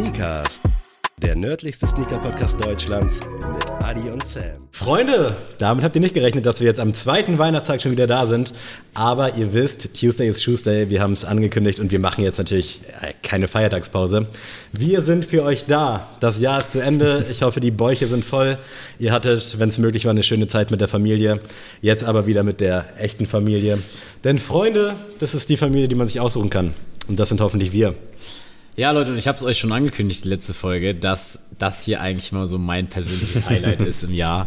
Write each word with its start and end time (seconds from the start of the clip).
Sneakers, 0.00 0.62
der 1.20 1.36
nördlichste 1.36 1.86
Sneaker-Podcast 1.86 2.58
Deutschlands 2.58 3.20
mit 3.20 3.70
Adi 3.84 4.08
und 4.08 4.24
Sam. 4.24 4.66
Freunde, 4.70 5.36
damit 5.58 5.84
habt 5.84 5.94
ihr 5.94 6.00
nicht 6.00 6.14
gerechnet, 6.14 6.46
dass 6.46 6.60
wir 6.60 6.66
jetzt 6.66 6.80
am 6.80 6.94
zweiten 6.94 7.38
Weihnachtstag 7.38 7.82
schon 7.82 7.92
wieder 7.92 8.06
da 8.06 8.24
sind. 8.24 8.54
Aber 8.94 9.36
ihr 9.36 9.52
wisst, 9.52 9.92
Tuesday 9.92 10.26
ist 10.26 10.42
Tuesday, 10.42 10.88
wir 10.88 11.02
haben 11.02 11.12
es 11.12 11.26
angekündigt 11.26 11.80
und 11.80 11.92
wir 11.92 12.00
machen 12.00 12.24
jetzt 12.24 12.38
natürlich 12.38 12.80
äh, 13.02 13.12
keine 13.22 13.46
Feiertagspause. 13.46 14.26
Wir 14.72 15.02
sind 15.02 15.26
für 15.26 15.42
euch 15.42 15.66
da. 15.66 16.08
Das 16.20 16.40
Jahr 16.40 16.60
ist 16.60 16.72
zu 16.72 16.80
Ende. 16.80 17.26
Ich 17.30 17.42
hoffe, 17.42 17.60
die 17.60 17.70
Bäuche 17.70 18.06
sind 18.06 18.24
voll. 18.24 18.56
Ihr 18.98 19.12
hattet, 19.12 19.58
wenn 19.58 19.68
es 19.68 19.76
möglich 19.76 20.06
war, 20.06 20.12
eine 20.12 20.22
schöne 20.22 20.48
Zeit 20.48 20.70
mit 20.70 20.80
der 20.80 20.88
Familie. 20.88 21.40
Jetzt 21.82 22.04
aber 22.04 22.24
wieder 22.24 22.42
mit 22.42 22.60
der 22.60 22.86
echten 22.96 23.26
Familie. 23.26 23.76
Denn 24.24 24.38
Freunde, 24.38 24.96
das 25.18 25.34
ist 25.34 25.50
die 25.50 25.58
Familie, 25.58 25.88
die 25.88 25.94
man 25.94 26.06
sich 26.06 26.20
aussuchen 26.20 26.48
kann. 26.48 26.72
Und 27.06 27.20
das 27.20 27.28
sind 27.28 27.42
hoffentlich 27.42 27.72
wir. 27.72 27.94
Ja, 28.76 28.92
Leute, 28.92 29.12
und 29.12 29.18
ich 29.18 29.28
habe 29.28 29.36
es 29.36 29.44
euch 29.44 29.58
schon 29.58 29.72
angekündigt, 29.72 30.24
die 30.24 30.28
letzte 30.28 30.54
Folge, 30.54 30.94
dass 30.94 31.46
das 31.58 31.84
hier 31.84 32.00
eigentlich 32.00 32.32
mal 32.32 32.46
so 32.46 32.58
mein 32.58 32.88
persönliches 32.88 33.48
Highlight 33.48 33.82
ist 33.82 34.04
im 34.04 34.14
Jahr. 34.14 34.46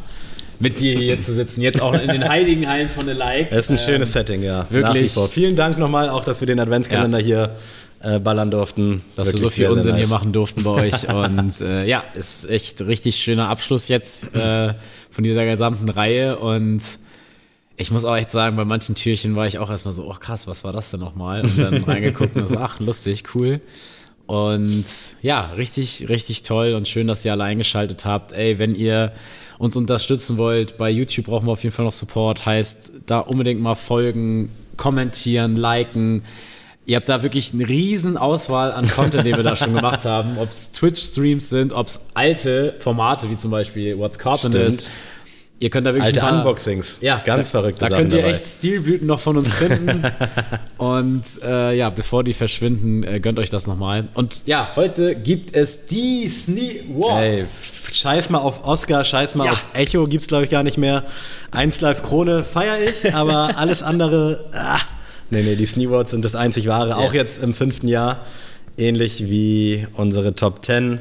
Mit 0.59 0.79
dir 0.79 0.97
hier 0.97 1.19
zu 1.19 1.33
sitzen, 1.33 1.61
jetzt 1.61 1.81
auch 1.81 1.93
in 1.93 2.07
den 2.07 2.27
heiligen 2.27 2.67
Hallen 2.69 2.89
von 2.89 3.05
The 3.05 3.11
Like. 3.11 3.51
Es 3.51 3.65
ist 3.65 3.69
ein 3.69 3.77
ähm, 3.77 3.83
schönes 3.83 4.13
Setting, 4.13 4.43
ja. 4.43 4.67
Wirklich. 4.69 5.13
Vielen 5.31 5.55
Dank 5.55 5.77
nochmal, 5.77 6.09
auch 6.09 6.23
dass 6.23 6.41
wir 6.41 6.45
den 6.45 6.59
Adventskalender 6.59 7.19
ja. 7.19 7.25
hier 7.25 7.55
äh, 8.03 8.19
ballern 8.19 8.51
durften. 8.51 9.01
Dass 9.15 9.27
wirklich 9.27 9.41
wir 9.41 9.47
so 9.47 9.49
viel 9.49 9.67
Unsinn 9.67 9.91
nice. 9.91 9.99
hier 10.01 10.07
machen 10.07 10.31
durften 10.31 10.63
bei 10.63 10.69
euch. 10.69 11.09
Und 11.09 11.59
äh, 11.61 11.85
ja, 11.85 12.03
ist 12.15 12.49
echt 12.49 12.81
richtig 12.81 13.17
schöner 13.17 13.49
Abschluss 13.49 13.87
jetzt 13.87 14.35
äh, 14.35 14.73
von 15.09 15.23
dieser 15.23 15.45
gesamten 15.45 15.89
Reihe. 15.89 16.37
Und 16.37 16.81
ich 17.75 17.91
muss 17.91 18.05
auch 18.05 18.15
echt 18.15 18.29
sagen, 18.29 18.55
bei 18.55 18.65
manchen 18.65 18.95
Türchen 18.95 19.35
war 19.35 19.47
ich 19.47 19.59
auch 19.59 19.69
erstmal 19.69 19.93
so, 19.93 20.09
oh 20.09 20.13
krass, 20.13 20.47
was 20.47 20.63
war 20.63 20.71
das 20.71 20.91
denn 20.91 20.99
nochmal? 20.99 21.41
Und 21.41 21.57
dann 21.57 21.83
reingeguckt 21.87 22.35
und 22.37 22.47
so, 22.47 22.57
ach, 22.57 22.79
lustig, 22.79 23.23
cool. 23.35 23.61
Und 24.25 24.85
ja, 25.21 25.51
richtig, 25.53 26.07
richtig 26.09 26.43
toll 26.43 26.73
und 26.73 26.87
schön, 26.87 27.07
dass 27.07 27.25
ihr 27.25 27.31
alle 27.33 27.43
eingeschaltet 27.43 28.05
habt. 28.05 28.31
Ey, 28.33 28.57
wenn 28.57 28.73
ihr 28.73 29.11
uns 29.57 29.75
unterstützen 29.75 30.37
wollt, 30.37 30.77
bei 30.77 30.89
YouTube 30.89 31.25
brauchen 31.25 31.47
wir 31.47 31.51
auf 31.51 31.63
jeden 31.63 31.75
Fall 31.75 31.85
noch 31.85 31.91
Support. 31.91 32.45
Heißt, 32.45 32.93
da 33.05 33.19
unbedingt 33.19 33.61
mal 33.61 33.75
folgen, 33.75 34.49
kommentieren, 34.77 35.55
liken. 35.55 36.23
Ihr 36.85 36.97
habt 36.97 37.07
da 37.07 37.23
wirklich 37.23 37.53
eine 37.53 37.67
riesen 37.67 38.17
Auswahl 38.17 38.71
an 38.71 38.87
Content, 38.87 39.25
den 39.25 39.37
wir 39.37 39.43
da 39.43 39.55
schon 39.55 39.73
gemacht 39.75 40.05
haben. 40.05 40.37
Ob 40.37 40.49
es 40.49 40.71
Twitch-Streams 40.71 41.49
sind, 41.49 41.73
ob 41.73 41.87
es 41.87 42.07
alte 42.13 42.75
Formate 42.79 43.29
wie 43.29 43.35
zum 43.35 43.51
Beispiel 43.51 43.97
What's 43.97 44.19
Carpenter 44.19 44.65
ist 44.65 44.91
Ihr 45.59 45.69
könnt 45.69 45.87
da 45.87 45.91
wirklich 45.91 46.07
Alte 46.07 46.19
paar, 46.19 46.39
Unboxings. 46.39 46.97
Ja, 46.99 47.21
ganz 47.23 47.51
da, 47.51 47.59
verrückte 47.59 47.79
Da 47.81 47.89
Sachen 47.89 48.01
könnt 48.01 48.13
ihr 48.13 48.19
dabei. 48.19 48.31
echt 48.31 48.45
Stilblüten 48.45 49.07
noch 49.07 49.21
von 49.21 49.37
uns 49.37 49.53
finden. 49.53 50.03
und 50.77 51.23
äh, 51.41 51.73
ja, 51.77 51.89
bevor 51.89 52.23
die 52.23 52.33
verschwinden, 52.33 53.03
äh, 53.03 53.19
gönnt 53.21 53.39
euch 53.39 53.49
das 53.49 53.65
nochmal. 53.65 54.09
Und 54.13 54.41
ja, 54.45 54.71
heute 54.75 55.15
gibt 55.15 55.55
es 55.55 55.85
die 55.85 56.27
Sneak 56.27 56.83
Wars. 56.89 57.55
scheiß 57.93 58.29
mal 58.29 58.39
auf 58.39 58.65
Oscar, 58.65 59.05
scheiß 59.05 59.35
mal 59.35 59.45
ja. 59.45 59.51
auf 59.51 59.65
Echo, 59.73 60.05
gibt's 60.07 60.27
glaube 60.27 60.43
ich 60.43 60.49
gar 60.49 60.63
nicht 60.63 60.77
mehr. 60.77 61.05
Eins 61.51 61.79
Live 61.79 62.03
Krone 62.03 62.43
feiere 62.43 62.83
ich, 62.83 63.13
aber 63.13 63.51
alles 63.57 63.83
andere, 63.83 64.49
ah, 64.53 64.79
nee, 65.29 65.43
nee, 65.43 65.55
die 65.55 65.65
Sneawards 65.65 66.11
sind 66.11 66.25
das 66.25 66.35
einzig 66.35 66.67
wahre, 66.67 66.89
yes. 66.89 66.97
auch 66.97 67.13
jetzt 67.13 67.41
im 67.41 67.53
fünften 67.53 67.87
Jahr. 67.87 68.25
Ähnlich 68.75 69.29
wie 69.29 69.87
unsere 69.93 70.35
Top 70.35 70.65
10 70.65 70.99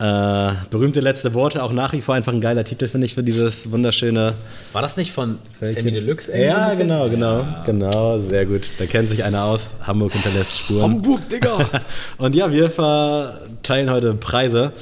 äh, 0.00 0.52
berühmte 0.70 1.00
letzte 1.00 1.34
Worte, 1.34 1.62
auch 1.62 1.72
nach 1.72 1.92
wie 1.92 2.00
vor 2.00 2.14
einfach 2.14 2.32
ein 2.32 2.40
geiler 2.40 2.64
Titel, 2.64 2.86
finde 2.86 3.06
ich, 3.06 3.14
für 3.14 3.24
dieses 3.24 3.72
wunderschöne. 3.72 4.34
War 4.72 4.82
das 4.82 4.96
nicht 4.96 5.10
von 5.10 5.38
Sammy 5.60 5.90
Deluxe? 5.90 6.36
Ja, 6.38 6.70
so 6.70 6.78
genau, 6.78 7.08
genau, 7.10 7.40
ja. 7.40 7.62
genau, 7.66 8.20
sehr 8.20 8.46
gut. 8.46 8.70
Da 8.78 8.86
kennt 8.86 9.10
sich 9.10 9.24
einer 9.24 9.44
aus. 9.44 9.70
Hamburg 9.80 10.12
hinterlässt 10.12 10.56
Spuren. 10.56 10.82
Hamburg, 10.82 11.28
Digga! 11.28 11.58
Und 12.18 12.34
ja, 12.36 12.52
wir 12.52 12.70
verteilen 12.70 13.90
heute 13.90 14.14
Preise. 14.14 14.72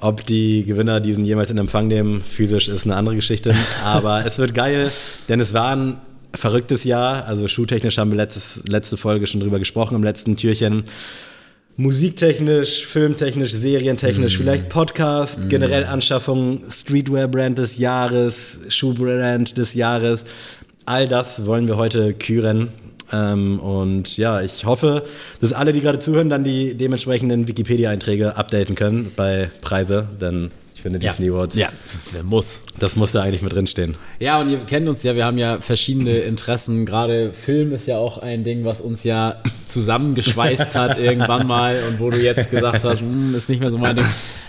Ob 0.00 0.26
die 0.26 0.64
Gewinner 0.64 1.00
diesen 1.00 1.24
jemals 1.24 1.50
in 1.50 1.56
Empfang 1.56 1.86
nehmen, 1.86 2.20
physisch 2.20 2.68
ist 2.68 2.84
eine 2.84 2.96
andere 2.96 3.14
Geschichte. 3.14 3.54
Aber 3.84 4.26
es 4.26 4.38
wird 4.38 4.54
geil, 4.54 4.90
denn 5.28 5.38
es 5.38 5.54
war 5.54 5.74
ein 5.74 5.96
verrücktes 6.34 6.82
Jahr. 6.82 7.26
Also 7.26 7.46
schuhtechnisch 7.46 7.96
haben 7.98 8.10
wir 8.10 8.16
letztes, 8.16 8.62
letzte 8.66 8.96
Folge 8.96 9.26
schon 9.28 9.40
drüber 9.40 9.60
gesprochen 9.60 9.94
im 9.94 10.02
letzten 10.02 10.36
Türchen 10.36 10.84
musiktechnisch, 11.76 12.86
filmtechnisch, 12.86 13.52
serientechnisch, 13.52 14.38
mm. 14.38 14.40
vielleicht 14.42 14.68
Podcast, 14.68 15.44
mm. 15.44 15.48
generell 15.48 15.84
Anschaffung, 15.84 16.62
Streetwear-Brand 16.70 17.58
des 17.58 17.78
Jahres, 17.78 18.60
Schuhbrand 18.68 19.58
des 19.58 19.74
Jahres. 19.74 20.24
All 20.86 21.08
das 21.08 21.46
wollen 21.46 21.66
wir 21.66 21.76
heute 21.76 22.14
küren. 22.14 22.68
Ähm, 23.12 23.58
und 23.60 24.16
ja, 24.16 24.40
ich 24.40 24.64
hoffe, 24.64 25.04
dass 25.40 25.52
alle, 25.52 25.72
die 25.72 25.80
gerade 25.80 25.98
zuhören, 25.98 26.28
dann 26.28 26.44
die 26.44 26.74
dementsprechenden 26.74 27.48
Wikipedia-Einträge 27.48 28.36
updaten 28.36 28.74
können 28.74 29.12
bei 29.14 29.50
Preise, 29.60 30.08
denn 30.20 30.50
finde, 30.84 30.98
Disney 30.98 31.26
ja. 31.26 31.32
Awards. 31.32 31.56
Ja, 31.56 31.70
muss. 32.22 32.62
Das 32.78 32.94
muss 32.94 33.12
da 33.12 33.22
eigentlich 33.22 33.40
mit 33.40 33.54
drinstehen. 33.54 33.96
Ja, 34.20 34.38
und 34.38 34.50
ihr 34.50 34.58
kennt 34.58 34.86
uns 34.86 35.02
ja, 35.02 35.16
wir 35.16 35.24
haben 35.24 35.38
ja 35.38 35.62
verschiedene 35.62 36.18
Interessen. 36.18 36.84
Gerade 36.84 37.32
Film 37.32 37.72
ist 37.72 37.86
ja 37.86 37.96
auch 37.96 38.18
ein 38.18 38.44
Ding, 38.44 38.66
was 38.66 38.82
uns 38.82 39.02
ja 39.02 39.40
zusammengeschweißt 39.64 40.76
hat 40.76 40.98
irgendwann 41.00 41.46
mal 41.46 41.78
und 41.88 42.00
wo 42.00 42.10
du 42.10 42.22
jetzt 42.22 42.50
gesagt 42.50 42.84
hast, 42.84 43.00
hm, 43.00 43.34
ist 43.34 43.48
nicht 43.48 43.60
mehr 43.60 43.70
so 43.70 43.78
mein 43.78 43.96
Ding. 43.96 44.04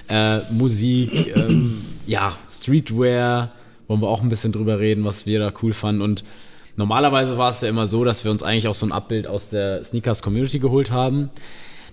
Äh, 0.09 0.40
Musik, 0.51 1.34
ähm, 1.38 1.81
ja, 2.06 2.35
Streetwear, 2.52 3.53
wollen 3.88 4.02
wir 4.02 4.09
auch 4.09 4.22
ein 4.22 4.28
bisschen 4.28 4.52
drüber 4.52 4.78
reden, 4.78 5.06
was 5.06 5.25
wir 5.25 5.40
da 5.40 5.53
cool 5.63 5.72
fanden. 5.72 6.02
Und 6.02 6.25
normalerweise 6.75 7.38
war 7.38 7.50
es 7.50 7.62
ja 7.62 7.69
immer 7.69 7.88
so, 7.88 8.03
dass 8.03 8.25
wir 8.25 8.31
uns 8.31 8.44
eigentlich 8.44 8.67
auch 8.67 8.73
so 8.73 8.85
ein 8.85 8.91
Abbild 8.91 9.25
aus 9.25 9.52
der 9.52 9.85
Sneakers 9.85 10.22
Community 10.22 10.59
geholt 10.59 10.91
haben. 10.91 11.29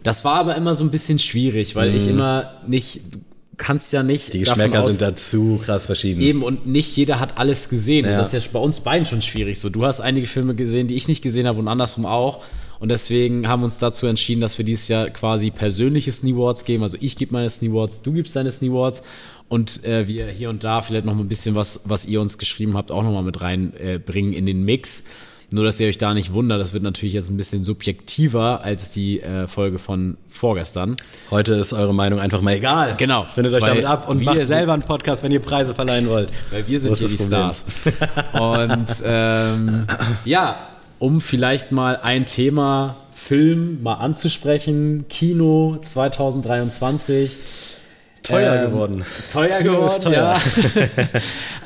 Das 0.03 0.25
war 0.25 0.35
aber 0.35 0.57
immer 0.57 0.75
so 0.75 0.83
ein 0.83 0.91
bisschen 0.91 1.21
schwierig, 1.21 1.77
weil 1.77 1.93
mm. 1.93 1.97
ich 1.97 2.09
immer 2.09 2.55
nicht 2.67 3.01
kannst 3.63 3.93
ja 3.93 4.03
nicht. 4.03 4.35
Die 4.35 4.41
Geschmäcker 4.41 4.91
sind 4.91 5.01
dazu 5.01 5.61
krass 5.65 5.87
verschieden. 5.87 6.21
Eben, 6.21 6.43
und 6.43 6.67
nicht 6.67 6.97
jeder 6.97 7.21
hat 7.21 7.39
alles 7.39 7.69
gesehen. 7.69 8.05
Ja. 8.05 8.13
Und 8.13 8.19
das 8.19 8.35
ist 8.35 8.47
ja 8.47 8.51
bei 8.53 8.59
uns 8.59 8.81
beiden 8.81 9.07
schon 9.07 9.23
schwierig. 9.23 9.61
So, 9.61 9.71
du 9.71 9.85
hast 9.85 10.01
einige 10.01 10.27
Filme 10.27 10.57
gesehen, 10.57 10.89
die 10.89 10.97
ich 10.97 11.07
nicht 11.07 11.23
gesehen 11.23 11.47
habe 11.47 11.61
und 11.61 11.69
andersrum 11.69 12.05
auch. 12.05 12.43
Und 12.81 12.89
deswegen 12.89 13.47
haben 13.47 13.61
wir 13.61 13.67
uns 13.67 13.79
dazu 13.79 14.07
entschieden, 14.07 14.41
dass 14.41 14.59
wir 14.59 14.65
dieses 14.65 14.89
Jahr 14.89 15.09
quasi 15.11 15.53
persönliche 15.53 16.11
Sneewards 16.11 16.65
geben. 16.65 16.83
Also 16.83 16.99
ich 17.01 17.15
gebe 17.15 17.33
meine 17.33 17.49
Sneewards, 17.49 18.03
du 18.03 18.13
gibst 18.13 18.35
deine 18.35 18.51
Sneewards 18.51 19.05
und 19.49 19.85
äh, 19.85 20.09
wir 20.09 20.27
hier 20.27 20.51
und 20.51 20.65
da 20.65 20.83
vielleicht 20.83 21.05
noch 21.05 21.15
mal 21.15 21.21
ein 21.21 21.29
bisschen 21.29 21.55
was, 21.55 21.83
was 21.85 22.05
ihr 22.05 22.21
uns 22.21 22.39
geschrieben 22.39 22.77
habt, 22.77 22.91
auch 22.91 23.05
noch 23.05 23.13
mal 23.13 23.23
mit 23.23 23.41
reinbringen 23.41 24.33
äh, 24.33 24.37
in 24.37 24.47
den 24.47 24.65
Mix. 24.65 25.05
Nur, 25.53 25.65
dass 25.65 25.79
ihr 25.81 25.89
euch 25.89 25.99
da 25.99 26.15
nicht 26.15 26.33
wundert, 26.33 26.61
das 26.61 26.73
wird 26.73 26.83
natürlich 26.83 27.15
jetzt 27.15 27.31
ein 27.31 27.37
bisschen 27.37 27.65
subjektiver 27.65 28.63
als 28.63 28.91
die 28.91 29.21
äh, 29.21 29.47
Folge 29.47 29.79
von 29.79 30.17
vorgestern. 30.29 30.97
Heute 31.31 31.55
ist 31.55 31.73
eure 31.73 31.95
Meinung 31.95 32.19
einfach 32.21 32.41
mal 32.41 32.55
egal. 32.55 32.95
Genau. 32.97 33.27
Findet 33.35 33.55
euch 33.55 33.65
damit 33.65 33.85
ab 33.85 34.09
und 34.09 34.25
macht 34.25 34.45
selber 34.45 34.73
einen 34.73 34.83
Podcast, 34.83 35.23
wenn 35.23 35.33
ihr 35.33 35.41
Preise 35.41 35.75
verleihen 35.75 36.09
wollt. 36.09 36.31
Weil 36.51 36.67
wir 36.67 36.81
sind 36.81 36.97
hier 36.97 37.09
die 37.09 37.19
Stars. 37.19 37.65
und 38.33 38.87
ähm, 39.05 39.87
ja, 40.25 40.69
um 40.99 41.21
vielleicht 41.21 41.73
mal 41.73 41.99
ein 42.03 42.27
Thema 42.27 42.97
Film 43.13 43.83
mal 43.83 43.95
anzusprechen, 43.95 45.07
Kino 45.09 45.79
2023 45.81 47.37
Teuer 48.23 48.55
ähm, 48.55 48.71
geworden. 48.71 49.05
Teuer 49.31 49.63
geworden, 49.63 50.03
teuer. 50.03 50.41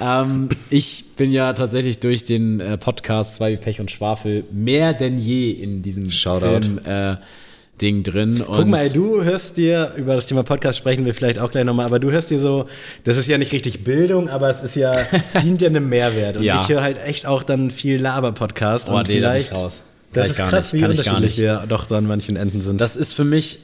ja. 0.00 0.22
ähm, 0.22 0.48
ich 0.70 1.04
bin 1.16 1.32
ja 1.32 1.52
tatsächlich 1.52 2.00
durch 2.00 2.24
den 2.24 2.60
äh, 2.60 2.78
Podcast 2.78 3.36
Zwei 3.36 3.52
wie 3.52 3.56
Pech 3.56 3.80
und 3.80 3.90
Schwafel 3.90 4.44
mehr 4.50 4.94
denn 4.94 5.18
je 5.18 5.50
in 5.50 5.82
diesem 5.82 6.10
Shoutout. 6.10 6.62
Film 6.62 6.80
äh, 6.84 7.16
Ding 7.80 8.02
drin. 8.02 8.42
Guck 8.46 8.66
mal, 8.66 8.88
du 8.88 9.22
hörst 9.22 9.58
dir, 9.58 9.92
über 9.96 10.14
das 10.14 10.26
Thema 10.26 10.42
Podcast 10.42 10.78
sprechen 10.78 11.04
wir 11.04 11.12
vielleicht 11.12 11.38
auch 11.38 11.50
gleich 11.50 11.64
nochmal, 11.64 11.84
aber 11.84 11.98
du 11.98 12.10
hörst 12.10 12.30
dir 12.30 12.38
so, 12.38 12.66
das 13.04 13.18
ist 13.18 13.28
ja 13.28 13.36
nicht 13.36 13.52
richtig 13.52 13.84
Bildung, 13.84 14.30
aber 14.30 14.48
es 14.48 14.62
ist 14.62 14.76
ja, 14.76 14.94
dient 15.42 15.60
ja 15.60 15.68
einem 15.68 15.88
Mehrwert. 15.88 16.38
Und 16.38 16.44
ja. 16.44 16.62
ich 16.62 16.68
höre 16.68 16.80
halt 16.80 16.98
echt 17.04 17.26
auch 17.26 17.42
dann 17.42 17.70
viel 17.70 18.00
Laber-Podcast. 18.00 18.88
Oh, 18.88 18.96
und 18.96 19.08
nee, 19.08 19.16
vielleicht, 19.16 19.52
da 19.52 19.56
raus. 19.56 19.82
Das 20.12 20.28
ist 20.28 20.36
krass, 20.36 20.72
nicht, 20.72 20.82
wie 20.82 20.88
unterschiedlich 20.88 21.36
wir 21.36 21.64
doch 21.68 21.88
so 21.88 21.94
an 21.96 22.06
manchen 22.06 22.36
Enden 22.36 22.62
sind. 22.62 22.80
Das 22.80 22.96
ist 22.96 23.12
für 23.12 23.24
mich 23.24 23.58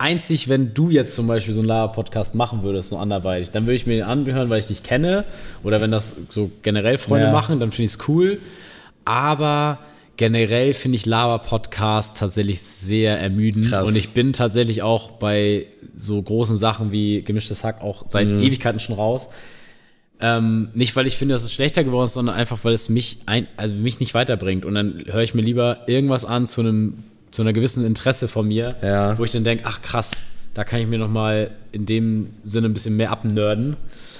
einzig, 0.00 0.48
wenn 0.48 0.74
du 0.74 0.90
jetzt 0.90 1.14
zum 1.14 1.26
Beispiel 1.26 1.52
so 1.52 1.60
einen 1.60 1.68
Lava-Podcast 1.68 2.34
machen 2.34 2.62
würdest, 2.62 2.88
so 2.88 2.96
anderweitig, 2.96 3.50
dann 3.50 3.64
würde 3.66 3.74
ich 3.74 3.86
mir 3.86 3.94
den 3.96 4.04
anhören, 4.04 4.48
weil 4.48 4.58
ich 4.58 4.66
dich 4.66 4.82
kenne. 4.82 5.24
Oder 5.62 5.80
wenn 5.80 5.90
das 5.90 6.16
so 6.30 6.50
generell 6.62 6.98
Freunde 6.98 7.26
ja. 7.26 7.32
machen, 7.32 7.60
dann 7.60 7.70
finde 7.70 7.84
ich 7.84 7.92
es 7.92 8.08
cool. 8.08 8.38
Aber 9.04 9.78
generell 10.16 10.72
finde 10.72 10.96
ich 10.96 11.06
Lava-Podcast 11.06 12.18
tatsächlich 12.18 12.60
sehr 12.60 13.18
ermüdend. 13.18 13.70
Krass. 13.70 13.86
Und 13.86 13.96
ich 13.96 14.10
bin 14.10 14.32
tatsächlich 14.32 14.82
auch 14.82 15.12
bei 15.12 15.66
so 15.96 16.20
großen 16.20 16.56
Sachen 16.56 16.92
wie 16.92 17.22
gemischtes 17.22 17.62
Hack 17.62 17.82
auch 17.82 18.04
seit 18.06 18.26
mhm. 18.26 18.40
Ewigkeiten 18.40 18.80
schon 18.80 18.96
raus. 18.96 19.28
Ähm, 20.22 20.68
nicht, 20.74 20.96
weil 20.96 21.06
ich 21.06 21.16
finde, 21.16 21.34
dass 21.34 21.44
es 21.44 21.52
schlechter 21.52 21.84
geworden 21.84 22.04
ist, 22.04 22.14
sondern 22.14 22.34
einfach, 22.34 22.58
weil 22.62 22.74
es 22.74 22.88
mich, 22.88 23.18
ein, 23.26 23.46
also 23.56 23.74
mich 23.74 24.00
nicht 24.00 24.14
weiterbringt. 24.14 24.64
Und 24.64 24.74
dann 24.74 25.04
höre 25.06 25.22
ich 25.22 25.34
mir 25.34 25.42
lieber 25.42 25.88
irgendwas 25.88 26.24
an 26.24 26.46
zu 26.46 26.60
einem 26.60 27.04
zu 27.30 27.42
einer 27.42 27.52
gewissen 27.52 27.84
Interesse 27.84 28.28
von 28.28 28.48
mir, 28.48 28.74
ja. 28.82 29.18
wo 29.18 29.24
ich 29.24 29.32
dann 29.32 29.44
denke, 29.44 29.64
ach 29.66 29.82
krass, 29.82 30.10
da 30.54 30.64
kann 30.64 30.80
ich 30.80 30.86
mir 30.86 30.98
noch 30.98 31.10
mal 31.10 31.50
in 31.72 31.86
dem 31.86 32.30
Sinne 32.44 32.68
ein 32.68 32.74
bisschen 32.74 32.96
mehr 32.96 33.10
abnörden. 33.10 33.76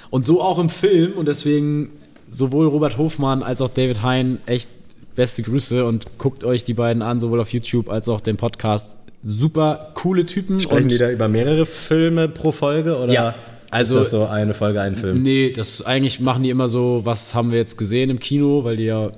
Und 0.09 0.25
so 0.25 0.41
auch 0.41 0.59
im 0.59 0.69
Film 0.69 1.13
und 1.13 1.27
deswegen 1.27 1.89
sowohl 2.29 2.67
Robert 2.67 2.97
Hofmann 2.97 3.43
als 3.43 3.61
auch 3.61 3.69
David 3.69 4.01
Hein 4.03 4.37
echt 4.45 4.69
beste 5.15 5.41
Grüße 5.43 5.85
und 5.85 6.17
guckt 6.17 6.43
euch 6.45 6.63
die 6.63 6.73
beiden 6.73 7.01
an, 7.01 7.19
sowohl 7.19 7.41
auf 7.41 7.51
YouTube 7.51 7.89
als 7.89 8.07
auch 8.07 8.21
den 8.21 8.37
Podcast. 8.37 8.95
super 9.23 9.91
coole 9.93 10.25
Typen. 10.25 10.61
Sprechen 10.61 10.83
und 10.83 10.91
die 10.91 10.97
da 10.97 11.11
über 11.11 11.27
mehrere 11.27 11.65
Filme 11.65 12.27
pro 12.27 12.51
Folge 12.51 12.97
oder 12.97 13.13
Ja, 13.13 13.35
also- 13.69 13.97
ist 13.99 14.05
das 14.05 14.11
so 14.11 14.25
eine 14.25 14.53
Folge, 14.53 14.81
ein 14.81 14.95
Film? 14.95 15.21
Nee, 15.21 15.51
das 15.51 15.81
eigentlich 15.85 16.19
machen 16.19 16.41
die 16.43 16.49
immer 16.49 16.67
so, 16.67 17.01
was 17.03 17.35
haben 17.35 17.51
wir 17.51 17.59
jetzt 17.59 17.77
gesehen 17.77 18.09
im 18.09 18.19
Kino, 18.19 18.63
weil 18.63 18.77
die 18.77 18.85
ja, 18.85 19.11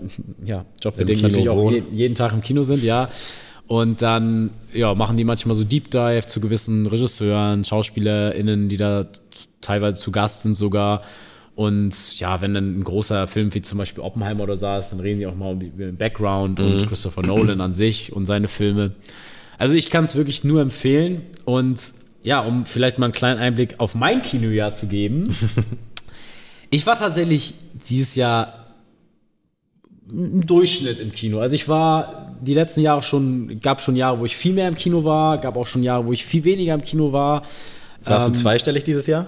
ja 0.43 0.65
jobbedingt 0.83 1.21
natürlich 1.21 1.47
auch 1.47 1.71
je, 1.71 1.83
jeden 1.91 2.15
Tag 2.15 2.33
im 2.33 2.41
Kino 2.41 2.63
sind, 2.63 2.83
ja. 2.83 3.07
Und 3.73 4.03
dann 4.03 4.51
ja, 4.71 4.93
machen 4.93 5.17
die 5.17 5.23
manchmal 5.23 5.55
so 5.55 5.63
Deep 5.63 5.89
Dive 5.89 6.27
zu 6.27 6.39
gewissen 6.39 6.85
Regisseuren, 6.85 7.63
SchauspielerInnen, 7.63 8.69
die 8.69 8.77
da 8.77 9.07
teilweise 9.61 9.97
zu 9.97 10.11
Gast 10.11 10.43
sind 10.43 10.53
sogar. 10.53 11.01
Und 11.55 12.19
ja, 12.19 12.39
wenn 12.39 12.53
dann 12.53 12.77
ein 12.77 12.83
großer 12.83 13.25
Film 13.25 13.51
wie 13.55 13.63
zum 13.63 13.79
Beispiel 13.79 14.03
Oppenheimer 14.03 14.43
oder 14.43 14.57
so 14.57 14.67
ist, 14.77 14.91
dann 14.91 14.99
reden 14.99 15.21
die 15.21 15.25
auch 15.25 15.33
mal 15.33 15.53
über 15.53 15.85
den 15.85 15.97
Background 15.97 16.59
und 16.59 16.87
Christopher 16.87 17.23
Nolan 17.23 17.61
an 17.61 17.73
sich 17.73 18.13
und 18.13 18.27
seine 18.27 18.47
Filme. 18.47 18.91
Also 19.57 19.73
ich 19.73 19.89
kann 19.89 20.03
es 20.03 20.13
wirklich 20.13 20.43
nur 20.43 20.61
empfehlen. 20.61 21.23
Und 21.43 21.81
ja, 22.21 22.41
um 22.41 22.67
vielleicht 22.67 22.99
mal 22.99 23.07
einen 23.07 23.13
kleinen 23.13 23.39
Einblick 23.39 23.79
auf 23.79 23.95
mein 23.95 24.21
Kinojahr 24.21 24.73
zu 24.73 24.85
geben. 24.85 25.23
ich 26.69 26.85
war 26.85 26.95
tatsächlich 26.95 27.55
dieses 27.89 28.13
Jahr 28.13 28.67
im 30.11 30.45
Durchschnitt 30.45 30.99
im 30.99 31.11
Kino. 31.11 31.39
Also 31.39 31.55
ich 31.55 31.67
war 31.67 32.32
die 32.43 32.53
letzten 32.53 32.81
Jahre 32.81 33.01
schon, 33.01 33.59
gab 33.61 33.81
schon 33.81 33.95
Jahre, 33.95 34.19
wo 34.19 34.25
ich 34.25 34.35
viel 34.35 34.53
mehr 34.53 34.67
im 34.67 34.75
Kino 34.75 35.03
war, 35.03 35.37
gab 35.37 35.55
auch 35.57 35.67
schon 35.67 35.83
Jahre, 35.83 36.05
wo 36.05 36.13
ich 36.13 36.25
viel 36.25 36.43
weniger 36.43 36.73
im 36.73 36.81
Kino 36.81 37.11
war. 37.11 37.43
Warst 38.03 38.27
Ähm, 38.27 38.33
du 38.33 38.39
zweistellig 38.39 38.83
dieses 38.83 39.07
Jahr? 39.07 39.27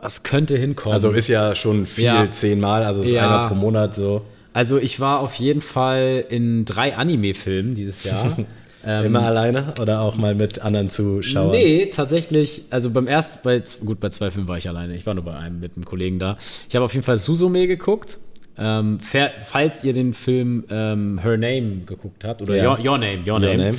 Das 0.00 0.22
könnte 0.24 0.56
hinkommen. 0.56 0.94
Also 0.94 1.10
ist 1.10 1.28
ja 1.28 1.54
schon 1.54 1.86
viel, 1.86 2.04
Ja. 2.04 2.30
zehnmal, 2.30 2.84
also 2.84 3.00
es 3.02 3.06
ist 3.08 3.12
Ja. 3.14 3.22
einmal 3.24 3.48
pro 3.48 3.54
Monat 3.54 3.94
so. 3.94 4.22
Also 4.52 4.78
ich 4.78 5.00
war 5.00 5.20
auf 5.20 5.34
jeden 5.34 5.60
Fall 5.62 6.24
in 6.28 6.64
drei 6.64 6.96
Anime-Filmen 6.96 7.74
dieses 7.74 8.02
Jahr. 8.04 8.36
ähm, 8.84 9.06
Immer 9.06 9.22
alleine 9.22 9.72
oder 9.80 10.00
auch 10.02 10.16
mal 10.16 10.34
mit 10.34 10.60
anderen 10.60 10.90
Zuschauern? 10.90 11.52
Nee, 11.52 11.86
tatsächlich, 11.86 12.64
also 12.70 12.90
beim 12.90 13.06
ersten, 13.06 13.38
bei, 13.44 13.62
gut, 13.84 14.00
bei 14.00 14.08
zwei 14.10 14.30
Filmen 14.30 14.48
war 14.48 14.58
ich 14.58 14.68
alleine. 14.68 14.94
Ich 14.96 15.06
war 15.06 15.14
nur 15.14 15.24
bei 15.24 15.36
einem 15.36 15.60
mit 15.60 15.76
einem 15.76 15.84
Kollegen 15.84 16.18
da. 16.18 16.36
Ich 16.68 16.74
habe 16.74 16.84
auf 16.84 16.92
jeden 16.92 17.04
Fall 17.04 17.16
Suzume 17.16 17.66
geguckt. 17.66 18.18
Ähm, 18.58 18.98
falls 19.40 19.82
ihr 19.82 19.92
den 19.92 20.14
Film 20.14 20.64
ähm, 20.68 21.18
Her 21.18 21.36
Name 21.36 21.84
geguckt 21.86 22.24
habt, 22.24 22.42
oder 22.42 22.56
Ja. 22.56 22.72
Your, 22.72 22.78
Your 22.78 22.98
Name, 22.98 23.18
Your, 23.20 23.34
Your 23.34 23.40
Name, 23.40 23.56
Name. 23.56 23.78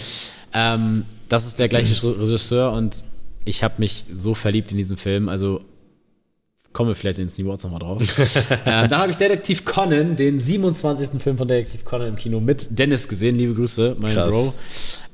Ähm, 0.54 1.06
das 1.30 1.46
ist 1.46 1.60
der 1.60 1.68
gleiche 1.68 1.96
Regisseur 2.20 2.72
und 2.74 3.04
ich 3.46 3.64
habe 3.64 3.76
mich 3.78 4.06
so 4.14 4.34
verliebt 4.34 4.72
in 4.72 4.78
diesen 4.78 4.98
Film. 4.98 5.30
Also 5.30 5.62
kommen 6.74 6.90
wir 6.90 6.96
vielleicht 6.96 7.20
in 7.20 7.30
Sneak 7.30 7.48
Wars 7.48 7.64
nochmal 7.64 7.80
drauf. 7.80 8.02
ähm, 8.66 8.90
dann 8.90 9.00
habe 9.00 9.12
ich 9.12 9.18
Detektiv 9.18 9.64
Conan, 9.64 10.16
den 10.16 10.40
27. 10.40 11.22
Film 11.22 11.38
von 11.38 11.48
Detektiv 11.48 11.86
Conan 11.86 12.10
im 12.10 12.16
Kino 12.16 12.40
mit 12.40 12.78
Dennis 12.78 13.08
gesehen. 13.08 13.38
Liebe 13.38 13.54
Grüße, 13.54 13.96
mein 14.00 14.14
Krass. 14.14 14.30
Bro. 14.30 14.54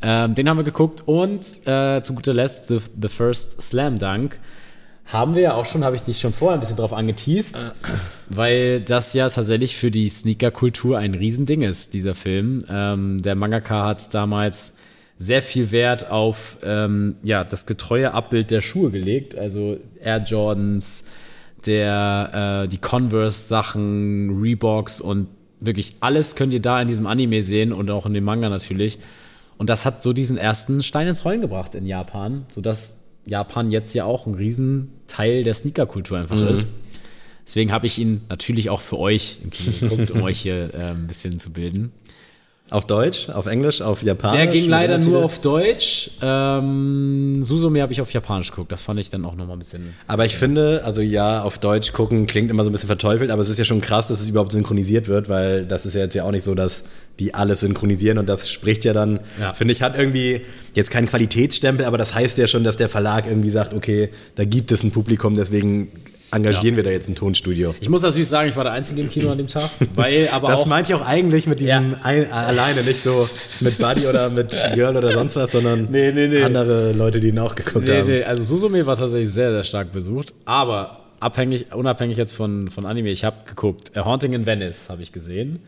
Ähm, 0.02 0.36
den 0.36 0.50
haben 0.50 0.58
wir 0.58 0.64
geguckt 0.64 1.04
und 1.06 1.46
äh, 1.68 2.02
zu 2.02 2.14
guter 2.14 2.34
Letzt 2.34 2.70
The, 2.70 2.80
The 3.02 3.10
First 3.10 3.62
Slam 3.62 4.00
Dunk. 4.00 4.40
Haben 5.10 5.34
wir 5.34 5.42
ja 5.42 5.54
auch 5.56 5.66
schon, 5.66 5.84
habe 5.84 5.96
ich 5.96 6.04
dich 6.04 6.20
schon 6.20 6.34
vorher 6.34 6.56
ein 6.56 6.60
bisschen 6.60 6.78
drauf 6.78 6.94
angeteased, 6.94 7.58
weil 8.30 8.80
das 8.80 9.14
ja 9.14 9.28
tatsächlich 9.28 9.76
für 9.76 9.90
die 9.90 10.08
Sneaker-Kultur 10.08 11.00
ein 11.00 11.16
Riesending 11.16 11.64
ist, 11.64 11.96
dieser 11.96 12.14
Film. 12.14 12.64
Ähm, 12.70 13.20
der 13.20 13.34
Mangaka 13.34 13.88
hat 13.88 14.14
damals 14.14 14.76
sehr 15.18 15.42
viel 15.42 15.72
Wert 15.72 16.12
auf 16.12 16.58
ähm, 16.64 17.16
ja, 17.24 17.44
das 17.44 17.66
getreue 17.66 18.14
Abbild 18.14 18.52
der 18.52 18.62
Schuhe 18.62 18.92
gelegt, 18.92 19.36
also 19.36 19.78
Air 20.00 20.20
Jordans, 20.20 21.06
der, 21.66 22.66
äh, 22.66 22.68
die 22.70 22.78
Converse-Sachen, 22.78 24.40
Reeboks 24.40 25.02
und 25.02 25.28
wirklich 25.60 25.96
alles 26.02 26.36
könnt 26.36 26.54
ihr 26.54 26.62
da 26.62 26.80
in 26.82 26.88
diesem 26.88 27.08
Anime 27.08 27.42
sehen 27.42 27.74
und 27.74 27.90
auch 27.90 28.06
in 28.06 28.14
dem 28.14 28.26
Manga 28.26 28.48
natürlich. 28.48 29.00
Und 29.58 29.72
das 29.72 29.86
hat 29.86 30.04
so 30.04 30.14
diesen 30.14 30.38
ersten 30.38 30.84
Stein 30.84 31.08
ins 31.08 31.26
Rollen 31.26 31.42
gebracht 31.42 31.74
in 31.74 31.88
Japan, 31.88 32.46
sodass 32.50 32.99
Japan 33.30 33.72
jetzt 33.72 33.94
ja 33.94 34.06
auch 34.06 34.26
ein 34.26 34.34
Riesenteil 34.34 35.44
der 35.44 35.54
Sneaker-Kultur 35.54 36.18
einfach 36.18 36.38
ist. 36.50 36.66
Deswegen 37.46 37.72
habe 37.72 37.88
ich 37.88 37.98
ihn 37.98 38.22
natürlich 38.30 38.70
auch 38.70 38.82
für 38.82 39.00
euch 39.00 39.40
im 39.44 39.50
Kino 39.50 39.72
geguckt, 39.80 40.12
um 40.12 40.22
euch 40.24 40.40
hier 40.40 40.74
äh, 40.74 40.92
ein 40.92 41.08
bisschen 41.08 41.40
zu 41.40 41.52
bilden. 41.52 41.92
Auf 42.72 42.86
Deutsch, 42.86 43.30
auf 43.30 43.48
Englisch, 43.48 43.82
auf 43.82 44.04
Japanisch? 44.04 44.38
Der 44.38 44.48
ging 44.48 44.70
leider 44.70 45.00
nur 45.00 45.26
auf 45.26 45.40
Deutsch. 45.40 46.12
Ähm, 46.22 47.44
Susume 47.44 47.82
habe 47.82 47.92
ich 47.92 48.02
auf 48.02 48.14
Japanisch 48.14 48.52
geguckt. 48.52 48.72
Das 48.72 48.84
fand 48.84 49.00
ich 49.00 49.10
dann 49.10 49.26
auch 49.26 49.34
nochmal 49.34 49.56
ein 49.56 49.60
bisschen. 49.60 49.96
Aber 50.06 50.26
ich 50.28 50.38
finde, 50.38 50.84
also 50.86 51.02
ja, 51.02 51.42
auf 51.42 51.58
Deutsch 51.58 51.94
gucken 51.94 52.28
klingt 52.28 52.52
immer 52.52 52.64
so 52.64 52.70
ein 52.70 52.72
bisschen 52.72 52.88
verteufelt, 52.88 53.32
aber 53.32 53.42
es 53.42 53.50
ist 53.50 53.58
ja 53.58 53.66
schon 53.66 53.82
krass, 53.82 54.10
dass 54.10 54.20
es 54.20 54.30
überhaupt 54.30 54.52
synchronisiert 54.52 55.08
wird, 55.08 55.30
weil 55.30 55.66
das 55.66 55.88
ist 55.88 55.96
ja 55.96 56.02
jetzt 56.02 56.14
ja 56.14 56.26
auch 56.26 56.32
nicht 56.32 56.44
so, 56.44 56.54
dass 56.54 56.84
die 57.20 57.34
alles 57.34 57.60
synchronisieren 57.60 58.18
und 58.18 58.28
das 58.28 58.50
spricht 58.50 58.86
ja 58.86 58.94
dann, 58.94 59.20
Ja. 59.40 59.54
finde 59.54 59.74
ich, 59.74 59.82
hat 59.82 59.98
irgendwie 59.98 60.42
jetzt 60.74 60.90
keinen 60.92 61.08
Qualitätsstempel, 61.08 61.86
aber 61.86 61.98
das 61.98 62.14
heißt 62.14 62.38
ja 62.38 62.48
schon, 62.48 62.64
dass 62.64 62.78
der 62.78 62.90
Verlag 62.90 63.28
irgendwie 63.28 63.50
sagt, 63.50 63.74
okay, 63.74 64.10
da 64.36 64.46
gibt 64.46 64.72
es 64.72 64.84
ein 64.84 64.92
Publikum, 64.92 65.36
deswegen 65.36 65.92
engagieren 66.32 66.76
Ja. 66.76 66.78
wir 66.78 66.84
da 66.84 66.92
jetzt 66.92 67.10
ein 67.10 67.16
Tonstudio. 67.16 67.74
Ich 67.82 67.90
muss 67.90 68.04
natürlich 68.04 68.28
sagen, 68.28 68.50
ich 68.50 68.56
war 68.56 68.64
der 68.64 68.74
Einzige 68.74 69.02
im 69.02 69.10
Kino 69.10 69.32
an 69.32 69.38
dem 69.40 69.48
Tag, 69.48 69.70
weil 69.96 70.28
aber 70.32 70.50
Das 70.50 70.62
auch. 70.62 70.66
meinte 70.68 70.92
ich 70.92 70.96
auch 70.96 71.06
eigentlich 71.06 71.48
mit 71.48 71.60
diesem 71.60 71.92
Ja. 71.92 71.98
ein, 72.04 72.32
alleine, 72.32 72.84
nicht 72.84 73.02
so 73.02 73.28
mit 73.62 73.78
Buddy 73.80 74.06
oder 74.06 74.30
mit 74.30 74.56
Girl 74.76 74.96
oder 74.96 75.12
sonst 75.12 75.36
was, 75.36 75.52
sondern 75.52 75.88
Nee, 75.90 76.12
nee, 76.12 76.28
nee. 76.28 76.44
andere 76.44 76.92
Leute, 76.94 77.20
die 77.20 77.30
ihn 77.30 77.40
auch 77.40 77.56
geguckt 77.56 77.88
Nee, 77.88 77.98
haben. 78.02 78.08
nee, 78.08 78.24
also 78.24 78.44
Susume 78.44 78.86
war 78.86 78.96
tatsächlich 78.96 79.30
sehr, 79.32 79.50
sehr 79.52 79.64
stark 79.64 79.92
besucht. 79.92 80.36
Aber 80.46 81.00
abhängig, 81.20 81.74
unabhängig 81.74 82.18
jetzt 82.18 82.34
von, 82.34 82.70
von 82.70 82.86
Anime, 82.86 83.10
ich 83.10 83.24
habe 83.24 83.36
geguckt. 83.48 83.98
A 83.98 84.06
Haunting 84.06 84.34
in 84.34 84.46
Venice 84.46 84.90
habe 84.92 85.02
ich 85.02 85.12
gesehen. 85.12 85.60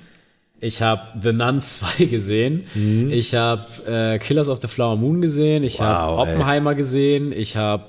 Ich 0.61 0.81
habe 0.81 1.01
The 1.21 1.33
Nun 1.33 1.59
2 1.61 2.05
gesehen. 2.05 2.65
Mhm. 2.75 3.11
Ich 3.11 3.33
habe 3.35 3.65
äh, 3.87 4.19
Killers 4.19 4.47
of 4.47 4.59
the 4.61 4.67
Flower 4.67 4.95
Moon 4.95 5.19
gesehen. 5.21 5.63
Ich 5.63 5.81
habe 5.81 6.17
Wow, 6.17 6.27
ey. 6.27 6.33
Oppenheimer 6.33 6.75
gesehen. 6.75 7.31
Ich 7.33 7.57
habe 7.57 7.85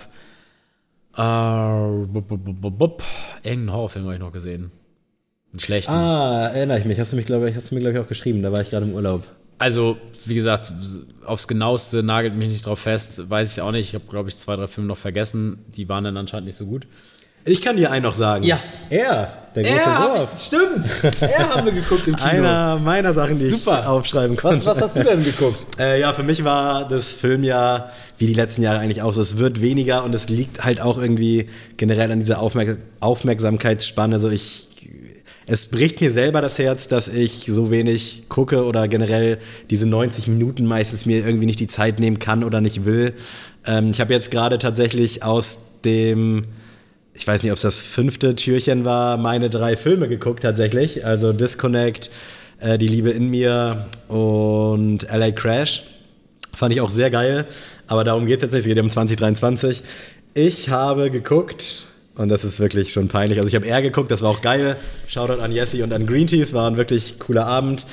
äh, 1.17 2.07
bub, 2.07 2.27
bub, 2.29 2.79
bub. 2.79 3.03
irgendeinen 3.43 3.73
Horrorfilm 3.73 4.05
habe 4.07 4.15
ich 4.15 4.21
noch 4.21 4.33
gesehen. 4.33 4.71
Einen 5.53 5.61
schlechten. 5.61 5.93
Ah, 5.93 6.49
erinnere 6.49 6.79
ich 6.79 6.85
mich. 6.87 6.99
Hast 6.99 7.13
du, 7.13 7.17
mich, 7.17 7.27
glaube 7.27 7.51
ich, 7.51 7.57
hast 7.57 7.71
du 7.71 7.75
mir, 7.75 7.83
glaube 7.83 7.99
ich, 7.99 8.05
auch 8.05 8.09
geschrieben. 8.09 8.43
Da 8.43 8.51
war 8.53 8.63
ich 8.63 8.71
gerade 8.71 8.87
im 8.87 8.95
Urlaub. 8.95 9.23
Also, 9.59 9.99
wie 10.25 10.35
gesagt, 10.35 10.73
aufs 11.27 11.47
genaueste 11.47 12.03
nagelt 12.03 12.35
mich 12.35 12.51
nicht 12.51 12.65
drauf 12.67 12.81
fest, 12.81 13.29
weiß 13.31 13.53
ich 13.53 13.61
auch 13.61 13.71
nicht. 13.71 13.89
Ich 13.91 13.95
habe, 13.95 14.05
glaube 14.09 14.29
ich, 14.31 14.37
zwei, 14.37 14.57
drei 14.57 14.67
Filme 14.67 14.89
noch 14.89 14.97
vergessen. 14.97 15.59
Die 15.77 15.89
waren 15.89 16.05
dann 16.05 16.17
anscheinend 16.17 16.47
nicht 16.47 16.57
so 16.57 16.65
gut. 16.67 16.87
Ich 17.44 17.61
kann 17.61 17.77
dir 17.77 17.91
einen 17.91 18.05
noch 18.05 18.15
sagen. 18.15 18.44
Ja. 18.44 18.61
Er, 18.89 19.33
der 19.55 19.62
große 19.65 19.87
hab 19.87 20.11
Wurf. 20.15 20.29
ich, 20.37 20.43
stimmt. 20.43 21.21
Er 21.21 21.49
haben 21.50 21.65
wir 21.67 21.73
geguckt 21.73 22.06
im 22.06 22.17
Kino. 22.17 22.29
Einer 22.29 22.79
meiner 22.79 23.12
Sachen, 23.12 23.39
die 23.39 23.49
Super. 23.49 23.81
ich 23.81 23.87
aufschreiben 23.87 24.37
konnte. 24.37 24.65
was, 24.65 24.77
was 24.77 24.83
hast 24.83 24.97
du 24.97 25.05
denn 25.05 25.23
geguckt? 25.23 25.67
Äh, 25.79 26.00
ja, 26.00 26.12
für 26.12 26.23
mich 26.23 26.44
war 26.44 26.87
das 26.87 27.13
Filmjahr 27.15 27.91
wie 28.19 28.27
die 28.27 28.34
letzten 28.34 28.63
Jahre 28.63 28.79
eigentlich 28.79 29.03
auch 29.03 29.13
so. 29.13 29.20
Es 29.22 29.39
wird 29.39 29.61
weniger 29.61 30.05
und 30.05 30.15
es 30.15 30.29
liegt 30.29 30.63
halt 30.65 30.81
auch 30.81 30.99
irgendwie 30.99 31.49
generell 31.77 32.13
an 32.13 32.20
dieser 32.20 32.39
Aufmerk 32.41 32.79
Aufmerksamkeitsspanne. 33.01 34.19
So 34.20 34.31
ich, 34.31 34.69
es 35.46 35.67
bricht 35.67 36.01
mir 36.01 36.11
selber 36.11 36.41
das 36.41 36.58
Herz, 36.58 36.87
dass 36.87 37.08
ich 37.08 37.46
so 37.49 37.70
wenig 37.70 38.25
gucke 38.29 38.65
oder 38.65 38.87
generell 38.89 39.39
diese 39.70 39.87
90 39.87 40.29
Minuten 40.29 40.67
meistens 40.67 41.06
mir 41.06 41.27
irgendwie 41.27 41.46
nicht 41.46 41.61
die 41.61 41.67
Zeit 41.67 41.99
nehmen 41.99 42.19
kann 42.19 42.44
oder 42.44 42.61
nicht 42.61 42.84
will. 42.84 43.15
Ähm, 43.67 43.91
ich 43.91 44.01
habe 44.01 44.13
jetzt 44.13 44.31
gerade 44.31 44.58
tatsächlich 44.58 45.22
aus 45.25 45.58
dem 45.84 46.44
ich 47.15 47.27
weiß 47.27 47.43
nicht, 47.43 47.53
ob 47.53 47.57
es 47.57 47.63
das 47.63 47.79
fünfte 47.79 48.35
Türchen 48.35 48.85
war, 48.85 49.17
meine 49.17 49.51
drei 49.51 49.77
Filme 49.77 50.09
geguckt 50.09 50.43
tatsächlich. 50.43 51.05
Also 51.05 51.33
Disconnect, 51.33 52.11
äh, 52.59 52.79
Die 52.79 52.89
Liebe 52.89 53.11
in 53.11 53.29
mir 53.29 53.87
und 54.09 55.03
LA 55.03 55.33
Crash. 55.33 55.85
Fand 56.55 56.73
ich 56.75 56.81
auch 56.81 56.91
sehr 56.91 57.11
geil. 57.11 57.47
Aber 57.87 58.05
darum 58.05 58.27
geht 58.27 58.39
es 58.39 58.43
jetzt 58.43 58.53
nicht. 58.53 58.63
Es 58.63 58.67
geht 58.67 58.79
um 58.79 58.91
2023. 58.91 59.83
Ich 60.35 60.71
habe 60.71 61.11
geguckt, 61.11 61.87
und 62.15 62.29
das 62.29 62.45
ist 62.45 62.61
wirklich 62.61 62.93
schon 62.93 63.09
peinlich. 63.09 63.39
Also 63.39 63.49
ich 63.49 63.55
habe 63.55 63.67
eher 63.67 63.83
geguckt, 63.83 64.11
das 64.11 64.23
war 64.23 64.31
auch 64.31 64.43
geil. 64.43 64.77
Shoutout 65.07 65.41
an 65.41 65.53
Jesse 65.53 65.83
und 65.83 65.93
an 65.93 66.07
Green 66.07 66.27
Teas, 66.27 66.53
war 66.53 66.71
ein 66.71 66.77
wirklich 66.77 67.19
cooler 67.19 67.47
Abend. 67.47 67.87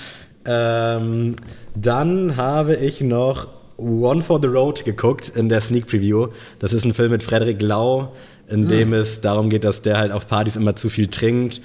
Ähm, 0.46 1.36
dann 1.76 2.38
habe 2.38 2.76
ich 2.76 3.02
noch 3.02 3.48
One 3.78 4.22
for 4.22 4.40
the 4.42 4.48
Road 4.48 4.84
geguckt 4.84 5.32
in 5.36 5.50
der 5.50 5.62
Sneak 5.62 5.88
Preview. 5.88 6.28
Das 6.60 6.74
ist 6.74 6.86
ein 6.86 6.94
Film 6.94 7.12
mit 7.12 7.24
Frederik 7.24 7.62
Lau, 7.62 8.14
in 8.50 8.68
dem 8.68 8.94
es 8.94 9.22
darum 9.22 9.50
geht, 9.50 9.64
dass 9.64 9.82
der 9.82 9.98
halt 9.98 10.12
auf 10.12 10.28
Partys 10.28 10.56
immer 10.56 10.76
zu 10.76 10.90
viel 10.90 11.08
trinkt 11.08 11.62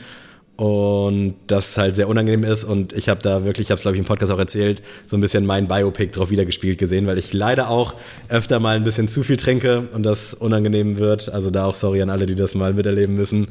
und 0.57 1.35
das 1.49 1.77
halt 1.77 1.97
sehr 1.97 2.09
unangenehm 2.09 2.45
ist 2.45 2.63
und 2.63 2.93
ich 2.93 3.09
habe 3.09 3.21
da 3.23 3.45
wirklich, 3.45 3.67
ich 3.67 3.71
habe 3.71 3.77
es 3.77 3.83
glaube 3.83 3.97
ich 3.97 3.99
im 3.99 4.05
Podcast 4.05 4.31
auch 4.31 4.39
erzählt, 4.39 4.83
so 5.07 5.17
ein 5.17 5.21
bisschen 5.21 5.47
mein 5.47 5.67
Biopic 5.67 6.13
drauf 6.13 6.31
wiedergespielt 6.31 6.79
gesehen, 6.79 7.07
weil 7.07 7.19
ich 7.19 7.33
leider 7.33 7.71
auch 7.71 7.95
öfter 8.29 8.61
mal 8.61 8.77
ein 8.77 8.85
bisschen 8.85 9.09
zu 9.09 9.25
viel 9.25 9.37
trinke 9.37 9.89
und 9.93 10.05
das 10.05 10.33
unangenehm 10.33 10.99
wird. 10.99 11.29
Also 11.29 11.51
da 11.51 11.65
auch 11.65 11.75
sorry 11.75 12.03
an 12.03 12.11
alle, 12.11 12.27
die 12.27 12.37
das 12.37 12.55
mal 12.55 12.73
miterleben 12.73 13.17
müssen. 13.17 13.49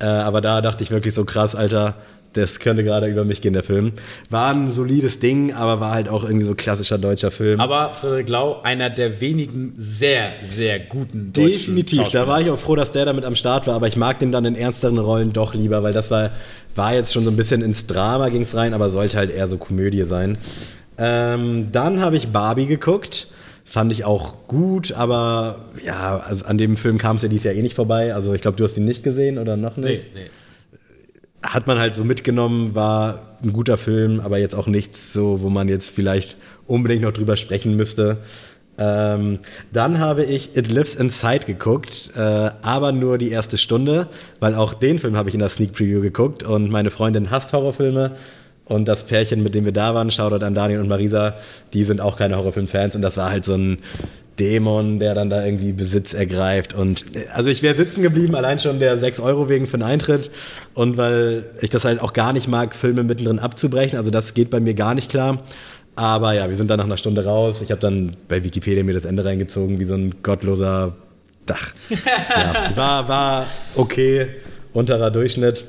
Äh, 0.00 0.06
aber 0.06 0.40
da 0.40 0.60
dachte 0.60 0.82
ich 0.82 0.90
wirklich 0.90 1.14
so 1.14 1.24
krass, 1.24 1.54
Alter, 1.54 1.96
das 2.32 2.60
könnte 2.60 2.84
gerade 2.84 3.08
über 3.08 3.24
mich 3.24 3.40
gehen, 3.40 3.54
der 3.54 3.64
Film. 3.64 3.92
War 4.28 4.52
ein 4.54 4.70
solides 4.70 5.18
Ding, 5.18 5.52
aber 5.52 5.80
war 5.80 5.90
halt 5.90 6.08
auch 6.08 6.22
irgendwie 6.22 6.46
so 6.46 6.54
klassischer 6.54 6.96
deutscher 6.96 7.30
Film. 7.30 7.60
Aber 7.60 7.92
Frederik 7.92 8.28
Lau, 8.28 8.60
einer 8.62 8.88
der 8.88 9.20
wenigen 9.20 9.74
sehr, 9.76 10.34
sehr 10.42 10.78
guten 10.78 11.32
deutschen 11.32 11.52
Definitiv, 11.52 12.08
da 12.08 12.28
war 12.28 12.40
ich 12.40 12.48
auch 12.50 12.58
froh, 12.58 12.76
dass 12.76 12.92
der 12.92 13.04
damit 13.04 13.24
am 13.24 13.34
Start 13.34 13.66
war, 13.66 13.74
aber 13.74 13.88
ich 13.88 13.96
mag 13.96 14.20
den 14.20 14.30
dann 14.30 14.44
in 14.44 14.54
ernsteren 14.54 14.98
Rollen 14.98 15.32
doch 15.32 15.54
lieber, 15.54 15.82
weil 15.82 15.92
das 15.92 16.10
war, 16.10 16.30
war 16.74 16.94
jetzt 16.94 17.12
schon 17.12 17.24
so 17.24 17.30
ein 17.30 17.36
bisschen 17.36 17.62
ins 17.62 17.86
Drama 17.86 18.28
ging's 18.28 18.54
rein, 18.54 18.74
aber 18.74 18.90
sollte 18.90 19.16
halt 19.16 19.30
eher 19.30 19.48
so 19.48 19.56
Komödie 19.56 20.04
sein. 20.04 20.38
Ähm, 20.98 21.72
dann 21.72 22.00
habe 22.00 22.16
ich 22.16 22.28
Barbie 22.28 22.66
geguckt. 22.66 23.28
Fand 23.64 23.92
ich 23.92 24.04
auch 24.04 24.48
gut, 24.48 24.90
aber 24.92 25.66
ja, 25.84 26.18
also 26.18 26.44
an 26.44 26.58
dem 26.58 26.76
Film 26.76 26.98
kam 26.98 27.16
es 27.16 27.22
ja 27.22 27.28
dieses 27.28 27.44
Jahr 27.44 27.54
eh 27.54 27.62
nicht 27.62 27.76
vorbei. 27.76 28.12
Also 28.14 28.34
ich 28.34 28.40
glaube, 28.42 28.56
du 28.56 28.64
hast 28.64 28.76
ihn 28.76 28.84
nicht 28.84 29.04
gesehen 29.04 29.38
oder 29.38 29.56
noch 29.56 29.76
nicht? 29.76 30.12
nee. 30.12 30.22
Hat 31.42 31.66
man 31.66 31.78
halt 31.78 31.94
so 31.94 32.04
mitgenommen, 32.04 32.74
war 32.74 33.36
ein 33.42 33.52
guter 33.52 33.78
Film, 33.78 34.20
aber 34.20 34.38
jetzt 34.38 34.54
auch 34.54 34.66
nichts 34.66 35.12
so, 35.12 35.40
wo 35.40 35.48
man 35.48 35.68
jetzt 35.68 35.94
vielleicht 35.94 36.36
unbedingt 36.66 37.02
noch 37.02 37.12
drüber 37.12 37.36
sprechen 37.36 37.76
müsste. 37.76 38.18
Ähm, 38.78 39.40
dann 39.72 39.98
habe 39.98 40.24
ich 40.24 40.56
It 40.56 40.70
Lives 40.70 40.94
Inside 40.94 41.44
geguckt, 41.46 42.12
äh, 42.16 42.20
aber 42.20 42.92
nur 42.92 43.18
die 43.18 43.30
erste 43.30 43.58
Stunde, 43.58 44.08
weil 44.40 44.54
auch 44.54 44.72
den 44.72 44.98
Film 44.98 45.16
habe 45.16 45.28
ich 45.28 45.34
in 45.34 45.40
der 45.40 45.50
Sneak 45.50 45.72
Preview 45.72 46.00
geguckt 46.00 46.42
und 46.42 46.70
meine 46.70 46.90
Freundin 46.90 47.30
hasst 47.30 47.52
Horrorfilme 47.52 48.16
und 48.64 48.86
das 48.86 49.04
Pärchen, 49.04 49.42
mit 49.42 49.54
dem 49.54 49.66
wir 49.66 49.72
da 49.72 49.94
waren, 49.94 50.10
Shoutout 50.10 50.44
an 50.44 50.54
Daniel 50.54 50.80
und 50.80 50.88
Marisa, 50.88 51.34
die 51.74 51.84
sind 51.84 52.00
auch 52.00 52.16
keine 52.16 52.36
Horrorfilm-Fans 52.36 52.96
und 52.96 53.02
das 53.02 53.18
war 53.18 53.30
halt 53.30 53.44
so 53.44 53.54
ein 53.54 53.78
Dämon, 54.40 54.98
der 54.98 55.14
dann 55.14 55.30
da 55.30 55.44
irgendwie 55.44 55.72
Besitz 55.72 56.14
ergreift 56.14 56.74
und 56.74 57.04
also 57.34 57.50
ich 57.50 57.62
wäre 57.62 57.76
sitzen 57.76 58.02
geblieben, 58.02 58.34
allein 58.34 58.58
schon 58.58 58.80
der 58.80 58.96
6 58.96 59.20
Euro 59.20 59.48
wegen 59.48 59.66
für 59.66 59.76
den 59.76 59.82
Eintritt 59.84 60.30
und 60.74 60.96
weil 60.96 61.44
ich 61.60 61.70
das 61.70 61.84
halt 61.84 62.00
auch 62.00 62.14
gar 62.14 62.32
nicht 62.32 62.48
mag, 62.48 62.74
Filme 62.74 63.04
mittendrin 63.04 63.38
abzubrechen, 63.38 63.98
also 63.98 64.10
das 64.10 64.34
geht 64.34 64.50
bei 64.50 64.60
mir 64.60 64.74
gar 64.74 64.94
nicht 64.94 65.10
klar. 65.10 65.44
Aber 65.96 66.32
ja, 66.32 66.48
wir 66.48 66.56
sind 66.56 66.70
dann 66.70 66.78
nach 66.78 66.86
einer 66.86 66.96
Stunde 66.96 67.24
raus. 67.24 67.60
Ich 67.60 67.70
habe 67.70 67.80
dann 67.80 68.16
bei 68.26 68.42
Wikipedia 68.42 68.82
mir 68.84 68.94
das 68.94 69.04
Ende 69.04 69.22
reingezogen, 69.22 69.78
wie 69.80 69.84
so 69.84 69.94
ein 69.94 70.22
gottloser 70.22 70.96
Dach. 71.44 71.72
ja, 71.90 72.74
war, 72.74 73.08
war 73.08 73.46
okay, 73.74 74.28
unterer 74.72 75.10
Durchschnitt. 75.10 75.64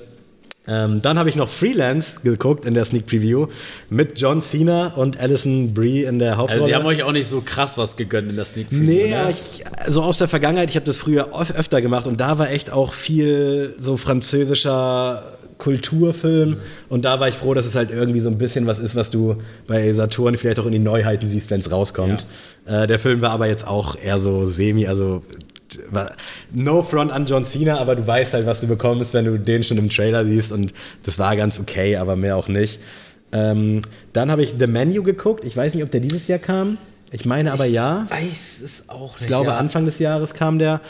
Ähm, 0.68 1.01
dann 1.01 1.18
habe 1.18 1.27
ich 1.27 1.36
noch 1.36 1.50
Freelance 1.50 2.20
geguckt 2.24 2.65
in 2.65 2.75
der 2.75 2.86
Sneak 2.86 3.08
Preview 3.08 3.48
mit 3.89 4.20
John 4.20 4.41
Cena 4.44 4.94
und 4.94 5.20
Alison 5.20 5.74
Brie 5.74 6.03
in 6.03 6.20
der 6.20 6.38
Hauptrolle. 6.38 6.53
Also 6.62 6.65
sie 6.68 6.75
haben 6.75 6.86
euch 6.86 7.01
auch 7.01 7.12
nicht 7.12 7.27
so 7.27 7.41
krass 7.41 7.80
was 7.80 7.98
gegönnt 7.98 8.30
in 8.30 8.36
der 8.36 8.46
Sneak 8.46 8.68
Preview, 8.70 8.84
Nee, 8.84 9.08
ne? 9.10 9.20
aber 9.22 9.30
ich, 9.32 9.63
so 9.88 10.03
aus 10.03 10.20
der 10.20 10.27
Vergangenheit, 10.27 10.70
ich 10.70 10.75
habe 10.75 10.86
das 10.86 11.00
früher 11.00 11.34
öf- 11.34 11.53
öfter 11.56 11.82
gemacht 11.82 12.06
und 12.06 12.22
da 12.22 12.38
war 12.38 12.51
echt 12.51 12.72
auch 12.72 12.94
viel 12.94 13.74
so 13.80 13.98
französischer 13.98 15.24
Kulturfilm 15.58 16.58
und 16.89 17.06
da 17.06 17.20
war 17.20 17.27
ich 17.27 17.36
froh, 17.36 17.53
dass 17.53 17.65
es 17.65 17.75
halt 17.75 17.91
irgendwie 17.91 18.20
so 18.20 18.30
ein 18.30 18.38
bisschen 18.38 18.68
was 18.68 18.80
ist, 18.80 18.96
was 18.96 19.10
du 19.12 19.38
bei 19.68 19.91
Saturn 19.94 20.38
vielleicht 20.38 20.60
auch 20.60 20.65
in 20.65 20.72
die 20.72 20.80
Neuheiten 20.80 21.27
siehst, 21.27 21.50
wenn 21.51 21.60
es 21.62 21.72
rauskommt. 21.72 22.25
Äh, 22.65 22.88
der 22.88 23.00
Film 23.00 23.22
war 23.22 23.32
aber 23.32 23.48
jetzt 23.48 23.65
auch 23.68 23.96
eher 24.00 24.20
so 24.20 24.46
semi, 24.48 24.88
also 24.88 25.24
no 26.54 26.84
front 26.84 27.12
an 27.12 27.25
John 27.25 27.46
Cena, 27.46 27.78
aber 27.78 27.96
du 27.96 28.06
weißt 28.06 28.34
halt, 28.34 28.46
was 28.46 28.62
du 28.62 28.68
bekommst, 28.68 29.13
wenn 29.13 29.25
du 29.25 29.38
den 29.38 29.63
schon 29.63 29.78
im 29.78 29.90
Trailer 29.90 30.25
siehst 30.25 30.51
und 30.51 30.74
das 31.04 31.20
war 31.20 31.36
ganz 31.36 31.60
okay, 31.60 31.96
aber 31.96 32.16
mehr 32.16 32.38
auch 32.38 32.48
nicht. 32.48 32.80
Ähm, 33.32 33.82
dann 34.13 34.30
habe 34.30 34.44
ich 34.44 34.56
The 34.60 34.68
Menu 34.68 35.04
geguckt. 35.04 35.46
Ich 35.46 35.56
weiß 35.56 35.74
nicht, 35.74 35.84
ob 35.84 35.92
der 35.92 36.01
dieses 36.01 36.28
Jahr 36.28 36.40
kam. 36.40 36.78
Ich 37.12 37.25
meine 37.25 37.51
aber 37.51 37.66
ja. 37.66 38.06
weiß 38.10 38.62
es 38.62 38.90
auch 38.90 39.13
nicht. 39.13 39.22
Ich 39.22 39.28
glaube, 39.28 39.48
ja. 39.48 39.58
Anfang 39.58 39.86
des 39.86 40.00
Jahres 40.00 40.34
kam 40.34 40.60
der. 40.60 40.82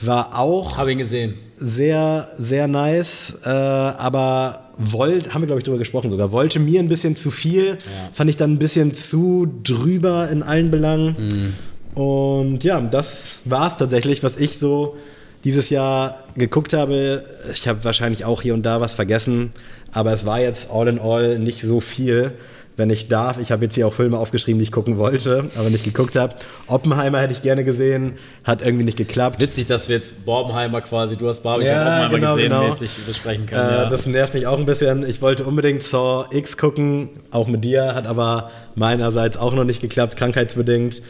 War 0.00 0.38
auch 0.38 0.78
Habe 0.78 0.90
ihn 0.90 0.98
gesehen. 0.98 1.34
sehr, 1.56 2.28
sehr 2.36 2.66
nice, 2.66 3.34
äh, 3.44 3.48
aber 3.48 4.72
wollte, 4.76 5.32
haben 5.32 5.42
wir 5.42 5.46
glaube 5.46 5.60
ich 5.60 5.64
drüber 5.64 5.78
gesprochen 5.78 6.10
sogar, 6.10 6.32
wollte 6.32 6.58
mir 6.58 6.80
ein 6.80 6.88
bisschen 6.88 7.14
zu 7.14 7.30
viel, 7.30 7.78
fand 8.12 8.28
ich 8.28 8.36
dann 8.36 8.54
ein 8.54 8.58
bisschen 8.58 8.94
zu 8.94 9.46
drüber 9.62 10.28
in 10.28 10.42
allen 10.42 10.72
Belangen. 10.72 11.54
Und 11.94 12.64
ja, 12.64 12.80
das 12.80 13.40
war 13.44 13.66
es 13.66 13.76
tatsächlich, 13.76 14.22
was 14.22 14.36
ich 14.36 14.58
so 14.58 14.96
dieses 15.44 15.70
Jahr 15.70 16.22
geguckt 16.36 16.72
habe. 16.72 17.24
Ich 17.52 17.68
habe 17.68 17.84
wahrscheinlich 17.84 18.24
auch 18.24 18.42
hier 18.42 18.54
und 18.54 18.62
da 18.62 18.80
was 18.80 18.94
vergessen, 18.94 19.50
aber 19.92 20.12
es 20.12 20.24
war 20.24 20.40
jetzt 20.40 20.70
all 20.70 20.88
in 20.88 20.98
all 20.98 21.38
nicht 21.38 21.60
so 21.62 21.80
viel. 21.80 22.32
Wenn 22.74 22.88
ich 22.88 23.08
darf, 23.08 23.38
ich 23.38 23.52
habe 23.52 23.64
jetzt 23.64 23.74
hier 23.74 23.86
auch 23.86 23.92
Filme 23.92 24.16
aufgeschrieben, 24.16 24.58
die 24.58 24.62
ich 24.62 24.72
gucken 24.72 24.96
wollte, 24.96 25.50
aber 25.58 25.68
nicht 25.68 25.84
geguckt 25.84 26.16
habe. 26.16 26.36
Oppenheimer 26.68 27.20
hätte 27.20 27.34
ich 27.34 27.42
gerne 27.42 27.64
gesehen, 27.64 28.14
hat 28.44 28.64
irgendwie 28.64 28.86
nicht 28.86 28.96
geklappt. 28.96 29.42
Witzig, 29.42 29.66
dass 29.66 29.90
wir 29.90 29.96
jetzt 29.96 30.24
Borbenheimer 30.24 30.80
quasi, 30.80 31.18
du 31.18 31.28
hast 31.28 31.40
Barbie, 31.40 31.66
Ja, 31.66 32.06
ich 32.06 32.12
genau, 32.14 32.34
gesehen, 32.34 32.50
genau. 32.50 32.68
mäßig 32.68 33.00
besprechen 33.06 33.44
können. 33.44 33.68
Äh, 33.68 33.74
ja. 33.74 33.88
Das 33.90 34.06
nervt 34.06 34.32
mich 34.32 34.46
auch 34.46 34.58
ein 34.58 34.64
bisschen. 34.64 35.06
Ich 35.06 35.20
wollte 35.20 35.44
unbedingt 35.44 35.82
Saw 35.82 36.24
X 36.34 36.56
gucken, 36.56 37.10
auch 37.30 37.46
mit 37.46 37.62
dir, 37.62 37.94
hat 37.94 38.06
aber 38.06 38.50
meinerseits 38.74 39.36
auch 39.36 39.52
noch 39.52 39.64
nicht 39.64 39.82
geklappt, 39.82 40.16
krankheitsbedingt. 40.16 41.02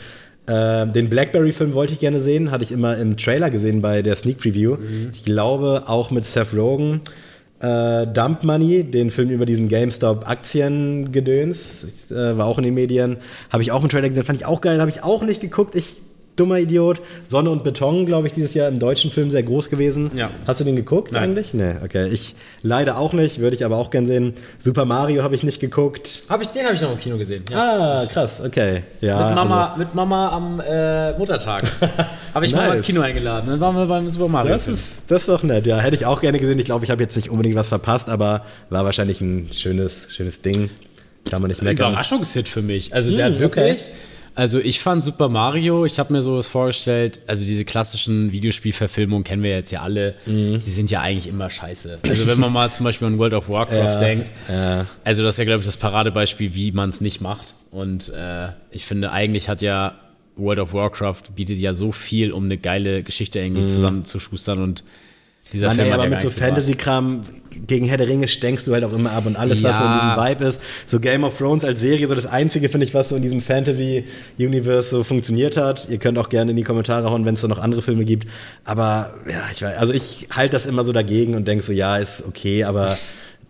Äh, 0.46 0.86
den 0.88 1.08
Blackberry-Film 1.08 1.74
wollte 1.74 1.92
ich 1.92 2.00
gerne 2.00 2.18
sehen, 2.18 2.50
hatte 2.50 2.64
ich 2.64 2.72
immer 2.72 2.98
im 2.98 3.16
Trailer 3.16 3.48
gesehen 3.50 3.80
bei 3.80 4.02
der 4.02 4.16
Sneak 4.16 4.38
Preview. 4.38 4.76
Mhm. 4.76 5.10
Ich 5.12 5.24
glaube 5.24 5.84
auch 5.86 6.10
mit 6.10 6.24
Seth 6.24 6.52
Rogen. 6.54 7.02
Äh, 7.60 8.08
Dump 8.08 8.42
Money, 8.42 8.82
den 8.82 9.12
Film 9.12 9.30
über 9.30 9.46
diesen 9.46 9.68
GameStop-Aktiengedöns, 9.68 12.10
äh, 12.10 12.36
war 12.36 12.46
auch 12.46 12.58
in 12.58 12.64
den 12.64 12.74
Medien. 12.74 13.18
Habe 13.50 13.62
ich 13.62 13.70
auch 13.70 13.84
im 13.84 13.88
Trailer 13.88 14.08
gesehen, 14.08 14.24
fand 14.24 14.40
ich 14.40 14.46
auch 14.46 14.60
geil, 14.60 14.80
habe 14.80 14.90
ich 14.90 15.04
auch 15.04 15.22
nicht 15.22 15.40
geguckt. 15.40 15.76
Ich 15.76 16.02
dummer 16.36 16.58
Idiot. 16.58 17.02
Sonne 17.28 17.50
und 17.50 17.62
Beton, 17.64 18.06
glaube 18.06 18.26
ich, 18.26 18.32
dieses 18.32 18.54
Jahr 18.54 18.68
im 18.68 18.78
deutschen 18.78 19.10
Film 19.10 19.30
sehr 19.30 19.42
groß 19.42 19.68
gewesen. 19.70 20.10
Ja. 20.16 20.30
Hast 20.46 20.60
du 20.60 20.64
den 20.64 20.76
geguckt 20.76 21.12
Nein. 21.12 21.24
eigentlich? 21.24 21.52
Nee, 21.54 21.74
okay. 21.84 22.08
Ich 22.08 22.34
leider 22.62 22.96
auch 22.98 23.12
nicht, 23.12 23.38
würde 23.40 23.54
ich 23.56 23.64
aber 23.64 23.76
auch 23.76 23.90
gern 23.90 24.06
sehen. 24.06 24.32
Super 24.58 24.84
Mario 24.84 25.22
habe 25.22 25.34
ich 25.34 25.42
nicht 25.42 25.60
geguckt. 25.60 26.22
Hab 26.28 26.40
ich, 26.42 26.48
den 26.48 26.64
habe 26.64 26.74
ich 26.74 26.80
noch 26.80 26.92
im 26.92 26.98
Kino 26.98 27.18
gesehen. 27.18 27.44
Ja. 27.50 28.00
Ah, 28.02 28.06
krass, 28.06 28.40
okay. 28.44 28.82
Ja, 29.00 29.26
mit, 29.28 29.34
Mama, 29.36 29.64
Also, 29.66 29.78
mit 29.78 29.94
Mama 29.94 30.28
am 30.30 30.60
äh, 30.60 31.16
Muttertag. 31.18 31.62
habe 32.34 32.46
ich 32.46 32.52
Mama 32.54 32.68
Nice. 32.68 32.78
ins 32.78 32.86
Kino 32.86 33.00
eingeladen. 33.02 33.50
Dann 33.50 33.60
waren 33.60 33.76
wir 33.76 33.86
beim 33.86 34.08
Super 34.08 34.28
Mario. 34.28 34.52
das, 34.54 34.68
ist, 34.68 35.10
das 35.10 35.22
ist 35.22 35.28
doch 35.28 35.42
nett, 35.42 35.66
ja. 35.66 35.78
Hätte 35.78 35.96
ich 35.96 36.06
auch 36.06 36.20
gerne 36.20 36.38
gesehen. 36.38 36.58
Ich 36.58 36.64
glaube, 36.64 36.84
ich 36.84 36.90
habe 36.90 37.02
jetzt 37.02 37.14
nicht 37.16 37.30
unbedingt 37.30 37.56
was 37.56 37.68
verpasst, 37.68 38.08
aber 38.08 38.44
war 38.70 38.84
wahrscheinlich 38.84 39.20
ein 39.20 39.48
schönes, 39.52 40.06
schönes 40.10 40.40
Ding. 40.40 40.70
Kann 41.30 41.40
man 41.42 41.50
nicht 41.50 41.62
meckern. 41.62 41.90
Überraschungshit 41.92 42.48
für 42.48 42.62
mich. 42.62 42.94
Also 42.94 43.14
der 43.14 43.26
Hm, 43.26 43.34
hat 43.34 43.40
wirklich. 43.40 43.82
okay. 43.82 43.92
Also 44.34 44.58
ich 44.58 44.80
fand 44.80 45.02
Super 45.02 45.28
Mario, 45.28 45.84
ich 45.84 45.98
habe 45.98 46.12
mir 46.12 46.22
sowas 46.22 46.48
vorgestellt, 46.48 47.20
also 47.26 47.44
diese 47.44 47.64
klassischen 47.66 48.32
Videospielverfilmungen 48.32 49.24
kennen 49.24 49.42
wir 49.42 49.50
jetzt 49.50 49.70
ja 49.72 49.82
alle, 49.82 50.14
Mhm. 50.24 50.60
die 50.60 50.70
sind 50.70 50.90
ja 50.90 51.00
eigentlich 51.02 51.28
immer 51.28 51.50
scheiße. 51.50 51.98
Also 52.08 52.26
wenn 52.26 52.40
man 52.40 52.50
mal 52.52 52.70
zum 52.72 52.84
Beispiel 52.84 53.08
an 53.08 53.18
World 53.18 53.34
of 53.34 53.48
Warcraft 53.50 53.74
Ja, 53.76 53.98
denkt, 53.98 54.30
ja. 54.48 54.86
also 55.04 55.22
das 55.22 55.34
ist 55.34 55.38
ja 55.38 55.44
glaube 55.44 55.60
ich 55.60 55.66
das 55.66 55.76
Paradebeispiel, 55.76 56.54
wie 56.54 56.72
man 56.72 56.88
es 56.88 57.00
nicht 57.02 57.20
macht. 57.20 57.54
Und 57.70 58.08
äh, 58.08 58.48
ich 58.70 58.86
finde 58.86 59.12
eigentlich 59.12 59.48
hat 59.50 59.60
ja 59.60 59.96
World 60.36 60.60
of 60.60 60.72
Warcraft 60.72 61.22
bietet 61.36 61.58
ja 61.58 61.74
so 61.74 61.92
viel, 61.92 62.32
um 62.32 62.44
eine 62.44 62.56
geile 62.56 63.02
Geschichte 63.02 63.38
irgendwie 63.38 63.66
zusammenzuschustern 63.66 64.62
und 64.62 64.82
dieser 65.52 65.66
Mhm. 65.66 65.68
Mann, 65.68 65.76
Film 65.76 65.86
ey, 65.86 65.92
hat 65.92 66.00
aber 66.00 66.08
mit 66.08 66.22
so. 66.22 66.30
Fantasy-Kram 66.30 67.20
gegen 67.66 67.86
Herr 67.86 67.96
der 67.96 68.08
Ringe 68.08 68.28
stenkst 68.28 68.66
du 68.66 68.72
halt 68.72 68.84
auch 68.84 68.92
immer 68.92 69.12
ab 69.12 69.26
und 69.26 69.36
alles, 69.36 69.62
was 69.62 69.78
so 69.78 69.84
in 69.84 69.90
Ja. 69.92 70.14
diesem 70.14 70.24
Vibe 70.24 70.44
ist. 70.44 70.60
So 70.86 71.00
Game 71.00 71.24
of 71.24 71.36
Thrones 71.38 71.64
als 71.64 71.80
Serie, 71.80 72.06
so 72.06 72.14
das 72.14 72.26
Einzige, 72.26 72.68
finde 72.68 72.86
ich, 72.86 72.94
was 72.94 73.08
so 73.10 73.16
in 73.16 73.22
diesem 73.22 73.40
Fantasy-Universe 73.40 74.90
so 74.90 75.04
funktioniert 75.04 75.56
hat. 75.56 75.88
Ihr 75.88 75.98
könnt 75.98 76.18
auch 76.18 76.28
gerne 76.28 76.50
in 76.52 76.56
die 76.56 76.62
Kommentare 76.62 77.10
hauen, 77.10 77.24
wenn 77.24 77.34
es 77.34 77.40
so 77.40 77.48
noch 77.48 77.58
andere 77.58 77.82
Filme 77.82 78.04
gibt. 78.04 78.26
Aber 78.64 79.14
ja, 79.30 79.40
ich 79.52 79.62
weiß, 79.62 79.76
also 79.78 79.92
ich 79.92 80.28
halte 80.30 80.52
das 80.56 80.66
immer 80.66 80.84
so 80.84 80.92
dagegen 80.92 81.34
und 81.34 81.46
denke 81.48 81.64
so, 81.64 81.72
ja, 81.72 81.96
ist 81.98 82.24
okay, 82.26 82.64
aber 82.64 82.96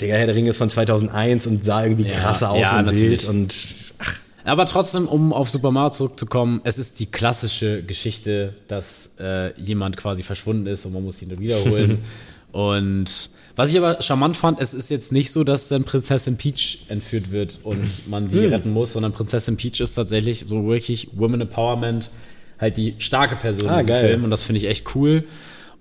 Digga, 0.00 0.14
Herr 0.14 0.26
der 0.26 0.35
Ringe 0.35 0.50
ist 0.50 0.56
von 0.59 0.71
2001 0.71 1.47
und 1.47 1.64
sah 1.64 1.85
irgendwie 1.85 2.09
Ja, 2.09 2.14
krasser 2.14 2.50
aus 2.50 2.61
ja, 2.61 2.80
im 2.80 2.87
Bild 2.87 3.23
natürlich. 3.25 3.28
und 3.28 3.54
ach, 3.99 4.16
Aber 4.44 4.66
trotzdem, 4.66 5.06
um 5.06 5.32
auf 5.32 5.49
Super 5.50 5.71
Mario 5.71 5.90
zurückzukommen, 5.90 6.61
es 6.64 6.78
ist 6.78 6.99
die 6.99 7.06
klassische 7.06 7.82
Geschichte, 7.82 8.54
dass 8.68 9.11
äh, 9.21 9.52
jemand 9.61 9.97
quasi 9.97 10.23
verschwunden 10.23 10.66
ist 10.66 10.85
und 10.87 10.92
man 10.94 11.04
muss 11.04 11.23
ihn 11.23 11.28
dann 11.28 11.38
wiederholen. 11.40 11.99
und 12.52 13.30
was 13.56 13.71
ich 13.71 13.78
aber 13.78 14.00
charmant 14.02 14.37
fand, 14.37 14.61
es 14.61 14.75
ist 14.75 14.90
jetzt 14.90 15.12
nicht 15.12 15.30
so, 15.32 15.44
dass 15.44 15.68
dann 15.68 15.85
Prinzessin 15.85 16.37
Peach 16.37 16.87
entführt 16.88 17.32
wird 17.32 17.61
und 17.62 17.87
man 18.09 18.28
die 18.28 18.38
retten 18.38 18.71
muss, 18.71 18.92
sondern 18.94 19.12
Prinzessin 19.12 19.56
Peach 19.56 19.80
ist 19.80 19.94
tatsächlich 19.94 20.40
so 20.40 20.66
wirklich 20.66 21.09
Women 21.14 21.42
Empowerment, 21.42 22.11
halt 22.59 22.76
die 22.76 22.94
starke 22.99 23.37
Person 23.37 23.68
Ah, 23.68 23.80
in 23.80 23.87
diesem 23.87 23.88
geil. 23.88 24.09
Film 24.09 24.25
und 24.25 24.30
das 24.30 24.42
finde 24.42 24.59
ich 24.59 24.66
echt 24.68 24.94
cool. 24.94 25.25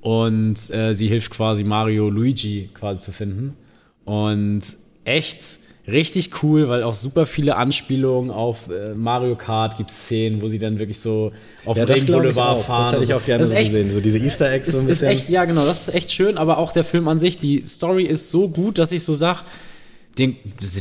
Und 0.01 0.69
äh, 0.73 0.93
sie 0.93 1.07
hilft 1.07 1.31
quasi 1.31 1.63
Mario 1.63 2.09
Luigi 2.09 2.69
quasi 2.73 3.01
zu 3.01 3.11
finden. 3.11 3.55
Und 4.03 4.61
echt 5.05 5.59
richtig 5.87 6.43
cool, 6.43 6.69
weil 6.69 6.83
auch 6.83 6.93
super 6.93 7.25
viele 7.25 7.55
Anspielungen 7.55 8.29
auf 8.31 8.69
äh, 8.69 8.93
Mario 8.93 9.35
Kart 9.35 9.77
gibt 9.77 9.89
Szenen, 9.91 10.41
wo 10.41 10.47
sie 10.47 10.59
dann 10.59 10.77
wirklich 10.79 10.99
so 10.99 11.31
auf 11.65 11.77
ja, 11.77 11.85
dem 11.85 12.05
Boulevard 12.05 12.59
fahren. 12.61 12.83
Das 12.83 13.01
hätte 13.01 13.03
ich 13.03 13.13
auch 13.13 13.25
gerne 13.25 13.43
so 13.45 13.51
ist 13.51 13.57
echt, 13.57 13.71
gesehen. 13.71 13.91
So 13.93 13.99
diese 13.99 14.19
Easter 14.19 14.51
Eggs 14.51 14.71
so 14.71 14.77
ein 14.77 14.85
ist, 14.85 14.91
ist 14.91 14.99
bisschen. 15.01 15.07
echt, 15.17 15.29
ja 15.29 15.45
genau, 15.45 15.65
das 15.65 15.87
ist 15.87 15.95
echt 15.95 16.11
schön, 16.11 16.37
aber 16.37 16.57
auch 16.59 16.71
der 16.71 16.83
Film 16.83 17.07
an 17.07 17.17
sich, 17.19 17.37
die 17.37 17.63
Story 17.65 18.03
ist 18.05 18.29
so 18.31 18.47
gut, 18.49 18.77
dass 18.77 18.91
ich 18.91 19.03
so 19.03 19.13
sag, 19.13 19.43
den 20.17 20.35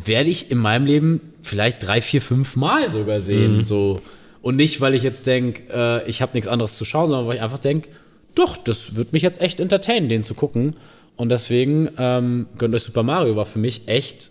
werde 0.07 0.29
ich 0.29 0.51
in 0.51 0.59
meinem 0.59 0.87
Leben 0.87 1.21
vielleicht 1.43 1.87
drei, 1.87 2.03
vier, 2.03 2.21
fünf 2.21 2.57
Mal 2.57 2.89
sogar 2.89 3.17
Mhm. 3.17 3.21
sehen. 3.23 3.65
So. 3.65 4.03
Und 4.43 4.57
nicht, 4.57 4.81
weil 4.81 4.95
ich 4.95 5.03
jetzt 5.03 5.27
denke, 5.27 5.63
äh, 5.73 6.09
ich 6.11 6.21
habe 6.23 6.33
nichts 6.35 6.49
anderes 6.49 6.77
zu 6.77 6.85
schauen, 6.85 7.09
sondern 7.11 7.27
weil 7.29 7.37
ich 7.37 7.43
einfach 7.43 7.59
denke, 7.59 7.89
doch, 8.35 8.57
das 8.57 8.97
wird 8.97 9.13
mich 9.13 9.23
jetzt 9.23 9.41
echt 9.41 9.61
entertainen, 9.61 10.09
den 10.09 10.23
zu 10.23 10.35
gucken. 10.35 10.77
Und 11.17 11.29
deswegen 11.31 11.89
ähm, 11.99 12.47
gönnt 12.59 12.75
euch 12.75 12.83
Super 12.83 13.03
Mario 13.03 13.37
war 13.37 13.45
für 13.47 13.59
mich 13.59 13.83
echt, 13.89 14.31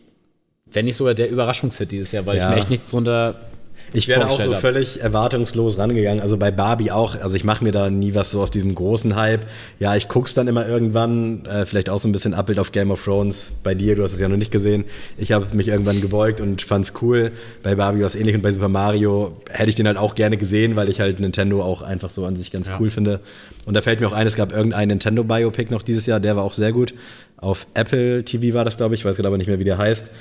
wenn 0.71 0.85
nicht 0.85 0.95
sogar 0.97 1.13
der 1.13 1.29
Überraschungshit 1.29 1.91
dieses 1.91 2.11
Jahr, 2.11 2.25
weil 2.25 2.37
Ja. 2.37 2.43
ich 2.45 2.49
mir 2.49 2.59
echt 2.59 2.69
nichts 2.69 2.89
drunter 2.89 3.35
Ich 3.91 4.07
wäre 4.07 4.27
auch 4.29 4.39
so 4.39 4.53
hab. 4.53 4.61
völlig 4.61 5.01
erwartungslos 5.01 5.79
rangegangen. 5.79 6.21
Also 6.21 6.37
bei 6.37 6.51
Barbie 6.51 6.91
auch. 6.91 7.19
Also 7.19 7.35
ich 7.35 7.43
mache 7.43 7.63
mir 7.63 7.71
da 7.71 7.89
nie 7.89 8.13
was 8.13 8.29
so 8.29 8.39
aus 8.39 8.51
diesem 8.51 8.75
großen 8.75 9.15
Hype. 9.15 9.47
Ja, 9.79 9.95
ich 9.95 10.07
guck's 10.07 10.35
dann 10.35 10.47
immer 10.47 10.67
irgendwann. 10.67 11.43
Äh, 11.47 11.65
vielleicht 11.65 11.89
auch 11.89 11.97
so 11.97 12.07
ein 12.07 12.11
bisschen 12.11 12.35
Abbild 12.35 12.59
auf 12.59 12.71
Game 12.71 12.91
of 12.91 13.03
Thrones. 13.03 13.53
Bei 13.63 13.73
dir, 13.73 13.95
du 13.95 14.03
hast 14.03 14.13
es 14.13 14.19
ja 14.19 14.27
noch 14.29 14.37
nicht 14.37 14.51
gesehen. 14.51 14.83
Ich 15.17 15.31
habe 15.31 15.47
mich 15.55 15.69
irgendwann 15.69 16.01
gebeugt 16.01 16.39
und 16.39 16.61
fand's 16.61 16.93
cool. 17.01 17.31
Bei 17.63 17.73
Barbie 17.73 18.01
war 18.01 18.07
es 18.07 18.13
ähnlich 18.13 18.35
und 18.35 18.43
bei 18.43 18.51
Super 18.51 18.69
Mario 18.69 19.35
hätte 19.49 19.71
ich 19.71 19.75
den 19.75 19.87
halt 19.87 19.97
auch 19.97 20.13
gerne 20.13 20.37
gesehen, 20.37 20.75
weil 20.75 20.87
ich 20.89 20.99
halt 20.99 21.19
Nintendo 21.19 21.63
auch 21.63 21.81
einfach 21.81 22.11
so 22.11 22.25
an 22.25 22.35
sich 22.35 22.51
ganz 22.51 22.67
Ja. 22.67 22.77
cool 22.79 22.91
finde. 22.91 23.21
Und 23.65 23.73
da 23.73 23.81
fällt 23.81 24.01
mir 24.01 24.07
auch 24.07 24.13
ein, 24.13 24.27
es 24.27 24.35
gab 24.35 24.51
irgendein 24.51 24.89
Nintendo 24.89 25.23
Biopic 25.23 25.71
noch 25.73 25.81
dieses 25.81 26.05
Jahr. 26.05 26.19
Der 26.19 26.35
war 26.35 26.43
auch 26.43 26.53
sehr 26.53 26.73
gut. 26.73 26.93
Auf 27.37 27.65
Apple 27.73 28.23
TV 28.23 28.53
war 28.53 28.65
das, 28.65 28.77
glaube 28.77 28.93
ich. 28.93 29.01
Ich 29.01 29.05
weiß 29.05 29.15
gerade 29.15 29.29
aber 29.29 29.37
nicht 29.39 29.47
mehr, 29.47 29.57
wie 29.57 29.63
der 29.63 29.79
heißt. 29.79 30.11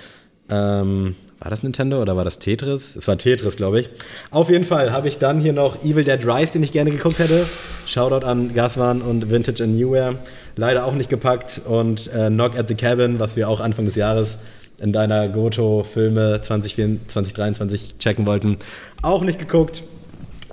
Ähm, 0.50 1.14
war 1.38 1.50
das 1.50 1.62
Nintendo 1.62 2.02
oder 2.02 2.16
war 2.16 2.24
das 2.24 2.38
Tetris? 2.38 2.96
Es 2.96 3.06
war 3.06 3.16
Tetris, 3.16 3.56
glaube 3.56 3.80
ich. 3.80 3.90
Auf 4.30 4.50
jeden 4.50 4.64
Fall 4.64 4.92
habe 4.92 5.08
ich 5.08 5.18
dann 5.18 5.40
hier 5.40 5.52
noch 5.52 5.84
Evil 5.84 6.04
Dead 6.04 6.24
Rise, 6.26 6.54
den 6.54 6.62
ich 6.62 6.72
gerne 6.72 6.90
geguckt 6.90 7.18
hätte. 7.18 7.46
Shoutout 7.86 8.26
an 8.26 8.54
Gaswan 8.54 9.02
und 9.02 9.30
Vintage 9.30 9.62
and 9.62 9.76
Newware. 9.76 10.16
Leider 10.56 10.84
auch 10.84 10.94
nicht 10.94 11.10
gepackt. 11.10 11.60
Und 11.64 12.12
äh, 12.12 12.28
Knock 12.28 12.58
at 12.58 12.68
the 12.68 12.74
Cabin, 12.74 13.20
was 13.20 13.36
wir 13.36 13.48
auch 13.48 13.60
Anfang 13.60 13.84
des 13.84 13.94
Jahres 13.94 14.38
in 14.80 14.92
deiner 14.92 15.28
Goto-Filme 15.28 16.40
2024 16.40 17.08
2023 17.08 17.98
checken 17.98 18.26
wollten, 18.26 18.58
auch 19.02 19.22
nicht 19.22 19.38
geguckt. 19.38 19.82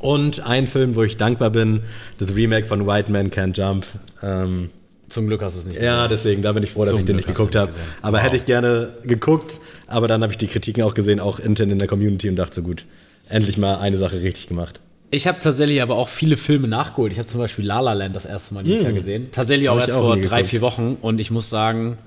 Und 0.02 0.46
ein 0.46 0.68
Film, 0.68 0.96
wo 0.96 1.04
ich 1.04 1.18
dankbar 1.18 1.50
bin, 1.50 1.82
das 2.20 2.36
Remake 2.36 2.68
von 2.68 2.86
White 2.86 3.12
Man 3.12 3.32
Can't 3.32 3.58
Jump. 3.58 3.88
Ähm, 4.22 4.70
Zum 5.16 5.28
Glück 5.28 5.42
hast 5.42 5.56
du 5.56 5.60
es 5.60 5.66
nicht 5.66 5.82
ja, 5.82 6.04
gesehen. 6.08 6.10
deswegen, 6.12 6.42
da 6.44 6.52
bin 6.54 6.62
ich 6.64 6.72
froh, 6.72 6.82
dass 6.82 6.90
Zum 6.92 7.00
ich 7.00 7.06
den 7.06 7.16
Glück 7.16 7.28
nicht 7.28 7.36
geguckt 7.38 7.56
habe. 7.56 7.72
Aber 8.02 8.18
Wow. 8.18 8.24
hätte 8.24 8.36
ich 8.38 8.46
gerne 8.46 8.90
geguckt, 9.04 9.60
aber 9.88 10.08
dann 10.08 10.22
habe 10.22 10.32
ich 10.34 10.38
die 10.38 10.48
Kritiken 10.48 10.84
auch 10.84 10.94
gesehen, 10.94 11.20
auch 11.20 11.40
intern 11.40 11.72
in 11.72 11.80
der 11.80 11.88
Community 11.88 12.30
und 12.30 12.36
dachte 12.36 12.56
so 12.56 12.62
gut, 12.62 12.86
endlich 13.30 13.58
mal 13.58 13.78
eine 13.78 13.98
Sache 13.98 14.22
richtig 14.22 14.48
gemacht. 14.48 14.80
Ich 15.12 15.28
habe 15.28 15.40
tatsächlich 15.40 15.82
aber 15.82 15.96
auch 15.96 16.10
viele 16.10 16.36
Filme 16.38 16.68
nachgeholt. 16.68 17.12
Ich 17.14 17.18
habe 17.18 17.28
zum 17.28 17.40
Beispiel 17.40 17.66
La 17.66 17.80
La 17.80 17.94
Land 17.94 18.16
das 18.16 18.26
erste 18.26 18.54
Mal 18.54 18.64
dieses 18.64 18.84
Jahr 18.84 18.92
gesehen. 18.94 19.30
Tatsächlich 19.32 19.70
auch 19.70 19.76
Hm. 19.76 19.80
Erst 19.82 19.94
auch 19.94 20.02
vor 20.02 20.16
drei, 20.18 20.22
geguckt. 20.38 20.48
vier 20.50 20.62
Wochen. 20.62 20.98
Und 21.02 21.20
ich 21.20 21.32
muss 21.32 21.50
sagen, 21.50 21.98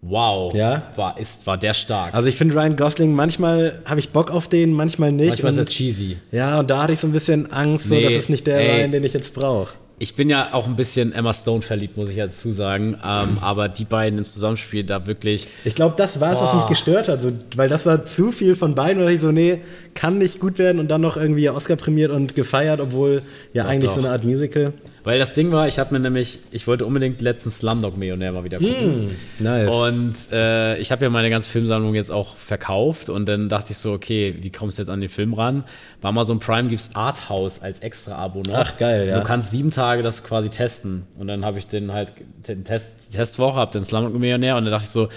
wow, 0.00 0.52
Ja? 0.54 0.82
war, 0.96 1.18
ist, 1.18 1.46
war 1.46 1.58
der 1.58 1.74
stark. 1.74 2.14
Also 2.14 2.28
ich 2.28 2.36
finde 2.36 2.54
Ryan 2.54 2.74
Gosling, 2.76 3.12
manchmal 3.14 3.80
habe 3.84 4.00
ich 4.00 4.10
Bock 4.10 4.30
auf 4.30 4.48
den, 4.48 4.72
manchmal 4.72 5.12
nicht. 5.12 5.28
Manchmal 5.28 5.52
ist 5.52 5.58
er 5.58 5.66
cheesy. 5.66 6.16
ja, 6.32 6.58
und 6.60 6.70
da 6.70 6.82
hatte 6.82 6.92
ich 6.92 6.98
so 6.98 7.06
ein 7.06 7.12
bisschen 7.12 7.52
Angst, 7.52 7.88
so, 7.88 7.94
Nee, 7.94 8.02
das 8.04 8.14
ist 8.14 8.30
nicht 8.30 8.46
der 8.46 8.58
ey. 8.58 8.80
Ryan, 8.80 8.92
den 8.92 9.04
ich 9.04 9.12
jetzt 9.12 9.32
brauche. 9.34 9.74
Ich 10.00 10.14
bin 10.14 10.30
ja 10.30 10.52
auch 10.52 10.66
ein 10.66 10.76
bisschen 10.76 11.12
Emma 11.12 11.34
Stone 11.34 11.62
verliebt, 11.62 11.96
muss 11.96 12.08
ich 12.08 12.16
ja 12.16 12.26
dazu 12.26 12.52
sagen. 12.52 12.98
Ähm, 13.04 13.38
aber 13.40 13.68
die 13.68 13.84
beiden 13.84 14.18
ins 14.18 14.32
Zusammenspiel 14.34 14.84
da 14.84 15.06
wirklich. 15.06 15.48
Ich 15.64 15.74
glaube, 15.74 15.94
das 15.96 16.20
war 16.20 16.32
es, 16.32 16.40
was 16.40 16.54
mich 16.54 16.66
gestört 16.66 17.08
hat, 17.08 17.20
so, 17.20 17.32
weil 17.56 17.68
das 17.68 17.84
war 17.84 18.06
zu 18.06 18.30
viel 18.30 18.54
von 18.54 18.74
beiden. 18.74 19.02
Und 19.02 19.10
ich 19.10 19.20
so, 19.20 19.32
nee, 19.32 19.60
kann 19.98 20.18
nicht 20.18 20.38
gut 20.38 20.58
werden 20.58 20.78
und 20.78 20.92
dann 20.92 21.00
noch 21.00 21.16
irgendwie 21.16 21.50
Oscar 21.50 21.74
prämiert 21.74 22.12
und 22.12 22.36
gefeiert, 22.36 22.78
obwohl 22.78 23.22
ja 23.52 23.64
eigentlich 23.64 23.88
doch. 23.88 23.96
so 23.96 24.00
eine 24.00 24.10
Art 24.10 24.22
Musical. 24.22 24.72
Weil 25.02 25.18
das 25.18 25.34
Ding 25.34 25.50
war, 25.50 25.66
ich 25.66 25.80
habe 25.80 25.92
mir 25.92 25.98
nämlich, 25.98 26.38
ich 26.52 26.68
wollte 26.68 26.86
unbedingt 26.86 27.20
letzten 27.20 27.50
Slumdog 27.50 27.96
Millionär 27.96 28.30
mal 28.30 28.44
wieder 28.44 28.58
gucken. 28.58 29.10
Nice. 29.40 29.68
Und 29.68 30.14
äh, 30.32 30.78
ich 30.78 30.92
habe 30.92 31.02
ja 31.04 31.10
meine 31.10 31.30
ganze 31.30 31.50
Filmsammlung 31.50 31.96
jetzt 31.96 32.12
auch 32.12 32.36
verkauft 32.36 33.10
und 33.10 33.28
dann 33.28 33.48
dachte 33.48 33.72
ich 33.72 33.78
so, 33.78 33.92
okay, 33.92 34.36
wie 34.40 34.50
kommst 34.50 34.78
du 34.78 34.82
jetzt 34.82 34.88
an 34.88 35.00
den 35.00 35.10
Film 35.10 35.34
ran? 35.34 35.64
Bei 36.00 36.10
Amazon 36.10 36.38
Prime 36.38 36.68
gibt's 36.68 36.90
Arthouse 36.94 37.60
als 37.60 37.80
Extra-Abo 37.80 38.42
noch. 38.42 38.54
Ach, 38.54 38.78
geil, 38.78 39.08
ja. 39.08 39.18
Du 39.18 39.24
kannst 39.24 39.50
sieben 39.50 39.72
Tage 39.72 40.04
das 40.04 40.22
quasi 40.22 40.48
testen. 40.48 41.08
Und 41.18 41.26
dann 41.26 41.44
habe 41.44 41.58
ich 41.58 41.66
den 41.66 41.92
halt, 41.92 42.12
den 42.46 42.62
Test, 42.62 42.92
Testwoche, 43.10 43.56
habe 43.56 43.72
den 43.72 43.84
Slumdog 43.84 44.16
Millionär 44.16 44.56
und 44.56 44.64
dann 44.64 44.70
dachte 44.70 44.84
ich 44.84 44.90
so, 44.90 45.08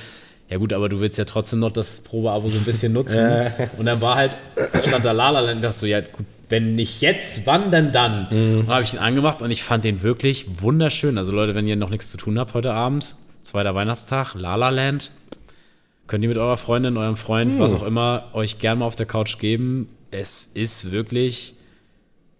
ja 0.51 0.57
gut, 0.57 0.73
aber 0.73 0.89
du 0.89 0.99
willst 0.99 1.17
ja 1.17 1.23
trotzdem 1.23 1.59
noch 1.59 1.71
das 1.71 2.01
Probeabo 2.01 2.49
so 2.49 2.57
ein 2.57 2.65
bisschen 2.65 2.91
nutzen. 2.91 3.25
und 3.77 3.85
dann 3.85 4.01
war 4.01 4.15
halt, 4.15 4.31
stand 4.85 5.05
da 5.05 5.13
La 5.13 5.29
La 5.29 5.39
Land 5.39 5.55
und 5.55 5.61
dachte 5.61 5.79
so, 5.79 5.87
ja 5.87 6.01
gut, 6.01 6.25
wenn 6.49 6.75
nicht 6.75 6.99
jetzt, 6.99 7.47
wann 7.47 7.71
denn 7.71 7.93
dann? 7.93 8.27
Mhm. 8.29 8.59
Und 8.59 8.67
dann 8.67 8.75
habe 8.75 8.83
ich 8.83 8.93
ihn 8.93 8.99
angemacht 8.99 9.41
und 9.41 9.49
ich 9.49 9.63
fand 9.63 9.85
den 9.85 10.03
wirklich 10.03 10.61
wunderschön. 10.61 11.17
Also 11.17 11.31
Leute, 11.31 11.55
wenn 11.55 11.69
ihr 11.69 11.77
noch 11.77 11.89
nichts 11.89 12.11
zu 12.11 12.17
tun 12.17 12.37
habt 12.37 12.53
heute 12.53 12.73
Abend, 12.73 13.15
zweiter 13.43 13.73
Weihnachtstag, 13.75 14.35
La 14.35 14.55
La 14.55 14.69
Land, 14.69 15.11
könnt 16.07 16.25
ihr 16.25 16.27
mit 16.27 16.37
eurer 16.37 16.57
Freundin, 16.57 16.97
eurem 16.97 17.15
Freund, 17.15 17.57
was 17.57 17.71
auch 17.71 17.83
immer, 17.83 18.25
euch 18.33 18.59
gerne 18.59 18.81
mal 18.81 18.85
auf 18.87 18.97
der 18.97 19.05
Couch 19.05 19.39
geben. 19.39 19.87
Es 20.11 20.45
ist 20.45 20.91
wirklich 20.91 21.53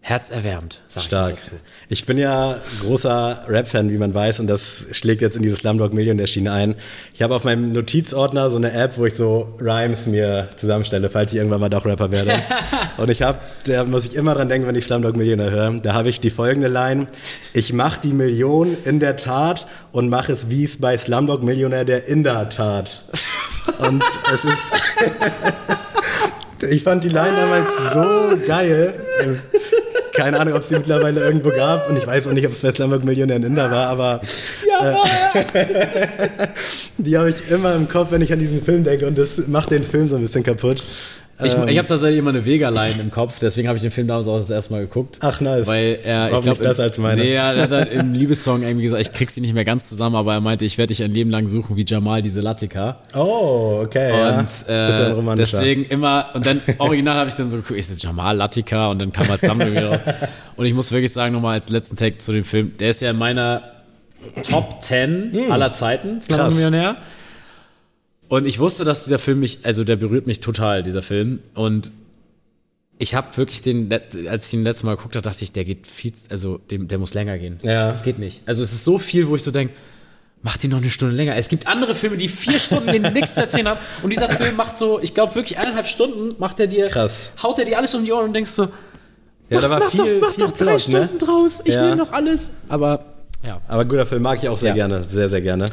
herzerwärmend. 0.01 0.79
Sag 0.88 1.03
Stark. 1.03 1.38
Ich. 1.38 1.51
Ich 1.90 2.05
bin 2.05 2.18
ja 2.18 2.57
großer 2.81 3.44
Rap-Fan, 3.48 3.92
wie 3.92 3.98
man 3.98 4.14
weiß, 4.14 4.40
und 4.40 4.48
das 4.48 4.87
schlägt 4.94 5.22
jetzt 5.22 5.35
in 5.35 5.44
diese 5.44 5.55
Slumdog 5.55 5.94
Millionaire 5.94 6.27
Schiene 6.27 6.51
ein. 6.51 6.75
Ich 7.14 7.22
habe 7.22 7.35
auf 7.35 7.44
meinem 7.44 7.72
Notizordner 7.72 8.50
so 8.50 8.57
eine 8.57 8.72
App, 8.72 8.98
wo 8.98 9.05
ich 9.05 9.14
so 9.14 9.55
Rhymes 9.59 10.07
mir 10.07 10.50
zusammenstelle, 10.55 11.09
falls 11.09 11.31
ich 11.31 11.37
irgendwann 11.37 11.61
mal 11.61 11.70
doch 11.70 11.85
Rapper 11.85 12.11
werde. 12.11 12.42
und 12.98 13.11
ich 13.11 13.22
habe, 13.22 13.40
da 13.66 13.83
muss 13.83 14.07
ich 14.07 14.16
immer 14.16 14.33
dran 14.33 14.50
denken, 14.50 14.68
wenn 14.68 14.75
ich 14.75 14.85
Slumdog 14.85 15.16
Millionaire 15.16 15.51
höre. 15.51 15.72
Da 15.81 15.94
habe 15.94 16.09
ich 16.09 16.20
die 16.20 16.31
folgende 16.31 16.68
Line: 16.68 17.07
Ich 17.53 17.72
mache 17.72 18.01
die 18.01 18.14
Million 18.14 18.75
in 18.83 19.00
der 19.00 19.16
Tat 19.18 19.68
und 19.92 20.09
mache 20.09 20.31
es, 20.31 20.50
wie 20.50 20.64
es 20.64 20.81
bei 20.81 20.98
Slumdog 20.98 21.44
Millionaire 21.44 21.85
der 21.85 22.07
in 22.07 22.24
der 22.24 22.50
Tat. 22.50 23.03
Und 23.77 24.03
es 24.33 24.44
ist 24.44 24.57
ich 26.70 26.83
fand 26.83 27.03
die 27.03 27.09
Line 27.09 27.35
damals 27.35 27.74
so 27.94 28.37
geil. 28.48 28.94
Keine 30.22 30.40
Ahnung, 30.40 30.53
ob 30.53 30.62
es 30.62 30.68
die 30.68 30.75
mittlerweile 30.75 31.20
irgendwo 31.20 31.50
gab. 31.50 31.90
Und 31.90 31.98
ich 31.98 32.05
weiß 32.05 32.27
auch 32.27 32.34
nicht, 32.34 32.46
ob 32.46 32.51
es 32.51 32.60
Slumdog 32.60 33.03
Millionär 33.03 33.38
ein 33.38 33.44
Inder 33.44 33.72
war, 33.72 33.88
aber 33.88 34.22
äh, 34.84 36.27
die 37.00 37.18
habe 37.18 37.31
ich 37.31 37.50
immer 37.50 37.74
im 37.74 37.90
Kopf, 37.90 38.12
wenn 38.12 38.22
ich 38.22 38.31
an 38.31 38.38
diesen 38.38 38.62
Film 38.64 38.84
denke. 38.84 39.07
Und 39.07 39.18
das 39.18 39.48
macht 39.48 39.72
den 39.72 39.81
Film 39.81 40.10
so 40.10 40.18
ein 40.18 40.22
bisschen 40.22 40.44
kaputt. 40.44 40.86
Ich, 41.43 41.53
Ähm, 41.53 41.67
ich 41.67 41.77
habe 41.77 41.87
tatsächlich 41.87 42.19
immer 42.19 42.29
eine 42.31 42.45
Vega-Line 42.45 43.01
im 43.01 43.11
Kopf, 43.11 43.39
deswegen 43.39 43.67
habe 43.67 43.77
ich 43.77 43.81
den 43.81 43.91
Film 43.91 44.07
damals 44.07 44.27
auch 44.27 44.37
das 44.37 44.49
erste 44.49 44.73
Mal 44.73 44.81
geguckt. 44.81 45.17
Ach, 45.21 45.41
nice. 45.41 45.67
Weil 45.67 45.99
er, 46.03 46.31
ich 46.31 46.41
glaube, 46.41 46.61
besser 46.63 46.83
als 46.83 46.97
meine. 46.97 47.21
Nee, 47.21 47.33
er 47.33 47.61
hat 47.61 47.71
halt 47.71 47.91
im 47.91 48.13
Liebessong 48.13 48.63
irgendwie 48.63 48.83
gesagt, 48.83 49.01
ich 49.01 49.11
krieg 49.13 49.29
sie 49.31 49.41
nicht 49.41 49.53
mehr 49.53 49.65
ganz 49.65 49.89
zusammen, 49.89 50.15
aber 50.15 50.33
er 50.33 50.41
meinte, 50.41 50.65
ich 50.65 50.77
werde 50.77 50.89
dich 50.89 51.03
ein 51.03 51.11
Leben 51.13 51.29
lang 51.29 51.47
suchen 51.47 51.75
wie 51.75 51.85
Jamal 51.85 52.21
diese 52.21 52.41
Latika. 52.41 52.99
oh, 53.15 53.81
okay. 53.83 54.11
Und 54.11 54.45
das 54.45 54.61
ist 54.61 54.67
ja 54.69 54.75
ein 55.05 55.11
äh, 55.11 55.15
romantischer. 55.15 55.57
deswegen 55.57 55.85
immer, 55.85 56.27
und 56.33 56.45
dann 56.45 56.61
original 56.77 57.17
habe 57.17 57.29
ich 57.29 57.35
dann 57.35 57.49
so 57.49 57.57
geguckt, 57.57 57.79
ist 57.79 57.91
das 57.91 58.01
Jamal 58.01 58.35
Latika 58.37 58.87
und 58.87 58.99
dann 58.99 59.11
kam 59.11 59.29
als 59.29 59.41
Thumbnail 59.41 59.71
wieder 59.71 59.89
raus. 59.91 60.01
Und 60.57 60.65
ich 60.65 60.73
muss 60.73 60.91
wirklich 60.91 61.11
sagen, 61.11 61.33
nochmal 61.33 61.53
als 61.55 61.69
letzten 61.69 61.95
Take 61.95 62.17
zu 62.17 62.31
dem 62.33 62.43
Film, 62.43 62.73
der 62.79 62.91
ist 62.91 63.01
ja 63.01 63.11
in 63.11 63.17
meiner 63.17 63.63
Top 64.47 64.81
10 64.81 65.49
aller 65.49 65.71
Zeiten, 65.71 66.21
Slumdog 66.21 66.29
Hm. 66.29 66.37
Krass. 66.37 66.53
Millionär. 66.53 66.95
Und 68.31 68.46
ich 68.46 68.59
wusste, 68.59 68.85
dass 68.85 69.03
dieser 69.03 69.20
Film 69.20 69.41
mich, 69.41 69.59
also 69.63 69.83
der 69.83 69.98
berührt 69.98 70.25
mich 70.25 70.39
total, 70.39 70.83
dieser 70.83 71.01
Film. 71.01 71.39
Und 71.53 71.91
ich 72.98 73.13
habe 73.13 73.35
wirklich 73.35 73.61
den, 73.61 73.89
als 74.29 74.48
ich 74.48 74.53
ihn 74.53 74.63
letztes 74.63 74.83
Mal 74.83 74.96
geguckt 74.96 75.17
habe, 75.17 75.22
dachte 75.24 75.44
ich, 75.44 75.51
der 75.51 75.65
geht 75.65 75.85
viel, 75.85 76.13
also 76.29 76.57
dem, 76.57 76.87
der 76.87 76.98
muss 76.98 77.13
länger 77.13 77.37
gehen. 77.37 77.59
Ja. 77.61 77.89
Das 77.89 78.03
geht 78.03 78.20
nicht. 78.20 78.41
Also 78.46 78.63
es 78.63 78.72
ist 78.72 78.85
so 78.85 79.00
viel, 79.00 79.27
wo 79.27 79.35
ich 79.35 79.44
so 79.44 79.51
denke, 79.51 79.74
mach 80.44 80.55
den 80.55 80.72
noch 80.72 80.77
eine 80.77 80.89
Stunde 80.89 81.13
länger. 81.13 81.35
Es 81.35 81.50
gibt 81.50 81.67
andere 81.67 81.94
Filme, 81.94 82.15
die 82.15 82.29
vier 82.29 82.57
Stunden 82.57 82.89
den 82.89 83.01
nichts 83.13 83.33
zu 83.33 83.41
erzählen 83.41 83.67
haben. 83.67 83.79
Und 84.01 84.11
dieser 84.11 84.29
Film 84.29 84.55
macht 84.55 84.77
so, 84.77 85.01
ich 85.01 85.13
glaube 85.13 85.35
wirklich 85.35 85.57
eineinhalb 85.57 85.87
Stunden, 85.89 86.33
macht 86.39 86.57
er 86.61 86.67
dir, 86.67 86.87
Krass. 86.87 87.31
haut 87.44 87.59
er 87.59 87.65
dir 87.65 87.77
alles 87.79 87.94
um 87.96 88.05
die 88.05 88.13
Ohren 88.13 88.27
und 88.27 88.33
denkst 88.33 88.51
so, 88.51 88.70
ja, 89.50 89.59
da 89.59 89.70
war 89.70 89.79
mach 89.79 89.89
viel, 89.91 90.00
doch, 90.22 90.22
mach 90.29 90.35
viel 90.35 90.44
doch 90.46 90.51
drei 90.53 90.65
Plot, 90.77 90.87
ne? 90.87 91.03
Stunden 91.03 91.17
draus. 91.17 91.61
Ich 91.65 91.75
Ja. 91.75 91.83
nehme 91.83 91.98
doch 91.98 92.13
alles. 92.13 92.51
Aber 92.70 93.03
ja. 93.46 93.59
Aber 93.67 93.83
guter 93.83 94.05
Film 94.05 94.22
mag 94.22 94.41
ich 94.41 94.48
auch 94.48 94.57
sehr 94.57 94.70
Ja. 94.70 94.75
gerne. 94.87 95.03
Sehr, 95.03 95.27
sehr 95.29 95.41
gerne. 95.41 95.65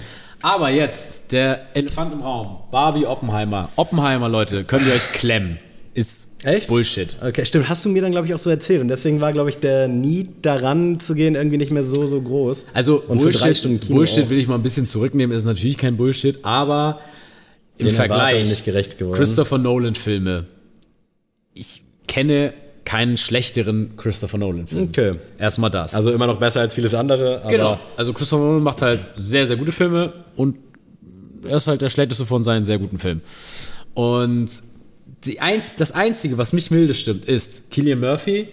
Aber 0.42 0.70
jetzt, 0.70 1.32
der 1.32 1.66
Elefant 1.74 2.12
im 2.12 2.20
Raum. 2.20 2.58
Barbie 2.70 3.06
Oppenheimer. 3.06 3.70
Oppenheimer, 3.76 4.28
Leute, 4.28 4.64
könnt 4.64 4.86
ihr 4.86 4.92
euch 4.92 5.12
klemmen. 5.12 5.58
Ist 5.94 6.28
Echt? 6.44 6.68
Bullshit. 6.68 7.16
Okay, 7.20 7.44
stimmt. 7.44 7.68
Hast 7.68 7.84
du 7.84 7.88
mir 7.88 8.02
dann, 8.02 8.12
glaube 8.12 8.26
ich, 8.28 8.34
auch 8.34 8.38
so 8.38 8.48
erzählt. 8.48 8.80
Und 8.80 8.88
deswegen 8.88 9.20
war, 9.20 9.32
glaube 9.32 9.50
ich, 9.50 9.58
der 9.58 9.88
Need 9.88 10.46
daran 10.46 11.00
zu 11.00 11.14
gehen 11.14 11.34
irgendwie 11.34 11.56
nicht 11.56 11.72
mehr 11.72 11.82
so, 11.82 12.06
so 12.06 12.20
groß. 12.20 12.66
Also 12.72 13.02
Und 13.08 13.18
Bullshit, 13.18 13.88
Bullshit 13.88 14.24
auch. 14.24 14.30
will 14.30 14.38
ich 14.38 14.46
mal 14.46 14.54
ein 14.54 14.62
bisschen 14.62 14.86
zurücknehmen, 14.86 15.36
ist 15.36 15.44
natürlich 15.44 15.76
kein 15.76 15.96
Bullshit, 15.96 16.38
aber 16.44 17.00
im 17.78 17.86
Den 17.86 17.96
Vergleich 17.96 18.48
nicht 18.48 18.64
gerecht 18.64 18.98
geworden. 18.98 19.16
Christopher 19.16 19.58
Nolan 19.58 19.96
Filme. 19.96 20.46
Ich 21.54 21.82
kenne 22.06 22.54
keinen 22.88 23.18
schlechteren 23.18 23.98
Christopher 23.98 24.38
Nolan 24.38 24.66
Film. 24.66 24.84
Okay. 24.84 25.16
Erstmal 25.38 25.70
das. 25.70 25.94
Also 25.94 26.10
immer 26.10 26.26
noch 26.26 26.38
besser 26.38 26.60
als 26.60 26.74
vieles 26.74 26.94
andere. 26.94 27.42
Genau. 27.46 27.78
Also 27.98 28.14
Christopher 28.14 28.42
Nolan 28.42 28.62
macht 28.62 28.80
halt 28.80 29.00
sehr 29.14 29.46
sehr 29.46 29.58
gute 29.58 29.72
Filme 29.72 30.14
und 30.36 30.56
er 31.46 31.58
ist 31.58 31.66
halt 31.66 31.82
der 31.82 31.90
schlechteste 31.90 32.24
von 32.24 32.44
seinen 32.44 32.64
sehr 32.64 32.78
guten 32.78 32.98
Filmen. 32.98 33.20
Und 33.92 34.50
die 35.24 35.38
eins, 35.40 35.76
das 35.76 35.92
einzige, 35.92 36.38
was 36.38 36.54
mich 36.54 36.70
milde 36.70 36.94
stimmt, 36.94 37.26
ist 37.26 37.70
Killian 37.70 38.00
Murphy. 38.00 38.48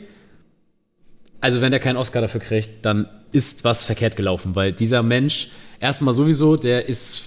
Also 1.40 1.62
wenn 1.62 1.72
der 1.72 1.80
keinen 1.80 1.96
Oscar 1.96 2.20
dafür 2.20 2.42
kriegt, 2.42 2.86
dann 2.86 3.08
ist 3.32 3.64
was 3.64 3.86
verkehrt 3.86 4.18
gelaufen, 4.18 4.54
weil 4.54 4.74
dieser 4.74 5.02
Mensch 5.02 5.52
erstmal 5.80 6.14
sowieso, 6.14 6.58
der 6.58 6.90
ist 6.90 7.24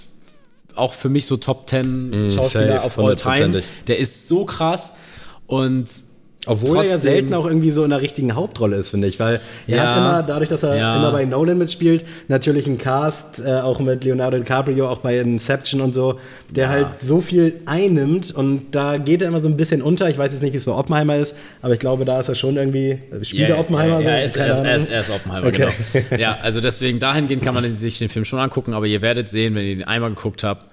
auch 0.75 0.93
für 0.93 1.09
mich 1.09 1.25
so 1.25 1.37
Top 1.37 1.67
10 1.67 2.29
Schauspieler 2.35 2.67
safe, 2.67 2.83
auf 2.83 2.99
all 2.99 3.15
time. 3.15 3.63
Der 3.87 3.97
ist 3.97 4.27
so 4.27 4.45
krass 4.45 4.95
und 5.47 5.89
Obwohl 6.45 6.77
er 6.77 6.83
ja 6.83 6.91
Trotzdem- 6.93 7.11
selten 7.11 7.33
auch 7.33 7.45
irgendwie 7.45 7.69
so 7.69 7.83
in 7.83 7.89
der 7.89 8.01
richtigen 8.01 8.33
Hauptrolle 8.33 8.77
ist, 8.77 8.89
finde 8.91 9.07
ich, 9.09 9.19
weil 9.19 9.41
er 9.67 9.75
Ja. 9.75 9.83
hat 9.87 9.97
immer, 9.97 10.23
dadurch, 10.23 10.49
dass 10.49 10.63
er 10.63 10.77
Ja. 10.77 10.95
immer 10.95 11.11
bei 11.11 11.25
Nolan 11.25 11.57
mitspielt, 11.57 12.05
natürlich 12.29 12.65
einen 12.65 12.77
Cast, 12.77 13.39
äh, 13.45 13.55
auch 13.59 13.79
mit 13.81 14.05
Leonardo 14.05 14.37
DiCaprio, 14.37 14.87
auch 14.89 14.99
bei 14.99 15.19
Inception 15.19 15.81
und 15.81 15.93
so, 15.93 16.17
der 16.49 16.69
halt 16.69 16.87
so 16.99 17.19
viel 17.19 17.59
einnimmt 17.65 18.31
und 18.33 18.67
da 18.71 18.97
geht 18.97 19.21
er 19.21 19.27
immer 19.27 19.41
so 19.41 19.49
ein 19.49 19.57
bisschen 19.57 19.81
unter. 19.81 20.09
Ich 20.09 20.17
weiß 20.17 20.31
jetzt 20.31 20.41
nicht, 20.41 20.53
wie 20.53 20.57
es 20.57 20.65
bei 20.65 20.71
Oppenheimer 20.71 21.17
ist, 21.17 21.35
aber 21.61 21.73
ich 21.73 21.79
glaube, 21.79 22.05
da 22.05 22.21
ist 22.21 22.29
er 22.29 22.35
schon 22.35 22.55
irgendwie, 22.55 22.99
spielt 23.21 23.49
der 23.49 23.59
Oppenheimer 23.59 23.99
ja, 23.99 24.27
so? 24.29 24.39
ja, 24.39 24.45
er, 24.45 24.55
er, 24.57 24.65
er, 24.65 24.75
ist, 24.77 24.89
er 25.09 25.15
Oppenheimer, 25.15 25.47
Okay. 25.47 25.67
genau. 25.91 26.05
Ja, 26.21 26.37
also 26.41 26.61
deswegen 26.61 26.99
dahingehend 26.99 27.43
kann 27.43 27.53
man 27.53 27.75
sich 27.75 27.99
den 27.99 28.07
Film 28.09 28.23
schon 28.23 28.39
angucken, 28.39 28.73
aber 28.73 28.85
ihr 28.87 29.01
werdet 29.01 29.27
sehen, 29.27 29.55
wenn 29.55 29.65
ihr 29.65 29.75
den 29.75 29.83
einmal 29.87 30.09
geguckt 30.11 30.43
habt, 30.45 30.65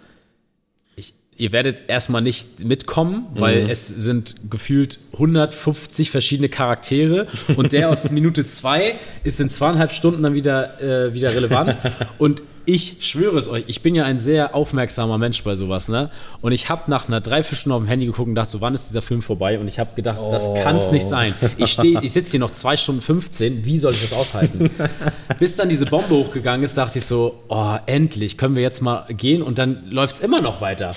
ihr 1.38 1.53
werdet 1.53 1.83
erstmal 1.88 2.22
nicht 2.22 2.64
mitkommen, 2.64 3.27
weil 3.35 3.64
Mhm. 3.64 3.70
es 3.70 3.87
sind 3.88 4.37
gefühlt 4.51 4.99
150 5.12 6.11
verschiedene 6.11 6.49
Charaktere 6.49 7.27
und 7.57 7.72
der 7.72 7.90
aus 7.90 8.11
Minute 8.11 8.44
zwei 8.44 8.94
ist 9.25 9.40
in 9.40 9.49
zweieinhalb 9.49 9.92
Stunden 9.92 10.22
dann 10.22 10.35
wieder, 10.35 10.81
äh, 10.81 11.12
wieder 11.14 11.35
relevant 11.35 11.77
und 12.18 12.42
ich 12.68 12.96
schwöre 13.07 13.38
es 13.38 13.49
euch, 13.49 13.62
ich 13.68 13.81
bin 13.81 13.94
ja 13.94 14.05
ein 14.05 14.18
sehr 14.18 14.57
aufmerksamer 14.57 15.18
Mensch 15.18 15.44
bei 15.44 15.55
sowas, 15.55 15.87
ne? 15.87 16.11
Und 16.40 16.51
ich 16.51 16.68
habe 16.68 16.90
nach 16.90 17.07
einer 17.07 17.20
Dreiviertelstunde 17.20 17.77
auf 17.77 17.83
dem 17.83 17.87
Handy 17.87 18.07
geguckt 18.07 18.29
und 18.29 18.35
dachte 18.35 18.51
so, 18.51 18.61
wann 18.61 18.75
ist 18.75 18.88
dieser 18.88 19.03
Film 19.03 19.22
vorbei? 19.22 19.61
Und 19.61 19.68
ich 19.68 19.79
habe 19.79 19.90
gedacht, 19.94 20.18
das 20.33 20.53
kann 20.64 20.75
es 20.75 20.90
nicht 20.90 21.07
sein. 21.07 21.33
Ich 21.59 21.70
stehe, 21.70 22.01
ich 22.03 22.12
sitze 22.12 22.33
hier 22.33 22.40
noch 22.40 22.51
zwei 22.51 22.77
Stunden 22.77 23.03
15, 23.03 23.64
wie 23.64 23.79
soll 23.79 23.92
ich 23.94 24.01
das 24.01 24.12
aushalten? 24.12 24.68
Bis 25.38 25.55
dann 25.55 25.68
diese 25.68 25.87
Bombe 25.87 26.16
hochgegangen 26.16 26.64
ist, 26.64 26.77
dachte 26.77 26.99
ich 26.99 27.07
so, 27.07 27.40
oh, 27.46 27.77
endlich, 27.87 28.37
können 28.37 28.57
wir 28.57 28.64
jetzt 28.64 28.83
mal 28.83 29.05
gehen 29.11 29.42
und 29.42 29.59
dann 29.59 29.88
läuft 29.88 30.14
es 30.16 30.20
immer 30.20 30.40
noch 30.40 30.61
weiter. 30.61 30.92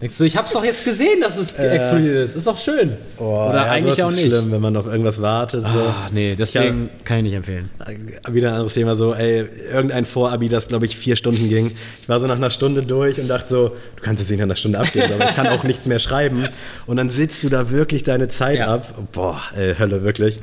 Denkst 0.00 0.18
du, 0.18 0.24
ich 0.24 0.36
hab's 0.36 0.52
doch 0.52 0.64
jetzt 0.64 0.84
gesehen, 0.84 1.20
dass 1.20 1.38
es 1.38 1.54
explodiert 1.54 2.24
ist. 2.24 2.34
Ist 2.34 2.46
doch 2.48 2.58
schön. 2.58 2.94
Oh, 3.16 3.46
Oder 3.48 3.54
ja, 3.54 3.62
eigentlich 3.70 4.02
auch 4.02 4.10
ist 4.10 4.16
nicht. 4.16 4.26
schlimm, 4.26 4.50
wenn 4.50 4.60
man 4.60 4.76
auf 4.76 4.86
irgendwas 4.86 5.22
wartet. 5.22 5.64
So. 5.72 5.78
Ah, 5.78 6.08
nee, 6.12 6.34
deswegen 6.34 6.90
kann 7.04 7.18
ich 7.18 7.22
nicht 7.24 7.34
empfehlen. 7.34 7.70
Wieder 8.28 8.48
ein 8.48 8.54
anderes 8.54 8.74
Thema, 8.74 8.96
so, 8.96 9.14
ey, 9.14 9.46
irgendein 9.72 10.04
Vorabi, 10.04 10.48
das, 10.48 10.66
glaube 10.66 10.84
ich, 10.86 10.96
vier 10.96 11.14
Stunden 11.14 11.48
ging. 11.48 11.70
Ich 12.02 12.08
war 12.08 12.18
so 12.18 12.26
nach 12.26 12.36
einer 12.36 12.50
Stunde 12.50 12.82
durch 12.82 13.20
und 13.20 13.28
dachte 13.28 13.48
so, 13.48 13.68
du 13.68 14.02
kannst 14.02 14.20
jetzt 14.20 14.30
nicht 14.30 14.40
nach 14.40 14.44
einer 14.46 14.56
Stunde 14.56 14.80
abgeben, 14.80 15.12
aber 15.14 15.28
ich 15.30 15.36
kann 15.36 15.46
auch 15.46 15.62
nichts 15.62 15.86
mehr 15.86 16.00
schreiben. 16.00 16.48
Und 16.86 16.96
dann 16.96 17.08
sitzt 17.08 17.44
du 17.44 17.48
da 17.48 17.70
wirklich 17.70 18.02
deine 18.02 18.26
Zeit 18.26 18.58
Ja. 18.58 18.74
ab. 18.74 18.94
Boah, 19.12 19.40
ey, 19.56 19.76
Hölle, 19.78 20.02
wirklich. 20.02 20.40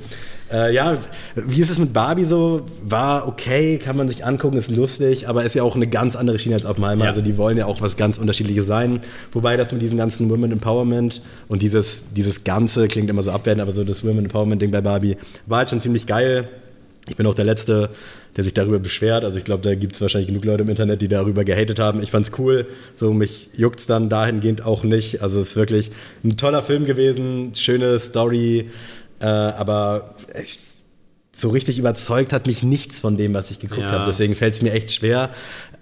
Äh, 0.51 0.73
ja, 0.73 0.97
wie 1.35 1.61
ist 1.61 1.69
es 1.69 1.79
mit 1.79 1.93
Barbie 1.93 2.23
so? 2.23 2.61
War 2.83 3.27
okay, 3.27 3.77
kann 3.77 3.95
man 3.95 4.07
sich 4.07 4.25
angucken, 4.25 4.57
ist 4.57 4.69
lustig, 4.69 5.27
aber 5.27 5.43
ist 5.45 5.55
ja 5.55 5.63
auch 5.63 5.75
eine 5.75 5.87
ganz 5.87 6.15
andere 6.15 6.39
Schiene 6.39 6.55
als 6.55 6.65
Oppenheimer. 6.65 7.05
Ja. 7.05 7.09
Also 7.09 7.21
die 7.21 7.37
wollen 7.37 7.57
ja 7.57 7.65
auch 7.65 7.81
was 7.81 7.97
ganz 7.97 8.17
Unterschiedliches 8.17 8.65
sein. 8.65 8.99
Wobei 9.31 9.57
das 9.57 9.71
mit 9.71 9.81
diesem 9.81 9.97
ganzen 9.97 10.29
Women 10.29 10.51
Empowerment 10.51 11.21
und 11.47 11.61
dieses, 11.61 12.03
dieses 12.15 12.43
Ganze 12.43 12.87
klingt 12.87 13.09
immer 13.09 13.23
so 13.23 13.31
abwertend, 13.31 13.61
aber 13.61 13.73
so 13.73 13.83
das 13.83 14.03
Women 14.03 14.25
Empowerment-Ding 14.25 14.71
bei 14.71 14.81
Barbie 14.81 15.17
war 15.45 15.59
halt 15.59 15.69
schon 15.69 15.79
ziemlich 15.79 16.05
geil. 16.05 16.49
Ich 17.07 17.15
bin 17.15 17.25
auch 17.25 17.33
der 17.33 17.45
Letzte, 17.45 17.89
der 18.37 18.43
sich 18.43 18.53
darüber 18.53 18.79
beschwert. 18.79 19.25
Also 19.25 19.37
ich 19.37 19.43
glaube, 19.43 19.63
da 19.63 19.75
gibt 19.75 19.95
es 19.95 20.01
wahrscheinlich 20.01 20.27
genug 20.27 20.45
Leute 20.45 20.63
im 20.63 20.69
Internet, 20.69 21.01
die 21.01 21.07
darüber 21.07 21.43
gehatet 21.43 21.79
haben. 21.79 22.01
Ich 22.01 22.11
fand's 22.11 22.31
cool. 22.37 22.67
So, 22.95 23.11
mich 23.11 23.49
juckt's 23.53 23.87
dann 23.87 24.09
dahingehend 24.09 24.65
auch 24.65 24.83
nicht. 24.83 25.21
Also 25.21 25.39
es 25.39 25.49
ist 25.49 25.55
wirklich 25.55 25.89
ein 26.23 26.37
toller 26.37 26.61
Film 26.61 26.85
gewesen, 26.85 27.53
schöne 27.55 27.97
Story, 27.99 28.69
äh, 29.21 29.25
aber 29.25 30.15
echt, 30.33 30.59
so 31.33 31.49
richtig 31.49 31.79
überzeugt 31.79 32.33
hat 32.33 32.45
mich 32.47 32.61
nichts 32.63 32.99
von 32.99 33.17
dem, 33.17 33.33
was 33.33 33.51
ich 33.51 33.59
geguckt 33.59 33.81
Ja. 33.81 33.91
habe. 33.91 34.03
Deswegen 34.05 34.35
fällt 34.35 34.53
es 34.53 34.61
mir 34.61 34.73
echt 34.73 34.91
schwer. 34.91 35.29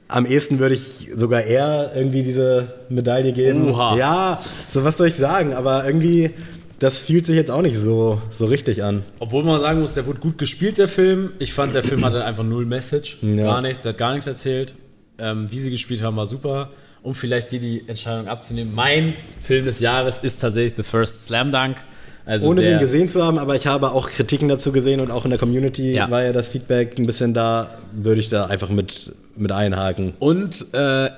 Am 0.08 0.26
ehesten 0.26 0.60
würde 0.60 0.76
ich 0.76 1.10
sogar 1.14 1.44
eher 1.44 1.92
irgendwie 1.96 2.24
diese 2.24 2.74
Medaille 2.90 3.34
geben. 3.34 3.70
Oha. 3.70 3.96
Ja, 3.98 4.42
so 4.70 4.84
was 4.84 4.98
soll 4.98 5.08
ich 5.08 5.16
sagen, 5.16 5.54
aber 5.54 5.86
irgendwie, 5.86 6.32
das 6.80 7.00
fühlt 7.02 7.26
sich 7.26 7.36
jetzt 7.36 7.52
auch 7.52 7.62
nicht 7.62 7.76
so, 7.78 8.22
so 8.32 8.46
richtig 8.46 8.84
an. 8.84 9.04
Obwohl 9.20 9.44
man 9.44 9.60
sagen 9.60 9.82
muss, 9.82 9.94
der 9.94 10.06
wurde 10.08 10.20
gut 10.20 10.38
gespielt, 10.38 10.78
der 10.78 10.88
Film. 10.88 11.32
Ich 11.40 11.54
fand, 11.54 11.76
der 11.76 11.84
Film 11.84 12.04
hatte 12.06 12.24
einfach 12.26 12.44
null 12.44 12.66
Message. 12.66 13.18
Ja. 13.22 13.44
Gar 13.44 13.62
nichts, 13.62 13.86
er 13.86 13.90
hat 13.92 13.98
gar 14.00 14.12
nichts 14.14 14.28
erzählt. 14.28 14.74
Ähm, 15.20 15.48
wie 15.52 15.60
sie 15.60 15.70
gespielt 15.70 16.02
haben, 16.02 16.16
war 16.16 16.26
super. 16.26 16.70
Um 17.02 17.14
vielleicht 17.14 17.52
dir 17.52 17.60
die 17.60 17.84
Entscheidung 17.88 18.28
abzunehmen. 18.28 18.74
Mein 18.74 19.14
Film 19.42 19.66
des 19.66 19.80
Jahres 19.80 20.20
ist 20.22 20.40
tatsächlich 20.40 20.74
The 20.76 20.84
First 20.84 21.26
Slam 21.28 21.52
Dunk. 21.52 21.78
Also 22.26 22.48
Ohne 22.48 22.62
den 22.62 22.78
gesehen 22.80 23.08
zu 23.10 23.24
haben, 23.24 23.40
aber 23.40 23.56
ich 23.56 23.66
habe 23.66 23.92
auch 23.92 24.10
Kritiken 24.10 24.50
dazu 24.50 24.72
gesehen 24.72 25.02
und 25.02 25.10
auch 25.10 25.24
in 25.26 25.32
der 25.32 25.40
Community 25.40 25.94
Ja. 25.94 26.10
war 26.12 26.24
ja 26.24 26.32
das 26.34 26.48
Feedback 26.48 26.98
ein 27.00 27.06
bisschen 27.06 27.34
da, 27.34 27.70
würde 27.92 28.22
ich 28.22 28.30
da 28.30 28.46
einfach 28.46 28.70
mit, 28.70 29.12
mit 29.36 29.52
einhaken. 29.52 30.14
Und 30.20 30.68
äh, 30.74 31.10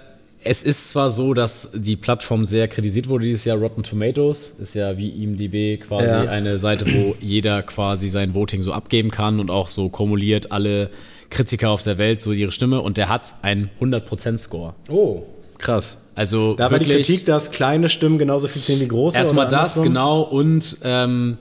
es 0.44 0.64
ist 0.64 0.90
zwar 0.90 1.12
so, 1.12 1.34
dass 1.34 1.70
die 1.74 1.96
Plattform 1.98 2.46
sehr 2.46 2.68
kritisiert 2.68 3.10
wurde 3.10 3.26
dieses 3.26 3.46
Jahr. 3.46 3.58
Rotten 3.58 3.84
Tomatoes 3.84 4.56
ist 4.60 4.74
ja 4.74 4.98
wie 4.98 5.10
IMDb 5.10 5.82
quasi 5.86 6.06
Ja. 6.08 6.22
eine 6.22 6.58
Seite, 6.58 6.86
wo 6.92 7.16
jeder 7.20 7.62
quasi 7.62 8.08
sein 8.08 8.34
Voting 8.34 8.62
so 8.62 8.72
abgeben 8.72 9.12
kann 9.12 9.40
und 9.40 9.52
auch 9.52 9.68
so 9.70 9.90
kumuliert 9.90 10.52
alle 10.52 10.90
Kritiker 11.30 11.70
auf 11.70 11.84
der 11.84 11.98
Welt 11.98 12.20
so 12.20 12.32
ihre 12.32 12.52
Stimme. 12.52 12.82
Und 12.82 12.98
der 12.98 13.10
hat 13.10 13.36
einen 13.42 13.70
100%-Score. 13.80 14.74
Oh, 14.90 15.24
krass. 15.58 15.98
Also 16.16 16.56
Da 16.56 16.72
war 16.72 16.80
die 16.80 16.86
Kritik, 16.86 17.26
dass 17.26 17.52
kleine 17.52 17.90
Stimmen 17.90 18.18
genauso 18.18 18.48
viel 18.48 18.62
zählen 18.62 18.80
wie 18.82 18.88
große. 18.88 19.18
erstmal 19.18 19.48
das, 19.48 19.78
andersrum? 19.78 19.84
genau. 19.86 20.22
Und 20.22 20.78
ähm, 20.84 21.38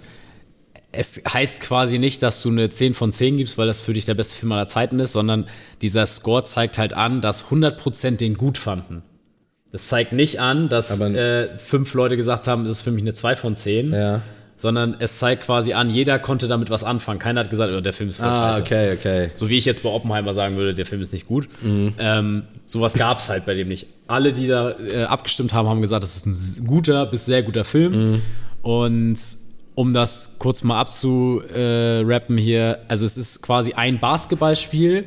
es 0.92 1.22
heißt 1.32 1.60
quasi 1.60 1.98
nicht, 1.98 2.22
dass 2.22 2.42
du 2.42 2.50
eine 2.50 2.68
10 2.68 2.94
von 2.94 3.12
10 3.12 3.36
gibst, 3.36 3.58
weil 3.58 3.66
das 3.66 3.80
für 3.80 3.92
dich 3.92 4.04
der 4.04 4.14
beste 4.14 4.36
Film 4.36 4.52
aller 4.52 4.66
Zeiten 4.66 4.98
ist, 5.00 5.12
sondern 5.12 5.46
dieser 5.82 6.06
Score 6.06 6.42
zeigt 6.44 6.78
halt 6.78 6.94
an, 6.94 7.20
dass 7.20 7.44
100% 7.44 8.16
den 8.16 8.36
gut 8.36 8.58
fanden. 8.58 9.02
Das 9.72 9.86
zeigt 9.86 10.12
nicht 10.12 10.40
an, 10.40 10.68
dass 10.68 10.98
äh, 11.00 11.56
fünf 11.58 11.94
Leute 11.94 12.16
gesagt 12.16 12.48
haben, 12.48 12.64
das 12.64 12.72
ist 12.78 12.82
für 12.82 12.90
mich 12.90 13.02
eine 13.02 13.14
2 13.14 13.36
von 13.36 13.54
10, 13.54 13.92
Ja. 13.92 14.22
Sondern 14.60 14.94
es 14.98 15.18
zeigt 15.18 15.44
quasi 15.46 15.72
an, 15.72 15.88
jeder 15.88 16.18
konnte 16.18 16.46
damit 16.46 16.68
was 16.68 16.84
anfangen. 16.84 17.18
Keiner 17.18 17.40
hat 17.40 17.48
gesagt, 17.48 17.72
oh, 17.74 17.80
der 17.80 17.94
Film 17.94 18.10
ist 18.10 18.18
voll 18.18 18.28
Ah, 18.28 18.52
scheiße. 18.52 18.62
okay, 18.62 18.92
okay. 18.92 19.30
So 19.34 19.48
wie 19.48 19.56
ich 19.56 19.64
jetzt 19.64 19.82
bei 19.82 19.88
Oppenheimer 19.88 20.34
sagen 20.34 20.56
würde, 20.56 20.74
der 20.74 20.84
Film 20.84 21.00
ist 21.00 21.14
nicht 21.14 21.26
gut. 21.26 21.48
Ähm, 21.64 22.42
sowas 22.66 22.92
gab 22.92 23.18
es 23.20 23.30
halt 23.30 23.46
bei 23.46 23.54
dem 23.54 23.68
nicht. 23.68 23.86
Alle, 24.06 24.32
die 24.34 24.46
da 24.48 24.72
äh, 24.78 25.04
abgestimmt 25.04 25.54
haben, 25.54 25.66
haben 25.66 25.80
gesagt, 25.80 26.04
das 26.04 26.14
ist 26.14 26.26
ein 26.60 26.66
guter 26.66 27.06
bis 27.06 27.24
sehr 27.24 27.42
guter 27.42 27.64
Film. 27.64 28.20
Und 28.60 29.18
um 29.74 29.94
das 29.94 30.36
kurz 30.38 30.62
mal 30.62 30.78
abzurappen 30.78 32.36
hier, 32.36 32.80
also 32.88 33.06
es 33.06 33.16
ist 33.16 33.40
quasi 33.42 33.72
ein 33.72 33.98
Basketballspiel, 33.98 35.04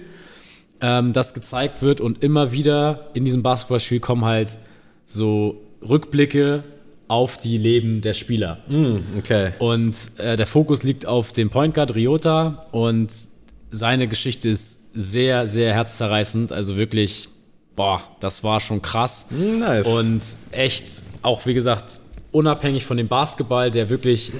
ähm, 0.82 1.14
das 1.14 1.36
gezeigt 1.36 1.84
wird 1.84 2.02
und 2.02 2.24
immer 2.24 2.52
wieder 2.54 3.10
in 3.14 3.24
diesem 3.24 3.44
Basketballspiel 3.44 4.00
kommen 4.00 4.26
halt 4.26 4.58
so 5.06 5.62
Rückblicke 5.88 6.64
auf 7.14 7.38
die 7.38 7.60
Leben 7.60 8.02
der 8.02 8.16
Spieler. 8.16 8.58
Okay. 9.20 9.52
Und 9.60 9.96
äh, 10.18 10.36
der 10.36 10.48
Fokus 10.48 10.82
liegt 10.82 11.06
auf 11.06 11.32
dem 11.32 11.52
Point 11.52 11.76
Guard 11.76 11.94
Ryota 11.94 12.66
und 12.72 13.14
seine 13.70 14.08
Geschichte 14.08 14.50
ist 14.50 14.96
sehr, 14.96 15.46
sehr 15.46 15.76
herzzerreißend. 15.76 16.52
Also 16.52 16.76
wirklich, 16.76 17.30
boah, 17.76 18.02
das 18.20 18.44
war 18.44 18.60
schon 18.60 18.82
krass. 18.82 19.28
Nice. 19.30 19.88
Und 19.88 20.22
echt, 20.50 20.86
auch 21.22 21.46
wie 21.46 21.54
gesagt, 21.54 22.02
unabhängig 22.32 22.84
von 22.84 22.98
dem 22.98 23.08
Basketball, 23.08 23.70
der 23.70 23.92
wirklich 23.92 24.32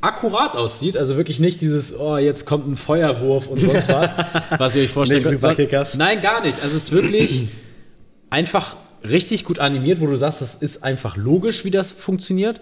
akkurat 0.00 0.56
aussieht. 0.56 0.96
Also 0.96 1.18
wirklich 1.18 1.38
nicht 1.38 1.60
dieses, 1.60 1.98
oh, 1.98 2.16
jetzt 2.16 2.46
kommt 2.46 2.66
ein 2.66 2.76
Feuerwurf 2.76 3.48
und 3.48 3.60
sonst 3.60 3.88
was, 3.92 4.10
was 4.56 4.74
ihr 4.74 4.84
euch 4.84 4.90
vorstellt. 4.90 5.22
Superkickers? 5.22 5.96
Nein, 5.96 6.22
gar 6.22 6.40
nicht. 6.40 6.62
Also 6.62 6.78
es 6.78 6.84
ist 6.84 6.92
wirklich 6.92 7.48
einfach 8.30 8.76
richtig 9.08 9.44
gut 9.44 9.58
animiert, 9.58 10.00
wo 10.00 10.06
du 10.06 10.16
sagst, 10.16 10.40
das 10.40 10.54
ist 10.54 10.84
einfach 10.84 11.16
logisch, 11.16 11.64
wie 11.64 11.70
das 11.70 11.92
funktioniert. 11.92 12.60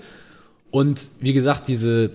Und 0.70 1.00
wie 1.20 1.32
gesagt, 1.32 1.68
diese, 1.68 2.10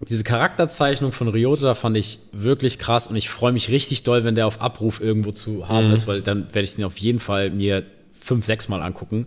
diese 0.00 0.24
Charakterzeichnung 0.24 1.12
von 1.12 1.28
Ryota 1.28 1.74
fand 1.74 1.96
ich 1.96 2.18
wirklich 2.32 2.78
krass 2.78 3.06
und 3.06 3.16
ich 3.16 3.28
freue 3.28 3.52
mich 3.52 3.70
richtig 3.70 4.02
doll, 4.02 4.24
wenn 4.24 4.34
der 4.34 4.46
auf 4.46 4.60
Abruf 4.60 5.00
irgendwo 5.00 5.32
zu 5.32 5.68
haben 5.68 5.92
ist, 5.92 6.06
weil 6.06 6.22
dann 6.22 6.46
werde 6.54 6.62
ich 6.62 6.74
den 6.74 6.84
auf 6.84 6.98
jeden 6.98 7.20
Fall 7.20 7.50
mir 7.50 7.84
fünf, 8.20 8.44
sechs 8.44 8.68
Mal 8.68 8.82
angucken. 8.82 9.26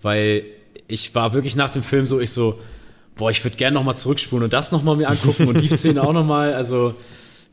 Weil 0.00 0.44
ich 0.88 1.14
war 1.14 1.34
wirklich 1.34 1.56
nach 1.56 1.70
dem 1.70 1.82
Film 1.82 2.06
so, 2.06 2.20
ich 2.20 2.30
so, 2.30 2.58
boah, 3.16 3.30
ich 3.30 3.44
würde 3.44 3.56
gerne 3.56 3.74
nochmal 3.74 3.96
zurückspulen 3.96 4.44
und 4.44 4.52
das 4.52 4.72
nochmal 4.72 4.96
mir 4.96 5.08
angucken 5.08 5.46
und 5.46 5.60
die 5.60 5.68
Szene 5.76 6.02
auch 6.02 6.12
nochmal. 6.12 6.54
Also 6.54 6.94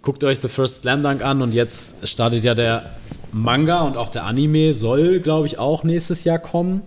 guckt 0.01 0.23
euch 0.23 0.39
The 0.41 0.47
First 0.47 0.81
Slam 0.81 1.03
Dunk 1.03 1.23
an 1.23 1.41
und 1.41 1.53
jetzt 1.53 2.07
startet 2.07 2.43
ja 2.43 2.55
der 2.55 2.95
Manga 3.41 3.81
und 3.81 3.97
auch 3.97 4.09
der 4.09 4.25
Anime 4.25 4.73
soll, 4.73 5.19
glaube 5.19 5.47
ich, 5.47 5.57
auch 5.59 5.83
nächstes 5.83 6.23
Jahr 6.23 6.39
kommen. 6.39 6.81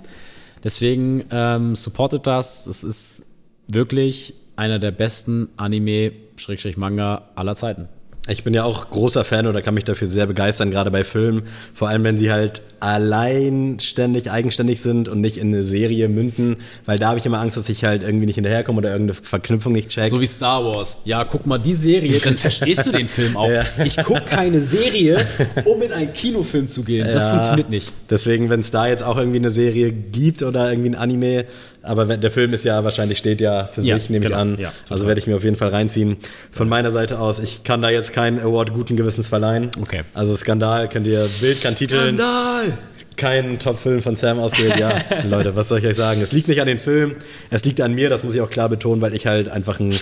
Deswegen 0.62 1.24
ähm, 1.30 1.76
supportet 1.76 2.26
das. 2.26 2.64
Das 2.64 2.84
ist 2.84 3.26
wirklich 3.68 4.34
einer 4.56 4.78
der 4.78 4.90
besten 4.90 5.48
Anime-Manga 5.56 7.22
aller 7.34 7.56
Zeiten. 7.56 7.88
Ich 8.28 8.44
bin 8.44 8.54
ja 8.54 8.64
auch 8.64 8.90
großer 8.90 9.24
Fan 9.24 9.46
oder 9.46 9.62
kann 9.62 9.74
mich 9.74 9.84
dafür 9.84 10.06
sehr 10.06 10.26
begeistern, 10.26 10.70
gerade 10.70 10.90
bei 10.90 11.04
Filmen. 11.04 11.44
Vor 11.74 11.88
allem, 11.88 12.04
wenn 12.04 12.16
sie 12.18 12.30
halt 12.30 12.60
alleinständig, 12.80 14.30
eigenständig 14.30 14.80
sind 14.80 15.08
und 15.08 15.20
nicht 15.20 15.36
in 15.38 15.48
eine 15.48 15.62
Serie 15.64 16.08
münden, 16.08 16.56
weil 16.86 16.98
da 16.98 17.08
habe 17.08 17.18
ich 17.18 17.26
immer 17.26 17.40
Angst, 17.40 17.56
dass 17.56 17.68
ich 17.68 17.84
halt 17.84 18.02
irgendwie 18.02 18.26
nicht 18.26 18.36
hinterherkomme 18.36 18.78
oder 18.78 18.90
irgendeine 18.92 19.20
Verknüpfung 19.22 19.72
nicht 19.72 19.88
check. 19.88 20.10
So 20.10 20.20
wie 20.20 20.26
Star 20.26 20.64
Wars. 20.64 20.98
Ja, 21.04 21.24
guck 21.24 21.46
mal 21.46 21.58
die 21.58 21.72
Serie, 21.74 22.18
dann 22.20 22.36
verstehst 22.36 22.86
du 22.86 22.92
den 22.92 23.08
Film 23.08 23.36
auch. 23.36 23.48
Ja. 23.50 23.64
Ich 23.84 23.96
gucke 23.96 24.20
keine 24.26 24.60
Serie, 24.60 25.24
um 25.64 25.82
in 25.82 25.92
einen 25.92 26.12
Kinofilm 26.12 26.68
zu 26.68 26.82
gehen. 26.84 27.06
Das 27.08 27.24
Ja. 27.24 27.30
funktioniert 27.30 27.68
nicht. 27.70 27.92
Deswegen, 28.08 28.48
wenn 28.48 28.60
es 28.60 28.70
da 28.70 28.86
jetzt 28.86 29.02
auch 29.02 29.16
irgendwie 29.18 29.38
eine 29.38 29.50
Serie 29.50 29.90
gibt 29.92 30.42
oder 30.44 30.70
irgendwie 30.70 30.90
ein 30.90 30.94
Anime, 30.94 31.46
Aber 31.82 32.08
wenn, 32.08 32.20
der 32.20 32.30
Film 32.30 32.52
ist 32.52 32.64
ja 32.64 32.84
wahrscheinlich 32.84 33.18
steht 33.18 33.40
ja 33.40 33.64
für 33.66 33.80
Ja, 33.80 33.98
sich, 33.98 34.10
nehme 34.10 34.24
ich 34.24 34.30
genau. 34.30 34.40
an. 34.42 34.58
Ja, 34.58 34.72
also 34.90 35.06
werde 35.06 35.18
ich 35.18 35.26
mir 35.26 35.36
auf 35.36 35.44
jeden 35.44 35.56
Fall 35.56 35.68
reinziehen. 35.70 36.18
Von 36.52 36.68
meiner 36.68 36.90
Seite 36.90 37.18
aus, 37.18 37.38
ich 37.38 37.62
kann 37.64 37.80
da 37.82 37.88
jetzt 37.90 38.12
keinen 38.12 38.38
Award 38.38 38.74
guten 38.74 38.96
Gewissens 38.96 39.28
verleihen. 39.28 39.70
Okay. 39.80 40.02
Also 40.14 40.36
Skandal 40.36 40.88
könnt 40.88 41.06
ihr 41.06 41.26
Bild 41.40 41.62
kann 41.62 41.74
titeln. 41.76 42.16
Skandal! 42.16 42.72
Kein 43.16 43.58
Top-Film 43.58 44.02
von 44.02 44.16
Sam 44.16 44.38
ausgewählt. 44.38 44.78
Ja, 44.78 44.96
Leute, 45.28 45.54
was 45.56 45.68
soll 45.68 45.78
ich 45.78 45.86
euch 45.86 45.96
sagen? 45.96 46.20
Es 46.22 46.32
liegt 46.32 46.48
nicht 46.48 46.60
an 46.60 46.66
den 46.66 46.78
Film, 46.78 47.16
es 47.50 47.64
liegt 47.64 47.80
an 47.80 47.94
mir, 47.94 48.08
das 48.08 48.24
muss 48.24 48.34
ich 48.34 48.40
auch 48.40 48.50
klar 48.50 48.68
betonen, 48.68 49.00
weil 49.02 49.14
ich 49.14 49.26
halt 49.26 49.48
einfach 49.48 49.78
ein 49.80 49.94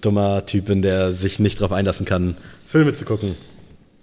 dummer 0.00 0.44
Typ 0.46 0.66
bin, 0.66 0.80
der 0.82 1.12
sich 1.12 1.38
nicht 1.38 1.60
darauf 1.60 1.72
einlassen 1.72 2.06
kann, 2.06 2.36
Filme 2.66 2.92
zu 2.94 3.04
gucken. 3.04 3.36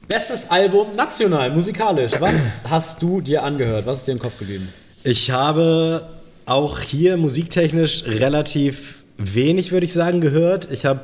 Bestes 0.07 0.51
Album 0.51 0.87
national, 0.95 1.49
musikalisch. 1.51 2.11
Was 2.19 2.35
hast 2.69 3.01
du 3.01 3.21
dir 3.21 3.43
angehört? 3.43 3.85
Was 3.87 3.99
ist 3.99 4.07
dir 4.07 4.11
im 4.13 4.19
Kopf 4.19 4.37
geblieben? 4.37 4.67
Ich 5.03 5.31
habe 5.31 6.05
auch 6.45 6.79
hier 6.79 7.17
musiktechnisch 7.17 8.03
relativ 8.05 9.03
wenig, 9.17 9.71
würde 9.71 9.85
ich 9.85 9.93
sagen, 9.93 10.21
gehört. 10.21 10.69
Ich 10.71 10.85
habe 10.85 11.01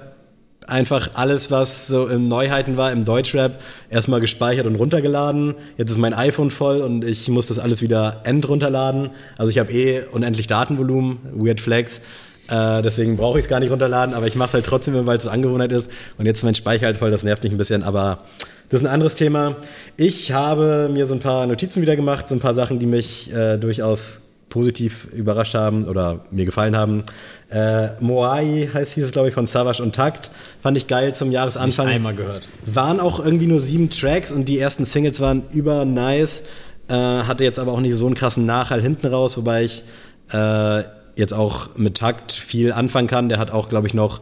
einfach 0.69 1.12
alles, 1.15 1.52
was 1.52 1.88
so 1.88 2.08
im 2.08 2.28
Neuheiten 2.28 2.78
war, 2.78 2.91
im 2.91 3.04
Deutschrap, 3.04 3.60
erstmal 3.89 4.19
gespeichert 4.21 4.67
und 4.67 4.75
runtergeladen. 4.75 5.56
Jetzt 5.78 5.91
ist 5.91 5.97
mein 5.97 6.13
iPhone 6.13 6.52
voll 6.52 6.82
und 6.82 7.04
ich 7.04 7.28
muss 7.30 7.47
das 7.47 7.60
alles 7.60 7.82
wieder 7.82 8.21
endrunterladen. 8.23 9.10
Also 9.38 9.49
ich 9.49 9.58
habe 9.58 9.71
eh 9.71 10.04
unendlich 10.12 10.47
Datenvolumen, 10.47 11.19
Weird 11.34 11.60
Flex. 11.60 12.02
Äh, 12.49 12.82
deswegen 12.82 13.15
brauche 13.15 13.38
ich 13.39 13.45
es 13.45 13.49
gar 13.49 13.60
nicht 13.60 13.71
runterladen, 13.71 14.15
aber 14.15 14.28
ich 14.28 14.36
mache 14.36 14.49
es 14.49 14.54
halt 14.56 14.65
trotzdem, 14.65 15.06
weil 15.06 15.17
es 15.17 15.23
so 15.23 15.30
Angewohnheit 15.30 15.71
ist. 15.71 15.89
Und 16.17 16.25
jetzt 16.25 16.39
ist 16.39 16.43
mein 16.43 16.56
Speicher 16.56 16.88
halt 16.88 16.97
voll, 16.97 17.12
das 17.12 17.23
nervt 17.23 17.43
mich 17.43 17.52
ein 17.52 17.58
bisschen, 17.58 17.84
aber 17.84 18.23
das 18.69 18.82
ist 18.82 18.88
ein 18.88 18.93
anderes 18.93 19.15
Thema. 19.15 19.56
Ich 19.97 20.32
habe 20.32 20.89
mir 20.91 21.06
so 21.06 21.13
ein 21.13 21.19
paar 21.19 21.45
Notizen 21.47 21.82
wieder 21.82 21.95
gemacht, 21.95 22.30
so 22.30 22.36
ein 22.36 22.39
paar 22.39 22.54
Sachen, 22.54 22.80
die 22.80 22.88
mich 22.88 23.34
äh, 23.34 23.58
durchaus 23.58 24.21
positiv 24.50 25.08
überrascht 25.14 25.54
haben 25.54 25.86
oder 25.86 26.26
mir 26.32 26.46
gefallen 26.46 26.76
haben. 26.76 27.04
Äh, 27.50 27.90
Moai 28.00 28.70
heißt 28.74 28.94
hieß 28.94 29.06
es, 29.06 29.12
glaube 29.12 29.30
ich, 29.30 29.34
von 29.34 29.46
Savage 29.46 29.82
und 29.82 29.96
Takt. 29.96 30.32
Fand 30.62 30.78
ich 30.78 30.88
geil 30.88 31.14
zum 31.16 31.32
Jahresanfang. 31.32 31.88
einmal 31.88 32.16
gehört. 32.16 32.48
Waren 32.66 33.00
auch 33.00 33.24
irgendwie 33.24 33.48
nur 33.48 33.60
sieben 33.60 33.90
Tracks 33.90 34.32
und 34.32 34.46
die 34.46 34.60
ersten 34.60 34.86
Singles 34.86 35.20
waren 35.20 35.44
über 35.52 35.86
nice. 35.86 36.44
Äh, 36.88 36.94
hatte 36.94 37.44
jetzt 37.44 37.60
aber 37.60 37.72
auch 37.72 37.82
nicht 37.82 37.96
so 37.96 38.06
einen 38.06 38.16
krassen 38.16 38.46
Nachhall 38.46 38.82
hinten 38.82 39.08
raus, 39.08 39.38
wobei 39.38 39.64
ich 39.64 39.84
äh, 40.32 40.84
jetzt 41.16 41.34
auch 41.34 41.76
mit 41.76 41.98
Takt 41.98 42.32
viel 42.32 42.72
anfangen 42.72 43.08
kann. 43.08 43.30
Der 43.30 43.38
hat 43.38 43.52
auch, 43.52 43.70
glaube 43.70 43.88
ich, 43.88 43.94
noch 43.94 44.22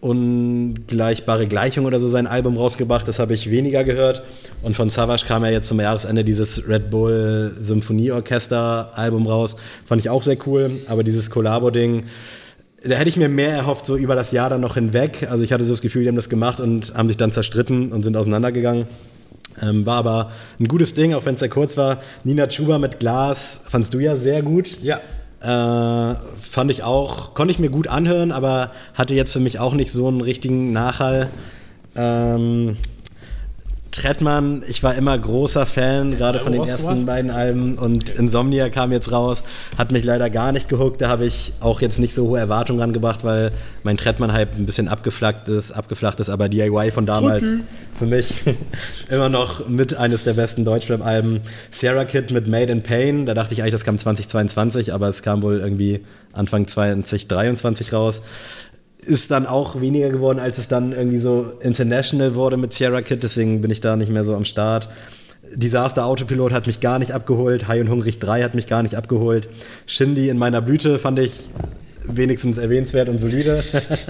ungleichbare 0.00 1.46
Gleichung 1.46 1.84
oder 1.84 2.00
so 2.00 2.08
sein 2.08 2.26
Album 2.26 2.56
rausgebracht. 2.56 3.06
Das 3.06 3.18
habe 3.18 3.34
ich 3.34 3.50
weniger 3.50 3.84
gehört. 3.84 4.22
Und 4.62 4.74
von 4.74 4.88
Savage 4.88 5.26
kam 5.26 5.44
ja 5.44 5.50
jetzt 5.50 5.68
zum 5.68 5.80
Jahresende 5.80 6.24
dieses 6.24 6.66
Red 6.68 6.90
Bull 6.90 7.54
Symphonieorchester 7.58 8.92
Album 8.94 9.26
raus. 9.26 9.56
Fand 9.84 10.00
ich 10.00 10.08
auch 10.08 10.22
sehr 10.22 10.38
cool. 10.46 10.78
Aber 10.86 11.04
dieses 11.04 11.30
Collabo-Ding, 11.30 12.04
da 12.82 12.96
hätte 12.96 13.10
ich 13.10 13.18
mir 13.18 13.28
mehr 13.28 13.52
erhofft, 13.52 13.84
so 13.84 13.96
über 13.96 14.14
das 14.14 14.32
Jahr 14.32 14.48
dann 14.48 14.62
noch 14.62 14.74
hinweg. 14.74 15.28
Also 15.30 15.44
ich 15.44 15.52
hatte 15.52 15.64
so 15.64 15.72
das 15.72 15.82
Gefühl, 15.82 16.02
die 16.02 16.08
haben 16.08 16.16
das 16.16 16.30
gemacht 16.30 16.60
und 16.60 16.94
haben 16.96 17.08
sich 17.08 17.18
dann 17.18 17.32
zerstritten 17.32 17.92
und 17.92 18.02
sind 18.02 18.16
auseinandergegangen. 18.16 18.86
Ähm, 19.60 19.84
war 19.84 19.98
aber 19.98 20.30
ein 20.58 20.68
gutes 20.68 20.94
Ding, 20.94 21.12
auch 21.12 21.26
wenn 21.26 21.34
es 21.34 21.40
sehr 21.40 21.50
kurz 21.50 21.76
war. 21.76 21.98
Nina 22.24 22.46
Chuba 22.46 22.78
mit 22.78 23.00
Glas 23.00 23.60
fandst 23.68 23.92
du 23.92 23.98
ja 23.98 24.16
sehr 24.16 24.42
gut. 24.42 24.80
Ja. 24.82 25.00
Äh, 25.40 25.46
fand 25.46 26.70
ich 26.70 26.82
auch, 26.82 27.34
konnte 27.34 27.50
ich 27.50 27.58
mir 27.58 27.70
gut 27.70 27.88
anhören, 27.88 28.30
aber 28.30 28.72
hatte 28.94 29.14
jetzt 29.14 29.32
für 29.32 29.40
mich 29.40 29.58
auch 29.58 29.72
nicht 29.72 29.90
so 29.90 30.08
einen 30.08 30.20
richtigen 30.20 30.72
Nachhall. 30.72 31.30
Ähm, 31.96 32.76
Trettmann, 34.00 34.62
ich 34.66 34.82
war 34.82 34.94
immer 34.94 35.18
großer 35.18 35.66
Fan, 35.66 36.16
gerade 36.16 36.38
von 36.38 36.52
den 36.52 36.62
ersten 36.62 37.04
beiden 37.04 37.30
Alben. 37.30 37.76
Und 37.76 38.08
Insomnia 38.08 38.70
kam 38.70 38.92
jetzt 38.92 39.12
raus, 39.12 39.44
hat 39.76 39.92
mich 39.92 40.04
leider 40.04 40.30
gar 40.30 40.52
nicht 40.52 40.70
gehuckt, 40.70 41.02
da 41.02 41.10
habe 41.10 41.26
ich 41.26 41.52
auch 41.60 41.82
jetzt 41.82 41.98
nicht 41.98 42.14
so 42.14 42.28
hohe 42.28 42.38
Erwartungen 42.38 42.80
rangebracht, 42.80 43.24
weil 43.24 43.52
mein 43.82 43.98
Trettmann-Hype 43.98 44.56
ein 44.56 44.64
bisschen 44.64 44.88
abgeflacht 44.88 45.48
ist, 45.48 45.72
abgeflacht 45.72 46.18
ist, 46.18 46.30
aber 46.30 46.48
DIY 46.48 46.92
von 46.92 47.04
damals 47.04 47.44
für 47.98 48.06
mich 48.06 48.40
immer 49.10 49.28
noch 49.28 49.68
mit 49.68 49.94
eines 49.94 50.24
der 50.24 50.32
besten 50.32 50.64
Deutschrap-Alben. 50.64 51.42
Sierra 51.70 52.06
Kid 52.06 52.30
mit 52.30 52.48
Made 52.48 52.72
in 52.72 52.82
Pain, 52.82 53.26
da 53.26 53.34
dachte 53.34 53.52
ich 53.52 53.60
eigentlich, 53.60 53.74
das 53.74 53.84
kam 53.84 53.98
2022, 53.98 54.94
aber 54.94 55.08
es 55.08 55.20
kam 55.20 55.42
wohl 55.42 55.60
irgendwie 55.60 56.00
Anfang 56.32 56.66
2023 56.66 57.92
raus 57.92 58.22
ist 59.06 59.30
dann 59.30 59.46
auch 59.46 59.80
weniger 59.80 60.10
geworden, 60.10 60.38
als 60.38 60.58
es 60.58 60.68
dann 60.68 60.92
irgendwie 60.92 61.18
so 61.18 61.52
international 61.60 62.34
wurde 62.34 62.56
mit 62.56 62.72
Sierra 62.72 63.02
Kid, 63.02 63.22
deswegen 63.22 63.60
bin 63.60 63.70
ich 63.70 63.80
da 63.80 63.96
nicht 63.96 64.10
mehr 64.10 64.24
so 64.24 64.34
am 64.34 64.44
Start. 64.44 64.88
Disaster 65.54 66.06
Autopilot 66.06 66.52
hat 66.52 66.66
mich 66.66 66.80
gar 66.80 66.98
nicht 66.98 67.12
abgeholt, 67.12 67.66
High 67.66 67.80
und 67.80 67.90
Hungrig 67.90 68.18
3 68.18 68.42
hat 68.42 68.54
mich 68.54 68.66
gar 68.66 68.82
nicht 68.82 68.94
abgeholt. 68.94 69.48
Shindy 69.86 70.28
in 70.28 70.38
meiner 70.38 70.60
Blüte 70.60 70.98
fand 70.98 71.18
ich 71.18 71.32
wenigstens 72.04 72.58
erwähnenswert 72.58 73.08
und 73.08 73.18
solide. 73.18 73.62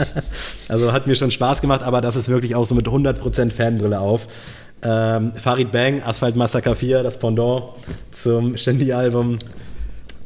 also 0.68 0.92
hat 0.92 1.06
mir 1.06 1.14
schon 1.14 1.30
Spaß 1.30 1.60
gemacht, 1.60 1.82
aber 1.82 2.00
das 2.00 2.16
ist 2.16 2.28
wirklich 2.28 2.54
auch 2.54 2.66
so 2.66 2.74
mit 2.74 2.86
100% 2.86 3.52
Fanbrille 3.52 4.00
auf. 4.00 4.28
Ähm, 4.82 5.32
Farid 5.34 5.72
Bang, 5.72 6.02
Asphalt 6.02 6.36
Massacre 6.36 6.74
4, 6.74 7.02
das 7.02 7.18
Pendant 7.18 7.64
zum 8.10 8.56
Shindy-Album. 8.56 9.38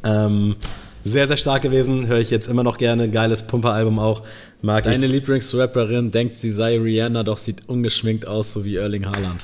Ähm, 0.03 0.55
sehr, 1.03 1.27
sehr 1.27 1.37
stark 1.37 1.61
gewesen, 1.61 2.07
höre 2.07 2.19
ich 2.19 2.31
jetzt 2.31 2.47
immer 2.47 2.63
noch 2.63 2.77
gerne. 2.77 3.09
Geiles 3.09 3.43
Pumper-Album 3.43 3.99
auch. 3.99 4.23
Mag 4.65 4.83
Deine 4.85 5.05
ich. 5.05 5.11
Lieblingsrapperin 5.11 6.09
denkt, 6.09 6.33
sie 6.33 6.49
sei 6.49 6.79
Rihanna, 6.79 7.21
doch 7.21 7.37
sieht 7.37 7.69
ungeschminkt 7.69 8.25
aus, 8.27 8.51
so 8.51 8.65
wie 8.65 8.77
Erling 8.77 9.05
Haaland. 9.05 9.43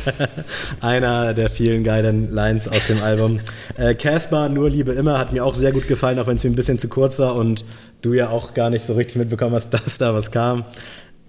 Einer 0.82 1.32
der 1.32 1.48
vielen 1.48 1.84
geilen 1.84 2.30
Lines 2.30 2.68
aus 2.68 2.86
dem 2.86 3.02
Album. 3.02 3.40
Äh, 3.78 3.94
Casper, 3.94 4.50
Nur 4.50 4.68
Liebe 4.68 4.92
immer, 4.92 5.18
hat 5.18 5.32
mir 5.32 5.42
auch 5.42 5.54
sehr 5.54 5.72
gut 5.72 5.88
gefallen, 5.88 6.18
auch 6.18 6.26
wenn 6.26 6.36
es 6.36 6.44
mir 6.44 6.50
ein 6.50 6.54
bisschen 6.54 6.78
zu 6.78 6.88
kurz 6.88 7.18
war 7.18 7.34
und 7.34 7.64
du 8.02 8.12
ja 8.12 8.28
auch 8.28 8.52
gar 8.52 8.68
nicht 8.68 8.84
so 8.84 8.92
richtig 8.92 9.16
mitbekommen 9.16 9.54
hast, 9.54 9.70
dass 9.72 9.96
da 9.96 10.12
was 10.12 10.30
kam. 10.30 10.64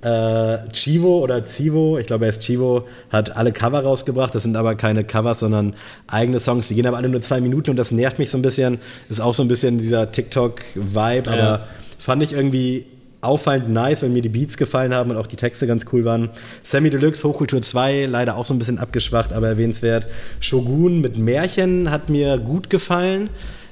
Äh, 0.01 0.57
Chivo 0.73 1.19
oder 1.19 1.45
Zivo, 1.45 1.97
ich 1.97 2.07
glaube 2.07 2.25
er 2.25 2.29
ist 2.31 2.41
Chivo, 2.41 2.85
hat 3.09 3.37
alle 3.37 3.53
Cover 3.53 3.79
rausgebracht. 3.79 4.35
Das 4.35 4.43
sind 4.43 4.57
aber 4.57 4.75
keine 4.75 5.05
Covers, 5.05 5.39
sondern 5.39 5.75
eigene 6.07 6.41
Songs. 6.41 6.67
Die 6.67 6.75
gehen 6.75 6.87
aber 6.87 6.97
alle 6.97 7.07
nur 7.07 7.21
zwei 7.21 7.39
Minuten 7.39 7.69
und 7.69 7.77
das 7.77 7.91
nervt 7.93 8.19
mich 8.19 8.29
so 8.29 8.37
ein 8.37 8.41
bisschen. 8.41 8.79
Ist 9.09 9.21
auch 9.21 9.33
so 9.33 9.43
ein 9.43 9.47
bisschen 9.47 9.77
dieser 9.77 10.11
TikTok-Vibe, 10.11 11.23
Ja. 11.27 11.31
aber 11.31 11.67
fand 11.99 12.21
ich 12.21 12.33
irgendwie 12.33 12.85
auffallend 13.23 13.69
nice, 13.69 14.01
weil 14.03 14.09
mir 14.09 14.21
die 14.21 14.29
Beats 14.29 14.57
gefallen 14.57 14.93
haben 14.93 15.11
und 15.11 15.17
auch 15.17 15.27
die 15.27 15.35
Texte 15.35 15.67
ganz 15.67 15.85
cool 15.91 16.05
waren. 16.05 16.29
Sammy 16.63 16.89
Deluxe, 16.89 17.23
Hochkultur 17.27 17.61
2, 17.61 18.05
leider 18.05 18.37
auch 18.37 18.45
so 18.45 18.53
ein 18.53 18.59
bisschen 18.59 18.79
abgeschwacht, 18.79 19.33
aber 19.33 19.47
erwähnenswert. 19.47 20.07
Shogun 20.39 21.01
mit 21.01 21.17
Märchen 21.17 21.91
hat 21.91 22.09
mir 22.09 22.37
gut 22.37 22.69
gefallen. 22.69 23.29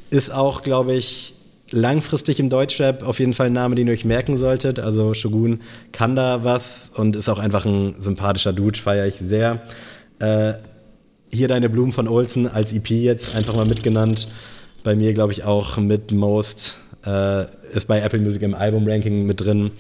Ist 0.10 0.34
auch, 0.34 0.62
glaube 0.64 0.94
ich, 0.94 1.36
langfristig 1.72 2.40
im 2.40 2.50
Deutschrap 2.50 3.04
auf 3.04 3.20
jeden 3.20 3.34
Fall 3.34 3.48
ein 3.48 3.54
Name, 3.54 3.76
den 3.76 3.88
ihr 3.88 3.94
euch 3.94 4.06
merken 4.06 4.38
solltet. 4.38 4.80
Also 4.80 5.14
Shogun 5.14 5.62
kann 5.92 6.16
da 6.16 6.44
was 6.44 6.92
und 6.96 7.16
ist 7.16 7.30
auch 7.30 7.40
einfach 7.40 7.66
ein 7.66 7.96
sympathischer 8.00 8.54
Dude, 8.54 8.80
feiere 8.80 9.08
ich 9.08 9.16
sehr. 9.16 9.62
Äh, 10.20 10.54
hier 11.34 11.48
deine 11.48 11.70
Blumen 11.70 11.94
von 11.94 12.08
Olsen 12.08 12.48
als 12.48 12.74
EP 12.74 12.90
jetzt 12.90 13.36
einfach 13.36 13.56
mal 13.56 13.66
mitgenannt. 13.66 14.28
Bei 14.84 14.96
mir, 14.96 15.14
glaube 15.14 15.32
ich, 15.32 15.44
auch 15.44 15.78
mit 15.78 16.12
Most. 16.12 16.78
Äh, 17.06 17.46
ist 17.74 17.88
bei 17.88 18.00
Apple 18.02 18.20
Music 18.20 18.42
im 18.42 18.54
Album-Ranking 18.54 19.26
mit 19.26 19.42
drin. 19.42 19.72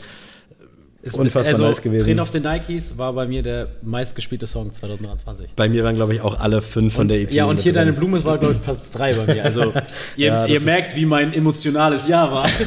Ist 1.03 1.17
Unfassbar 1.17 1.53
also, 1.53 1.67
nice 1.67 1.81
gewesen. 1.81 2.05
Train 2.05 2.19
auf 2.19 2.29
den 2.29 2.43
Nikes 2.43 2.95
war 2.97 3.11
bei 3.13 3.25
mir 3.25 3.41
der 3.41 3.69
meistgespielte 3.81 4.45
Song 4.45 4.71
2023. 4.71 5.49
Bei 5.55 5.67
mir 5.67 5.83
waren, 5.83 5.95
glaube 5.95 6.13
ich, 6.13 6.21
auch 6.21 6.39
alle 6.39 6.61
fünf 6.61 6.93
von 6.93 7.07
der 7.07 7.21
EP. 7.21 7.31
Ja, 7.31 7.45
und 7.45 7.59
hier 7.59 7.73
drin. 7.73 7.87
deine 7.87 7.93
Blume 7.93 8.23
war, 8.23 8.37
glaube 8.37 8.53
ich, 8.53 8.61
Platz 8.61 8.91
3 8.91 9.13
bei 9.15 9.33
mir. 9.33 9.43
Also, 9.43 9.73
ihr, 10.15 10.27
Ja, 10.27 10.45
ihr 10.45 10.61
merkt, 10.61 10.95
wie 10.95 11.07
mein 11.07 11.33
emotionales 11.33 12.07
Jahr 12.07 12.31
war. 12.31 12.49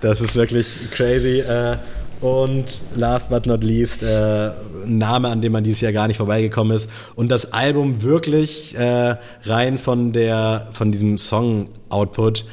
Das 0.00 0.20
ist 0.20 0.36
wirklich 0.36 0.66
crazy. 0.92 1.40
Äh, 1.40 1.76
und 2.20 2.64
last 2.96 3.30
but 3.30 3.46
not 3.46 3.62
least, 3.62 4.02
äh, 4.02 4.50
ein 4.84 4.98
Name, 4.98 5.28
an 5.28 5.40
dem 5.40 5.52
man 5.52 5.64
dieses 5.64 5.80
Jahr 5.80 5.92
gar 5.92 6.08
nicht 6.08 6.16
vorbeigekommen 6.16 6.76
ist. 6.76 6.90
Und 7.14 7.30
das 7.30 7.52
Album 7.52 8.02
wirklich 8.02 8.76
äh, 8.76 9.16
rein 9.44 9.78
von 9.78 10.12
der 10.12 10.68
von 10.72 10.90
diesem 10.92 11.18
Song-Output 11.18 12.44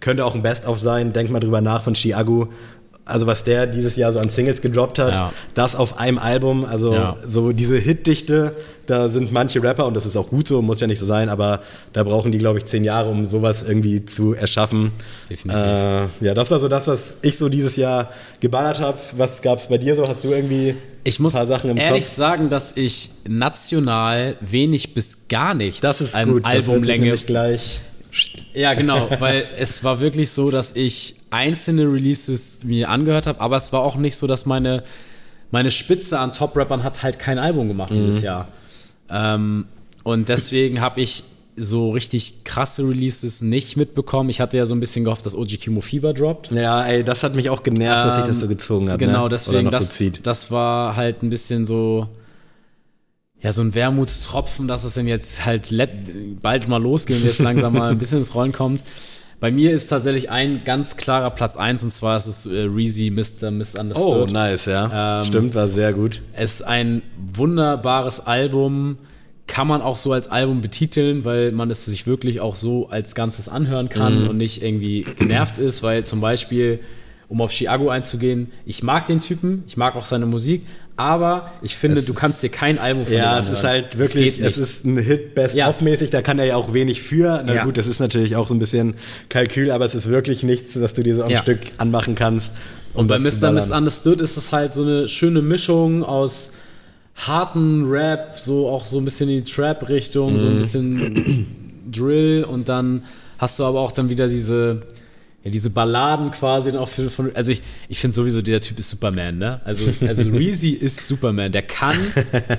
könnte 0.00 0.24
auch 0.24 0.34
ein 0.34 0.42
Best-of 0.42 0.78
sein. 0.78 1.12
Denkt 1.12 1.30
mal 1.32 1.40
drüber 1.40 1.60
nach 1.60 1.84
von 1.84 1.94
Chiagu. 1.94 2.46
Also 3.04 3.26
was 3.26 3.42
der 3.44 3.66
dieses 3.66 3.96
Jahr 3.96 4.12
so 4.12 4.20
an 4.20 4.28
Singles 4.28 4.62
gedroppt 4.62 4.98
hat, 5.00 5.14
Ja. 5.14 5.32
das 5.54 5.74
auf 5.74 5.98
einem 5.98 6.18
Album, 6.18 6.64
also 6.64 6.94
Ja. 6.94 7.16
so 7.26 7.52
diese 7.52 7.76
Hitdichte, 7.76 8.54
da 8.92 9.08
sind 9.08 9.32
manche 9.32 9.62
Rapper, 9.62 9.86
und 9.86 9.94
das 9.94 10.04
ist 10.04 10.16
auch 10.16 10.28
gut 10.28 10.46
so, 10.46 10.60
muss 10.60 10.78
ja 10.80 10.86
nicht 10.86 10.98
so 10.98 11.06
sein, 11.06 11.30
aber 11.30 11.62
da 11.94 12.04
brauchen 12.04 12.30
die, 12.30 12.36
glaube 12.36 12.58
ich, 12.58 12.66
zehn 12.66 12.84
Jahre, 12.84 13.08
um 13.08 13.24
sowas 13.24 13.62
irgendwie 13.66 14.04
zu 14.04 14.34
erschaffen. 14.34 14.92
Definitiv. 15.30 15.62
Äh, 15.62 16.08
ja, 16.20 16.34
das 16.34 16.50
war 16.50 16.58
so 16.58 16.68
das, 16.68 16.86
was 16.86 17.16
ich 17.22 17.38
so 17.38 17.48
dieses 17.48 17.76
Jahr 17.76 18.10
geballert 18.40 18.80
habe. 18.80 18.98
Was 19.16 19.40
gab 19.40 19.58
es 19.58 19.68
bei 19.68 19.78
dir 19.78 19.96
so? 19.96 20.04
Hast 20.06 20.24
du 20.24 20.28
irgendwie 20.28 20.74
Ich 21.04 21.18
muss 21.20 21.34
ein 21.34 21.38
paar 21.38 21.46
Sachen 21.46 21.70
im 21.70 21.78
ehrlich 21.78 22.04
Kopf? 22.04 22.14
sagen, 22.14 22.50
dass 22.50 22.76
ich 22.76 23.10
national 23.26 24.36
wenig 24.40 24.92
bis 24.92 25.28
gar 25.28 25.54
nichts 25.54 25.80
Das 25.80 26.02
ist 26.02 26.14
an 26.14 26.30
gut, 26.30 26.44
das 26.44 26.52
Albumlänge 26.52 27.04
nämlich 27.06 27.24
gleich. 27.26 27.80
Ja, 28.52 28.74
genau, 28.74 29.08
weil 29.20 29.46
es 29.58 29.82
war 29.84 30.00
wirklich 30.00 30.30
so, 30.30 30.50
dass 30.50 30.76
ich 30.76 31.16
einzelne 31.30 31.84
Releases 31.84 32.58
mir 32.62 32.90
angehört 32.90 33.26
habe, 33.26 33.40
aber 33.40 33.56
es 33.56 33.72
war 33.72 33.80
auch 33.80 33.96
nicht 33.96 34.16
so, 34.16 34.26
dass 34.26 34.44
meine, 34.44 34.84
meine 35.50 35.70
Spitze 35.70 36.18
an 36.18 36.34
Top-Rappern 36.34 36.84
hat 36.84 37.02
halt 37.02 37.18
kein 37.18 37.38
Album 37.38 37.68
gemacht 37.68 37.94
dieses 37.94 38.20
Jahr. 38.20 38.48
Ähm, 39.12 39.66
und 40.02 40.28
deswegen 40.28 40.80
habe 40.80 41.00
ich 41.00 41.24
so 41.56 41.90
richtig 41.90 42.44
krasse 42.44 42.82
Releases 42.82 43.42
nicht 43.42 43.76
mitbekommen. 43.76 44.30
Ich 44.30 44.40
hatte 44.40 44.56
ja 44.56 44.64
so 44.64 44.74
ein 44.74 44.80
bisschen 44.80 45.04
gehofft, 45.04 45.26
dass 45.26 45.36
OG 45.36 45.60
Kimo 45.60 45.80
Fieber 45.80 46.14
droppt. 46.14 46.50
Ja, 46.50 46.84
ey, 46.84 47.04
das 47.04 47.22
hat 47.22 47.34
mich 47.34 47.50
auch 47.50 47.62
genervt, 47.62 48.04
dass 48.04 48.16
sich 48.16 48.24
das 48.24 48.40
so 48.40 48.48
gezogen 48.48 48.90
hat. 48.90 48.98
Genau, 48.98 49.24
ne? 49.24 49.28
deswegen, 49.28 49.70
das, 49.70 49.98
so 49.98 50.10
das 50.22 50.50
war 50.50 50.96
halt 50.96 51.22
ein 51.22 51.28
bisschen 51.28 51.66
so, 51.66 52.08
ja, 53.40 53.52
so 53.52 53.60
ein 53.60 53.74
Wermutstropfen, 53.74 54.66
dass 54.66 54.84
es 54.84 54.94
denn 54.94 55.06
jetzt 55.06 55.44
halt 55.44 55.74
bald 56.40 56.68
mal 56.68 56.82
losgeht 56.82 57.18
und 57.18 57.24
jetzt 57.24 57.40
langsam 57.40 57.74
mal 57.74 57.90
ein 57.90 57.98
bisschen 57.98 58.18
ins 58.18 58.34
Rollen 58.34 58.52
kommt. 58.52 58.82
Bei 59.42 59.50
mir 59.50 59.72
ist 59.72 59.88
tatsächlich 59.88 60.30
ein 60.30 60.62
ganz 60.64 60.96
klarer 60.96 61.30
Platz 61.30 61.56
1 61.56 61.82
und 61.82 61.90
zwar 61.90 62.16
ist 62.16 62.28
es 62.28 62.46
äh, 62.46 62.60
Reezy 62.60 63.10
Mr. 63.10 63.48
Oh, 63.48 63.50
Misunderstood. 63.50 64.30
nice, 64.30 64.66
ja. 64.66 65.18
Ähm, 65.18 65.24
Stimmt, 65.24 65.56
war 65.56 65.66
sehr 65.66 65.92
gut. 65.92 66.20
Es 66.32 66.60
ist 66.60 66.62
ein 66.62 67.02
wunderbares 67.16 68.24
Album, 68.24 68.98
kann 69.48 69.66
man 69.66 69.82
auch 69.82 69.96
so 69.96 70.12
als 70.12 70.28
Album 70.28 70.60
betiteln, 70.62 71.24
weil 71.24 71.50
man 71.50 71.72
es 71.72 71.84
sich 71.84 72.06
wirklich 72.06 72.40
auch 72.40 72.54
so 72.54 72.88
als 72.88 73.16
Ganzes 73.16 73.48
anhören 73.48 73.88
kann 73.88 74.28
und 74.28 74.36
nicht 74.36 74.62
irgendwie 74.62 75.04
genervt 75.18 75.58
ist, 75.58 75.82
weil 75.82 76.04
zum 76.04 76.20
Beispiel, 76.20 76.78
um 77.32 77.40
auf 77.40 77.50
Chiago 77.50 77.88
einzugehen, 77.88 78.50
ich 78.66 78.82
mag 78.82 79.06
den 79.06 79.20
Typen, 79.20 79.64
ich 79.66 79.78
mag 79.78 79.96
auch 79.96 80.04
seine 80.04 80.26
Musik, 80.26 80.66
aber 80.96 81.50
ich 81.62 81.74
finde, 81.76 82.00
Es 82.00 82.04
du 82.04 82.12
kannst 82.12 82.42
dir 82.42 82.50
kein 82.50 82.78
Album 82.78 83.06
von 83.06 83.14
Ja, 83.14 83.38
es 83.38 83.48
ist 83.48 83.64
halt 83.64 83.96
wirklich, 83.96 84.38
es 84.38 84.58
ist 84.58 84.84
ein 84.84 84.98
Hit 84.98 85.34
best 85.34 85.54
Ja. 85.54 85.70
of 85.70 85.80
mäßig 85.80 86.10
da 86.10 86.20
kann 86.20 86.38
er 86.38 86.44
ja 86.44 86.56
auch 86.56 86.74
wenig 86.74 87.00
für. 87.02 87.38
Na 87.46 87.54
Ja. 87.54 87.64
gut, 87.64 87.78
das 87.78 87.86
ist 87.86 88.00
natürlich 88.00 88.36
auch 88.36 88.46
so 88.48 88.54
ein 88.54 88.58
bisschen 88.58 88.94
Kalkül, 89.30 89.70
aber 89.70 89.86
es 89.86 89.94
ist 89.94 90.10
wirklich 90.10 90.42
nichts, 90.42 90.74
dass 90.74 90.92
du 90.92 91.02
dir 91.02 91.14
so 91.16 91.22
am 91.24 91.30
Ja. 91.30 91.38
Stück 91.38 91.60
anmachen 91.78 92.14
kannst. 92.14 92.52
Und 92.92 93.06
bei 93.06 93.16
um 93.16 93.24
das 93.24 93.40
zu 93.40 93.46
Mr. 93.46 93.52
Misunderstood 93.52 94.20
ist 94.20 94.36
es 94.36 94.52
halt 94.52 94.74
so 94.74 94.82
eine 94.82 95.08
schöne 95.08 95.40
Mischung 95.40 96.04
aus 96.04 96.52
harten 97.16 97.90
Rap, 97.90 98.34
so 98.38 98.68
auch 98.68 98.84
so 98.84 98.98
ein 98.98 99.06
bisschen 99.06 99.30
in 99.30 99.42
die 99.44 99.50
Trap-Richtung, 99.50 100.34
Mhm. 100.34 100.38
so 100.38 100.46
ein 100.48 100.56
bisschen 100.58 101.46
Drill 101.90 102.44
und 102.44 102.68
dann 102.68 103.02
hast 103.38 103.58
du 103.58 103.64
aber 103.64 103.80
auch 103.80 103.92
dann 103.92 104.08
wieder 104.10 104.28
diese, 104.28 104.82
ja, 105.44 105.50
diese 105.50 105.70
Balladen 105.70 106.30
quasi 106.30 106.70
dann 106.70 106.80
auch 106.80 106.88
für, 106.88 107.10
von, 107.10 107.34
also 107.34 107.50
ich, 107.52 107.62
ich 107.88 107.98
finde 107.98 108.14
sowieso, 108.14 108.42
der 108.42 108.60
Typ 108.60 108.78
ist 108.78 108.90
Superman, 108.90 109.38
ne? 109.38 109.60
Also, 109.64 109.84
also 110.06 110.22
Reezy 110.22 110.70
ist 110.80 111.06
Superman, 111.06 111.50
der 111.52 111.62
kann 111.62 111.96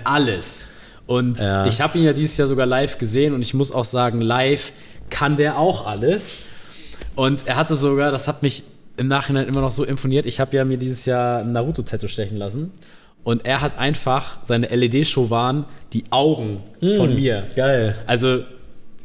alles. 0.03 0.69
Und 1.05 1.39
Ja. 1.39 1.65
ich 1.65 1.81
habe 1.81 1.97
ihn 1.97 2.03
ja 2.05 2.13
dieses 2.13 2.37
Jahr 2.37 2.47
sogar 2.47 2.65
live 2.65 2.97
gesehen 2.97 3.33
und 3.33 3.41
ich 3.41 3.53
muss 3.53 3.71
auch 3.71 3.85
sagen, 3.85 4.21
live 4.21 4.71
kann 5.09 5.37
der 5.37 5.57
auch 5.59 5.85
alles. 5.85 6.35
Und 7.15 7.47
er 7.47 7.55
hatte 7.55 7.75
sogar, 7.75 8.11
das 8.11 8.27
hat 8.27 8.41
mich 8.43 8.63
im 8.97 9.07
Nachhinein 9.07 9.47
immer 9.47 9.61
noch 9.61 9.71
so 9.71 9.83
imponiert. 9.83 10.25
Ich 10.25 10.39
habe 10.39 10.55
ja 10.55 10.65
mir 10.65 10.77
dieses 10.77 11.05
Jahr 11.05 11.39
ein 11.39 11.51
Naruto-Tattoo 11.51 12.07
stechen 12.07 12.37
lassen. 12.37 12.71
Und 13.23 13.45
er 13.45 13.61
hat 13.61 13.77
einfach, 13.77 14.39
seine 14.43 14.67
LED-Show 14.67 15.29
waren 15.29 15.65
die 15.93 16.03
Augen 16.09 16.61
von 16.79 17.15
mir. 17.15 17.47
Geil. 17.55 17.95
Also 18.05 18.43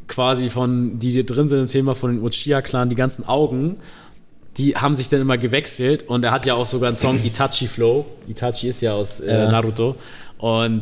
quasi 0.09 0.49
von, 0.49 0.99
die 0.99 1.11
hier 1.11 1.25
drin 1.25 1.47
sind 1.47 1.59
im 1.59 1.67
Thema 1.67 1.95
von 1.95 2.11
den 2.13 2.23
Uchiha-Clan, 2.23 2.89
die 2.89 2.95
ganzen 2.95 3.25
Augen, 3.25 3.77
die 4.57 4.75
haben 4.75 4.93
sich 4.93 5.07
dann 5.07 5.21
immer 5.21 5.37
gewechselt. 5.37 6.03
Und 6.09 6.25
er 6.25 6.31
hat 6.31 6.45
ja 6.45 6.55
auch 6.55 6.65
sogar 6.65 6.87
einen 6.87 6.97
Song 6.97 7.17
Itachi 7.23 7.67
Flow. 7.67 8.05
Itachi 8.27 8.67
ist 8.67 8.81
ja 8.81 8.93
aus 8.93 9.21
äh, 9.21 9.31
Ja. 9.31 9.49
Naruto. 9.51 9.95
Und 10.37 10.81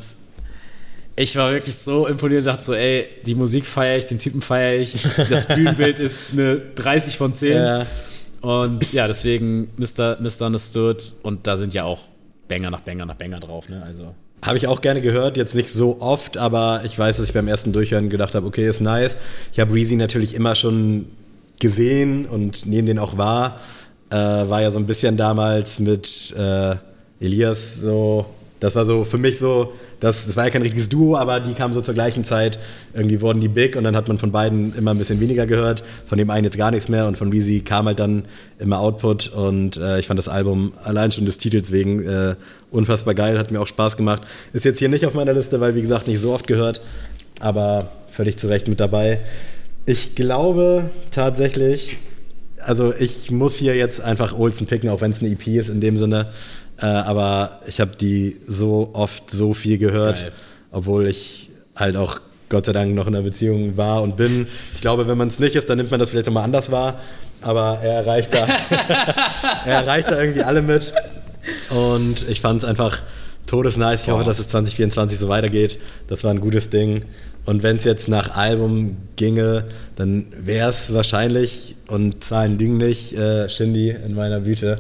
ich 1.15 1.35
war 1.35 1.51
wirklich 1.51 1.75
so 1.75 2.07
imponiert 2.07 2.41
und 2.41 2.45
dachte 2.47 2.63
so, 2.63 2.73
ey, 2.73 3.07
die 3.25 3.35
Musik 3.35 3.65
feiere 3.65 3.97
ich, 3.97 4.05
den 4.05 4.17
Typen 4.17 4.41
feiere 4.41 4.79
ich. 4.79 4.95
Das 5.29 5.45
Bühnenbild 5.47 5.99
ist 5.99 6.27
eine 6.33 6.57
30 6.75 7.17
von 7.17 7.33
10. 7.33 7.57
Ja. 7.57 7.85
Und 8.41 8.93
ja, 8.93 9.07
deswegen 9.07 9.69
Mr. 9.77 10.17
Misunderstood. 10.19 11.13
Und 11.23 11.45
da 11.47 11.57
sind 11.57 11.73
ja 11.73 11.83
auch 11.83 12.01
Banger 12.47 12.69
nach 12.71 12.81
Banger 12.81 13.05
nach 13.05 13.15
Banger 13.15 13.39
drauf, 13.39 13.67
ne? 13.69 13.83
Also. 13.83 14.15
Habe 14.41 14.57
ich 14.57 14.67
auch 14.67 14.81
gerne 14.81 15.01
gehört, 15.01 15.35
jetzt 15.35 15.55
nicht 15.55 15.69
so 15.69 15.99
oft, 15.99 16.37
aber 16.37 16.81
ich 16.85 16.97
weiß, 16.97 17.17
dass 17.17 17.27
ich 17.27 17.33
beim 17.33 17.47
ersten 17.47 17.73
Durchhören 17.73 18.09
gedacht 18.09 18.35
habe, 18.35 18.45
okay, 18.45 18.67
ist 18.67 18.81
nice. 18.81 19.17
Ich 19.51 19.59
habe 19.59 19.73
Reezy 19.73 19.95
natürlich 19.95 20.35
immer 20.35 20.53
schon 20.53 21.07
gesehen 21.59 22.25
und 22.27 22.65
neben 22.65 22.85
den 22.85 22.99
auch 22.99 23.17
wahr. 23.17 23.59
Äh, 24.09 24.15
war 24.15 24.61
ja 24.61 24.71
so 24.71 24.79
ein 24.79 24.85
bisschen 24.85 25.17
damals 25.17 25.79
mit 25.79 26.33
äh, 26.37 26.75
Elias 27.19 27.75
so, 27.81 28.27
das 28.59 28.75
war 28.75 28.85
so 28.85 29.03
für 29.03 29.17
mich 29.17 29.39
so, 29.39 29.73
das, 29.99 30.25
das 30.25 30.35
war 30.35 30.45
ja 30.45 30.51
kein 30.51 30.61
richtiges 30.61 30.89
Duo, 30.89 31.15
aber 31.15 31.39
die 31.39 31.53
kamen 31.53 31.73
so 31.73 31.81
zur 31.81 31.93
gleichen 31.93 32.23
Zeit. 32.23 32.59
Irgendwie 32.93 33.19
wurden 33.19 33.39
die 33.39 33.47
big 33.47 33.75
und 33.75 33.83
dann 33.83 33.95
hat 33.95 34.07
man 34.07 34.19
von 34.19 34.31
beiden 34.31 34.75
immer 34.75 34.91
ein 34.91 34.97
bisschen 34.97 35.19
weniger 35.19 35.47
gehört. 35.47 35.83
Von 36.05 36.17
dem 36.17 36.29
einen 36.29 36.43
jetzt 36.43 36.57
gar 36.57 36.69
nichts 36.69 36.87
mehr 36.87 37.07
und 37.07 37.17
von 37.17 37.31
Reezy 37.31 37.61
kam 37.61 37.87
halt 37.87 37.99
dann 37.99 38.25
immer 38.59 38.79
Output 38.79 39.27
und 39.29 39.77
äh, 39.77 39.99
ich 39.99 40.07
fand 40.07 40.19
das 40.19 40.27
Album 40.27 40.73
allein 40.83 41.11
schon 41.11 41.25
des 41.25 41.39
Titels 41.39 41.71
wegen 41.71 42.03
äh, 42.03 42.35
unfassbar 42.69 43.15
geil, 43.15 43.39
hat 43.39 43.49
mir 43.49 43.59
auch 43.59 43.67
Spaß 43.67 43.97
gemacht. 43.97 44.21
Ist 44.53 44.65
jetzt 44.65 44.77
hier 44.79 44.89
nicht 44.89 45.05
auf 45.05 45.15
meiner 45.15 45.33
Liste, 45.33 45.59
weil 45.61 45.75
wie 45.75 45.81
gesagt 45.81 46.07
nicht 46.07 46.19
so 46.19 46.31
oft 46.33 46.45
gehört, 46.45 46.81
aber 47.39 47.89
völlig 48.09 48.37
zu 48.37 48.47
Recht 48.47 48.67
mit 48.67 48.79
dabei. 48.79 49.21
Ich 49.87 50.15
glaube 50.15 50.89
tatsächlich, 51.11 51.97
also 52.59 52.93
ich 52.99 53.31
muss 53.31 53.55
hier 53.55 53.75
jetzt 53.75 54.01
einfach 54.01 54.37
Olsen 54.37 54.67
picken, 54.67 54.89
auch 54.89 55.01
wenn 55.01 55.11
es 55.11 55.21
eine 55.21 55.31
EP 55.31 55.47
ist 55.47 55.69
in 55.69 55.81
dem 55.81 55.97
Sinne. 55.97 56.27
Äh, 56.79 56.85
aber 56.85 57.61
ich 57.67 57.79
habe 57.79 57.95
die 57.95 58.39
so 58.47 58.91
oft 58.93 59.29
so 59.29 59.53
viel 59.53 59.77
gehört, 59.77 60.21
Geil. 60.21 60.31
obwohl 60.71 61.07
ich 61.07 61.49
halt 61.75 61.95
auch 61.95 62.19
Gott 62.49 62.65
sei 62.65 62.73
Dank 62.73 62.93
noch 62.95 63.07
in 63.07 63.15
einer 63.15 63.23
Beziehung 63.23 63.75
war 63.75 64.01
und 64.01 64.15
bin. 64.15 64.47
Ich 64.73 64.81
glaube, 64.81 65.07
wenn 65.07 65.17
man 65.17 65.27
es 65.27 65.39
nicht 65.39 65.55
ist, 65.55 65.69
dann 65.69 65.77
nimmt 65.77 65.91
man 65.91 65.99
das 65.99 66.11
vielleicht 66.11 66.27
nochmal 66.27 66.43
anders 66.43 66.71
wahr. 66.71 66.99
Aber 67.41 67.79
er 67.83 67.93
erreicht 67.93 68.33
da, 68.33 68.47
er 69.65 69.73
erreicht 69.81 70.09
da 70.09 70.19
irgendwie 70.19 70.43
alle 70.43 70.61
mit. 70.61 70.93
Und 71.69 72.27
ich 72.29 72.41
fand 72.41 72.63
es 72.63 72.67
einfach 72.67 73.01
todesnice. 73.47 74.03
Ich 74.03 74.09
hoffe, 74.09 74.23
dass 74.23 74.39
es 74.39 74.47
2024 74.47 75.17
so 75.17 75.29
weitergeht. 75.29 75.77
Das 76.07 76.23
war 76.23 76.31
ein 76.31 76.41
gutes 76.41 76.69
Ding. 76.69 77.05
Und 77.45 77.63
wenn 77.63 77.77
es 77.77 77.85
jetzt 77.85 78.07
nach 78.09 78.35
Album 78.35 78.97
ginge, 79.15 79.65
dann 79.95 80.27
wäre 80.37 80.69
es 80.69 80.93
wahrscheinlich, 80.93 81.75
und 81.87 82.23
Zahlen 82.23 82.59
lügen 82.59 82.77
nicht, 82.77 83.13
äh, 83.13 83.47
Shindy 83.47 83.89
in 83.89 84.15
meiner 84.15 84.41
Büte. 84.41 84.79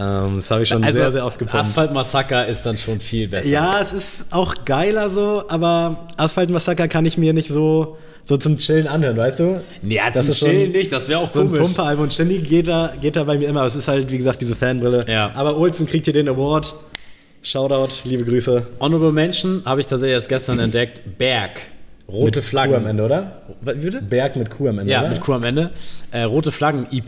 Ähm, 0.00 0.36
das 0.36 0.50
habe 0.50 0.62
ich 0.62 0.68
schon 0.68 0.82
sehr, 0.82 1.10
sehr 1.10 1.26
oft 1.26 1.38
gepumpt. 1.38 1.54
Also 1.56 1.68
Asphalt 1.70 1.92
Massaker 1.92 2.46
ist 2.46 2.62
dann 2.64 2.78
schon 2.78 3.00
viel 3.00 3.28
besser. 3.28 3.48
Ja, 3.48 3.78
es 3.80 3.92
ist 3.92 4.24
auch 4.30 4.54
geiler 4.64 5.10
so, 5.10 5.44
aber 5.48 6.06
Asphalt 6.16 6.48
Massaker 6.48 6.88
kann 6.88 7.04
ich 7.04 7.18
mir 7.18 7.34
nicht 7.34 7.48
so, 7.48 7.98
so 8.24 8.36
zum 8.38 8.56
Chillen 8.56 8.86
anhören, 8.86 9.16
weißt 9.18 9.40
du? 9.40 9.60
Ja, 9.82 10.10
zum 10.12 10.26
so 10.32 10.46
ein- 10.46 10.52
Chillen 10.52 10.72
nicht, 10.72 10.90
das 10.90 11.08
wäre 11.08 11.20
auch 11.20 11.30
So 11.30 11.40
ein 11.40 11.46
komisch. 11.48 11.60
Pumper-Album 11.60 12.04
und 12.04 12.14
Shindy 12.14 12.38
geht 12.38 12.68
da, 12.68 12.92
geht 13.00 13.16
da 13.16 13.24
bei 13.24 13.36
mir 13.36 13.48
immer. 13.48 13.60
Aber 13.60 13.68
es 13.68 13.76
ist 13.76 13.88
halt, 13.88 14.10
wie 14.10 14.16
gesagt, 14.16 14.40
diese 14.40 14.56
Fanbrille. 14.56 15.04
Ja. 15.06 15.32
Aber 15.34 15.56
Olsen 15.58 15.86
kriegt 15.86 16.06
hier 16.06 16.14
den 16.14 16.28
Award. 16.28 16.72
Shoutout, 17.42 17.88
liebe 18.04 18.24
Grüße. 18.24 18.66
Honorable 18.80 19.12
Mention 19.12 19.62
habe 19.64 19.80
ich 19.80 19.86
tatsächlich 19.86 20.14
erst 20.14 20.28
gestern 20.28 20.58
entdeckt. 20.58 21.00
Berg. 21.18 21.52
Rote 22.10 22.40
Mit 22.40 22.44
Flaggen. 22.44 22.72
Kuh 22.74 22.80
am 22.80 22.86
Ende, 22.86 23.04
oder? 23.04 23.42
Bitte? 23.60 24.02
Berg 24.02 24.36
mit 24.36 24.50
Kuh 24.50 24.68
am 24.68 24.78
Ende, 24.80 24.92
Ja, 24.92 25.00
oder? 25.00 25.10
mit 25.10 25.20
Kuh 25.20 25.34
am 25.34 25.44
Ende. 25.44 25.70
Äh, 26.10 26.22
Rote 26.22 26.50
Flaggen 26.50 26.86
EP 26.90 27.04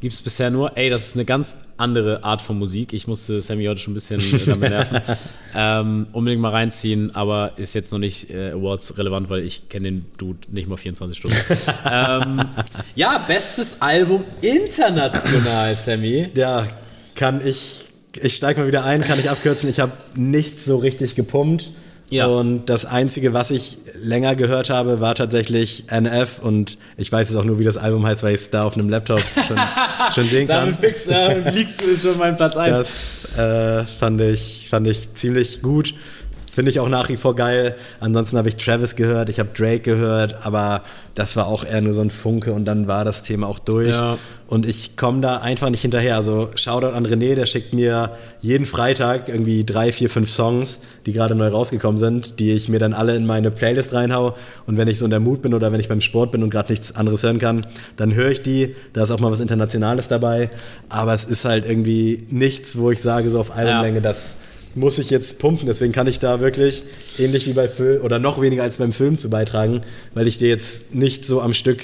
gibt 0.00 0.12
es 0.14 0.20
bisher 0.22 0.50
nur. 0.50 0.76
Ey, 0.76 0.90
das 0.90 1.06
ist 1.08 1.14
eine 1.14 1.24
ganz 1.24 1.56
andere 1.76 2.24
Art 2.24 2.42
von 2.42 2.58
Musik. 2.58 2.92
Ich 2.92 3.06
musste 3.06 3.40
Sammy 3.40 3.64
heute 3.64 3.80
schon 3.80 3.92
ein 3.92 3.94
bisschen 3.94 4.20
äh, 4.20 4.46
damit 4.46 4.70
nerven. 4.70 5.00
ähm, 5.56 6.06
unbedingt 6.12 6.42
mal 6.42 6.50
reinziehen, 6.50 7.14
aber 7.14 7.52
ist 7.56 7.74
jetzt 7.74 7.90
noch 7.90 7.98
nicht 7.98 8.30
äh, 8.30 8.50
Awards 8.50 8.98
relevant, 8.98 9.30
weil 9.30 9.40
ich 9.40 9.68
kenne 9.68 9.88
den 9.90 10.06
Dude 10.18 10.40
nicht 10.50 10.68
mal 10.68 10.76
24 10.76 11.18
Stunden. 11.18 11.36
ähm, 11.90 12.40
ja, 12.94 13.18
bestes 13.18 13.80
Album 13.80 14.24
international, 14.42 15.74
Sammy. 15.74 16.28
Ja, 16.34 16.66
kann 17.14 17.44
ich, 17.46 17.86
ich 18.20 18.34
steige 18.34 18.60
mal 18.60 18.66
wieder 18.66 18.84
ein, 18.84 19.02
kann 19.02 19.18
ich 19.18 19.30
abkürzen. 19.30 19.68
Ich 19.70 19.80
habe 19.80 19.92
nicht 20.14 20.60
so 20.60 20.76
richtig 20.76 21.14
gepumpt. 21.14 21.70
Ja. 22.10 22.26
Und 22.26 22.66
das 22.66 22.84
Einzige, 22.84 23.32
was 23.32 23.50
ich 23.50 23.78
länger 23.94 24.36
gehört 24.36 24.70
habe, 24.70 25.00
war 25.00 25.14
tatsächlich 25.14 25.84
NF. 25.90 26.38
Und 26.40 26.78
ich 26.96 27.10
weiß 27.10 27.30
jetzt 27.30 27.38
auch 27.38 27.44
nur, 27.44 27.58
wie 27.58 27.64
das 27.64 27.76
Album 27.76 28.06
heißt, 28.06 28.22
weil 28.22 28.34
ich 28.34 28.42
es 28.42 28.50
da 28.50 28.64
auf 28.64 28.74
einem 28.74 28.88
Laptop 28.88 29.20
schon, 29.46 29.56
schon 30.14 30.28
sehen 30.28 30.46
kann. 30.46 30.66
Damit 30.66 30.80
fix, 30.80 31.06
äh, 31.08 31.50
liegst 31.50 31.80
du 31.80 31.96
schon 31.96 32.18
meinen 32.18 32.36
Platz 32.36 32.56
1. 32.56 32.70
Das 32.70 33.38
äh, 33.38 33.84
fand, 33.84 34.20
ich, 34.20 34.66
fand 34.68 34.86
ich 34.86 35.12
ziemlich 35.14 35.62
gut. 35.62 35.94
Finde 36.54 36.70
ich 36.70 36.78
auch 36.78 36.88
nach 36.88 37.08
wie 37.08 37.16
vor 37.16 37.34
geil. 37.34 37.74
Ansonsten 37.98 38.38
habe 38.38 38.48
ich 38.48 38.54
Travis 38.54 38.94
gehört, 38.94 39.28
ich 39.28 39.40
habe 39.40 39.48
Drake 39.52 39.80
gehört, 39.80 40.46
aber 40.46 40.82
das 41.16 41.34
war 41.34 41.48
auch 41.48 41.64
eher 41.64 41.80
nur 41.80 41.92
so 41.92 42.00
ein 42.00 42.10
Funke 42.10 42.52
und 42.52 42.64
dann 42.64 42.86
war 42.86 43.04
das 43.04 43.22
Thema 43.22 43.48
auch 43.48 43.58
durch. 43.58 43.90
Ja. 43.90 44.18
Und 44.46 44.64
ich 44.64 44.96
komme 44.96 45.20
da 45.20 45.38
einfach 45.38 45.70
nicht 45.70 45.82
hinterher. 45.82 46.14
Also 46.14 46.50
Shoutout 46.54 46.94
an 46.94 47.06
René, 47.06 47.34
der 47.34 47.46
schickt 47.46 47.72
mir 47.72 48.12
jeden 48.40 48.66
Freitag 48.66 49.28
irgendwie 49.28 49.64
drei, 49.64 49.90
vier, 49.90 50.08
fünf 50.08 50.30
Songs, 50.30 50.78
die 51.06 51.12
gerade 51.12 51.34
neu 51.34 51.48
rausgekommen 51.48 51.98
sind, 51.98 52.38
die 52.38 52.52
ich 52.52 52.68
mir 52.68 52.78
dann 52.78 52.92
alle 52.92 53.16
in 53.16 53.26
meine 53.26 53.50
Playlist 53.50 53.92
reinhau. 53.92 54.36
Und 54.66 54.76
wenn 54.76 54.86
ich 54.86 55.00
so 55.00 55.06
in 55.06 55.10
der 55.10 55.18
Mut 55.18 55.42
bin 55.42 55.54
oder 55.54 55.72
wenn 55.72 55.80
ich 55.80 55.88
beim 55.88 56.00
Sport 56.00 56.30
bin 56.30 56.44
und 56.44 56.50
gerade 56.50 56.70
nichts 56.70 56.94
anderes 56.94 57.24
hören 57.24 57.40
kann, 57.40 57.66
dann 57.96 58.14
höre 58.14 58.30
ich 58.30 58.42
die. 58.42 58.76
Da 58.92 59.02
ist 59.02 59.10
auch 59.10 59.18
mal 59.18 59.32
was 59.32 59.40
Internationales 59.40 60.06
dabei. 60.06 60.50
Aber 60.88 61.14
es 61.14 61.24
ist 61.24 61.44
halt 61.44 61.64
irgendwie 61.64 62.28
nichts, 62.30 62.78
wo 62.78 62.92
ich 62.92 63.00
sage, 63.00 63.30
so 63.30 63.40
auf 63.40 63.56
Albumlänge, 63.56 64.00
das 64.00 64.36
muss 64.76 64.98
ich 64.98 65.10
jetzt 65.10 65.38
pumpen. 65.38 65.66
Deswegen 65.66 65.92
kann 65.92 66.06
ich 66.06 66.18
da 66.18 66.40
wirklich 66.40 66.82
ähnlich 67.18 67.46
wie 67.46 67.52
bei 67.52 67.68
Film 67.68 68.02
oder 68.02 68.18
noch 68.18 68.40
weniger 68.40 68.62
als 68.62 68.78
beim 68.78 68.92
Film 68.92 69.18
zu 69.18 69.30
beitragen, 69.30 69.82
weil 70.14 70.26
ich 70.26 70.38
dir 70.38 70.48
jetzt 70.48 70.94
nicht 70.94 71.24
so 71.24 71.40
am 71.40 71.52
Stück 71.52 71.82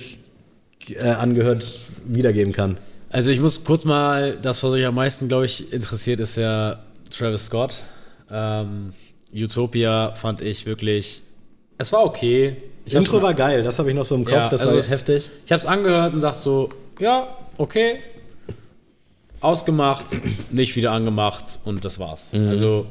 äh, 0.88 1.08
angehört 1.08 1.64
wiedergeben 2.04 2.52
kann. 2.52 2.78
Also 3.10 3.30
ich 3.30 3.40
muss 3.40 3.64
kurz 3.64 3.84
mal, 3.84 4.38
das, 4.40 4.62
was 4.62 4.72
euch 4.72 4.86
am 4.86 4.94
meisten, 4.94 5.28
glaube 5.28 5.44
ich, 5.44 5.72
interessiert, 5.72 6.20
ist 6.20 6.36
ja 6.36 6.78
Travis 7.10 7.46
Scott. 7.46 7.80
Ähm, 8.30 8.92
Utopia 9.34 10.12
fand 10.12 10.40
ich 10.42 10.66
wirklich 10.66 11.22
es 11.80 11.90
war 11.94 12.04
okay. 12.04 12.58
Ich 12.84 12.94
Intro 12.94 13.22
war 13.22 13.32
geil, 13.32 13.62
das 13.62 13.78
habe 13.78 13.88
ich 13.88 13.94
noch 13.94 14.04
so 14.04 14.14
im 14.14 14.26
Kopf, 14.26 14.34
ja, 14.34 14.48
das 14.50 14.60
also 14.60 14.74
war 14.74 14.80
es, 14.80 14.90
heftig. 14.90 15.30
Ich 15.46 15.50
habe 15.50 15.60
es 15.60 15.66
angehört 15.66 16.12
und 16.12 16.20
dachte 16.20 16.38
so, 16.38 16.68
ja, 16.98 17.26
okay. 17.56 18.00
Ausgemacht, 19.40 20.06
nicht 20.50 20.76
wieder 20.76 20.92
angemacht 20.92 21.60
und 21.64 21.84
das 21.84 21.98
war's. 21.98 22.32
Mhm. 22.32 22.48
Also 22.48 22.86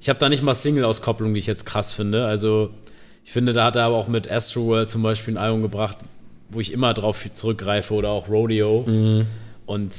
ich 0.00 0.08
habe 0.08 0.18
da 0.18 0.28
nicht 0.28 0.42
mal 0.42 0.54
Single-Auskopplung, 0.54 1.32
die 1.34 1.40
ich 1.40 1.46
jetzt 1.46 1.66
krass 1.66 1.92
finde. 1.92 2.26
Also 2.26 2.70
ich 3.24 3.32
finde, 3.32 3.52
da 3.52 3.64
hat 3.64 3.76
er 3.76 3.84
aber 3.84 3.96
auch 3.96 4.08
mit 4.08 4.30
Astroworld 4.30 4.90
zum 4.90 5.02
Beispiel 5.02 5.34
ein 5.34 5.38
Album 5.38 5.62
gebracht, 5.62 5.98
wo 6.50 6.60
ich 6.60 6.72
immer 6.72 6.94
drauf 6.94 7.24
zurückgreife 7.32 7.94
oder 7.94 8.10
auch 8.10 8.28
Rodeo. 8.28 8.84
Mhm. 8.86 9.26
Und 9.66 9.94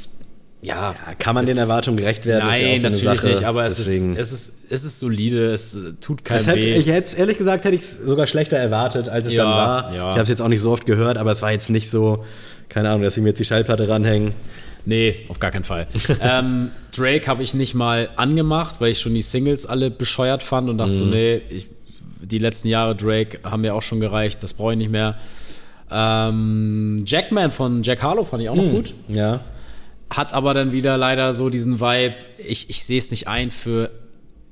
ja, 0.62 0.96
ja, 1.06 1.14
kann 1.16 1.36
man 1.36 1.46
den 1.46 1.58
Erwartungen 1.58 1.98
gerecht 1.98 2.26
werden? 2.26 2.48
Nein, 2.48 2.62
ja 2.62 2.90
natürlich 2.90 3.20
Sache. 3.20 3.28
nicht, 3.28 3.44
aber 3.44 3.66
es 3.66 3.80
ist, 3.80 3.88
es, 3.88 4.32
ist, 4.32 4.54
es 4.70 4.84
ist 4.84 5.00
solide, 5.00 5.52
es 5.52 5.78
tut 6.02 6.26
keinem 6.26 6.46
hätte, 6.46 6.66
weh. 6.66 6.76
Ich 6.76 6.88
hätte, 6.88 7.18
ehrlich 7.18 7.38
gesagt, 7.38 7.66
hätte 7.66 7.76
ich 7.76 7.84
es 7.84 7.98
sogar 7.98 8.26
schlechter 8.26 8.58
erwartet, 8.58 9.08
als 9.08 9.28
es 9.28 9.34
ja, 9.34 9.44
dann 9.44 9.52
war. 9.52 9.94
Ich 9.94 10.00
habe 10.00 10.22
es 10.22 10.30
jetzt 10.30 10.42
auch 10.42 10.48
nicht 10.48 10.62
so 10.62 10.72
oft 10.72 10.86
gehört, 10.86 11.18
aber 11.18 11.32
es 11.32 11.42
war 11.42 11.52
jetzt 11.52 11.70
nicht 11.70 11.90
so, 11.90 12.26
keine 12.70 12.90
Ahnung, 12.90 13.04
dass 13.04 13.16
ich 13.16 13.22
mir 13.22 13.30
jetzt 13.30 13.40
die 13.40 13.46
Schallplatte 13.46 13.88
ranhängen. 13.88 14.34
Nee, 14.86 15.26
auf 15.30 15.40
gar 15.40 15.52
keinen 15.52 15.64
Fall. 15.64 15.88
ähm, 16.22 16.72
Drake 16.96 17.28
habe 17.28 17.44
ich 17.44 17.54
nicht 17.54 17.74
mal 17.74 18.10
angemacht, 18.16 18.82
weil 18.82 18.92
ich 18.92 19.00
schon 19.00 19.14
die 19.14 19.22
Singles 19.22 19.66
alle 19.66 19.90
bescheuert 19.90 20.44
fand 20.44 20.70
und 20.70 20.78
dachte 20.78 20.94
mhm. 20.94 20.98
so, 20.98 21.06
nee, 21.06 21.42
ich, 21.50 21.70
die 22.22 22.38
letzten 22.38 22.68
Jahre 22.68 22.96
Drake 22.96 23.40
haben 23.44 23.62
mir 23.62 23.76
auch 23.76 23.82
schon 23.82 24.00
gereicht, 24.00 24.44
das 24.44 24.54
brauche 24.54 24.74
ich 24.74 24.78
nicht 24.78 24.92
mehr. 24.92 25.18
Ähm, 25.92 27.04
Jackman 27.06 27.52
von 27.52 27.84
Jack 27.84 28.02
Harlow 28.02 28.24
fand 28.24 28.44
ich 28.44 28.50
auch 28.50 28.56
noch 28.56 28.64
mhm. 28.64 28.72
gut. 28.72 28.94
Ja 29.08 29.42
hat 30.10 30.34
aber 30.34 30.54
dann 30.54 30.72
wieder 30.72 30.98
leider 30.98 31.34
so 31.34 31.50
diesen 31.50 31.80
Vibe, 31.80 32.16
ich, 32.38 32.70
ich 32.70 32.84
sehe 32.84 32.98
es 32.98 33.12
nicht 33.12 33.28
ein 33.28 33.52
für 33.52 33.92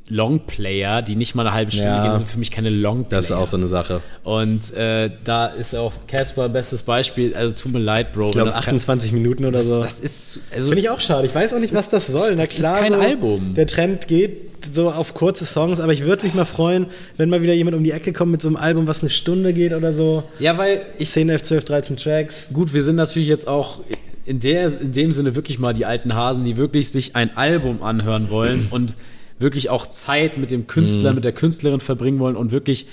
Longplayer, 0.09 1.01
die 1.01 1.15
nicht 1.15 1.33
mal 1.33 1.47
eine 1.47 1.55
halbe 1.55 1.71
Stunde 1.71 1.87
ja, 1.87 2.07
gehen, 2.07 2.17
sind 2.17 2.29
für 2.29 2.37
mich 2.37 2.51
keine 2.51 2.69
Longplayer. 2.69 3.19
Das 3.19 3.25
ist 3.25 3.31
auch 3.31 3.47
so 3.47 3.55
eine 3.55 3.67
Sache. 3.67 4.01
Und 4.23 4.73
äh, 4.73 5.09
da 5.23 5.47
ist 5.47 5.75
auch 5.75 5.93
Casper 6.07 6.49
bestes 6.49 6.83
Beispiel. 6.83 7.33
Also 7.33 7.55
tut 7.55 7.71
mir 7.71 7.79
leid, 7.79 8.11
Bro. 8.11 8.27
Ich 8.27 8.31
glaube 8.33 8.53
28 8.53 9.11
kann, 9.11 9.21
Minuten 9.21 9.45
oder 9.45 9.59
das, 9.59 9.67
so. 9.67 9.81
Das 9.81 9.99
ist 10.01 10.41
also 10.53 10.67
finde 10.67 10.81
ich 10.81 10.89
auch 10.89 10.99
schade. 10.99 11.25
Ich 11.25 11.33
weiß 11.33 11.53
auch 11.53 11.59
nicht, 11.59 11.73
was 11.73 11.89
das 11.89 12.07
soll. 12.07 12.35
Na 12.35 12.45
klar, 12.45 12.75
ist 12.75 12.81
kein 12.81 12.93
so, 12.93 12.99
Album. 12.99 13.53
Der 13.55 13.65
Trend 13.65 14.07
geht 14.09 14.51
so 14.73 14.91
auf 14.91 15.13
kurze 15.13 15.45
Songs, 15.45 15.79
aber 15.79 15.93
ich 15.93 16.03
würde 16.03 16.23
mich 16.23 16.33
mal 16.33 16.45
freuen, 16.45 16.87
wenn 17.15 17.29
mal 17.29 17.41
wieder 17.41 17.53
jemand 17.53 17.77
um 17.77 17.83
die 17.83 17.91
Ecke 17.91 18.11
kommt 18.11 18.31
mit 18.31 18.41
so 18.41 18.49
einem 18.49 18.57
Album, 18.57 18.87
was 18.87 19.01
eine 19.01 19.09
Stunde 19.09 19.53
geht 19.53 19.73
oder 19.73 19.93
so. 19.93 20.23
Ja, 20.39 20.57
weil 20.57 20.85
ich 20.97 21.11
10, 21.11 21.29
11, 21.29 21.43
12, 21.43 21.65
13 21.65 21.97
Tracks. 21.97 22.45
Gut, 22.51 22.73
wir 22.73 22.83
sind 22.83 22.97
natürlich 22.97 23.29
jetzt 23.29 23.47
auch 23.47 23.79
in, 24.25 24.41
der, 24.41 24.81
in 24.81 24.91
dem 24.91 25.11
Sinne 25.13 25.35
wirklich 25.35 25.59
mal 25.59 25.73
die 25.73 25.85
alten 25.85 26.13
Hasen, 26.13 26.45
die 26.45 26.57
wirklich 26.57 26.89
sich 26.89 27.15
ein 27.15 27.35
Album 27.37 27.83
anhören 27.83 28.29
wollen 28.29 28.67
und 28.69 28.95
wirklich 29.39 29.69
auch 29.69 29.86
Zeit 29.88 30.38
mit 30.38 30.51
dem 30.51 30.67
Künstler, 30.67 31.11
mhm. 31.11 31.15
mit 31.15 31.25
der 31.25 31.34
Künstlerin 31.34 31.79
verbringen 31.79 32.19
wollen 32.19 32.36
und 32.36 32.51
wirklich 32.51 32.88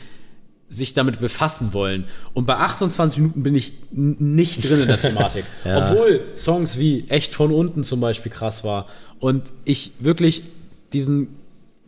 sich 0.68 0.94
damit 0.94 1.20
befassen 1.20 1.72
wollen. 1.72 2.04
Und 2.32 2.46
bei 2.46 2.56
28 2.56 3.18
Minuten 3.18 3.42
bin 3.42 3.56
ich 3.56 3.72
nicht 3.90 4.68
drin 4.68 4.80
in 4.80 4.86
der 4.86 4.98
Thematik. 5.00 5.44
ja. 5.64 5.90
Obwohl 5.90 6.28
Songs 6.32 6.78
wie 6.78 7.06
Echt 7.08 7.34
von 7.34 7.50
unten 7.50 7.82
zum 7.82 8.00
Beispiel 8.00 8.30
krass 8.30 8.62
war. 8.62 8.86
Und 9.18 9.52
ich 9.64 9.92
wirklich 9.98 10.42
diesen, 10.92 11.36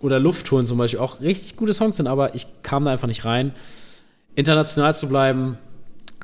oder 0.00 0.18
Lufttouren 0.18 0.66
zum 0.66 0.78
Beispiel 0.78 0.98
auch 0.98 1.20
richtig 1.20 1.56
gute 1.56 1.74
Songs 1.74 1.96
sind, 1.96 2.08
aber 2.08 2.34
ich 2.34 2.46
kam 2.64 2.84
da 2.84 2.90
einfach 2.90 3.08
nicht 3.08 3.24
rein. 3.24 3.54
International 4.34 4.94
zu 4.96 5.08
bleiben, 5.08 5.58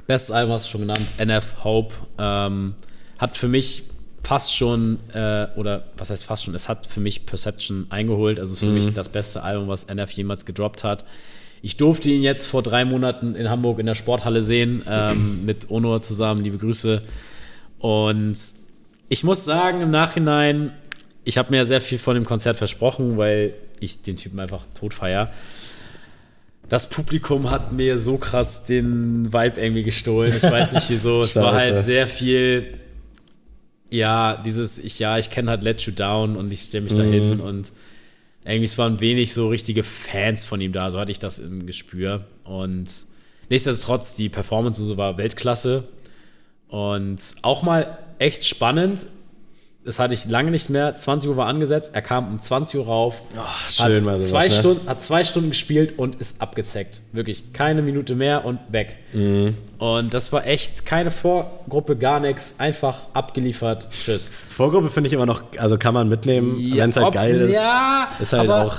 bestes 0.08 0.32
Album 0.32 0.54
hast 0.54 0.66
du 0.66 0.70
schon 0.70 0.80
genannt, 0.80 1.06
NF 1.18 1.62
Hope. 1.62 1.94
Ähm, 2.18 2.74
hat 3.18 3.36
für 3.36 3.48
mich 3.48 3.84
fast 4.28 4.54
schon, 4.54 4.98
äh, 5.14 5.46
oder 5.56 5.84
was 5.96 6.10
heißt 6.10 6.26
fast 6.26 6.44
schon, 6.44 6.54
es 6.54 6.68
hat 6.68 6.86
für 6.86 7.00
mich 7.00 7.24
Perception 7.24 7.86
eingeholt. 7.88 8.38
Also 8.38 8.52
es 8.52 8.58
ist 8.58 8.64
für 8.64 8.66
mhm. 8.66 8.74
mich 8.74 8.92
das 8.92 9.08
beste 9.08 9.42
Album, 9.42 9.68
was 9.68 9.84
NF 9.84 10.10
jemals 10.10 10.44
gedroppt 10.44 10.84
hat. 10.84 11.06
Ich 11.62 11.78
durfte 11.78 12.10
ihn 12.10 12.22
jetzt 12.22 12.46
vor 12.46 12.62
drei 12.62 12.84
Monaten 12.84 13.34
in 13.34 13.48
Hamburg 13.48 13.78
in 13.78 13.86
der 13.86 13.94
Sporthalle 13.94 14.42
sehen, 14.42 14.82
ähm, 14.86 15.40
mit 15.46 15.70
Onur 15.70 16.02
zusammen, 16.02 16.44
liebe 16.44 16.58
Grüße. 16.58 17.00
Und 17.78 18.36
ich 19.08 19.24
muss 19.24 19.46
sagen, 19.46 19.80
im 19.80 19.90
Nachhinein, 19.90 20.72
ich 21.24 21.38
habe 21.38 21.50
mir 21.50 21.64
sehr 21.64 21.80
viel 21.80 21.98
von 21.98 22.14
dem 22.14 22.26
Konzert 22.26 22.58
versprochen, 22.58 23.16
weil 23.16 23.54
ich 23.80 24.02
den 24.02 24.16
Typen 24.16 24.38
einfach 24.40 24.66
tot 24.74 24.92
feier. 24.92 25.32
Das 26.68 26.90
Publikum 26.90 27.50
hat 27.50 27.72
mir 27.72 27.96
so 27.96 28.18
krass 28.18 28.66
den 28.66 29.32
Vibe 29.32 29.58
irgendwie 29.58 29.84
gestohlen. 29.84 30.34
Ich 30.36 30.42
weiß 30.42 30.72
nicht 30.74 30.90
wieso. 30.90 31.20
es 31.20 31.34
war 31.34 31.54
halt 31.54 31.82
sehr 31.82 32.06
viel 32.06 32.78
ja, 33.90 34.36
dieses, 34.36 34.78
ich, 34.78 34.98
ja, 34.98 35.18
ich 35.18 35.30
kenne 35.30 35.50
halt 35.50 35.62
Let 35.62 35.80
You 35.80 35.92
Down 35.92 36.36
und 36.36 36.52
ich 36.52 36.62
stelle 36.62 36.84
mich 36.84 36.92
mhm. 36.92 36.96
da 36.96 37.02
hin 37.04 37.40
und 37.40 37.72
irgendwie 38.44 38.64
es 38.64 38.78
waren 38.78 39.00
wenig 39.00 39.34
so 39.34 39.48
richtige 39.48 39.82
Fans 39.82 40.44
von 40.44 40.60
ihm 40.60 40.72
da, 40.72 40.90
so 40.90 40.98
hatte 40.98 41.12
ich 41.12 41.18
das 41.18 41.38
im 41.38 41.66
Gespür. 41.66 42.24
Und 42.44 42.90
nichtsdestotrotz, 43.50 44.14
die 44.14 44.30
Performance 44.30 44.80
und 44.80 44.88
so 44.88 44.96
war 44.96 45.18
Weltklasse. 45.18 45.84
Und 46.68 47.20
auch 47.42 47.62
mal 47.62 47.98
echt 48.18 48.46
spannend, 48.46 49.06
das 49.88 49.98
hatte 49.98 50.12
ich 50.12 50.26
lange 50.26 50.50
nicht 50.50 50.68
mehr. 50.68 50.94
20 50.94 51.30
Uhr 51.30 51.38
war 51.38 51.46
angesetzt, 51.46 51.92
er 51.94 52.02
kam 52.02 52.28
um 52.28 52.38
20 52.38 52.78
Uhr 52.78 52.84
rauf. 52.84 53.22
Oh, 53.34 53.40
schön, 53.70 54.04
hat, 54.04 54.20
sowas, 54.20 54.28
zwei 54.28 54.48
ne? 54.48 54.50
Stunden, 54.50 54.86
hat 54.86 55.00
zwei 55.00 55.24
Stunden 55.24 55.48
gespielt 55.48 55.98
und 55.98 56.16
ist 56.16 56.42
abgezeckt. 56.42 57.00
Wirklich 57.12 57.54
keine 57.54 57.80
Minute 57.80 58.14
mehr 58.14 58.44
und 58.44 58.58
weg. 58.68 58.96
Mhm. 59.14 59.56
Und 59.78 60.12
das 60.12 60.30
war 60.30 60.46
echt 60.46 60.84
keine 60.84 61.10
Vorgruppe, 61.10 61.96
gar 61.96 62.20
nichts. 62.20 62.56
Einfach 62.58 63.00
abgeliefert. 63.14 63.86
Tschüss. 63.88 64.30
Vorgruppe 64.50 64.90
finde 64.90 65.08
ich 65.08 65.14
immer 65.14 65.24
noch, 65.24 65.40
also 65.56 65.78
kann 65.78 65.94
man 65.94 66.10
mitnehmen, 66.10 66.60
ja, 66.60 66.82
wenn 66.82 66.90
es 66.90 66.96
halt 66.96 67.06
ob, 67.06 67.14
geil 67.14 67.40
ist. 67.40 67.54
Ja, 67.54 68.08
ist 68.20 68.34
halt 68.34 68.50
aber, 68.50 68.66
auch. 68.66 68.76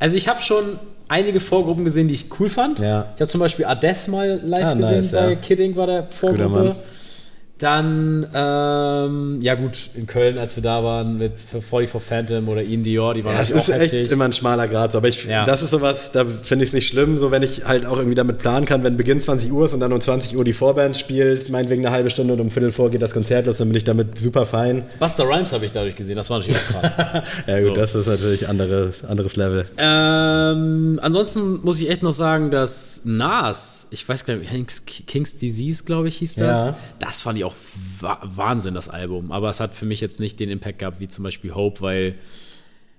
Also 0.00 0.16
ich 0.16 0.26
habe 0.26 0.42
schon 0.42 0.64
einige 1.06 1.38
Vorgruppen 1.38 1.84
gesehen, 1.84 2.08
die 2.08 2.14
ich 2.14 2.26
cool 2.40 2.48
fand. 2.48 2.80
Ja. 2.80 3.06
Ich 3.14 3.20
habe 3.20 3.30
zum 3.30 3.38
Beispiel 3.38 3.64
Ades 3.64 4.08
mal 4.08 4.40
live 4.42 4.64
ah, 4.64 4.74
gesehen 4.74 4.96
nice, 4.96 5.12
bei 5.12 5.30
ja. 5.30 5.34
Kidding 5.36 5.76
war 5.76 5.86
der 5.86 6.08
Vorgruppe. 6.08 6.74
Dann, 7.58 8.24
ähm, 8.34 9.38
ja 9.42 9.56
gut, 9.56 9.90
in 9.96 10.06
Köln, 10.06 10.38
als 10.38 10.54
wir 10.54 10.62
da 10.62 10.84
waren 10.84 11.18
mit 11.18 11.32
44 11.38 12.00
Phantom 12.00 12.48
oder 12.48 12.62
Ian 12.62 12.84
Dior, 12.84 13.14
die 13.14 13.24
waren 13.24 13.32
ja, 13.32 13.40
das 13.40 13.50
ist 13.50 13.68
echt 13.68 13.92
heftig. 13.92 14.12
immer 14.12 14.26
ein 14.26 14.32
schmaler 14.32 14.68
Grad. 14.68 14.92
So. 14.92 14.98
Aber 14.98 15.08
ich, 15.08 15.24
ja. 15.24 15.44
das 15.44 15.62
ist 15.62 15.70
sowas, 15.70 16.12
da 16.12 16.24
finde 16.24 16.62
ich 16.62 16.70
es 16.70 16.72
nicht 16.72 16.86
schlimm, 16.86 17.18
so 17.18 17.32
wenn 17.32 17.42
ich 17.42 17.64
halt 17.64 17.84
auch 17.84 17.96
irgendwie 17.96 18.14
damit 18.14 18.38
planen 18.38 18.64
kann, 18.64 18.84
wenn 18.84 18.96
Beginn 18.96 19.20
20 19.20 19.50
Uhr 19.50 19.64
ist 19.64 19.74
und 19.74 19.80
dann 19.80 19.92
um 19.92 20.00
20 20.00 20.36
Uhr 20.36 20.44
die 20.44 20.52
Vorband 20.52 20.96
spielt, 20.96 21.50
meinetwegen 21.50 21.84
eine 21.84 21.92
halbe 21.92 22.10
Stunde 22.10 22.34
und 22.34 22.40
um 22.40 22.50
Viertel 22.50 22.70
vor 22.70 22.90
geht 22.90 23.02
das 23.02 23.10
Konzert 23.10 23.46
los, 23.46 23.58
dann 23.58 23.68
bin 23.68 23.76
ich 23.76 23.84
damit 23.84 24.18
super 24.18 24.46
fein. 24.46 24.84
Buster 25.00 25.24
Rhymes 25.24 25.52
habe 25.52 25.66
ich 25.66 25.72
dadurch 25.72 25.96
gesehen, 25.96 26.16
das 26.16 26.30
war 26.30 26.38
natürlich 26.38 26.60
auch 26.60 26.80
krass. 26.80 26.94
ja 27.48 27.58
gut, 27.58 27.68
so. 27.70 27.74
das 27.74 27.94
ist 27.96 28.06
natürlich 28.06 28.48
anderes, 28.48 29.04
anderes 29.04 29.34
Level. 29.34 29.66
Ähm, 29.78 31.00
ansonsten 31.02 31.60
muss 31.62 31.80
ich 31.80 31.90
echt 31.90 32.04
noch 32.04 32.12
sagen, 32.12 32.52
dass 32.52 33.00
Nas, 33.02 33.88
ich 33.90 34.08
weiß 34.08 34.24
gar 34.24 34.36
nicht, 34.36 34.48
King's 35.08 35.36
Disease, 35.36 35.82
glaube 35.82 36.06
ich, 36.06 36.18
hieß 36.18 36.36
das, 36.36 36.64
ja. 36.64 36.76
das 37.00 37.20
fand 37.20 37.36
ich 37.38 37.44
auch 37.44 37.47
auch 37.48 37.54
Wahnsinn, 38.00 38.74
das 38.74 38.88
Album. 38.88 39.32
Aber 39.32 39.50
es 39.50 39.60
hat 39.60 39.74
für 39.74 39.86
mich 39.86 40.00
jetzt 40.00 40.20
nicht 40.20 40.38
den 40.40 40.50
Impact 40.50 40.78
gehabt 40.78 41.00
wie 41.00 41.08
zum 41.08 41.24
Beispiel 41.24 41.54
Hope, 41.54 41.80
weil, 41.80 42.14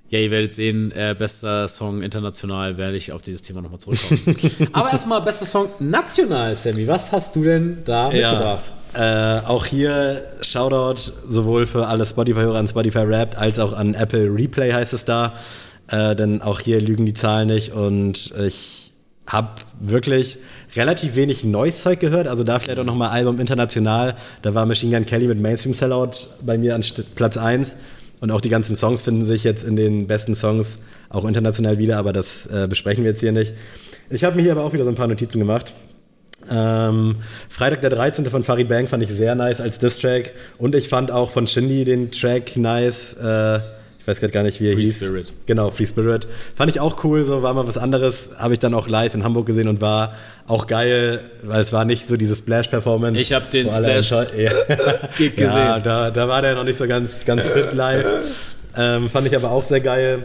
ja, 0.09 0.19
ihr 0.19 0.31
werdet 0.31 0.53
sehen, 0.53 0.91
äh, 0.91 1.15
bester 1.17 1.67
Song 1.67 2.01
international, 2.01 2.77
werde 2.77 2.97
ich 2.97 3.11
auf 3.11 3.21
dieses 3.21 3.43
Thema 3.43 3.61
nochmal 3.61 3.79
zurückkommen. 3.79 4.67
Aber 4.73 4.91
erstmal 4.91 5.21
bester 5.21 5.45
Song 5.45 5.69
national, 5.79 6.55
Sammy. 6.55 6.87
Was 6.87 7.11
hast 7.11 7.35
du 7.35 7.43
denn 7.43 7.79
da 7.85 8.11
ja, 8.11 8.31
mitgebracht? 8.31 8.71
Äh, 8.93 9.47
auch 9.47 9.65
hier 9.65 10.23
Shoutout 10.41 10.99
sowohl 11.27 11.65
für 11.65 11.87
alle 11.87 12.05
Spotify-Hörer 12.05 12.57
an 12.57 12.67
Spotify 12.67 12.99
Rap 12.99 13.39
als 13.39 13.59
auch 13.59 13.73
an 13.73 13.93
Apple 13.93 14.33
Replay 14.33 14.71
heißt 14.71 14.93
es 14.93 15.05
da. 15.05 15.35
Äh, 15.87 16.15
denn 16.15 16.41
auch 16.41 16.59
hier 16.59 16.81
lügen 16.81 17.05
die 17.05 17.13
Zahlen 17.13 17.47
nicht 17.47 17.73
und 17.73 18.33
ich 18.37 18.89
habe 19.31 19.49
wirklich 19.79 20.39
relativ 20.75 21.15
wenig 21.15 21.43
neues 21.43 21.81
Zeug 21.81 21.99
gehört. 21.99 22.27
Also 22.27 22.43
da 22.43 22.59
vielleicht 22.59 22.79
auch 22.79 22.85
nochmal 22.85 23.09
Album 23.09 23.39
international. 23.39 24.15
Da 24.41 24.53
war 24.53 24.65
Machine 24.65 24.95
Gun 24.95 25.05
Kelly 25.05 25.27
mit 25.27 25.39
Mainstream 25.39 25.73
Sellout 25.73 26.27
bei 26.41 26.57
mir 26.57 26.75
an 26.75 26.83
Platz 27.15 27.37
1. 27.37 27.75
Und 28.21 28.31
auch 28.31 28.41
die 28.41 28.49
ganzen 28.49 28.75
Songs 28.75 29.01
finden 29.01 29.25
sich 29.25 29.43
jetzt 29.43 29.63
in 29.63 29.75
den 29.75 30.07
besten 30.07 30.35
Songs 30.35 30.79
auch 31.09 31.25
international 31.25 31.77
wieder, 31.77 31.97
aber 31.97 32.13
das 32.13 32.45
äh, 32.47 32.67
besprechen 32.67 33.03
wir 33.03 33.11
jetzt 33.11 33.21
hier 33.21 33.31
nicht. 33.31 33.53
Ich 34.09 34.23
habe 34.23 34.35
mir 34.35 34.41
hier 34.41 34.51
aber 34.51 34.63
auch 34.63 34.73
wieder 34.73 34.83
so 34.83 34.89
ein 34.89 34.95
paar 34.95 35.07
Notizen 35.07 35.39
gemacht. 35.39 35.73
Ähm, 36.49 37.17
Freitag 37.47 37.81
der 37.81 37.89
13. 37.89 38.25
von 38.25 38.43
Farid 38.43 38.67
Bang 38.67 38.87
fand 38.87 39.03
ich 39.03 39.09
sehr 39.09 39.35
nice 39.35 39.61
als 39.61 39.79
Diss-Track. 39.79 40.33
Und 40.57 40.75
ich 40.75 40.89
fand 40.89 41.11
auch 41.11 41.31
von 41.31 41.47
Shindy 41.47 41.85
den 41.85 42.11
Track 42.11 42.57
nice. 42.57 43.13
Äh, 43.13 43.59
weiß 44.09 44.19
gerade 44.19 44.33
gar 44.33 44.43
nicht, 44.43 44.59
wie 44.59 44.69
er 44.69 44.73
Free 44.73 44.83
hieß. 44.83 44.97
Spirit. 44.97 45.33
Genau, 45.45 45.69
Free 45.69 45.85
Spirit. 45.85 46.27
Fand 46.55 46.71
ich 46.71 46.79
auch 46.79 47.03
cool, 47.03 47.23
so 47.23 47.43
war 47.43 47.53
mal 47.53 47.67
was 47.67 47.77
anderes. 47.77 48.31
Habe 48.37 48.53
ich 48.53 48.59
dann 48.59 48.73
auch 48.73 48.87
live 48.87 49.13
in 49.13 49.23
Hamburg 49.23 49.45
gesehen 49.45 49.67
und 49.67 49.81
war 49.81 50.13
auch 50.47 50.67
geil, 50.67 51.21
weil 51.43 51.61
es 51.61 51.71
war 51.71 51.85
nicht 51.85 52.07
so 52.07 52.17
diese 52.17 52.35
Splash-Performance. 52.35 53.19
Ich 53.21 53.33
habe 53.33 53.45
den 53.51 53.69
Splash 53.69 54.11
ja. 54.11 54.25
gesehen. 55.17 55.35
Ja, 55.37 55.79
da, 55.79 56.09
da 56.11 56.27
war 56.27 56.41
der 56.41 56.55
noch 56.55 56.63
nicht 56.63 56.77
so 56.77 56.87
ganz, 56.87 57.23
ganz 57.25 57.47
fit 57.47 57.73
live. 57.73 58.05
Ähm, 58.75 59.09
fand 59.09 59.27
ich 59.27 59.35
aber 59.35 59.51
auch 59.51 59.63
sehr 59.63 59.81
geil. 59.81 60.23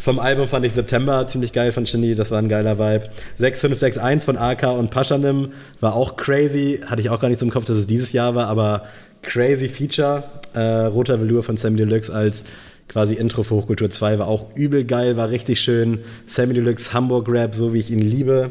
Vom 0.00 0.18
Album 0.18 0.48
fand 0.48 0.64
ich 0.64 0.72
September 0.72 1.26
ziemlich 1.26 1.52
geil 1.52 1.70
von 1.70 1.84
Shindy, 1.84 2.14
das 2.14 2.30
war 2.30 2.38
ein 2.38 2.48
geiler 2.48 2.78
Vibe. 2.78 3.10
6561 3.36 4.24
von 4.24 4.38
AK 4.38 4.78
und 4.78 4.90
Paschanim 4.90 5.52
war 5.80 5.94
auch 5.94 6.16
crazy, 6.16 6.80
hatte 6.86 7.02
ich 7.02 7.10
auch 7.10 7.20
gar 7.20 7.28
nicht 7.28 7.40
so 7.40 7.46
im 7.46 7.52
Kopf, 7.52 7.66
dass 7.66 7.76
es 7.76 7.86
dieses 7.86 8.12
Jahr 8.12 8.34
war, 8.34 8.46
aber 8.46 8.84
crazy 9.22 9.68
Feature. 9.68 10.24
Äh, 10.54 10.86
Roter 10.86 11.20
Velour 11.20 11.42
von 11.42 11.56
Sammy 11.56 11.78
Deluxe 11.78 12.12
als 12.12 12.44
quasi 12.92 13.14
Intro 13.14 13.42
für 13.42 13.54
Hochkultur 13.54 13.90
2 13.90 14.18
war 14.18 14.28
auch 14.28 14.54
übel 14.54 14.84
geil, 14.84 15.16
war 15.16 15.30
richtig 15.30 15.60
schön. 15.60 16.00
Sammy 16.26 16.54
Deluxe 16.54 16.92
Hamburg 16.92 17.28
Rap, 17.28 17.54
so 17.54 17.72
wie 17.74 17.80
ich 17.80 17.90
ihn 17.90 17.98
liebe. 17.98 18.50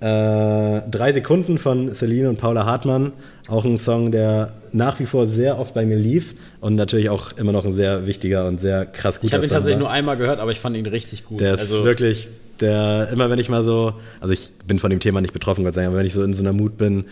Äh, 0.00 0.82
drei 0.90 1.12
Sekunden 1.12 1.56
von 1.56 1.94
Celine 1.94 2.28
und 2.28 2.38
Paula 2.38 2.66
Hartmann. 2.66 3.12
Auch 3.48 3.64
ein 3.64 3.78
Song, 3.78 4.10
der 4.10 4.54
nach 4.72 5.00
wie 5.00 5.06
vor 5.06 5.26
sehr 5.26 5.58
oft 5.58 5.72
bei 5.72 5.86
mir 5.86 5.96
lief 5.96 6.34
und 6.60 6.74
natürlich 6.74 7.08
auch 7.08 7.32
immer 7.36 7.52
noch 7.52 7.64
ein 7.64 7.72
sehr 7.72 8.06
wichtiger 8.06 8.46
und 8.46 8.60
sehr 8.60 8.84
krass 8.84 9.20
guter 9.20 9.26
Ich 9.26 9.34
habe 9.34 9.44
ihn 9.44 9.48
Song 9.48 9.56
tatsächlich 9.56 9.76
war. 9.76 9.88
nur 9.88 9.90
einmal 9.90 10.16
gehört, 10.16 10.38
aber 10.38 10.50
ich 10.50 10.60
fand 10.60 10.76
ihn 10.76 10.86
richtig 10.86 11.24
gut. 11.24 11.40
Der 11.40 11.54
ist 11.54 11.60
also, 11.60 11.84
wirklich, 11.84 12.28
der, 12.60 13.08
immer 13.10 13.30
wenn 13.30 13.38
ich 13.38 13.48
mal 13.48 13.64
so, 13.64 13.94
also 14.20 14.34
ich 14.34 14.52
bin 14.66 14.78
von 14.78 14.90
dem 14.90 15.00
Thema 15.00 15.20
nicht 15.20 15.32
betroffen, 15.32 15.64
Gott 15.64 15.74
sei 15.74 15.82
Dank, 15.82 15.92
aber 15.92 15.98
wenn 15.98 16.06
ich 16.06 16.12
so 16.12 16.22
in 16.22 16.34
so 16.34 16.42
einer 16.42 16.52
Mut 16.52 16.76
bin, 16.76 17.06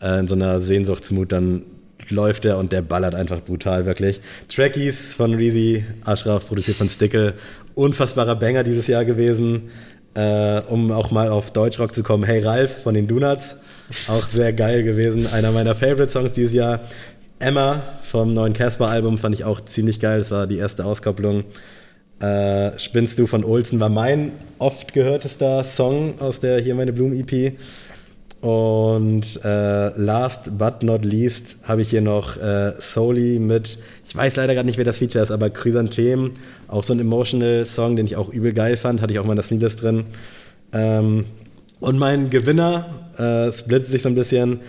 äh, 0.00 0.20
in 0.20 0.28
so 0.28 0.36
einer 0.36 0.60
Sehnsuchtsmut, 0.60 1.32
dann 1.32 1.62
läuft 2.10 2.44
der 2.44 2.58
und 2.58 2.72
der 2.72 2.82
ballert 2.82 3.14
einfach 3.14 3.40
brutal, 3.40 3.86
wirklich. 3.86 4.20
Trackies 4.48 5.14
von 5.14 5.34
Reezy, 5.34 5.84
Ashraf, 6.04 6.48
produziert 6.48 6.76
von 6.76 6.88
Stickle, 6.88 7.34
unfassbarer 7.74 8.36
Banger 8.36 8.62
dieses 8.64 8.86
Jahr 8.86 9.04
gewesen. 9.04 9.70
Äh, 10.14 10.62
um 10.68 10.90
auch 10.90 11.10
mal 11.10 11.28
auf 11.28 11.52
Deutschrock 11.52 11.94
zu 11.94 12.02
kommen, 12.02 12.24
Hey 12.24 12.40
Ralf 12.40 12.82
von 12.82 12.94
den 12.94 13.06
Donuts, 13.06 13.56
auch 14.08 14.24
sehr 14.24 14.52
geil 14.52 14.82
gewesen. 14.82 15.26
Einer 15.26 15.52
meiner 15.52 15.74
Favorite-Songs 15.74 16.32
dieses 16.32 16.52
Jahr. 16.52 16.80
Emma 17.38 17.82
vom 18.02 18.34
neuen 18.34 18.52
Casper-Album 18.52 19.18
fand 19.18 19.34
ich 19.36 19.44
auch 19.44 19.60
ziemlich 19.60 20.00
geil, 20.00 20.18
das 20.18 20.32
war 20.32 20.48
die 20.48 20.58
erste 20.58 20.84
Auskopplung. 20.84 21.44
Äh, 22.20 22.76
Spinnst 22.78 23.18
du 23.18 23.28
von 23.28 23.44
Olsen 23.44 23.78
war 23.78 23.90
mein 23.90 24.32
oft 24.58 24.92
gehörtester 24.92 25.62
Song 25.62 26.20
aus 26.20 26.40
der 26.40 26.60
Hier 26.60 26.74
meine 26.74 26.92
Blumen 26.92 27.14
EP. 27.14 27.56
Und 28.40 29.40
äh, 29.44 29.88
last 30.00 30.58
but 30.58 30.84
not 30.84 31.04
least 31.04 31.56
habe 31.64 31.82
ich 31.82 31.90
hier 31.90 32.02
noch 32.02 32.36
äh, 32.36 32.72
Soli 32.78 33.40
mit, 33.40 33.78
ich 34.06 34.14
weiß 34.14 34.36
leider 34.36 34.54
gerade 34.54 34.66
nicht, 34.66 34.78
wer 34.78 34.84
das 34.84 34.98
Feature 34.98 35.24
ist, 35.24 35.32
aber 35.32 35.50
Chrysanthemum, 35.50 36.30
auch 36.68 36.84
so 36.84 36.92
ein 36.92 37.00
emotional 37.00 37.66
Song, 37.66 37.96
den 37.96 38.06
ich 38.06 38.14
auch 38.14 38.28
übel 38.28 38.52
geil 38.52 38.76
fand, 38.76 39.00
hatte 39.00 39.12
ich 39.12 39.18
auch 39.18 39.24
mal 39.24 39.32
in 39.32 39.38
der 39.38 39.44
Sneelist 39.44 39.82
drin. 39.82 40.04
Ähm, 40.72 41.24
und 41.80 41.98
mein 41.98 42.30
Gewinner 42.30 43.10
äh, 43.16 43.50
splittet 43.50 43.88
sich 43.88 44.02
so 44.02 44.08
ein 44.08 44.14
bisschen. 44.14 44.60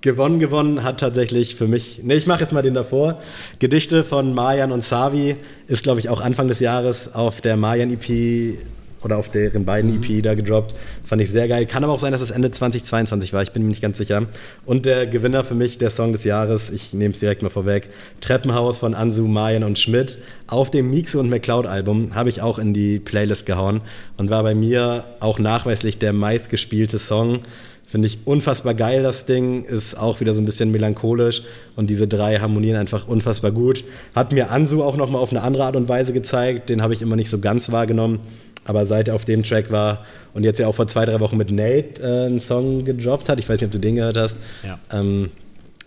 Gewonnen, 0.00 0.38
gewonnen 0.38 0.84
hat 0.84 1.00
tatsächlich 1.00 1.56
für 1.56 1.66
mich, 1.66 2.04
ne, 2.04 2.14
ich 2.14 2.28
mache 2.28 2.40
jetzt 2.40 2.52
mal 2.52 2.62
den 2.62 2.74
davor. 2.74 3.20
Gedichte 3.58 4.04
von 4.04 4.32
Marjan 4.32 4.70
und 4.70 4.84
Savi 4.84 5.34
ist, 5.66 5.82
glaube 5.82 5.98
ich, 5.98 6.08
auch 6.08 6.20
Anfang 6.20 6.46
des 6.46 6.60
Jahres 6.60 7.14
auf 7.14 7.40
der 7.40 7.56
Marjan 7.56 7.90
EP 7.90 8.58
oder 9.02 9.18
auf 9.18 9.30
deren 9.30 9.64
beiden 9.64 10.02
EP 10.02 10.22
da 10.22 10.34
gedroppt. 10.34 10.74
Fand 11.04 11.22
ich 11.22 11.30
sehr 11.30 11.48
geil. 11.48 11.66
Kann 11.66 11.84
aber 11.84 11.92
auch 11.92 11.98
sein, 11.98 12.12
dass 12.12 12.20
es 12.20 12.30
Ende 12.30 12.50
2022 12.50 13.32
war, 13.32 13.42
ich 13.42 13.52
bin 13.52 13.62
mir 13.62 13.68
nicht 13.68 13.82
ganz 13.82 13.98
sicher. 13.98 14.26
Und 14.64 14.86
der 14.86 15.06
Gewinner 15.06 15.44
für 15.44 15.54
mich, 15.54 15.78
der 15.78 15.90
Song 15.90 16.12
des 16.12 16.24
Jahres, 16.24 16.70
ich 16.70 16.92
nehme 16.92 17.12
es 17.12 17.20
direkt 17.20 17.42
mal 17.42 17.48
vorweg, 17.48 17.88
Treppenhaus 18.20 18.78
von 18.78 18.94
Ansu, 18.94 19.26
Marjan 19.26 19.64
und 19.64 19.78
Schmidt. 19.78 20.18
Auf 20.46 20.70
dem 20.70 20.90
Mixe 20.90 21.18
und 21.18 21.28
McCloud 21.28 21.66
Album 21.66 22.14
habe 22.14 22.28
ich 22.28 22.42
auch 22.42 22.58
in 22.58 22.72
die 22.72 22.98
Playlist 22.98 23.46
gehauen 23.46 23.82
und 24.16 24.30
war 24.30 24.42
bei 24.42 24.54
mir 24.54 25.04
auch 25.20 25.38
nachweislich 25.38 25.98
der 25.98 26.12
meistgespielte 26.12 26.98
Song. 26.98 27.40
Finde 27.88 28.06
ich 28.06 28.18
unfassbar 28.26 28.74
geil, 28.74 29.02
das 29.02 29.24
Ding. 29.24 29.64
Ist 29.64 29.96
auch 29.96 30.20
wieder 30.20 30.34
so 30.34 30.42
ein 30.42 30.44
bisschen 30.44 30.70
melancholisch 30.70 31.40
und 31.74 31.88
diese 31.88 32.06
drei 32.06 32.38
harmonieren 32.38 32.76
einfach 32.76 33.08
unfassbar 33.08 33.50
gut. 33.50 33.82
Hat 34.14 34.30
mir 34.30 34.50
Ansu 34.50 34.82
auch 34.82 34.98
nochmal 34.98 35.22
auf 35.22 35.30
eine 35.30 35.40
andere 35.40 35.64
Art 35.64 35.74
und 35.74 35.88
Weise 35.88 36.12
gezeigt. 36.12 36.68
Den 36.68 36.82
habe 36.82 36.92
ich 36.92 37.00
immer 37.00 37.16
nicht 37.16 37.30
so 37.30 37.38
ganz 37.38 37.72
wahrgenommen. 37.72 38.20
Aber 38.68 38.84
seit 38.84 39.08
er 39.08 39.14
auf 39.14 39.24
dem 39.24 39.42
Track 39.42 39.72
war 39.72 40.04
und 40.34 40.44
jetzt 40.44 40.58
ja 40.58 40.66
auch 40.66 40.74
vor 40.74 40.86
zwei, 40.86 41.06
drei 41.06 41.18
Wochen 41.20 41.38
mit 41.38 41.50
Nate 41.50 42.02
äh, 42.02 42.26
einen 42.26 42.38
Song 42.38 42.84
gedroppt 42.84 43.30
hat, 43.30 43.40
ich 43.40 43.48
weiß 43.48 43.60
nicht, 43.60 43.66
ob 43.66 43.72
du 43.72 43.78
den 43.78 43.94
gehört 43.94 44.18
hast. 44.18 44.36
Ja. 44.62 44.78
Ähm, 44.92 45.30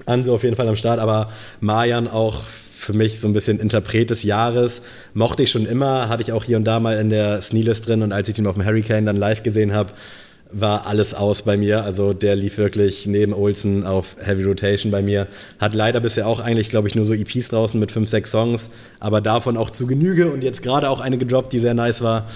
Ansu 0.08 0.34
auf 0.34 0.44
jeden 0.44 0.56
Fall 0.56 0.68
am 0.68 0.76
Start, 0.76 1.00
aber 1.00 1.30
Marjan 1.60 2.08
auch 2.08 2.42
für 2.42 2.94
mich 2.94 3.20
so 3.20 3.28
ein 3.28 3.34
bisschen 3.34 3.60
Interpret 3.60 4.10
des 4.10 4.24
Jahres. 4.24 4.82
Mochte 5.14 5.44
ich 5.44 5.52
schon 5.52 5.68
immer, 5.68 6.10
hatte 6.10 6.24
ich 6.24 6.32
auch 6.32 6.44
hier 6.44 6.58
und 6.58 6.66
da 6.66 6.80
mal 6.80 6.98
in 6.98 7.12
der 7.12 7.40
Sneelist 7.42 7.88
drin 7.88 8.02
und 8.02 8.12
als 8.12 8.28
ich 8.30 8.40
ihn 8.40 8.48
auf 8.48 8.56
dem 8.56 8.66
Hurricane 8.66 9.06
dann 9.06 9.16
live 9.16 9.44
gesehen 9.44 9.74
habe, 9.74 9.94
war 10.52 10.88
alles 10.88 11.14
aus 11.14 11.44
bei 11.44 11.58
mir. 11.58 11.84
Also 11.84 12.14
der 12.14 12.36
lief 12.36 12.58
wirklich 12.58 13.06
neben 13.06 13.34
Olsen 13.34 13.86
auf 13.86 14.18
Heavy 14.20 14.44
Rotation 14.44 14.92
bei 14.92 15.02
mir. 15.02 15.28
Hat 15.60 15.74
leider 15.74 16.00
bisher 16.00 16.28
auch 16.28 16.40
eigentlich, 16.40 16.70
glaube 16.70 16.88
ich, 16.88 16.96
nur 16.96 17.06
so 17.06 17.14
EPs 17.14 17.50
draußen 17.50 17.80
mit 17.80 17.92
fünf, 17.92 18.10
sechs 18.10 18.32
Songs, 18.32 18.70
aber 19.00 19.22
davon 19.22 19.58
auch 19.58 19.70
zu 19.70 19.88
Genüge 19.88 20.32
und 20.32 20.44
jetzt 20.44 20.62
gerade 20.64 20.90
auch 20.90 21.00
eine 21.00 21.18
gedroppt, 21.18 21.54
die 21.54 21.60
sehr 21.60 21.74
nice 21.74 22.02
war. 22.02 22.28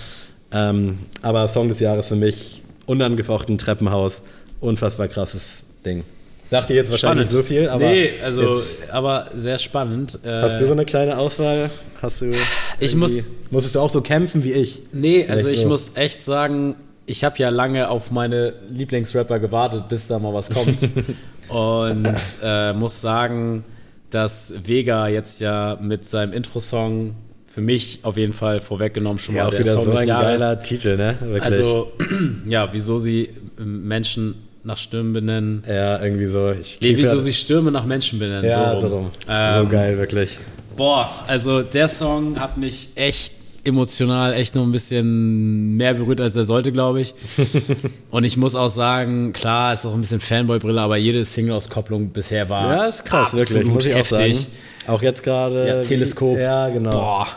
Ähm, 0.56 1.00
aber 1.22 1.48
Song 1.50 1.68
des 1.68 1.80
Jahres 1.80 2.08
für 2.08 2.16
mich, 2.16 2.64
unangefochten 2.86 3.58
Treppenhaus, 3.58 4.24
unfassbar 4.62 5.08
krasses 5.10 5.42
Ding. 5.86 6.04
Dachte 6.50 6.74
jetzt 6.76 6.92
wahrscheinlich 6.92 7.28
Spannend. 7.28 7.46
so 7.48 7.54
viel, 7.54 7.68
aber 7.70 7.90
nee, 7.90 8.12
also, 8.24 8.62
aber 8.92 9.30
sehr 9.36 9.58
spannend. 9.58 10.20
Äh, 10.24 10.30
hast 10.30 10.60
du 10.60 10.66
so 10.68 10.72
eine 10.74 10.86
kleine 10.86 11.18
Auswahl? 11.18 11.70
Hast 12.02 12.22
du 12.22 12.32
Ich 12.80 12.96
muss- 12.96 13.24
musstest 13.50 13.76
du 13.76 13.80
auch 13.82 13.90
so 13.90 14.02
kämpfen 14.02 14.44
wie 14.44 14.54
ich? 14.54 14.84
Nee, 14.94 15.26
also 15.28 15.44
Vielleicht 15.44 15.56
ich 15.58 15.62
so. 15.64 15.68
muss 15.70 15.92
echt 15.96 16.22
sagen, 16.24 16.76
ich 17.08 17.24
habe 17.24 17.38
ja 17.40 17.50
lange 17.50 17.90
auf 17.90 18.12
meine 18.12 18.54
Lieblingsrapper 18.70 19.40
gewartet, 19.40 19.88
bis 19.90 20.08
da 20.08 20.20
mal 20.20 20.34
was 20.34 20.50
kommt. 20.52 20.78
Und 21.50 22.08
äh, 22.44 22.74
muss 22.74 23.02
sagen, 23.02 23.64
dass 24.12 24.54
Vega 24.66 25.08
jetzt 25.08 25.42
ja 25.42 25.78
mit 25.82 26.06
seinem 26.06 26.32
Intro-Song 26.34 27.16
für 27.56 27.62
mich 27.62 28.00
auf 28.04 28.18
jeden 28.18 28.34
Fall 28.34 28.60
vorweggenommen 28.60 29.18
schon 29.18 29.34
Ja, 29.34 29.44
mal 29.44 29.48
auch 29.48 29.52
der 29.52 29.60
wieder 29.62 29.72
Song 29.76 29.86
so 29.86 29.92
ein 29.94 30.06
geiler 30.06 30.62
Titel, 30.62 30.98
ne? 30.98 31.16
Wirklich. 31.22 31.42
Also, 31.44 31.94
ja, 32.50 32.68
wieso 32.74 32.98
sie 32.98 33.30
ähm, 33.58 33.88
Menschen 33.88 34.36
nach 34.66 34.76
Stimmen 34.76 35.14
benennen. 35.14 35.64
ja, 35.66 36.04
irgendwie 36.04 36.26
so. 36.26 36.52
Ich 36.52 36.80
Nee, 36.82 36.98
wieso 36.98 37.18
sie 37.20 37.32
Stürme 37.32 37.72
nach 37.72 37.86
Menschen 37.86 38.20
benennen. 38.20 38.44
Ja, 38.44 38.74
so 38.76 38.82
so 38.82 38.88
rum. 38.88 38.94
rum. 39.06 39.12
Ähm, 39.30 39.66
so 39.68 39.72
geil, 39.72 39.98
wirklich. 39.98 40.38
Boah, 40.76 41.10
also 41.28 41.62
der 41.62 41.88
Song 41.88 42.38
hat 42.42 42.58
mich 42.58 42.90
echt 42.96 43.32
emotional 43.64 44.34
echt 44.34 44.54
noch 44.54 44.64
ein 44.64 44.74
bisschen 44.74 45.78
mehr 45.78 45.94
berührt, 45.94 46.20
als 46.20 46.36
er 46.36 46.44
sollte, 46.44 46.74
glaube 46.74 47.00
ich. 47.02 47.14
Und 48.12 48.26
ich 48.26 48.36
muss 48.36 48.54
auch 48.54 48.68
sagen, 48.70 49.32
klar, 49.32 49.72
ist 49.72 49.86
auch 49.86 49.94
ein 49.94 50.02
bisschen 50.02 50.20
Fanboy-Brille, 50.20 50.82
aber 50.82 50.98
jede 50.98 51.24
Single-Auskopplung 51.24 52.10
bisher 52.10 52.50
war 52.50 52.76
Ja, 52.76 52.84
ist 52.86 53.06
krass, 53.06 53.34
wirklich, 53.34 53.64
muss 53.66 53.86
ich 53.86 53.94
auch 53.94 54.00
heftig. 54.00 54.40
sagen. 54.42 54.52
Auch 54.88 55.02
jetzt 55.02 55.24
gerade. 55.24 55.68
Ja, 55.68 55.82
wie- 55.82 55.86
Teleskop. 55.86 56.38
Ja, 56.38 56.68
genau. 56.68 56.92
Boah. 56.92 57.28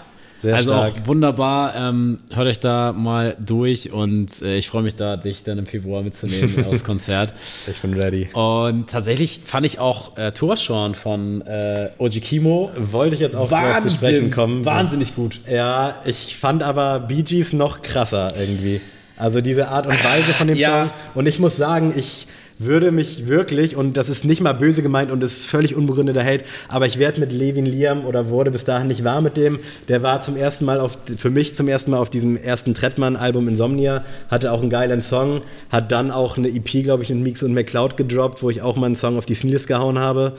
Sehr 0.41 0.55
also 0.55 0.71
stark. 0.71 0.93
auch 1.03 1.07
wunderbar. 1.07 1.75
Ähm, 1.77 2.19
hört 2.33 2.47
euch 2.47 2.61
da 2.61 2.93
mal 2.93 3.37
durch 3.45 3.93
und 3.93 4.41
äh, 4.43 4.57
ich 4.57 4.69
freue 4.69 4.83
mich 4.83 4.95
da, 4.95 5.17
dich 5.17 5.43
dann 5.45 5.59
im 5.59 5.67
Februar 5.67 6.03
mitzunehmen 6.03 6.65
aufs 6.71 6.85
Konzert. 6.85 7.35
Ich 7.71 7.81
bin 7.81 7.95
ready. 7.95 8.29
Und 8.33 8.89
tatsächlich 8.89 9.41
fand 9.45 9.67
ich 9.67 9.79
auch 9.81 10.17
äh, 10.17 10.31
Torschauen 10.33 10.95
von 10.95 11.43
äh, 11.43 11.91
Oji 11.99 12.21
Kimo 12.21 12.71
Wollte 12.79 13.15
ich 13.17 13.21
jetzt 13.21 13.35
auch 13.37 13.49
drauf 13.49 13.81
zu 13.81 13.91
sprechen 13.91 14.31
kommen. 14.31 14.65
wahnsinnig 14.65 15.15
gut. 15.15 15.41
Ja, 15.51 15.97
ich 16.05 16.37
fand 16.37 16.63
aber 16.63 17.01
Bee 17.01 17.23
Gees 17.23 17.53
noch 17.53 17.83
krasser 17.83 18.29
irgendwie. 18.39 18.81
Also 19.17 19.41
diese 19.41 19.69
Art 19.69 19.87
und 19.87 20.05
Weise 20.05 20.33
von 20.35 20.47
dem 20.47 20.57
Ja. 20.57 20.83
Song. 20.85 20.91
Und 21.15 21.27
ich 21.27 21.41
muss 21.41 21.57
sagen, 21.57 21.93
ich 21.97 22.29
würde 22.59 22.91
mich 22.91 23.29
wirklich, 23.29 23.77
und 23.77 23.97
das 23.97 24.09
ist 24.09 24.25
nicht 24.25 24.41
mal 24.41 24.53
böse 24.53 24.83
gemeint 24.83 25.11
und 25.11 25.23
ist 25.23 25.47
völlig 25.47 25.77
unbegründeter 25.77 26.25
Hate, 26.25 26.45
aber 26.69 26.87
ich 26.87 26.99
werde 26.99 27.21
mit 27.21 27.33
Levin 27.33 27.67
Liam 27.67 28.05
oder 28.05 28.31
wurde 28.31 28.51
bis 28.51 28.65
dahin 28.65 28.89
nicht 28.89 29.05
warm 29.05 29.25
mit 29.25 29.37
dem. 29.37 29.61
Der 29.89 30.03
war 30.03 30.21
zum 30.21 30.37
ersten 30.37 30.65
Mal 30.65 30.81
auf, 30.81 30.99
für 31.17 31.31
mich 31.31 31.55
zum 31.55 31.69
ersten 31.69 31.93
Mal 31.93 31.99
auf 31.99 32.11
diesem 32.11 32.37
ersten 32.37 32.75
Trettmann-Album 32.75 33.49
Insomnia, 33.49 34.05
hatte 34.29 34.53
auch 34.53 34.61
einen 34.61 34.71
geilen 34.71 35.03
Song, 35.03 35.43
hat 35.71 35.93
dann 35.93 36.11
auch 36.11 36.37
eine 36.37 36.49
EP, 36.49 36.83
glaube 36.83 37.03
ich, 37.03 37.11
mit 37.11 37.21
Meeks 37.21 37.43
und 37.43 37.55
McCloud 37.55 37.97
gedroppt, 37.97 38.43
wo 38.43 38.51
ich 38.51 38.63
auch 38.63 38.77
mal 38.77 38.87
einen 38.87 38.97
Song 38.97 39.17
auf 39.17 39.27
die 39.27 39.35
Sneelist 39.35 39.69
gehauen 39.69 39.99
habe. 39.99 40.35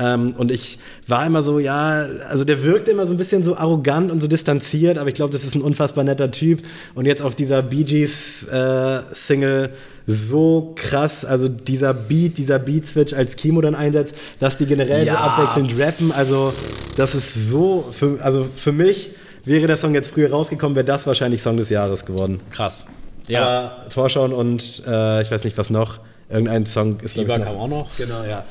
Ähm, 0.00 0.34
und 0.38 0.50
ich 0.50 0.78
war 1.06 1.26
immer 1.26 1.42
so, 1.42 1.58
ja, 1.58 2.06
also 2.28 2.44
der 2.44 2.62
wirkt 2.62 2.88
immer 2.88 3.04
so 3.04 3.12
ein 3.12 3.18
bisschen 3.18 3.42
so 3.42 3.56
arrogant 3.56 4.10
und 4.10 4.20
so 4.22 4.28
distanziert, 4.28 4.96
aber 4.96 5.08
ich 5.08 5.14
glaube, 5.14 5.30
das 5.32 5.44
ist 5.44 5.54
ein 5.54 5.60
unfassbar 5.62 6.04
netter 6.04 6.30
Typ. 6.30 6.62
Und 6.94 7.04
jetzt 7.04 7.20
auf 7.22 7.34
dieser 7.34 7.62
Bee 7.62 7.82
Gees 7.84 8.44
äh, 8.48 9.00
Single 9.12 9.70
so 10.06 10.72
krass, 10.76 11.24
also 11.24 11.48
dieser 11.48 11.92
Beat, 11.94 12.38
dieser 12.38 12.58
Beat-Switch 12.58 13.12
als 13.12 13.36
Kimo 13.36 13.60
dann 13.60 13.74
einsetzt, 13.74 14.14
dass 14.40 14.56
die 14.56 14.66
generell 14.66 15.02
so 15.02 15.06
Ja. 15.08 15.18
abwechselnd 15.20 15.78
rappen, 15.78 16.12
also 16.12 16.52
das 16.96 17.14
ist 17.14 17.34
so, 17.48 17.84
für, 17.92 18.18
also 18.20 18.46
für 18.56 18.72
mich 18.72 19.10
wäre 19.44 19.66
der 19.66 19.76
Song 19.76 19.94
jetzt 19.94 20.10
früher 20.10 20.30
rausgekommen, 20.30 20.74
wäre 20.76 20.86
das 20.86 21.06
wahrscheinlich 21.06 21.42
Song 21.42 21.56
des 21.58 21.68
Jahres 21.70 22.04
geworden. 22.06 22.40
Krass. 22.50 22.86
Ja, 23.28 23.42
Aber 23.42 23.88
Torschauen 23.90 24.32
und 24.32 24.82
äh, 24.86 25.22
ich 25.22 25.30
weiß 25.30 25.44
nicht 25.44 25.56
was 25.58 25.70
noch, 25.70 26.00
irgendein 26.28 26.66
Song 26.66 26.98
ist 27.00 27.12
Fieber 27.14 27.38
noch- 27.38 27.44
kam 27.46 27.56
auch 27.56 27.68
noch. 27.68 27.96
Genau, 27.96 28.24
ja. 28.24 28.44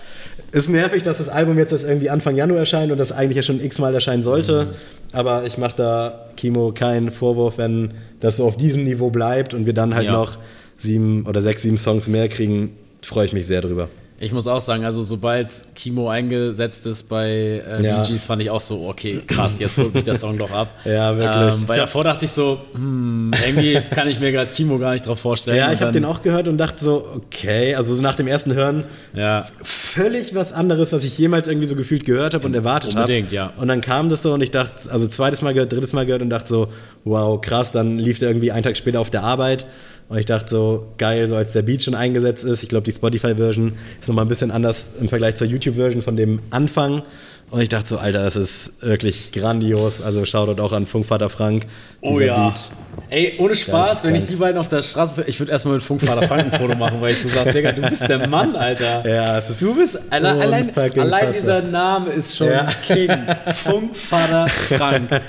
Ist 0.52 0.70
nervig, 0.70 1.04
dass 1.04 1.20
das 1.20 1.30
Album 1.30 1.58
jetzt 1.58 1.72
erst 1.72 1.86
irgendwie 1.86 2.10
Anfang 2.10 2.36
Januar 2.36 2.60
erscheint 2.60 2.92
und 2.92 2.98
das 2.98 3.12
eigentlich 3.12 3.38
ja 3.38 3.44
schon 3.44 3.64
x-mal 3.64 3.94
erscheinen 3.94 4.22
sollte. 4.24 4.66
Mhm. 4.66 4.70
Aber 5.18 5.46
ich 5.46 5.58
mache 5.58 5.76
da 5.76 6.26
Kimo 6.38 6.72
keinen 6.72 7.12
Vorwurf, 7.12 7.58
wenn 7.58 7.94
das 8.20 8.38
so 8.38 8.46
auf 8.46 8.58
diesem 8.58 8.84
Niveau 8.84 9.10
bleibt 9.12 9.54
und 9.54 9.66
wir 9.66 9.74
dann 9.74 9.94
halt 9.96 10.06
Ja. 10.06 10.14
noch 10.14 10.38
sieben 10.78 11.26
oder 11.28 11.42
sechs, 11.42 11.62
sieben 11.62 11.78
Songs 11.78 12.08
mehr 12.08 12.28
kriegen, 12.30 12.72
freue 13.02 13.26
ich 13.26 13.34
mich 13.34 13.46
sehr 13.48 13.62
drüber. 13.62 13.90
Ich 14.22 14.34
muss 14.34 14.48
auch 14.48 14.60
sagen, 14.60 14.84
also 14.84 15.02
sobald 15.02 15.54
Kimo 15.76 16.10
eingesetzt 16.10 16.86
ist 16.86 17.04
bei 17.04 17.64
äh, 17.66 17.82
Ja. 17.82 18.04
Gees, 18.04 18.26
fand 18.26 18.42
ich 18.42 18.50
auch 18.50 18.60
so, 18.60 18.88
okay, 18.88 19.22
krass, 19.26 19.60
jetzt 19.60 19.78
holt 19.78 19.94
mich 19.94 20.04
der 20.04 20.16
Song 20.16 20.38
doch 20.38 20.52
ab. 20.52 20.68
Ja, 20.86 21.16
wirklich. 21.18 21.56
Ähm, 21.56 21.68
weil 21.68 21.80
davor 21.80 22.04
dachte 22.04 22.26
ich 22.26 22.32
so, 22.32 22.60
hm, 22.74 23.32
irgendwie 23.46 23.80
kann 23.92 24.08
ich 24.08 24.20
mir 24.20 24.32
gerade 24.32 24.52
Kimo 24.52 24.78
gar 24.80 24.92
nicht 24.94 25.06
drauf 25.06 25.20
vorstellen. 25.20 25.58
Ja, 25.58 25.72
ich 25.72 25.80
habe 25.82 25.92
den 25.92 26.04
auch 26.04 26.22
gehört 26.22 26.48
und 26.48 26.58
dachte 26.58 26.84
so, 26.84 27.06
okay, 27.16 27.76
also 27.76 27.96
so 27.96 28.02
nach 28.02 28.16
dem 28.16 28.28
ersten 28.28 28.54
Hören 28.54 28.84
Ja, 29.14 29.46
völlig 29.64 30.36
was 30.36 30.52
anderes, 30.52 30.92
was 30.92 31.04
ich 31.04 31.18
jemals 31.18 31.48
irgendwie 31.48 31.68
so 31.68 31.76
gefühlt 31.76 32.06
gehört 32.06 32.34
habe 32.34 32.46
und 32.46 32.54
erwartet 32.54 32.92
habe. 32.92 33.02
Unbedingt, 33.02 33.32
ja. 33.32 33.54
Und 33.58 33.68
dann 33.68 33.82
kam 33.82 34.10
das 34.10 34.24
so 34.24 34.34
und 34.34 34.42
ich 34.42 34.52
dachte, 34.52 34.92
also 34.92 35.08
zweites 35.08 35.42
Mal 35.42 35.54
gehört, 35.54 35.72
drittes 35.72 35.94
Mal 35.94 36.06
gehört 36.06 36.22
und 36.22 36.30
dachte 36.30 36.50
so, 36.50 36.68
wow, 37.06 37.40
krass, 37.40 37.72
dann 37.72 37.98
lief 37.98 38.20
der 38.20 38.30
irgendwie 38.30 38.52
einen 38.52 38.64
Tag 38.64 38.76
später 38.78 39.00
auf 39.00 39.10
der 39.10 39.24
Arbeit 39.24 39.66
Und 40.10 40.18
ich 40.18 40.26
dachte 40.26 40.50
so, 40.50 40.88
geil, 40.98 41.28
so 41.28 41.36
als 41.36 41.54
der 41.54 41.62
Beat 41.62 41.84
schon 41.84 41.94
eingesetzt 41.94 42.44
ist. 42.44 42.64
Ich 42.64 42.70
glaube, 42.70 42.84
die 42.84 42.92
Spotify-Version 42.92 43.74
ist 44.02 44.08
nochmal 44.08 44.26
ein 44.26 44.28
bisschen 44.28 44.50
anders 44.50 44.86
im 45.00 45.08
Vergleich 45.08 45.36
zur 45.36 45.46
YouTube-Version 45.46 46.02
von 46.02 46.16
dem 46.16 46.42
Anfang. 46.50 47.04
Und 47.52 47.62
ich 47.62 47.70
dachte 47.70 47.90
so, 47.90 47.98
Alter, 47.98 48.24
das 48.24 48.36
ist 48.36 48.74
wirklich 48.82 49.32
grandios. 49.32 50.02
Also 50.02 50.24
Shoutout 50.24 50.62
auch 50.62 50.72
an 50.72 50.86
Funkvater 50.86 51.30
Frank. 51.30 51.66
Oh 52.02 52.20
ja. 52.20 52.50
Beat. 52.50 52.70
Ey, 53.10 53.34
ohne 53.40 53.56
Spaß, 53.56 54.04
wenn 54.04 54.14
ich 54.14 54.26
die 54.26 54.36
beiden 54.36 54.60
auf 54.60 54.70
der 54.70 54.84
Straße, 54.84 55.24
ich 55.26 55.40
würde 55.40 55.52
erstmal 55.52 55.76
mit 55.76 55.84
Funkvater 55.84 56.22
Frank 56.28 56.46
ein 56.46 56.52
Foto 56.52 56.76
machen, 56.76 57.02
weil 57.02 57.12
ich 57.12 57.22
so 57.22 57.30
sage, 57.30 57.52
Digga, 57.54 57.72
du 57.72 57.82
bist 57.90 58.08
der 58.08 58.28
Mann, 58.28 58.56
Alter. 58.56 59.04
Ja, 59.10 59.40
es 59.40 59.50
ist 59.50 59.62
Du 59.62 59.76
bist, 59.76 60.00
allein, 60.12 60.40
allein, 60.40 60.78
allein 60.98 61.34
dieser 61.34 61.62
Name 61.62 62.12
ist 62.12 62.38
schon 62.38 62.50
ja. 62.50 62.68
King. 62.86 63.10
Funkvater 63.54 64.48
Frank. 64.48 65.10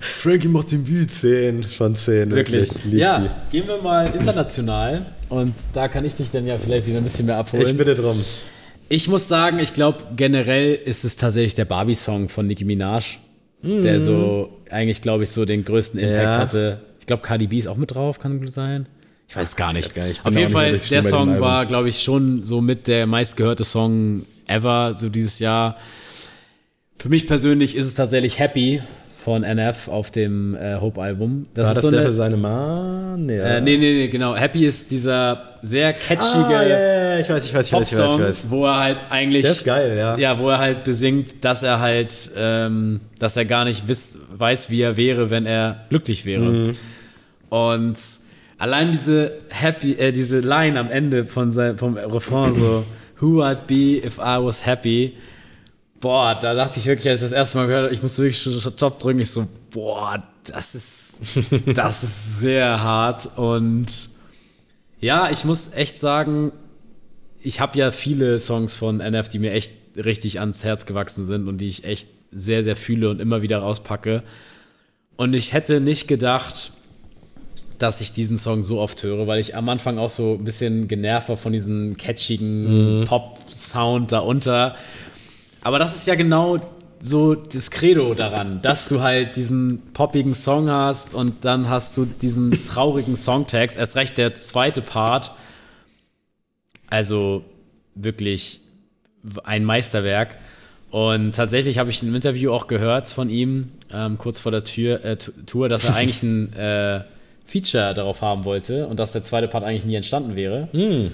Frankie 0.00 0.48
macht 0.48 0.72
den 0.72 0.84
Beat. 0.84 1.12
Zehn, 1.12 1.64
schon 1.70 1.94
zehn, 1.94 2.30
wirklich. 2.30 2.68
wirklich. 2.74 2.94
Ja, 2.94 3.20
die. 3.20 3.58
gehen 3.58 3.68
wir 3.68 3.80
mal 3.80 4.06
international 4.06 5.02
und 5.28 5.54
da 5.72 5.86
kann 5.88 6.04
ich 6.04 6.16
dich 6.16 6.30
dann 6.30 6.46
ja 6.46 6.58
vielleicht 6.58 6.86
wieder 6.86 6.98
ein 6.98 7.04
bisschen 7.04 7.26
mehr 7.26 7.36
abholen. 7.36 7.64
Ich 7.64 7.76
bitte 7.76 7.94
drum. 7.94 8.24
Ich 8.88 9.08
muss 9.08 9.28
sagen, 9.28 9.58
ich 9.58 9.74
glaube, 9.74 9.98
generell 10.16 10.74
ist 10.74 11.04
es 11.04 11.16
tatsächlich 11.16 11.54
der 11.54 11.66
Barbie-Song 11.66 12.28
von 12.28 12.46
Nicki 12.46 12.64
Minaj, 12.64 13.18
mhm. 13.62 13.82
der 13.82 14.00
so 14.00 14.50
eigentlich, 14.70 15.02
glaube 15.02 15.24
ich, 15.24 15.30
so 15.30 15.44
den 15.44 15.64
größten 15.64 16.00
Impact 16.00 16.22
ja. 16.22 16.38
hatte. 16.38 16.80
Ich 17.00 17.06
glaube, 17.06 17.22
Cardi 17.22 17.46
B 17.46 17.58
ist 17.58 17.66
auch 17.66 17.76
mit 17.76 17.94
drauf, 17.94 18.18
kann 18.18 18.38
gut 18.40 18.50
sein. 18.50 18.86
Ich 19.28 19.36
weiß 19.36 19.48
es 19.48 19.56
gar 19.56 19.74
nicht. 19.74 19.94
Gar 19.94 20.06
nicht. 20.06 20.24
Auf 20.24 20.34
jeden 20.34 20.50
Fall, 20.50 20.78
der 20.78 21.02
Song 21.02 21.38
war, 21.38 21.66
glaube 21.66 21.90
ich, 21.90 22.02
schon 22.02 22.44
so 22.44 22.62
mit 22.62 22.86
der 22.86 23.06
meistgehörte 23.06 23.64
Song 23.64 24.24
ever, 24.46 24.94
so 24.94 25.10
dieses 25.10 25.38
Jahr. 25.38 25.76
Für 26.96 27.10
mich 27.10 27.26
persönlich 27.26 27.76
ist 27.76 27.86
es 27.86 27.94
tatsächlich 27.94 28.38
Happy 28.38 28.82
von 29.28 29.42
NF 29.42 29.88
auf 29.88 30.10
dem 30.10 30.56
äh, 30.56 30.76
Hope-Album. 30.80 31.48
Das 31.52 31.66
War 31.66 31.74
das 31.74 31.82
so 31.82 31.90
der 31.90 32.00
eine, 32.00 32.08
für 32.08 32.14
seine 32.14 32.38
Mann? 32.38 33.28
Ja. 33.28 33.58
Äh, 33.58 33.60
nee, 33.60 33.76
nee, 33.76 33.92
nee, 33.92 34.08
genau. 34.08 34.34
Happy 34.34 34.64
ist 34.64 34.90
dieser 34.90 35.58
sehr 35.60 35.92
catchige 35.92 36.46
ah, 36.46 36.62
ja, 36.62 36.78
ja, 36.78 37.18
ich 37.18 37.28
weiß, 37.28 37.44
ich 37.44 37.52
weiß, 37.52 37.66
ich 37.66 37.72
weiß, 37.74 37.92
ich 37.92 37.98
weiß, 37.98 38.14
ich 38.14 38.20
weiß. 38.20 38.44
wo 38.48 38.64
er 38.64 38.78
halt 38.78 39.02
eigentlich... 39.10 39.42
Der 39.42 39.52
ist 39.52 39.64
geil, 39.66 39.98
ja. 39.98 40.16
Ja, 40.16 40.38
wo 40.38 40.48
er 40.48 40.56
halt 40.56 40.84
besingt, 40.84 41.44
dass 41.44 41.62
er 41.62 41.78
halt, 41.78 42.30
ähm, 42.38 43.00
dass 43.18 43.36
er 43.36 43.44
gar 43.44 43.66
nicht 43.66 43.86
wiss, 43.86 44.16
weiß, 44.34 44.70
wie 44.70 44.80
er 44.80 44.96
wäre, 44.96 45.28
wenn 45.28 45.44
er 45.44 45.84
glücklich 45.90 46.24
wäre. 46.24 46.44
Mhm. 46.44 46.72
Und 47.50 47.98
allein 48.56 48.92
diese 48.92 49.32
Happy, 49.50 49.92
äh, 49.92 50.10
diese 50.10 50.40
Line 50.40 50.80
am 50.80 50.90
Ende 50.90 51.26
von 51.26 51.52
sein, 51.52 51.76
vom 51.76 51.98
Refrain 51.98 52.54
so, 52.54 52.86
Who 53.20 53.42
I'd 53.42 53.66
be 53.66 54.00
if 54.02 54.18
I 54.18 54.38
was 54.42 54.64
happy 54.64 55.12
boah, 56.00 56.34
da 56.34 56.54
dachte 56.54 56.78
ich 56.78 56.86
wirklich, 56.86 57.08
als 57.08 57.22
ich 57.22 57.30
das 57.30 57.32
erste 57.32 57.58
Mal 57.58 57.66
gehört 57.66 57.84
habe, 57.84 57.94
ich 57.94 58.02
musste 58.02 58.22
wirklich 58.22 58.40
schon 58.40 58.74
Job 58.76 58.98
drücken, 58.98 59.20
ich 59.20 59.30
so, 59.30 59.46
boah, 59.70 60.22
das 60.44 60.74
ist, 60.74 61.18
das 61.66 62.02
ist 62.02 62.40
sehr 62.40 62.82
hart. 62.82 63.28
Und 63.36 63.86
ja, 65.00 65.30
ich 65.30 65.44
muss 65.44 65.72
echt 65.72 65.98
sagen, 65.98 66.52
ich 67.40 67.60
habe 67.60 67.78
ja 67.78 67.90
viele 67.90 68.38
Songs 68.38 68.74
von 68.74 69.00
NF, 69.00 69.28
die 69.28 69.38
mir 69.38 69.52
echt 69.52 69.72
richtig 69.96 70.40
ans 70.40 70.64
Herz 70.64 70.86
gewachsen 70.86 71.26
sind 71.26 71.48
und 71.48 71.58
die 71.58 71.68
ich 71.68 71.84
echt 71.84 72.08
sehr, 72.30 72.62
sehr 72.62 72.76
fühle 72.76 73.10
und 73.10 73.20
immer 73.20 73.42
wieder 73.42 73.58
rauspacke. 73.58 74.22
Und 75.16 75.34
ich 75.34 75.52
hätte 75.52 75.80
nicht 75.80 76.08
gedacht, 76.08 76.72
dass 77.78 78.00
ich 78.00 78.12
diesen 78.12 78.36
Song 78.36 78.64
so 78.64 78.80
oft 78.80 79.02
höre, 79.02 79.26
weil 79.26 79.40
ich 79.40 79.56
am 79.56 79.68
Anfang 79.68 79.98
auch 79.98 80.10
so 80.10 80.34
ein 80.34 80.44
bisschen 80.44 80.88
genervt 80.88 81.28
war 81.28 81.36
von 81.36 81.52
diesem 81.52 81.96
catchigen 81.96 83.00
mhm. 83.00 83.04
Pop-Sound 83.04 84.12
da 84.12 84.18
unter. 84.18 84.74
Aber 85.62 85.78
das 85.78 85.94
ist 85.94 86.06
ja 86.06 86.14
genau 86.14 86.58
so 87.00 87.34
das 87.34 87.70
Credo 87.70 88.14
daran, 88.14 88.60
dass 88.60 88.88
du 88.88 89.00
halt 89.00 89.36
diesen 89.36 89.92
poppigen 89.92 90.34
Song 90.34 90.68
hast 90.68 91.14
und 91.14 91.44
dann 91.44 91.68
hast 91.68 91.96
du 91.96 92.04
diesen 92.04 92.64
traurigen 92.64 93.16
Songtext. 93.16 93.76
Erst 93.76 93.96
recht 93.96 94.18
der 94.18 94.34
zweite 94.34 94.82
Part. 94.82 95.32
Also 96.90 97.44
wirklich 97.94 98.60
ein 99.44 99.64
Meisterwerk. 99.64 100.38
Und 100.90 101.34
tatsächlich 101.34 101.78
habe 101.78 101.90
ich 101.90 102.02
ein 102.02 102.14
Interview 102.14 102.50
auch 102.50 102.66
gehört 102.66 103.08
von 103.08 103.28
ihm, 103.28 103.72
ähm, 103.92 104.16
kurz 104.16 104.40
vor 104.40 104.52
der 104.52 104.64
Tür, 104.64 105.04
äh, 105.04 105.16
Tour, 105.16 105.68
dass 105.68 105.84
er 105.84 105.94
eigentlich 105.96 106.22
ein 106.22 106.52
äh, 106.54 107.02
Feature 107.44 107.94
darauf 107.94 108.22
haben 108.22 108.44
wollte 108.44 108.86
und 108.86 108.98
dass 108.98 109.12
der 109.12 109.22
zweite 109.22 109.48
Part 109.48 109.64
eigentlich 109.64 109.84
nie 109.84 109.96
entstanden 109.96 110.34
wäre. 110.34 110.68
Mm. 110.72 111.12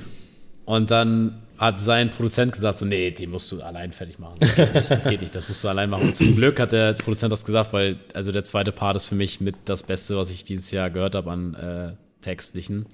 Und 0.64 0.90
dann 0.90 1.42
hat 1.58 1.78
sein 1.78 2.10
Produzent 2.10 2.52
gesagt, 2.52 2.78
so, 2.78 2.84
nee, 2.84 3.10
die 3.10 3.26
musst 3.26 3.50
du 3.52 3.62
allein 3.62 3.92
fertig 3.92 4.18
machen. 4.18 4.36
Das 4.40 4.56
geht 4.56 4.74
nicht, 4.74 4.90
das, 4.90 5.04
geht 5.04 5.22
nicht, 5.22 5.34
das 5.34 5.48
musst 5.48 5.62
du 5.62 5.68
allein 5.68 5.88
machen. 5.88 6.08
Und 6.08 6.16
zum 6.16 6.34
Glück 6.34 6.58
hat 6.58 6.72
der 6.72 6.94
Produzent 6.94 7.32
das 7.32 7.44
gesagt, 7.44 7.72
weil 7.72 7.98
also 8.12 8.32
der 8.32 8.44
zweite 8.44 8.72
Part 8.72 8.96
ist 8.96 9.06
für 9.06 9.14
mich 9.14 9.40
mit 9.40 9.54
das 9.64 9.82
Beste, 9.82 10.16
was 10.16 10.30
ich 10.30 10.44
dieses 10.44 10.70
Jahr 10.72 10.90
gehört 10.90 11.14
habe 11.14 11.30
an 11.30 11.54
äh, 11.54 12.22
Textlichen. 12.22 12.86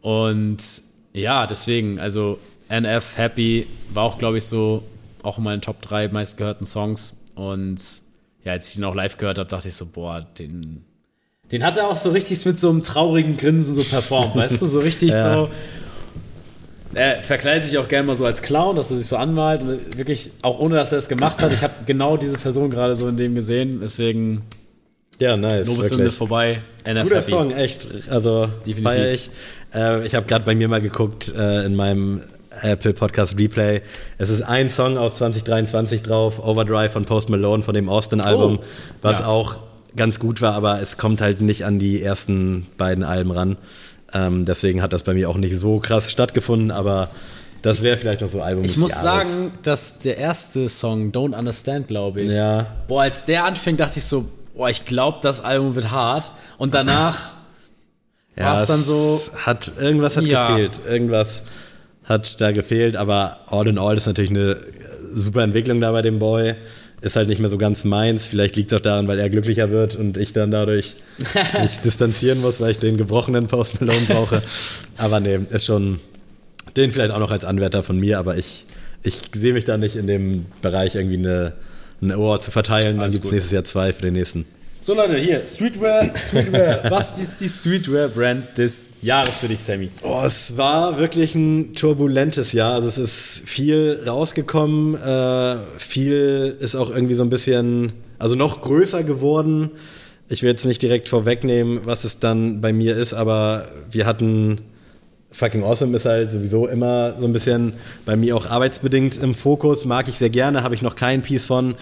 Und 0.00 0.58
ja, 1.12 1.46
deswegen, 1.46 1.98
also 2.00 2.38
NF 2.68 3.18
Happy 3.18 3.66
war 3.92 4.04
auch, 4.04 4.18
glaube 4.18 4.38
ich, 4.38 4.44
so 4.44 4.82
auch 5.22 5.38
in 5.38 5.44
meinen 5.44 5.60
Top 5.60 5.82
3 5.82 6.08
meistgehörten 6.08 6.66
Songs. 6.66 7.24
Und 7.34 7.80
ja, 8.44 8.52
als 8.52 8.70
ich 8.70 8.78
ihn 8.78 8.84
auch 8.84 8.94
live 8.94 9.18
gehört 9.18 9.38
habe, 9.38 9.48
dachte 9.48 9.68
ich 9.68 9.74
so, 9.74 9.86
boah, 9.86 10.26
den, 10.38 10.84
den 11.52 11.64
hat 11.64 11.76
er 11.76 11.88
auch 11.88 11.96
so 11.96 12.10
richtig 12.10 12.44
mit 12.46 12.58
so 12.58 12.70
einem 12.70 12.82
traurigen 12.82 13.36
Grinsen 13.36 13.74
so 13.74 13.82
performt, 13.82 14.34
weißt 14.34 14.62
du, 14.62 14.66
so 14.66 14.80
richtig 14.80 15.10
ja. 15.12 15.34
so 15.34 15.50
er 16.94 17.22
verkleidet 17.22 17.68
sich 17.68 17.78
auch 17.78 17.88
gerne 17.88 18.06
mal 18.06 18.16
so 18.16 18.24
als 18.24 18.42
Clown, 18.42 18.76
dass 18.76 18.90
er 18.90 18.96
sich 18.96 19.06
so 19.06 19.16
anmalt. 19.16 19.62
Und 19.62 19.96
wirklich, 19.96 20.30
auch 20.42 20.58
ohne 20.58 20.76
dass 20.76 20.92
er 20.92 20.98
es 20.98 21.08
gemacht 21.08 21.40
hat. 21.40 21.52
Ich 21.52 21.62
habe 21.62 21.74
genau 21.86 22.16
diese 22.16 22.38
Person 22.38 22.70
gerade 22.70 22.94
so 22.94 23.08
in 23.08 23.16
dem 23.16 23.34
gesehen. 23.34 23.80
Deswegen. 23.82 24.42
Ja, 25.18 25.36
nice. 25.36 25.66
Lobesünde 25.66 26.10
vorbei. 26.10 26.60
NF 26.84 27.04
Guter 27.04 27.16
Happy. 27.16 27.30
Song, 27.30 27.50
echt. 27.52 27.88
Also, 28.10 28.48
feier 28.82 29.12
ich. 29.12 29.30
Äh, 29.74 30.06
ich 30.06 30.14
habe 30.14 30.26
gerade 30.26 30.44
bei 30.44 30.54
mir 30.54 30.68
mal 30.68 30.80
geguckt 30.80 31.32
äh, 31.36 31.64
in 31.64 31.74
meinem 31.74 32.22
Apple 32.62 32.94
Podcast 32.94 33.38
Replay. 33.38 33.82
Es 34.18 34.30
ist 34.30 34.42
ein 34.42 34.70
Song 34.70 34.96
aus 34.96 35.16
2023 35.16 36.02
drauf, 36.02 36.44
Overdrive 36.44 36.92
von 36.92 37.04
Post 37.04 37.28
Malone 37.28 37.62
von 37.62 37.74
dem 37.74 37.88
Austin-Album, 37.88 38.58
oh, 38.60 38.64
was 39.02 39.20
ja. 39.20 39.26
auch 39.26 39.58
ganz 39.96 40.18
gut 40.18 40.40
war, 40.40 40.54
aber 40.54 40.80
es 40.80 40.96
kommt 40.96 41.20
halt 41.20 41.40
nicht 41.40 41.64
an 41.64 41.78
die 41.78 42.02
ersten 42.02 42.66
beiden 42.76 43.04
Alben 43.04 43.30
ran. 43.30 43.56
Ähm, 44.14 44.44
deswegen 44.44 44.82
hat 44.82 44.92
das 44.92 45.02
bei 45.02 45.12
mir 45.14 45.28
auch 45.28 45.36
nicht 45.36 45.58
so 45.58 45.80
krass 45.80 46.10
stattgefunden, 46.10 46.70
aber 46.70 47.10
das 47.62 47.82
wäre 47.82 47.96
vielleicht 47.96 48.20
noch 48.20 48.28
so 48.28 48.40
ein 48.40 48.46
Album. 48.46 48.64
Ich 48.64 48.76
muss 48.76 48.90
Jahres. 48.90 49.04
sagen, 49.04 49.52
dass 49.62 49.98
der 49.98 50.18
erste 50.18 50.68
Song, 50.68 51.12
Don't 51.12 51.36
Understand, 51.36 51.88
glaube 51.88 52.20
ich. 52.20 52.32
Ja. 52.32 52.66
Boah, 52.88 53.02
als 53.02 53.24
der 53.24 53.44
anfing, 53.44 53.76
dachte 53.76 53.98
ich 53.98 54.04
so, 54.04 54.26
boah, 54.54 54.68
ich 54.68 54.84
glaube, 54.84 55.18
das 55.22 55.42
Album 55.42 55.74
wird 55.74 55.90
hart. 55.90 56.30
Und 56.58 56.74
danach 56.74 57.30
ja, 58.36 58.44
war 58.44 58.60
es 58.60 58.66
dann 58.66 58.82
so. 58.82 59.20
Hat, 59.44 59.72
irgendwas 59.80 60.16
hat 60.16 60.26
ja. 60.26 60.48
gefehlt. 60.48 60.80
Irgendwas 60.86 61.42
hat 62.04 62.40
da 62.40 62.52
gefehlt, 62.52 62.96
aber 62.96 63.38
all 63.46 63.66
in 63.66 63.78
all 63.78 63.96
ist 63.96 64.06
natürlich 64.06 64.30
eine 64.30 64.58
super 65.12 65.42
Entwicklung 65.42 65.80
da 65.80 65.90
bei 65.90 66.02
dem 66.02 66.18
Boy 66.18 66.54
ist 67.04 67.16
halt 67.16 67.28
nicht 67.28 67.38
mehr 67.38 67.50
so 67.50 67.58
ganz 67.58 67.84
meins. 67.84 68.28
Vielleicht 68.28 68.56
liegt 68.56 68.72
es 68.72 68.78
auch 68.78 68.82
daran, 68.82 69.06
weil 69.08 69.18
er 69.18 69.28
glücklicher 69.28 69.70
wird 69.70 69.94
und 69.94 70.16
ich 70.16 70.32
dann 70.32 70.50
dadurch 70.50 70.96
mich 71.60 71.78
distanzieren 71.80 72.40
muss, 72.40 72.60
weil 72.60 72.70
ich 72.70 72.78
den 72.78 72.96
gebrochenen 72.96 73.46
Post 73.46 73.80
Malone 73.80 74.06
brauche. 74.06 74.42
Aber 74.96 75.20
nee, 75.20 75.38
ist 75.50 75.66
schon 75.66 76.00
den 76.76 76.92
vielleicht 76.92 77.12
auch 77.12 77.18
noch 77.18 77.30
als 77.30 77.44
Anwärter 77.44 77.82
von 77.82 77.98
mir, 77.98 78.18
aber 78.18 78.36
ich, 78.36 78.64
ich 79.02 79.20
sehe 79.34 79.52
mich 79.52 79.64
da 79.64 79.76
nicht 79.76 79.96
in 79.96 80.06
dem 80.06 80.46
Bereich 80.62 80.94
irgendwie 80.94 81.18
eine, 81.18 81.52
eine 82.00 82.14
Award 82.14 82.42
zu 82.42 82.50
verteilen. 82.50 82.98
Dann 82.98 83.10
gibt 83.10 83.26
es 83.26 83.32
nächstes 83.32 83.52
Jahr 83.52 83.64
zwei 83.64 83.92
für 83.92 84.02
den 84.02 84.14
nächsten. 84.14 84.46
So 84.84 84.92
Leute, 84.92 85.16
hier, 85.16 85.46
Streetwear, 85.46 86.14
Streetwear. 86.14 86.82
Was 86.90 87.18
ist 87.18 87.40
die 87.40 87.48
Streetwear-Brand 87.48 88.58
des 88.58 88.90
Jahres 89.00 89.40
für 89.40 89.48
dich, 89.48 89.60
Sammy? 89.60 89.88
Oh, 90.02 90.20
es 90.22 90.58
war 90.58 90.98
wirklich 90.98 91.34
ein 91.34 91.72
turbulentes 91.72 92.52
Jahr. 92.52 92.74
Also 92.74 92.88
es 92.88 92.98
ist 92.98 93.48
viel 93.48 94.02
rausgekommen, 94.06 94.94
äh, 95.02 95.56
viel 95.78 96.54
ist 96.60 96.74
auch 96.74 96.90
irgendwie 96.90 97.14
so 97.14 97.22
ein 97.22 97.30
bisschen, 97.30 97.94
also 98.18 98.34
noch 98.34 98.60
größer 98.60 99.04
geworden. 99.04 99.70
Ich 100.28 100.42
will 100.42 100.50
jetzt 100.50 100.66
nicht 100.66 100.82
direkt 100.82 101.08
vorwegnehmen, 101.08 101.80
was 101.84 102.04
es 102.04 102.18
dann 102.18 102.60
bei 102.60 102.74
mir 102.74 102.94
ist, 102.94 103.14
aber 103.14 103.68
wir 103.90 104.04
hatten 104.04 104.60
Fucking 105.30 105.64
Awesome 105.64 105.96
ist 105.96 106.04
halt 106.04 106.30
sowieso 106.30 106.68
immer 106.68 107.14
so 107.18 107.26
ein 107.26 107.32
bisschen 107.32 107.72
bei 108.04 108.16
mir 108.16 108.36
auch 108.36 108.46
arbeitsbedingt 108.46 109.16
im 109.16 109.34
Fokus. 109.34 109.86
Mag 109.86 110.08
ich 110.08 110.18
sehr 110.18 110.30
gerne, 110.30 110.62
habe 110.62 110.74
ich 110.74 110.82
noch 110.82 110.94
kein 110.94 111.22
Piece 111.22 111.46
von. 111.46 111.74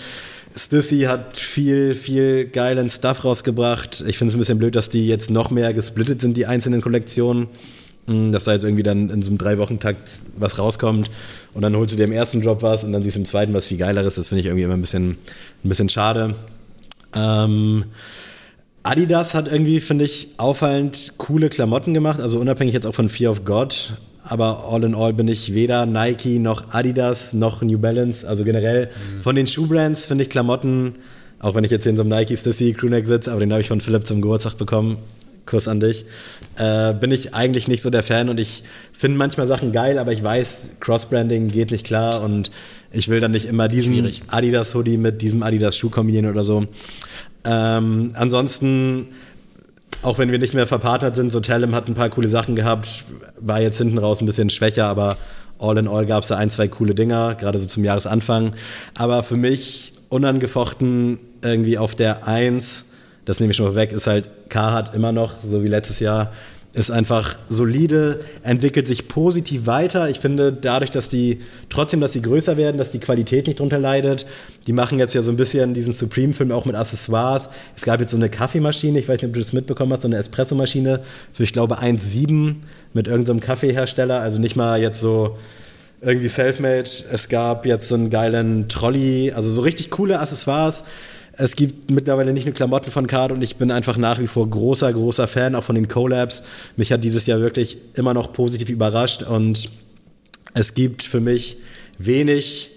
Stussy 0.55 1.03
hat 1.03 1.36
viel, 1.36 1.94
viel 1.94 2.46
geilen 2.46 2.90
Stuff 2.90 3.24
rausgebracht. 3.24 4.05
Ich 4.07 4.18
finde 4.18 4.30
es 4.30 4.34
ein 4.34 4.38
bisschen 4.38 4.59
blöd, 4.59 4.76
dass 4.76 4.90
die 4.90 5.07
jetzt 5.07 5.30
noch 5.30 5.50
mehr 5.50 5.72
gesplittet 5.72 6.20
sind, 6.20 6.36
die 6.36 6.46
einzelnen 6.46 6.80
Kollektionen. 6.80 7.48
Hm, 8.07 8.32
dass 8.32 8.44
da 8.44 8.53
jetzt 8.53 8.64
irgendwie 8.64 8.82
dann 8.82 9.11
in 9.11 9.22
so 9.22 9.30
einem 9.30 9.38
Drei-Wochen-Takt 9.38 10.11
was 10.36 10.59
rauskommt 10.59 11.09
und 11.55 11.62
dann 11.62 11.76
holst 11.76 11.92
du 11.94 11.96
dir 11.96 12.05
im 12.05 12.12
ersten 12.12 12.42
Drop 12.42 12.62
was 12.62 12.82
und 12.82 12.92
dann 12.92 13.03
siehst 13.03 13.14
du 13.14 13.20
im 13.20 13.26
zweiten 13.26 13.55
was 13.55 13.66
viel 13.66 13.78
geileres. 13.78 14.16
Das 14.16 14.28
finde 14.28 14.40
ich 14.40 14.46
irgendwie 14.46 14.64
immer 14.64 14.74
ein 14.74 14.80
bisschen, 14.80 15.11
ein 15.11 15.68
bisschen 15.68 15.88
schade. 15.88 16.34
Ähm, 17.14 17.84
Adidas 18.82 19.34
hat 19.34 19.46
irgendwie, 19.46 19.78
finde 19.80 20.05
ich, 20.05 20.30
auffallend 20.38 21.14
coole 21.18 21.48
Klamotten 21.48 21.94
gemacht, 21.94 22.20
also 22.20 22.40
unabhängig 22.40 22.74
jetzt 22.74 22.86
auch 22.86 22.94
von 22.94 23.09
Fear 23.09 23.30
of 23.30 23.44
God 23.44 23.92
aber 24.24 24.64
all 24.68 24.84
in 24.84 24.94
all 24.94 25.12
bin 25.12 25.28
ich 25.28 25.54
weder 25.54 25.86
Nike 25.86 26.38
noch 26.38 26.72
Adidas 26.72 27.32
noch 27.32 27.62
New 27.62 27.78
Balance. 27.78 28.26
Also 28.26 28.44
generell 28.44 28.86
mhm. 28.86 29.22
von 29.22 29.36
den 29.36 29.46
Schuhbrands 29.46 30.06
finde 30.06 30.24
ich 30.24 30.30
Klamotten, 30.30 30.94
auch 31.40 31.54
wenn 31.54 31.64
ich 31.64 31.70
jetzt 31.70 31.84
hier 31.84 31.90
in 31.90 31.96
so 31.96 32.02
einem 32.02 32.10
Nike 32.10 32.36
Stussy 32.36 32.72
Crewneck 32.72 33.06
sitze, 33.06 33.30
aber 33.30 33.40
den 33.40 33.52
habe 33.52 33.60
ich 33.60 33.68
von 33.68 33.80
Philipp 33.80 34.06
zum 34.06 34.20
Geburtstag 34.22 34.56
bekommen, 34.58 34.98
Kuss 35.44 35.66
an 35.66 35.80
dich. 35.80 36.04
Äh, 36.56 36.94
bin 36.94 37.10
ich 37.10 37.34
eigentlich 37.34 37.66
nicht 37.66 37.82
so 37.82 37.90
der 37.90 38.02
Fan 38.02 38.28
und 38.28 38.38
ich 38.38 38.62
finde 38.92 39.18
manchmal 39.18 39.46
Sachen 39.46 39.72
geil, 39.72 39.98
aber 39.98 40.12
ich 40.12 40.22
weiß, 40.22 40.76
Cross-Branding 40.80 41.48
geht 41.48 41.72
nicht 41.72 41.84
klar 41.84 42.22
und 42.22 42.50
ich 42.92 43.08
will 43.08 43.20
dann 43.20 43.32
nicht 43.32 43.46
immer 43.46 43.68
diesen 43.68 44.12
Adidas-Hoodie 44.28 44.98
mit 44.98 45.22
diesem 45.22 45.42
Adidas-Schuh 45.42 45.90
kombinieren 45.90 46.26
oder 46.26 46.44
so. 46.44 46.66
Ähm, 47.44 48.12
ansonsten, 48.14 49.08
auch 50.03 50.18
wenn 50.18 50.30
wir 50.30 50.38
nicht 50.38 50.55
mehr 50.55 50.66
verpartnert 50.66 51.16
sind, 51.16 51.30
so 51.30 51.40
Tellem 51.40 51.74
hat 51.74 51.88
ein 51.88 51.94
paar 51.94 52.11
coole 52.11 52.28
Sachen 52.28 52.57
gehabt, 52.57 53.05
war 53.40 53.61
jetzt 53.61 53.78
hinten 53.78 53.98
raus 53.98 54.20
ein 54.20 54.26
bisschen 54.26 54.50
schwächer, 54.50 54.86
aber 54.86 55.16
all 55.59 55.78
in 55.78 55.88
all 55.88 56.07
gab 56.07 56.22
es 56.22 56.28
da 56.28 56.36
ein, 56.36 56.50
zwei 56.50 56.68
coole 56.68 56.94
Dinger, 56.94 57.36
gerade 57.36 57.59
so 57.59 57.66
zum 57.66 57.84
Jahresanfang. 57.84 58.53
Aber 58.98 59.22
für 59.22 59.36
mich 59.36 59.92
unangefochten 60.09 61.18
irgendwie 61.42 61.78
auf 61.78 61.94
der 61.94 62.26
Eins, 62.26 62.84
das 63.24 63.38
nehme 63.40 63.53
ich 63.53 63.57
schon 63.57 63.66
mal 63.66 63.74
weg, 63.76 63.92
ist 63.92 64.07
halt 64.07 64.28
Carhartt 64.48 64.94
immer 64.94 65.12
noch, 65.12 65.34
so 65.42 65.62
wie 65.62 65.68
letztes 65.68 66.00
Jahr, 66.00 66.32
ist 66.74 66.90
einfach 66.90 67.36
solide, 67.50 68.20
entwickelt 68.42 68.86
sich 68.86 69.06
positiv 69.06 69.66
weiter. 69.66 70.08
Ich 70.08 70.20
finde, 70.20 70.52
dadurch, 70.52 70.90
dass 70.90 71.10
die, 71.10 71.40
trotzdem, 71.68 72.00
dass 72.00 72.14
sie 72.14 72.22
größer 72.22 72.56
werden, 72.56 72.78
dass 72.78 72.92
die 72.92 72.98
Qualität 72.98 73.46
nicht 73.46 73.60
drunter 73.60 73.78
leidet. 73.78 74.24
Die 74.66 74.72
machen 74.72 74.98
jetzt 74.98 75.14
ja 75.14 75.20
so 75.20 75.30
ein 75.30 75.36
bisschen 75.36 75.74
diesen 75.74 75.92
Supreme-Film 75.92 76.50
auch 76.50 76.64
mit 76.64 76.74
Accessoires. 76.74 77.50
Es 77.76 77.82
gab 77.82 78.00
jetzt 78.00 78.12
so 78.12 78.16
eine 78.16 78.30
Kaffeemaschine, 78.30 78.98
ich 78.98 79.08
weiß 79.08 79.16
nicht, 79.16 79.26
ob 79.26 79.34
du 79.34 79.40
das 79.40 79.52
mitbekommen 79.52 79.92
hast, 79.92 80.02
so 80.02 80.08
eine 80.08 80.16
Espressomaschine 80.16 81.00
für, 81.32 81.42
ich 81.42 81.52
glaube, 81.52 81.78
1,7 81.78 82.54
mit 82.94 83.06
irgendeinem 83.06 83.38
so 83.40 83.46
Kaffeehersteller. 83.46 84.20
Also 84.20 84.38
nicht 84.38 84.56
mal 84.56 84.80
jetzt 84.80 85.00
so 85.00 85.36
irgendwie 86.00 86.28
self-made. 86.28 86.88
Es 87.12 87.28
gab 87.28 87.66
jetzt 87.66 87.88
so 87.88 87.96
einen 87.96 88.08
geilen 88.08 88.68
Trolley, 88.68 89.32
also 89.32 89.50
so 89.50 89.60
richtig 89.60 89.90
coole 89.90 90.20
Accessoires. 90.20 90.84
Es 91.43 91.57
gibt 91.57 91.90
mittlerweile 91.90 92.32
nicht 92.32 92.45
nur 92.45 92.55
Klamotten 92.55 92.93
von 92.93 93.09
Card 93.09 93.32
und 93.32 93.43
ich 93.43 93.57
bin 93.57 93.72
einfach 93.72 93.97
nach 93.97 94.20
wie 94.20 94.28
vor 94.28 94.49
großer, 94.49 94.93
großer 94.93 95.26
Fan 95.26 95.57
auch 95.57 95.64
von 95.64 95.74
den 95.74 95.88
Collabs. 95.88 96.45
Mich 96.76 96.93
hat 96.93 97.03
dieses 97.03 97.26
Jahr 97.26 97.40
wirklich 97.40 97.78
immer 97.95 98.14
noch 98.14 98.32
positiv 98.32 98.68
überrascht 98.68 99.24
und 99.24 99.68
es 100.55 100.74
gibt 100.74 101.03
für 101.03 101.20
mich 101.20 101.57
wenig, 101.99 102.70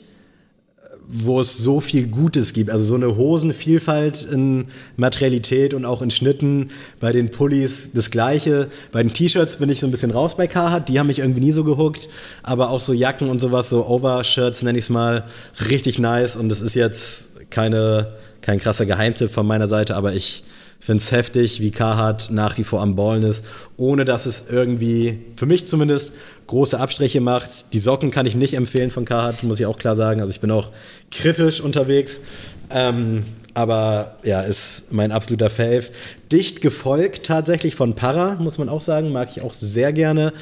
wo 1.07 1.39
es 1.41 1.59
so 1.59 1.79
viel 1.79 2.07
Gutes 2.07 2.53
gibt. 2.53 2.71
Also 2.71 2.85
so 2.85 2.95
eine 2.95 3.15
Hosenvielfalt 3.15 4.23
in 4.23 4.69
Materialität 4.97 5.75
und 5.75 5.85
auch 5.85 6.01
in 6.01 6.09
Schnitten. 6.09 6.69
Bei 6.99 7.11
den 7.11 7.29
Pullis 7.29 7.91
das 7.93 8.09
Gleiche. 8.09 8.69
Bei 8.91 9.03
den 9.03 9.13
T-Shirts 9.13 9.57
bin 9.57 9.69
ich 9.69 9.79
so 9.79 9.85
ein 9.85 9.91
bisschen 9.91 10.09
raus 10.09 10.35
bei 10.35 10.47
Carhartt. 10.47 10.89
Die 10.89 10.97
haben 10.97 11.05
mich 11.05 11.19
irgendwie 11.19 11.41
nie 11.41 11.51
so 11.51 11.63
gehuckt. 11.63 12.09
Aber 12.41 12.71
auch 12.71 12.81
so 12.81 12.93
Jacken 12.93 13.29
und 13.29 13.39
sowas, 13.39 13.69
so 13.69 13.85
Overshirts 13.85 14.63
nenne 14.63 14.79
ich 14.79 14.85
es 14.85 14.89
mal, 14.89 15.25
richtig 15.69 15.99
nice. 15.99 16.35
Und 16.35 16.51
es 16.51 16.61
ist 16.61 16.73
jetzt 16.73 17.34
keine 17.55 18.13
kein 18.41 18.59
krasser 18.59 18.85
Geheimtipp 18.85 19.31
von 19.31 19.47
meiner 19.47 19.67
Seite, 19.67 19.95
aber 19.95 20.13
ich 20.13 20.43
finde 20.79 21.01
es 21.01 21.11
heftig, 21.11 21.61
wie 21.61 21.71
Carhartt 21.71 22.29
nach 22.29 22.59
wie 22.59 22.63
vor 22.63 22.81
am 22.81 22.95
Ballen 22.95 23.23
ist, 23.23 23.43
ohne 23.75 24.05
dass 24.05 24.27
es 24.27 24.45
irgendwie, 24.51 25.19
für 25.35 25.47
mich 25.47 25.65
zumindest, 25.65 26.13
große 26.45 26.79
Abstriche 26.79 27.21
macht. 27.21 27.73
Die 27.73 27.79
Socken 27.79 28.11
kann 28.11 28.27
ich 28.27 28.35
nicht 28.35 28.53
empfehlen 28.53 28.91
von 28.91 29.03
Carhartt, 29.03 29.41
muss 29.41 29.59
ich 29.59 29.65
auch 29.65 29.79
klar 29.79 29.95
sagen. 29.95 30.21
Also 30.21 30.31
ich 30.31 30.41
bin 30.41 30.51
auch 30.51 30.69
kritisch 31.09 31.59
unterwegs. 31.59 32.19
Ähm, 32.69 33.25
aber 33.55 34.17
ja, 34.23 34.41
ist 34.41 34.91
mein 34.91 35.11
absoluter 35.11 35.49
Fave. 35.49 35.85
Dicht 36.31 36.61
gefolgt 36.61 37.25
tatsächlich 37.25 37.73
von 37.75 37.95
Para, 37.95 38.35
muss 38.35 38.57
man 38.57 38.69
auch 38.69 38.81
sagen, 38.81 39.11
mag 39.11 39.29
ich 39.31 39.41
auch 39.41 39.53
sehr 39.53 39.93
gerne. 39.93 40.33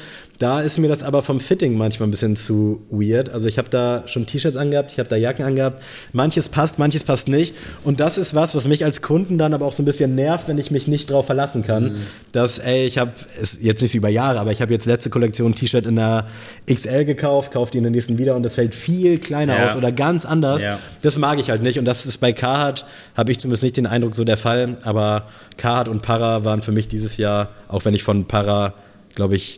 Da 0.44 0.60
ist 0.60 0.76
mir 0.78 0.88
das 0.88 1.02
aber 1.02 1.22
vom 1.22 1.40
Fitting 1.40 1.74
manchmal 1.78 2.06
ein 2.06 2.10
bisschen 2.10 2.36
zu 2.36 2.82
weird. 2.90 3.30
Also 3.30 3.48
ich 3.48 3.56
habe 3.56 3.70
da 3.70 4.02
schon 4.04 4.26
T-Shirts 4.26 4.58
angehabt, 4.58 4.92
ich 4.92 4.98
habe 4.98 5.08
da 5.08 5.16
Jacken 5.16 5.42
angehabt. 5.42 5.82
Manches 6.12 6.50
passt, 6.50 6.78
manches 6.78 7.02
passt 7.02 7.28
nicht. 7.28 7.54
Und 7.82 7.98
das 7.98 8.18
ist 8.18 8.34
was, 8.34 8.54
was 8.54 8.68
mich 8.68 8.84
als 8.84 9.00
Kunden 9.00 9.38
dann 9.38 9.54
aber 9.54 9.64
auch 9.64 9.72
so 9.72 9.82
ein 9.82 9.86
bisschen 9.86 10.14
nervt, 10.14 10.46
wenn 10.46 10.58
ich 10.58 10.70
mich 10.70 10.86
nicht 10.86 11.10
drauf 11.10 11.24
verlassen 11.24 11.62
kann. 11.62 11.84
Mhm. 11.84 12.06
Dass, 12.32 12.58
ey, 12.58 12.84
ich 12.84 12.98
habe, 12.98 13.12
jetzt 13.58 13.80
nicht 13.80 13.92
so 13.92 13.96
über 13.96 14.10
Jahre, 14.10 14.38
aber 14.38 14.52
ich 14.52 14.60
habe 14.60 14.70
jetzt 14.70 14.84
letzte 14.84 15.08
Kollektion 15.08 15.54
T-Shirt 15.54 15.86
in 15.86 15.96
der 15.96 16.26
XL 16.70 17.06
gekauft, 17.06 17.50
kaufe 17.50 17.72
die 17.72 17.78
in 17.78 17.84
der 17.84 17.92
nächsten 17.92 18.18
wieder 18.18 18.36
und 18.36 18.42
das 18.42 18.56
fällt 18.56 18.74
viel 18.74 19.18
kleiner 19.18 19.56
ja. 19.56 19.64
aus 19.64 19.76
oder 19.76 19.92
ganz 19.92 20.26
anders. 20.26 20.60
Ja. 20.60 20.78
Das 21.00 21.16
mag 21.16 21.38
ich 21.38 21.48
halt 21.48 21.62
nicht. 21.62 21.78
Und 21.78 21.86
das 21.86 22.04
ist 22.04 22.18
bei 22.18 22.34
Carhartt, 22.34 22.84
habe 23.16 23.32
ich 23.32 23.40
zumindest 23.40 23.62
nicht 23.62 23.78
den 23.78 23.86
Eindruck, 23.86 24.14
so 24.14 24.24
der 24.24 24.36
Fall. 24.36 24.76
Aber 24.82 25.22
Carhartt 25.56 25.88
und 25.88 26.02
Para 26.02 26.44
waren 26.44 26.60
für 26.60 26.72
mich 26.72 26.86
dieses 26.86 27.16
Jahr, 27.16 27.48
auch 27.66 27.86
wenn 27.86 27.94
ich 27.94 28.02
von 28.02 28.26
Para, 28.26 28.74
glaube 29.14 29.36
ich, 29.36 29.56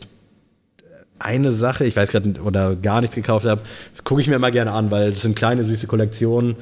eine 1.19 1.51
Sache, 1.51 1.85
ich 1.85 1.95
weiß 1.95 2.11
gerade, 2.11 2.39
oder 2.41 2.75
gar 2.75 3.01
nichts 3.01 3.15
gekauft 3.15 3.45
habe, 3.45 3.61
gucke 4.03 4.21
ich 4.21 4.27
mir 4.27 4.35
immer 4.35 4.51
gerne 4.51 4.71
an, 4.71 4.91
weil 4.91 5.09
es 5.09 5.21
sind 5.21 5.35
kleine, 5.35 5.63
süße 5.63 5.87
Kollektionen. 5.87 6.55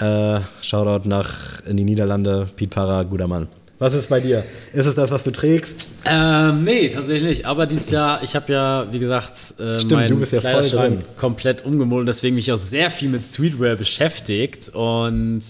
Äh, 0.00 0.40
Shoutout 0.60 1.08
nach 1.08 1.64
in 1.66 1.76
die 1.76 1.84
Niederlande, 1.84 2.48
Piet 2.54 2.70
Para, 2.70 3.02
guter 3.02 3.28
Mann. 3.28 3.48
Was 3.78 3.92
ist 3.92 4.08
bei 4.08 4.20
dir? 4.20 4.42
Ist 4.72 4.86
es 4.86 4.94
das, 4.94 5.10
was 5.10 5.22
du 5.24 5.30
trägst? 5.30 5.86
Ähm, 6.06 6.62
nee, 6.62 6.88
tatsächlich 6.88 7.28
nicht. 7.28 7.44
Aber 7.46 7.66
dieses 7.66 7.90
Jahr, 7.90 8.22
ich 8.22 8.34
habe 8.34 8.50
ja, 8.50 8.86
wie 8.90 8.98
gesagt, 8.98 9.54
äh, 9.58 9.74
Stimmt, 9.74 9.92
meinen 9.92 10.22
ja 10.22 10.38
Kleiderschrank 10.38 11.16
komplett 11.18 11.64
umgemodelt, 11.64 12.08
deswegen 12.08 12.36
mich 12.36 12.50
auch 12.50 12.56
sehr 12.56 12.90
viel 12.90 13.10
mit 13.10 13.22
Streetwear 13.22 13.76
beschäftigt 13.76 14.70
und 14.70 15.42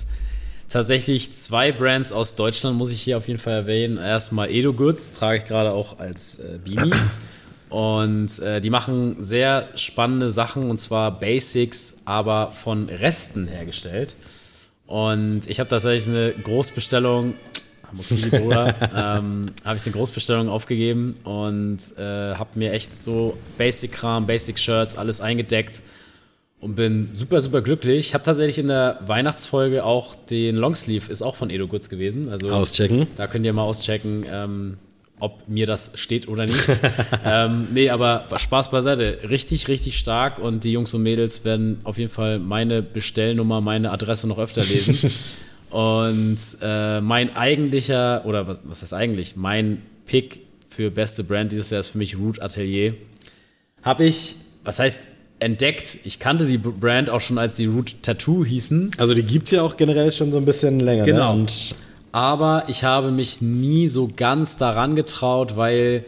tatsächlich 0.69 1.33
zwei 1.35 1.71
Brands 1.71 2.11
aus 2.11 2.35
Deutschland 2.35 2.77
muss 2.77 2.91
ich 2.91 3.01
hier 3.01 3.17
auf 3.19 3.29
jeden 3.29 3.39
Fall 3.39 3.53
erwähnen. 3.53 3.97
Erstmal 3.97 4.51
Edo 4.51 4.73
Goods, 4.73 5.13
trage 5.13 5.39
ich 5.39 5.45
gerade 5.45 5.71
auch 5.71 6.01
als 6.01 6.37
äh, 6.37 6.59
Beanie. 6.65 6.97
Und 7.69 8.39
äh, 8.39 8.61
die 8.61 8.71
machen 8.71 9.17
sehr 9.23 9.69
spannende 9.77 10.31
Sachen 10.31 10.71
und 10.71 10.79
zwar 10.79 11.19
Basics, 11.19 12.03
aber 12.05 12.53
von 12.53 12.89
Resten 12.89 13.49
hergestellt. 13.49 14.15
Und 14.87 15.49
ich 15.49 15.59
habe 15.59 15.69
tatsächlich 15.69 16.09
eine 16.09 16.33
Großbestellung, 16.33 17.35
Bruder, 18.31 18.75
ähm, 18.95 19.53
habe 19.65 19.77
ich 19.77 19.85
eine 19.85 19.93
Großbestellung 19.93 20.49
aufgegeben 20.49 21.15
und 21.25 21.79
äh, 21.99 22.35
habe 22.35 22.51
mir 22.59 22.73
echt 22.73 22.97
so 22.97 23.37
Basic-Kram, 23.59 24.27
Basic-Shirts, 24.27 24.97
alles 24.97 25.21
eingedeckt 25.21 25.83
und 26.61 26.75
bin 26.75 27.11
super, 27.13 27.41
super 27.41 27.63
glücklich. 27.63 28.09
Ich 28.09 28.15
habe 28.15 28.25
tatsächlich 28.25 28.59
in 28.59 28.69
der 28.69 29.01
Weihnachtsfolge 29.07 29.85
auch 29.85 30.15
den 30.15 30.57
Longsleeve, 30.57 31.11
ist 31.13 31.23
auch 31.23 31.37
von 31.37 31.51
Edo 31.51 31.69
Goods 31.69 31.89
gewesen. 31.89 32.29
Also, 32.29 32.51
auschecken. 32.51 33.07
Da 33.17 33.27
könnt 33.27 33.45
ihr 33.45 33.53
mal 33.53 33.63
auschecken. 33.63 34.25
Ähm, 34.31 34.79
ob 35.19 35.49
mir 35.49 35.67
das 35.67 35.93
steht 35.95 36.29
oder 36.29 36.47
nicht. 36.47 36.69
ähm, 37.25 37.69
nee, 37.73 37.91
aber 37.91 38.27
Spaß 38.37 38.71
beiseite. 38.71 39.19
Richtig, 39.29 39.69
richtig 39.69 39.99
stark 39.99 40.39
und 40.39 40.65
die 40.65 40.73
Jungs 40.73 40.93
und 40.95 41.03
Mädels 41.03 41.45
werden 41.45 41.79
auf 41.85 41.99
jeden 41.99 42.11
Fall 42.11 42.39
meine 42.39 42.83
Bestellnummer, 42.83 43.61
meine 43.61 43.93
Adresse 43.93 44.27
noch 44.29 44.39
öfter 44.39 44.63
lesen. 44.63 45.11
und 45.71 46.39
äh, 46.63 47.01
mein 47.01 47.35
eigentlicher, 47.37 48.25
oder 48.27 48.47
was, 48.47 48.61
was 48.65 48.83
heißt 48.83 48.95
eigentlich, 48.95 49.37
mein 49.37 49.83
Pick 50.07 50.41
für 50.69 50.91
beste 50.91 51.25
Brand 51.25 51.53
dieses 51.53 51.71
Jahr 51.71 51.81
ist 51.81 51.89
für 51.89 51.99
mich 51.99 52.19
Root 52.19 52.41
Atelier. 52.43 52.95
Habe 53.83 54.05
ich, 54.05 54.37
was 54.65 54.79
heißt 54.79 55.01
entdeckt. 55.39 55.99
Ich 56.05 56.19
kannte 56.19 56.47
die 56.47 56.59
Brand 56.59 57.11
auch 57.11 57.21
schon, 57.21 57.39
als 57.39 57.57
die 57.57 57.67
Root 57.67 57.97
Tattoo 58.03 58.45
hießen. 58.45 58.93
Also 58.99 59.15
die 59.15 59.23
gibt 59.23 59.47
es 59.47 59.53
ja 59.53 59.63
auch 59.63 59.77
generell 59.77 60.11
schon 60.11 60.33
so 60.33 60.39
ein 60.39 60.45
bisschen 60.45 60.81
länger. 60.81 61.05
Ne? 61.05 61.13
Genau. 61.13 61.37
Ne? 61.37 61.47
Aber 62.17 62.65
ich 62.69 62.83
habe 62.83 63.11
mich 63.11 63.43
nie 63.43 63.89
so 63.89 64.11
ganz 64.17 64.57
daran 64.57 64.97
getraut, 64.97 65.59
weil 65.59 66.03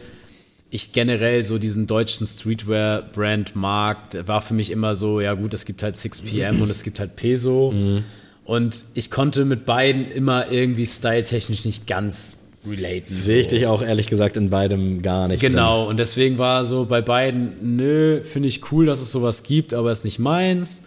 ich 0.71 0.91
generell 0.91 1.43
so 1.43 1.59
diesen 1.59 1.85
deutschen 1.85 2.25
Streetwear-Brand 2.25 3.55
mag. 3.55 4.09
Der 4.09 4.27
war 4.27 4.41
für 4.41 4.55
mich 4.55 4.71
immer 4.71 4.95
so, 4.95 5.21
ja 5.21 5.35
gut, 5.35 5.53
es 5.53 5.65
gibt 5.65 5.83
halt 5.83 5.93
6pm 5.93 6.63
und 6.63 6.71
es 6.71 6.81
gibt 6.81 6.99
halt 6.99 7.15
Peso. 7.15 7.73
Mhm. 7.75 8.03
Und 8.43 8.85
ich 8.95 9.11
konnte 9.11 9.45
mit 9.45 9.67
beiden 9.67 10.11
immer 10.11 10.51
irgendwie 10.51 10.87
styletechnisch 10.87 11.63
nicht 11.65 11.85
ganz 11.85 12.37
relaten. 12.67 13.13
Sehe 13.13 13.41
ich 13.41 13.47
dich 13.47 13.67
auch 13.67 13.83
ehrlich 13.83 14.07
gesagt 14.07 14.35
in 14.35 14.49
beidem 14.49 15.03
gar 15.03 15.27
nicht. 15.27 15.41
Genau, 15.41 15.81
drin. 15.81 15.89
und 15.91 15.97
deswegen 15.97 16.39
war 16.39 16.65
so 16.65 16.85
bei 16.85 17.03
beiden, 17.03 17.75
nö, 17.75 18.23
finde 18.23 18.47
ich 18.47 18.71
cool, 18.71 18.87
dass 18.87 18.99
es 18.99 19.11
sowas 19.11 19.43
gibt, 19.43 19.75
aber 19.75 19.91
ist 19.91 20.05
nicht 20.05 20.17
meins. 20.17 20.81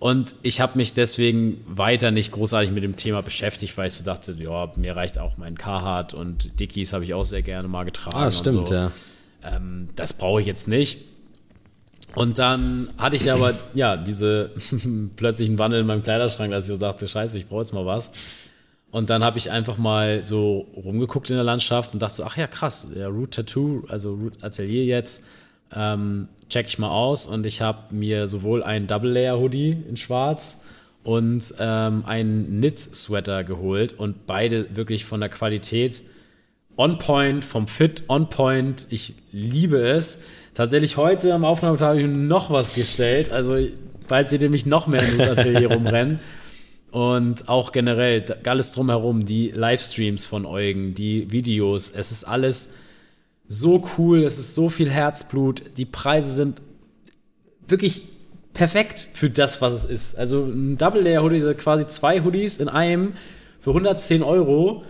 Und 0.00 0.34
ich 0.42 0.60
habe 0.60 0.78
mich 0.78 0.94
deswegen 0.94 1.60
weiter 1.66 2.12
nicht 2.12 2.30
großartig 2.30 2.70
mit 2.70 2.84
dem 2.84 2.96
Thema 2.96 3.20
beschäftigt, 3.20 3.76
weil 3.76 3.88
ich 3.88 3.94
so 3.94 4.04
dachte, 4.04 4.36
ja, 4.38 4.70
mir 4.76 4.94
reicht 4.94 5.18
auch 5.18 5.36
mein 5.36 5.58
Carhartt 5.58 6.14
und 6.14 6.60
Dickies 6.60 6.92
habe 6.92 7.04
ich 7.04 7.14
auch 7.14 7.24
sehr 7.24 7.42
gerne 7.42 7.66
mal 7.66 7.84
getragen. 7.84 8.16
Ah, 8.16 8.30
stimmt, 8.30 8.68
so. 8.68 8.74
ja. 8.74 8.92
Ähm, 9.42 9.88
das 9.96 10.12
brauche 10.12 10.40
ich 10.40 10.46
jetzt 10.46 10.68
nicht. 10.68 11.00
Und 12.14 12.38
dann 12.38 12.90
hatte 12.96 13.16
ich 13.16 13.30
aber, 13.30 13.54
ja, 13.74 13.96
diese 13.96 14.52
plötzlichen 15.16 15.58
Wandel 15.58 15.80
in 15.80 15.86
meinem 15.86 16.02
Kleiderschrank, 16.02 16.50
dass 16.50 16.64
ich 16.64 16.68
so 16.68 16.76
dachte, 16.76 17.08
scheiße, 17.08 17.36
ich 17.36 17.48
brauche 17.48 17.60
jetzt 17.60 17.72
mal 17.72 17.84
was. 17.84 18.10
Und 18.90 19.10
dann 19.10 19.22
habe 19.22 19.36
ich 19.36 19.50
einfach 19.50 19.76
mal 19.76 20.22
so 20.22 20.66
rumgeguckt 20.74 21.28
in 21.28 21.36
der 21.36 21.44
Landschaft 21.44 21.92
und 21.92 22.00
dachte 22.00 22.16
so, 22.16 22.24
ach 22.24 22.36
ja, 22.36 22.46
krass, 22.46 22.88
der 22.94 23.08
Root 23.08 23.32
Tattoo, 23.32 23.84
also 23.88 24.14
Root 24.14 24.42
Atelier 24.42 24.84
jetzt, 24.84 25.24
ähm, 25.74 26.28
check 26.48 26.66
ich 26.66 26.78
mal 26.78 26.90
aus 26.90 27.26
und 27.26 27.46
ich 27.46 27.60
habe 27.60 27.94
mir 27.94 28.28
sowohl 28.28 28.62
ein 28.62 28.86
Double 28.86 29.10
Layer 29.10 29.38
Hoodie 29.38 29.76
in 29.88 29.96
Schwarz 29.96 30.60
und 31.02 31.54
ähm, 31.58 32.04
einen 32.06 32.46
Knit 32.46 32.78
Sweater 32.78 33.44
geholt 33.44 33.92
und 33.92 34.26
beide 34.26 34.76
wirklich 34.76 35.04
von 35.04 35.20
der 35.20 35.28
Qualität 35.28 36.02
on 36.76 36.98
point, 36.98 37.44
vom 37.44 37.66
Fit 37.66 38.04
on 38.08 38.28
point. 38.30 38.86
Ich 38.90 39.14
liebe 39.32 39.78
es. 39.78 40.22
Tatsächlich 40.54 40.96
heute 40.96 41.34
am 41.34 41.44
Aufnahmetag 41.44 41.88
habe 41.88 42.00
ich 42.00 42.06
noch 42.06 42.50
was 42.50 42.74
gestellt, 42.74 43.30
also 43.30 43.56
falls 44.06 44.32
ihr 44.32 44.38
nämlich 44.38 44.66
noch 44.66 44.86
mehr 44.86 45.02
in 45.02 45.20
Atelier 45.20 45.68
rumrennen. 45.72 46.20
Und 46.90 47.50
auch 47.50 47.72
generell, 47.72 48.24
alles 48.44 48.72
drumherum, 48.72 49.26
die 49.26 49.48
Livestreams 49.48 50.24
von 50.24 50.46
Eugen, 50.46 50.94
die 50.94 51.30
Videos, 51.30 51.90
es 51.90 52.10
ist 52.12 52.24
alles 52.24 52.74
so 53.48 53.82
cool, 53.96 54.22
es 54.22 54.38
ist 54.38 54.54
so 54.54 54.68
viel 54.68 54.90
Herzblut, 54.90 55.62
die 55.78 55.86
Preise 55.86 56.32
sind 56.32 56.60
wirklich 57.66 58.02
perfekt 58.52 59.08
für 59.14 59.30
das, 59.30 59.62
was 59.62 59.72
es 59.72 59.84
ist. 59.84 60.18
Also 60.18 60.44
ein 60.44 60.76
Double 60.76 61.02
Layer 61.02 61.22
Hoodie, 61.22 61.54
quasi 61.54 61.86
zwei 61.86 62.22
Hoodies 62.22 62.58
in 62.58 62.68
einem 62.68 63.14
für 63.60 63.70
110 63.70 64.22
Euro, 64.22 64.84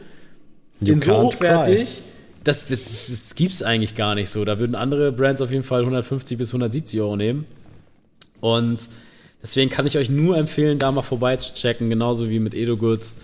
You 0.80 0.86
den 0.86 1.00
so 1.00 1.16
hochwertig. 1.16 2.02
Das, 2.44 2.66
das, 2.66 3.06
das 3.08 3.34
gibt 3.34 3.52
es 3.52 3.62
eigentlich 3.62 3.94
gar 3.94 4.14
nicht 4.14 4.30
so. 4.30 4.44
Da 4.44 4.58
würden 4.58 4.74
andere 4.74 5.12
Brands 5.12 5.42
auf 5.42 5.50
jeden 5.50 5.64
Fall 5.64 5.80
150 5.80 6.38
bis 6.38 6.50
170 6.50 7.00
Euro 7.00 7.16
nehmen. 7.16 7.46
Und 8.40 8.88
deswegen 9.42 9.70
kann 9.70 9.86
ich 9.86 9.98
euch 9.98 10.08
nur 10.08 10.38
empfehlen, 10.38 10.78
da 10.78 10.90
mal 10.90 11.02
vorbeizuchecken, 11.02 11.90
genauso 11.90 12.30
wie 12.30 12.38
mit 12.38 12.54
Edo 12.54 12.76
Goods. 12.76 13.16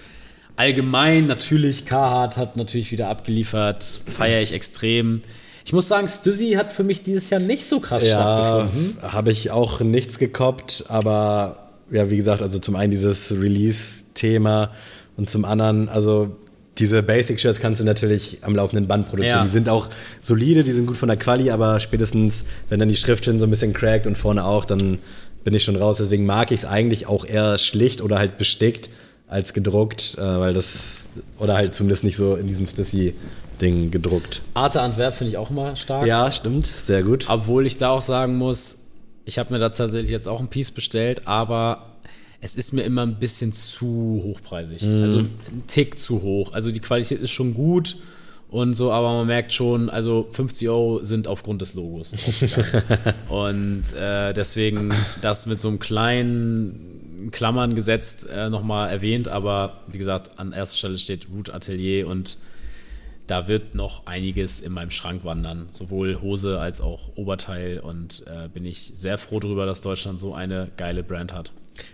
Allgemein 0.57 1.27
natürlich, 1.27 1.85
Carhartt 1.85 2.37
hat 2.37 2.57
natürlich 2.57 2.93
wieder 2.93 3.09
abgeliefert, 3.09 3.85
feiere 4.07 4.43
ich 4.43 4.53
extrem. 4.53 5.21
Ich 5.65 5.73
muss 5.73 5.89
sagen, 5.89 6.09
Stussy 6.09 6.53
hat 6.53 6.73
für 6.73 6.85
mich 6.85 7.03
dieses 7.03 7.31
Jahr 7.31 7.41
nicht 7.41 7.65
so 7.67 7.81
krass 7.81 8.07
Ja, 8.07 8.67
stattgefunden. 8.67 8.99
habe 9.03 9.33
ich 9.33 9.51
auch 9.51 9.81
nichts 9.81 10.19
gekoppt, 10.19 10.85
aber 10.89 11.71
ja, 11.91 12.11
wie 12.11 12.17
gesagt, 12.17 12.43
also 12.43 12.59
zum 12.59 12.77
einen 12.77 12.91
dieses 12.91 13.33
Release-Thema 13.33 14.71
und 15.17 15.29
zum 15.31 15.45
anderen, 15.45 15.89
also 15.89 16.37
diese 16.79 17.03
Basic-Shirts 17.03 17.61
kannst 17.61 17.81
du 17.81 17.85
natürlich 17.85 18.39
am 18.43 18.55
laufenden 18.55 18.87
Band 18.87 19.07
produzieren. 19.07 19.39
Ja. 19.39 19.45
Die 19.45 19.51
sind 19.51 19.69
auch 19.69 19.89
solide, 20.21 20.65
die 20.65 20.73
sind 20.73 20.87
gut 20.87 20.97
von 20.97 21.09
der 21.09 21.17
Quali, 21.17 21.51
aber 21.51 21.79
spätestens, 21.81 22.45
wenn 22.69 22.81
dann 22.81 22.89
die 22.89 22.97
Schrift 22.97 23.25
schon 23.25 23.39
so 23.39 23.47
ein 23.47 23.51
bisschen 23.51 23.73
crackt 23.73 24.07
und 24.07 24.19
vorne 24.19 24.45
auch, 24.45 24.65
dann 24.65 24.99
bin 25.45 25.55
ich 25.55 25.63
schon 25.63 25.77
raus. 25.77 25.99
Deswegen 25.99 26.27
mag 26.27 26.51
ich 26.51 26.61
es 26.61 26.65
eigentlich 26.65 27.07
auch 27.07 27.25
eher 27.25 27.59
schlicht 27.59 28.01
oder 28.01 28.19
halt 28.19 28.39
bestickt 28.39 28.89
als 29.35 29.53
gedruckt, 29.53 30.17
äh, 30.17 30.21
weil 30.21 30.55
das, 30.55 31.09
oder 31.41 31.55
halt 31.55 31.75
zumindest 31.75 32.05
nicht 32.05 32.17
so 32.17 32.37
in 32.37 32.47
diesem 32.47 32.69
Stussy-Ding 32.69 33.91
gedruckt. 33.91 34.43
Arte 34.55 34.81
Antwerp 34.81 35.15
finde 35.15 35.33
ich 35.33 35.37
auch 35.37 35.51
immer 35.51 35.75
stark. 35.75 36.07
Ja, 36.07 36.31
stimmt, 36.31 36.67
sehr 36.67 37.03
gut. 37.03 37.27
Obwohl 37.29 37.67
ich 37.67 37.77
da 37.77 37.91
auch 37.91 38.01
sagen 38.01 38.37
muss, 38.37 38.85
ich 39.25 39.39
habe 39.41 39.53
mir 39.53 39.59
da 39.59 39.71
tatsächlich 39.71 40.13
jetzt 40.13 40.29
auch 40.29 40.39
ein 40.39 40.49
Piece 40.49 40.71
bestellt, 40.71 41.27
aber 41.27 41.95
es 42.41 42.55
ist 42.55 42.73
mir 42.73 42.83
immer 42.83 43.03
ein 43.03 43.17
bisschen 43.17 43.53
zu 43.53 44.21
hochpreisig. 44.23 44.85
Also 44.85 45.19
ein 45.21 45.65
Tick 45.67 45.99
zu 45.99 46.23
hoch. 46.23 46.53
Also 46.53 46.71
die 46.71 46.81
Qualität 46.81 47.21
ist 47.21 47.33
schon 47.33 47.55
gut 47.55 47.97
und 48.51 48.75
so, 48.75 48.93
aber 48.93 49.15
man 49.15 49.27
merkt 49.27 49.53
schon, 49.53 49.91
also 49.91 50.29
50 50.31 50.69
Euro 50.69 51.03
sind 51.03 51.27
aufgrund 51.27 51.61
des 51.61 51.75
Logos. 51.75 52.13
und 53.29 53.83
äh, 53.99 54.33
deswegen 54.33 54.95
das 55.23 55.47
mit 55.47 55.61
so 55.61 55.67
einem 55.67 55.81
kleinen 55.81 56.94
Klammern 57.31 57.75
gesetzt 57.75 58.27
äh, 58.29 58.51
nochmal 58.51 58.91
erwähnt, 58.91 59.29
aber 59.29 59.81
wie 59.87 59.99
gesagt, 59.99 60.39
an 60.39 60.53
erster 60.53 60.77
Stelle 60.77 60.99
steht 60.99 61.29
Root 61.35 61.51
Atelier 61.51 62.09
und 62.09 62.39
da 63.27 63.49
wird 63.49 63.75
noch 63.75 64.07
einiges 64.07 64.61
in 64.61 64.73
meinem 64.73 64.91
Schrank 64.91 65.25
wandern, 65.25 65.69
sowohl 65.73 66.21
Hose 66.21 66.61
als 66.61 66.81
auch 66.81 67.11
Oberteil 67.17 67.81
und 67.81 68.23
äh, 68.27 68.49
bin 68.49 68.67
ich 68.67 68.93
sehr 68.95 69.17
froh 69.17 69.41
darüber, 69.41 69.65
dass 69.65 69.81
Deutschland 69.81 70.21
so 70.21 70.35
eine 70.35 70.71
geile 70.77 71.03
Brand 71.03 71.33
hat. 71.33 71.51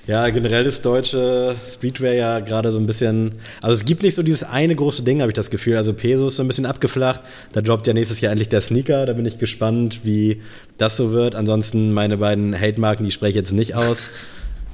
Ja, 0.06 0.28
generell 0.28 0.66
ist 0.66 0.84
deutsche 0.84 1.56
Streetwear 1.64 2.12
ja 2.12 2.40
gerade 2.40 2.70
so 2.70 2.78
ein 2.78 2.86
bisschen. 2.86 3.36
Also 3.62 3.74
es 3.74 3.84
gibt 3.84 4.02
nicht 4.02 4.14
so 4.14 4.22
dieses 4.22 4.42
eine 4.42 4.74
große 4.74 5.02
Ding, 5.02 5.20
habe 5.20 5.30
ich 5.30 5.34
das 5.34 5.50
Gefühl. 5.50 5.76
Also 5.76 5.94
Peso 5.94 6.26
ist 6.26 6.36
so 6.36 6.42
ein 6.42 6.48
bisschen 6.48 6.66
abgeflacht. 6.66 7.22
Da 7.52 7.62
droppt 7.62 7.86
ja 7.86 7.94
nächstes 7.94 8.20
Jahr 8.20 8.32
endlich 8.32 8.50
der 8.50 8.60
Sneaker. 8.60 9.06
Da 9.06 9.14
bin 9.14 9.24
ich 9.24 9.38
gespannt, 9.38 10.00
wie 10.04 10.42
das 10.76 10.96
so 10.96 11.12
wird. 11.12 11.34
Ansonsten 11.34 11.92
meine 11.92 12.18
beiden 12.18 12.58
Hate-Marken, 12.58 13.04
die 13.04 13.10
spreche 13.10 13.30
ich 13.30 13.36
jetzt 13.36 13.52
nicht 13.52 13.74
aus. 13.74 14.08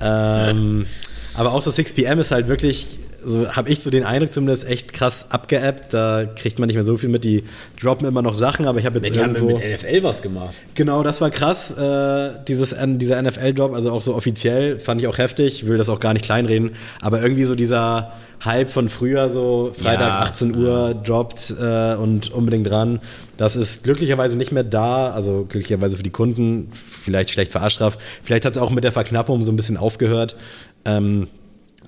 Ähm, 0.00 0.86
aber 1.34 1.52
auch 1.52 1.62
so 1.62 1.70
6pm 1.70 2.18
ist 2.20 2.30
halt 2.30 2.48
wirklich, 2.48 2.98
so 3.26 3.48
habe 3.48 3.68
ich 3.70 3.80
so 3.80 3.90
den 3.90 4.04
Eindruck 4.04 4.32
zumindest, 4.32 4.68
echt 4.68 4.92
krass 4.92 5.26
abgeappt. 5.30 5.92
Da 5.92 6.24
kriegt 6.24 6.58
man 6.58 6.68
nicht 6.68 6.76
mehr 6.76 6.84
so 6.84 6.96
viel 6.96 7.08
mit. 7.08 7.24
Die 7.24 7.44
droppen 7.80 8.06
immer 8.06 8.22
noch 8.22 8.34
Sachen, 8.34 8.66
aber 8.66 8.78
ich 8.78 8.86
habe 8.86 8.98
jetzt 8.98 9.12
Die 9.12 9.18
haben 9.18 9.34
irgendwo. 9.34 9.58
mit 9.58 9.82
NFL 9.82 10.02
was 10.02 10.22
gemacht. 10.22 10.54
Genau, 10.74 11.02
das 11.02 11.20
war 11.20 11.30
krass, 11.30 11.72
äh, 11.72 12.38
dieses, 12.46 12.74
dieser 12.78 13.20
NFL-Drop, 13.22 13.74
also 13.74 13.90
auch 13.90 14.00
so 14.00 14.14
offiziell, 14.14 14.78
fand 14.78 15.00
ich 15.00 15.08
auch 15.08 15.18
heftig, 15.18 15.66
will 15.66 15.76
das 15.76 15.88
auch 15.88 16.00
gar 16.00 16.12
nicht 16.12 16.24
kleinreden, 16.24 16.72
aber 17.00 17.20
irgendwie 17.20 17.44
so 17.44 17.54
dieser 17.54 18.12
Hype 18.44 18.70
von 18.70 18.88
früher, 18.88 19.30
so 19.30 19.72
Freitag 19.76 20.08
Ja, 20.08 20.20
18 20.20 20.54
Uhr 20.54 20.94
droppt 20.94 21.54
äh, 21.60 21.94
und 21.94 22.30
unbedingt 22.32 22.70
dran, 22.70 23.00
das 23.36 23.56
ist 23.56 23.82
glücklicherweise 23.82 24.36
nicht 24.38 24.52
mehr 24.52 24.64
da, 24.64 25.10
also 25.10 25.46
glücklicherweise 25.48 25.96
für 25.96 26.02
die 26.02 26.10
Kunden, 26.10 26.68
vielleicht 26.70 27.30
schlecht 27.30 27.52
für 27.52 27.60
Ashraf, 27.60 27.98
vielleicht 28.22 28.44
hat 28.44 28.56
es 28.56 28.62
auch 28.62 28.70
mit 28.70 28.84
der 28.84 28.92
Verknappung 28.92 29.42
so 29.42 29.50
ein 29.50 29.56
bisschen 29.56 29.76
aufgehört, 29.78 30.36
ähm, 30.84 31.28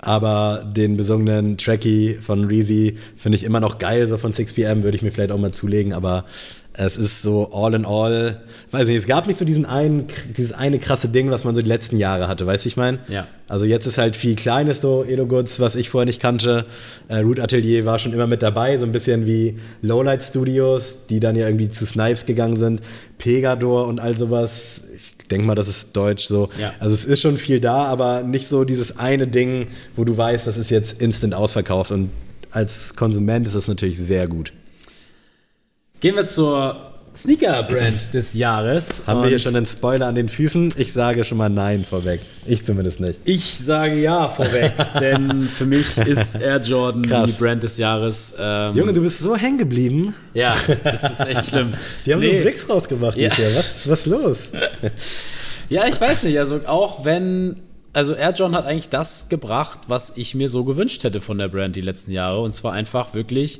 aber 0.01 0.63
den 0.65 0.97
besungenen 0.97 1.57
Tracky 1.57 2.17
von 2.21 2.45
Reezy 2.45 2.97
finde 3.15 3.37
ich 3.37 3.43
immer 3.43 3.59
noch 3.59 3.77
geil, 3.77 4.07
so 4.07 4.17
von 4.17 4.33
6pm 4.33 4.83
würde 4.83 4.95
ich 4.95 5.03
mir 5.03 5.11
vielleicht 5.11 5.31
auch 5.31 5.37
mal 5.37 5.51
zulegen, 5.51 5.93
aber 5.93 6.25
es 6.73 6.95
ist 6.95 7.21
so 7.21 7.51
all 7.51 7.73
in 7.73 7.85
all, 7.85 8.41
weiß 8.71 8.87
nicht, 8.87 8.97
es 8.97 9.05
gab 9.05 9.27
nicht 9.27 9.37
so 9.37 9.43
diesen 9.43 9.65
einen, 9.65 10.05
dieses 10.37 10.53
eine 10.53 10.79
krasse 10.79 11.09
Ding, 11.09 11.29
was 11.29 11.43
man 11.43 11.53
so 11.53 11.61
die 11.61 11.67
letzten 11.67 11.97
Jahre 11.97 12.29
hatte, 12.29 12.45
weißt 12.45 12.63
du, 12.63 12.69
ich 12.69 12.77
meine? 12.77 12.99
Ja. 13.09 13.27
Also 13.49 13.65
jetzt 13.65 13.85
ist 13.85 13.97
halt 13.97 14.15
viel 14.15 14.35
Kleines 14.35 14.79
so, 14.79 15.03
Edo 15.03 15.25
Goods, 15.25 15.59
was 15.59 15.75
ich 15.75 15.89
vorher 15.89 16.05
nicht 16.05 16.21
kannte. 16.21 16.65
Äh, 17.09 17.17
Root 17.17 17.41
Atelier 17.41 17.85
war 17.85 17.99
schon 17.99 18.13
immer 18.13 18.27
mit 18.27 18.41
dabei, 18.41 18.77
so 18.77 18.85
ein 18.85 18.93
bisschen 18.93 19.25
wie 19.25 19.59
Lowlight 19.81 20.23
Studios, 20.23 20.99
die 21.09 21.19
dann 21.19 21.35
ja 21.35 21.47
irgendwie 21.47 21.69
zu 21.69 21.85
Snipes 21.85 22.25
gegangen 22.25 22.55
sind, 22.55 22.81
Pegador 23.17 23.87
und 23.87 23.99
all 23.99 24.17
sowas. 24.17 24.81
Denke 25.31 25.45
mal, 25.45 25.55
das 25.55 25.67
ist 25.67 25.95
deutsch 25.95 26.27
so. 26.27 26.49
Ja. 26.59 26.73
Also 26.79 26.93
es 26.93 27.05
ist 27.05 27.21
schon 27.21 27.37
viel 27.37 27.59
da, 27.59 27.83
aber 27.85 28.23
nicht 28.23 28.47
so 28.47 28.63
dieses 28.63 28.97
eine 28.97 29.27
Ding, 29.27 29.67
wo 29.95 30.03
du 30.03 30.17
weißt, 30.17 30.47
das 30.47 30.57
ist 30.57 30.71
jetzt 30.71 31.01
instant 31.01 31.33
ausverkauft. 31.33 31.91
Und 31.91 32.09
als 32.51 32.95
Konsument 32.95 33.45
ist 33.45 33.55
das 33.55 33.67
natürlich 33.67 33.99
sehr 33.99 34.27
gut. 34.27 34.53
Gehen 35.99 36.15
wir 36.15 36.25
zur 36.25 36.88
Sneaker-Brand 37.15 38.13
des 38.13 38.33
Jahres. 38.33 39.03
Haben 39.07 39.21
wir 39.23 39.29
hier 39.29 39.39
schon 39.39 39.55
einen 39.55 39.65
Spoiler 39.65 40.07
an 40.07 40.15
den 40.15 40.29
Füßen? 40.29 40.73
Ich 40.77 40.93
sage 40.93 41.23
schon 41.23 41.37
mal 41.37 41.49
Nein 41.49 41.83
vorweg. 41.83 42.21
Ich 42.45 42.63
zumindest 42.65 42.99
nicht. 42.99 43.19
Ich 43.25 43.57
sage 43.57 43.95
ja 43.99 44.27
vorweg, 44.29 44.73
denn 44.99 45.43
für 45.43 45.65
mich 45.65 45.97
ist 45.97 46.35
Air 46.35 46.61
Jordan 46.61 47.03
Krass. 47.05 47.31
die 47.31 47.41
Brand 47.43 47.63
des 47.63 47.77
Jahres. 47.77 48.33
Ähm, 48.39 48.75
Junge, 48.75 48.93
du 48.93 49.01
bist 49.01 49.19
so 49.19 49.35
hängen 49.35 49.57
geblieben. 49.57 50.13
Ja, 50.33 50.55
das 50.83 51.03
ist 51.03 51.19
echt 51.21 51.49
schlimm. 51.49 51.73
Die 52.05 52.13
haben 52.13 52.19
Nee. 52.19 52.33
nur 52.33 52.41
Bricks 52.43 52.69
rausgemacht 52.69 53.17
Ja. 53.17 53.33
Jahr. 53.33 53.55
Was, 53.55 53.89
was 53.89 53.99
ist 53.99 54.05
los? 54.05 54.37
Ja, 55.69 55.85
ich 55.87 56.01
weiß 56.01 56.23
nicht. 56.23 56.39
Also 56.39 56.61
auch 56.65 57.05
wenn, 57.05 57.57
also 57.93 58.15
Air 58.15 58.31
John 58.35 58.55
hat 58.55 58.65
eigentlich 58.65 58.89
das 58.89 59.29
gebracht, 59.29 59.79
was 59.87 60.13
ich 60.15 60.33
mir 60.33 60.49
so 60.49 60.63
gewünscht 60.63 61.03
hätte 61.03 61.21
von 61.21 61.37
der 61.37 61.47
Brand 61.47 61.75
die 61.75 61.81
letzten 61.81 62.11
Jahre. 62.11 62.41
Und 62.41 62.55
zwar 62.55 62.73
einfach 62.73 63.13
wirklich 63.13 63.59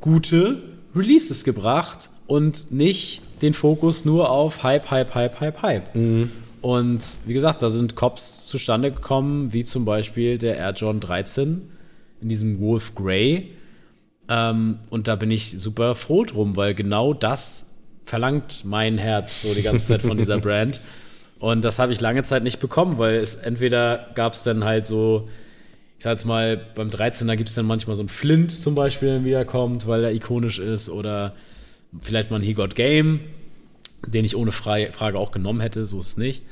gute 0.00 0.56
Releases 0.96 1.44
gebracht 1.44 2.08
und 2.26 2.70
nicht 2.70 3.22
den 3.42 3.54
Fokus 3.54 4.04
nur 4.04 4.30
auf 4.30 4.62
Hype, 4.62 4.90
Hype, 4.90 5.14
Hype, 5.14 5.40
Hype, 5.40 5.62
Hype. 5.62 5.94
Und 6.62 7.02
wie 7.26 7.34
gesagt, 7.34 7.62
da 7.62 7.68
sind 7.68 7.94
Cops 7.94 8.46
zustande 8.46 8.90
gekommen, 8.90 9.52
wie 9.52 9.64
zum 9.64 9.84
Beispiel 9.84 10.38
der 10.38 10.56
Air 10.56 10.72
John 10.72 11.00
13 11.00 11.60
in 12.22 12.28
diesem 12.28 12.58
Wolf 12.60 12.94
Grey. 12.94 13.50
Ähm, 14.30 14.78
und 14.88 15.06
da 15.06 15.16
bin 15.16 15.30
ich 15.30 15.60
super 15.60 15.94
froh 15.94 16.24
drum, 16.24 16.56
weil 16.56 16.74
genau 16.74 17.12
das 17.12 17.74
verlangt 18.06 18.64
mein 18.64 18.96
Herz 18.96 19.42
so 19.42 19.52
die 19.54 19.62
ganze 19.62 19.86
Zeit 19.86 20.02
von 20.02 20.16
dieser 20.16 20.38
Brand. 20.40 20.80
Und 21.38 21.62
das 21.62 21.78
habe 21.78 21.92
ich 21.92 22.00
lange 22.00 22.22
Zeit 22.22 22.42
nicht 22.42 22.60
bekommen, 22.60 22.96
weil 22.96 23.16
es 23.16 23.34
entweder 23.34 24.06
gab 24.14 24.32
es 24.32 24.42
dann 24.44 24.64
halt 24.64 24.86
so, 24.86 25.28
ich 25.98 26.04
sag 26.04 26.12
jetzt 26.12 26.24
mal, 26.24 26.58
beim 26.74 26.88
13er 26.88 27.36
gibt 27.36 27.50
es 27.50 27.54
dann 27.54 27.66
manchmal 27.66 27.96
so 27.96 28.02
einen 28.02 28.08
Flint 28.08 28.50
zum 28.50 28.74
Beispiel, 28.74 29.08
der 29.10 29.24
wiederkommt, 29.24 29.86
weil 29.86 30.04
er 30.04 30.12
ikonisch 30.12 30.58
ist, 30.58 30.88
oder 30.88 31.34
vielleicht 32.00 32.30
mal 32.30 32.36
ein 32.36 32.42
He 32.42 32.54
Got 32.54 32.74
Game, 32.74 33.20
den 34.06 34.24
ich 34.24 34.36
ohne 34.36 34.52
Frage 34.52 35.18
auch 35.18 35.30
genommen 35.30 35.60
hätte, 35.60 35.86
so 35.86 35.98
ist 35.98 36.08
es 36.08 36.16
nicht. 36.16 36.42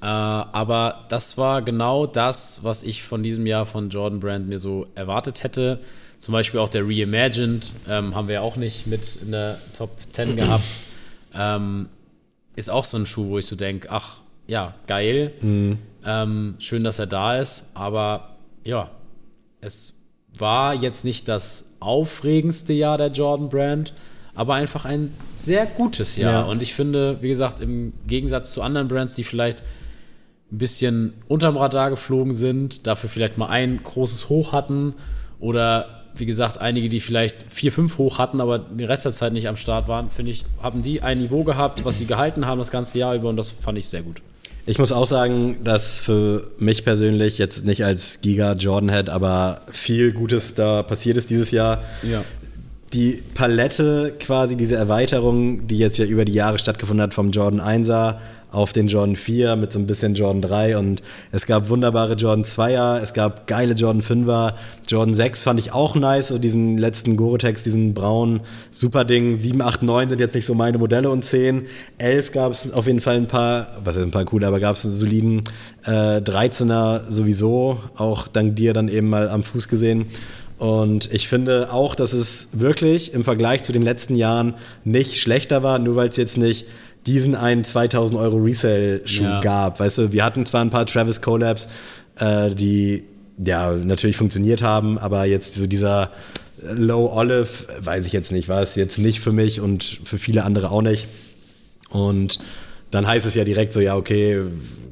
Äh, 0.00 0.06
aber 0.06 1.06
das 1.08 1.38
war 1.38 1.62
genau 1.62 2.06
das, 2.06 2.64
was 2.64 2.82
ich 2.82 3.04
von 3.04 3.22
diesem 3.22 3.46
Jahr 3.46 3.66
von 3.66 3.88
Jordan 3.88 4.20
Brand 4.20 4.48
mir 4.48 4.58
so 4.58 4.88
erwartet 4.94 5.44
hätte. 5.44 5.80
Zum 6.18 6.32
Beispiel 6.32 6.60
auch 6.60 6.68
der 6.68 6.82
Reimagined 6.84 7.72
ähm, 7.88 8.14
haben 8.14 8.26
wir 8.26 8.34
ja 8.34 8.40
auch 8.40 8.56
nicht 8.56 8.86
mit 8.86 9.16
in 9.22 9.30
der 9.30 9.58
Top 9.76 9.90
10 10.12 10.36
gehabt. 10.36 10.64
Ähm, 11.34 11.88
ist 12.56 12.68
auch 12.68 12.84
so 12.84 12.96
ein 12.96 13.06
Schuh, 13.06 13.30
wo 13.30 13.38
ich 13.38 13.46
so 13.46 13.56
denke, 13.56 13.88
ach 13.90 14.18
ja, 14.46 14.74
geil. 14.86 15.32
Ähm, 16.04 16.54
schön, 16.58 16.84
dass 16.84 16.98
er 16.98 17.06
da 17.06 17.38
ist, 17.38 17.70
aber 17.74 18.36
ja, 18.64 18.90
es 19.60 19.94
war 20.36 20.74
jetzt 20.74 21.04
nicht 21.04 21.28
das 21.28 21.74
aufregendste 21.80 22.72
Jahr 22.72 22.98
der 22.98 23.08
Jordan 23.08 23.48
Brand, 23.48 23.92
aber 24.34 24.54
einfach 24.54 24.84
ein 24.84 25.12
sehr 25.36 25.66
gutes 25.66 26.16
Jahr. 26.16 26.32
Ja. 26.32 26.42
Und 26.42 26.62
ich 26.62 26.74
finde, 26.74 27.18
wie 27.20 27.28
gesagt, 27.28 27.60
im 27.60 27.92
Gegensatz 28.06 28.52
zu 28.52 28.62
anderen 28.62 28.88
Brands, 28.88 29.14
die 29.14 29.24
vielleicht 29.24 29.62
ein 30.50 30.58
bisschen 30.58 31.14
unterm 31.28 31.56
Radar 31.56 31.90
geflogen 31.90 32.34
sind, 32.34 32.86
dafür 32.86 33.10
vielleicht 33.10 33.38
mal 33.38 33.48
ein 33.48 33.80
großes 33.82 34.28
Hoch 34.28 34.52
hatten 34.52 34.94
oder 35.40 36.02
wie 36.14 36.26
gesagt, 36.26 36.58
einige, 36.58 36.90
die 36.90 37.00
vielleicht 37.00 37.50
vier, 37.50 37.72
fünf 37.72 37.96
hoch 37.96 38.18
hatten, 38.18 38.42
aber 38.42 38.58
den 38.58 38.86
Rest 38.86 39.06
der 39.06 39.12
Zeit 39.12 39.32
nicht 39.32 39.48
am 39.48 39.56
Start 39.56 39.88
waren, 39.88 40.10
finde 40.10 40.30
ich, 40.30 40.44
haben 40.62 40.82
die 40.82 41.00
ein 41.00 41.18
Niveau 41.18 41.42
gehabt, 41.42 41.86
was 41.86 41.98
sie 41.98 42.04
gehalten 42.04 42.46
haben 42.46 42.58
das 42.58 42.70
ganze 42.70 42.98
Jahr 42.98 43.14
über 43.14 43.30
und 43.30 43.38
das 43.38 43.50
fand 43.50 43.78
ich 43.78 43.88
sehr 43.88 44.02
gut. 44.02 44.20
Ich 44.64 44.78
muss 44.78 44.92
auch 44.92 45.06
sagen, 45.06 45.56
dass 45.64 45.98
für 45.98 46.52
mich 46.58 46.84
persönlich 46.84 47.38
jetzt 47.38 47.64
nicht 47.64 47.84
als 47.84 48.20
Giga 48.20 48.52
Jordan-Head, 48.52 49.08
aber 49.08 49.62
viel 49.72 50.12
Gutes 50.12 50.54
da 50.54 50.82
passiert 50.84 51.16
ist 51.16 51.30
dieses 51.30 51.50
Jahr. 51.50 51.82
Ja. 52.02 52.22
Die 52.92 53.22
Palette, 53.34 54.14
quasi 54.20 54.56
diese 54.56 54.76
Erweiterung, 54.76 55.66
die 55.66 55.78
jetzt 55.78 55.96
ja 55.96 56.04
über 56.04 56.24
die 56.24 56.34
Jahre 56.34 56.58
stattgefunden 56.58 57.02
hat, 57.02 57.14
vom 57.14 57.30
Jordan 57.30 57.60
1er 57.60 58.16
auf 58.52 58.72
den 58.72 58.88
Jordan 58.88 59.16
4 59.16 59.56
mit 59.56 59.72
so 59.72 59.78
ein 59.78 59.86
bisschen 59.86 60.14
Jordan 60.14 60.42
3 60.42 60.76
und 60.76 61.02
es 61.30 61.46
gab 61.46 61.70
wunderbare 61.70 62.14
Jordan 62.14 62.44
2er, 62.44 63.00
es 63.00 63.14
gab 63.14 63.46
geile 63.46 63.72
Jordan 63.72 64.02
5er, 64.02 64.52
Jordan 64.86 65.14
6 65.14 65.42
fand 65.42 65.58
ich 65.58 65.72
auch 65.72 65.94
nice, 65.94 66.28
so 66.28 66.38
diesen 66.38 66.76
letzten 66.76 67.16
Gore-Tex, 67.16 67.64
diesen 67.64 67.94
braunen 67.94 68.40
super 68.70 69.06
Ding, 69.06 69.36
7, 69.36 69.62
8, 69.62 69.82
9 69.82 70.10
sind 70.10 70.20
jetzt 70.20 70.34
nicht 70.34 70.44
so 70.44 70.54
meine 70.54 70.76
Modelle 70.76 71.08
und 71.08 71.24
10, 71.24 71.62
11 71.96 72.32
gab 72.32 72.52
es 72.52 72.70
auf 72.72 72.86
jeden 72.86 73.00
Fall 73.00 73.16
ein 73.16 73.26
paar, 73.26 73.78
was 73.82 73.96
ist 73.96 74.02
ein 74.02 74.10
paar 74.10 74.26
coole, 74.26 74.46
aber 74.46 74.60
gab 74.60 74.76
es 74.76 74.84
einen 74.84 74.94
soliden 74.94 75.44
äh, 75.84 76.18
13er 76.20 77.10
sowieso, 77.10 77.80
auch 77.96 78.28
dank 78.28 78.56
dir 78.56 78.74
dann 78.74 78.88
eben 78.88 79.08
mal 79.08 79.30
am 79.30 79.42
Fuß 79.42 79.68
gesehen. 79.68 80.06
Und 80.62 81.12
ich 81.12 81.26
finde 81.26 81.72
auch, 81.72 81.96
dass 81.96 82.12
es 82.12 82.46
wirklich 82.52 83.14
im 83.14 83.24
Vergleich 83.24 83.64
zu 83.64 83.72
den 83.72 83.82
letzten 83.82 84.14
Jahren 84.14 84.54
nicht 84.84 85.20
schlechter 85.20 85.64
war, 85.64 85.80
nur 85.80 85.96
weil 85.96 86.08
es 86.08 86.16
jetzt 86.16 86.38
nicht 86.38 86.66
diesen 87.04 87.34
einen 87.34 87.64
2000 87.64 88.16
Euro 88.16 88.36
Resale-Schuh 88.36 89.24
Ja. 89.24 89.40
gab. 89.40 89.80
Weißt 89.80 89.98
du, 89.98 90.12
wir 90.12 90.24
hatten 90.24 90.46
zwar 90.46 90.60
ein 90.64 90.70
paar 90.70 90.86
Travis 90.86 91.20
Collabs, 91.20 91.66
äh, 92.16 92.54
die 92.54 93.02
ja 93.44 93.72
natürlich 93.72 94.16
funktioniert 94.16 94.62
haben, 94.62 94.98
aber 95.00 95.24
jetzt 95.24 95.56
so 95.56 95.66
dieser 95.66 96.12
Low 96.62 97.12
Olive, 97.12 97.48
weiß 97.80 98.06
ich 98.06 98.12
jetzt 98.12 98.30
nicht, 98.30 98.48
war 98.48 98.62
es 98.62 98.76
jetzt 98.76 98.98
nicht 98.98 99.18
für 99.18 99.32
mich 99.32 99.60
und 99.60 99.82
für 100.04 100.18
viele 100.18 100.44
andere 100.44 100.70
auch 100.70 100.82
nicht. 100.82 101.08
Und 101.90 102.38
dann 102.92 103.08
heißt 103.08 103.26
es 103.26 103.34
ja 103.34 103.42
direkt 103.42 103.72
so, 103.72 103.80
ja, 103.80 103.96
okay, 103.96 104.42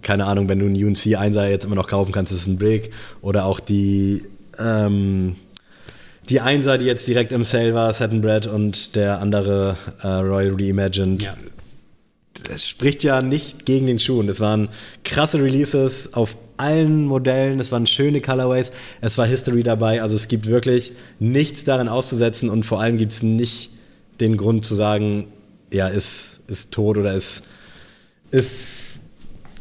keine 0.03 0.25
Ahnung, 0.25 0.49
wenn 0.49 0.59
du 0.59 0.67
einen 0.67 0.75
UNC 0.85 1.17
1er 1.17 1.47
jetzt 1.49 1.65
immer 1.65 1.77
noch 1.77 1.87
kaufen 1.87 2.11
kannst, 2.11 2.33
ist 2.33 2.41
es 2.41 2.47
ein 2.49 2.59
Brick. 2.59 2.91
Oder 3.23 3.45
auch 3.45 3.61
die, 3.61 4.25
ähm, 4.59 5.37
die 6.31 6.41
Einser, 6.41 6.79
die 6.79 6.85
jetzt 6.87 7.07
direkt 7.09 7.33
im 7.33 7.45
Sale 7.45 7.75
war, 7.75 7.93
Satin 7.93 8.21
Bread 8.21 8.47
und 8.47 8.95
der 8.95 9.21
andere 9.21 9.77
äh, 10.03 10.07
Royal 10.07 10.55
Reimagined. 10.57 11.25
Ja. 11.25 11.37
Das 12.45 12.67
spricht 12.67 13.03
ja 13.03 13.21
nicht 13.21 13.67
gegen 13.67 13.87
den 13.87 13.99
Schuh. 13.99 14.21
Und 14.21 14.29
es 14.29 14.41
waren 14.41 14.69
krasse 15.05 15.43
Releases 15.43 16.15
auf 16.15 16.37
allen 16.57 17.05
Modellen. 17.05 17.59
Es 17.59 17.73
waren 17.73 17.87
schöne 17.87 18.21
Colorways. 18.21 18.71
Es 19.01 19.19
war 19.19 19.27
History 19.27 19.63
dabei. 19.63 20.03
Also 20.03 20.17
es 20.17 20.29
gibt 20.29 20.47
wirklich 20.47 20.93
nichts 21.19 21.65
daran 21.65 21.89
auszusetzen. 21.89 22.49
Und 22.49 22.65
vor 22.65 22.81
allem 22.81 22.97
gibt 22.97 23.13
es 23.13 23.23
nicht 23.23 23.73
den 24.21 24.37
Grund 24.37 24.65
zu 24.65 24.75
sagen, 24.75 25.27
ja, 25.73 25.89
ist, 25.89 26.41
ist 26.47 26.73
tot 26.73 26.97
oder 26.97 27.15
ist, 27.15 27.43
ist 28.31 29.01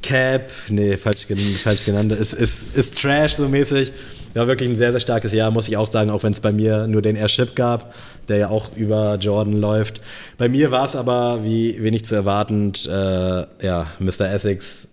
Cap, 0.02 0.50
nee, 0.70 0.98
falsch, 0.98 1.28
falsch 1.62 1.86
genannt, 1.86 2.12
ist, 2.14 2.34
ist, 2.34 2.76
ist 2.76 2.98
Trash 2.98 3.36
so 3.36 3.50
mäßig. 3.50 3.92
Ja, 4.36 4.46
wirklich 4.46 4.70
ein 4.70 4.76
sehr, 4.76 4.92
sehr 4.92 5.00
starkes 5.00 5.32
Jahr, 5.32 5.50
muss 5.50 5.68
ich 5.68 5.76
auch 5.76 5.90
sagen, 5.92 6.12
auch 6.12 6.22
wenn 6.24 6.34
es 6.34 6.40
bei 6.40 6.52
mir 6.52 6.88
nur 6.88 7.02
den 7.02 7.16
Airship 7.16 7.56
gab, 7.56 7.96
der 8.28 8.38
ja 8.38 8.50
auch 8.50 8.76
über 8.76 9.16
Jordan 9.16 9.54
läuft. 9.54 10.02
Bei 10.38 10.48
mir 10.48 10.70
war 10.70 10.86
es 10.86 10.96
aber, 10.96 11.44
wie 11.44 11.82
wenig 11.82 12.06
zu 12.06 12.14
erwartend, 12.14 12.86
äh, 12.86 12.90
ja, 12.92 13.88
Mr. 13.98 14.32
Essex. 14.32 14.88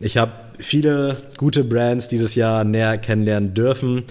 Ich 0.00 0.16
habe 0.16 0.32
viele 0.58 1.16
gute 1.36 1.62
Brands 1.62 2.08
dieses 2.08 2.34
Jahr 2.34 2.64
näher 2.64 2.98
kennenlernen 2.98 3.54
dürfen. 3.54 4.04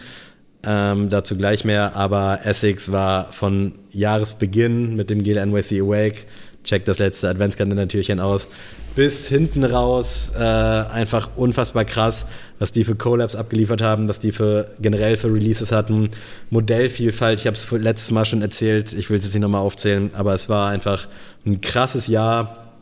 Ähm, 0.63 1.09
dazu 1.09 1.37
gleich 1.37 1.63
mehr, 1.63 1.95
aber 1.95 2.39
Essex 2.43 2.91
war 2.91 3.31
von 3.31 3.73
Jahresbeginn 3.91 4.95
mit 4.95 5.09
dem 5.09 5.21
Gel 5.21 5.45
NYC 5.45 5.81
Awake, 5.81 6.19
checkt 6.63 6.87
das 6.87 6.97
letzte 6.97 7.29
Adventskalender-Türchen 7.29 8.19
aus, 8.19 8.49
bis 8.95 9.27
hinten 9.27 9.63
raus 9.63 10.33
äh, 10.35 10.41
einfach 10.41 11.29
unfassbar 11.35 11.85
krass, 11.85 12.25
was 12.59 12.71
die 12.71 12.83
für 12.83 12.95
Collabs 12.95 13.35
abgeliefert 13.35 13.81
haben, 13.81 14.07
was 14.07 14.19
die 14.19 14.31
für 14.31 14.71
generell 14.79 15.17
für 15.17 15.33
Releases 15.33 15.71
hatten. 15.71 16.09
Modellvielfalt, 16.49 17.39
ich 17.39 17.47
habe 17.47 17.55
es 17.55 17.69
letztes 17.71 18.11
Mal 18.11 18.25
schon 18.25 18.41
erzählt, 18.41 18.93
ich 18.93 19.09
will 19.09 19.17
es 19.17 19.25
jetzt 19.25 19.33
nicht 19.33 19.41
nochmal 19.41 19.61
aufzählen, 19.61 20.11
aber 20.13 20.33
es 20.33 20.49
war 20.49 20.69
einfach 20.69 21.07
ein 21.45 21.61
krasses 21.61 22.07
Jahr. 22.07 22.73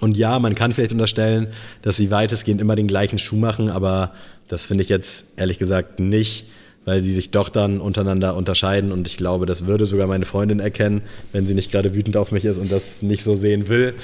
Und 0.00 0.16
ja, 0.16 0.38
man 0.38 0.54
kann 0.54 0.72
vielleicht 0.72 0.92
unterstellen, 0.92 1.48
dass 1.82 1.96
sie 1.96 2.10
weitestgehend 2.10 2.60
immer 2.60 2.76
den 2.76 2.86
gleichen 2.86 3.18
Schuh 3.18 3.36
machen, 3.36 3.68
aber 3.68 4.12
das 4.46 4.66
finde 4.66 4.82
ich 4.82 4.88
jetzt 4.88 5.26
ehrlich 5.36 5.58
gesagt 5.58 6.00
nicht, 6.00 6.46
weil 6.84 7.02
sie 7.02 7.12
sich 7.12 7.30
doch 7.30 7.50
dann 7.50 7.80
untereinander 7.80 8.34
unterscheiden 8.34 8.92
und 8.92 9.06
ich 9.06 9.18
glaube, 9.18 9.44
das 9.44 9.66
würde 9.66 9.84
sogar 9.84 10.06
meine 10.06 10.24
Freundin 10.24 10.60
erkennen, 10.60 11.02
wenn 11.32 11.46
sie 11.46 11.54
nicht 11.54 11.70
gerade 11.70 11.94
wütend 11.94 12.16
auf 12.16 12.32
mich 12.32 12.44
ist 12.46 12.56
und 12.56 12.72
das 12.72 13.02
nicht 13.02 13.22
so 13.22 13.36
sehen 13.36 13.68
will. 13.68 13.94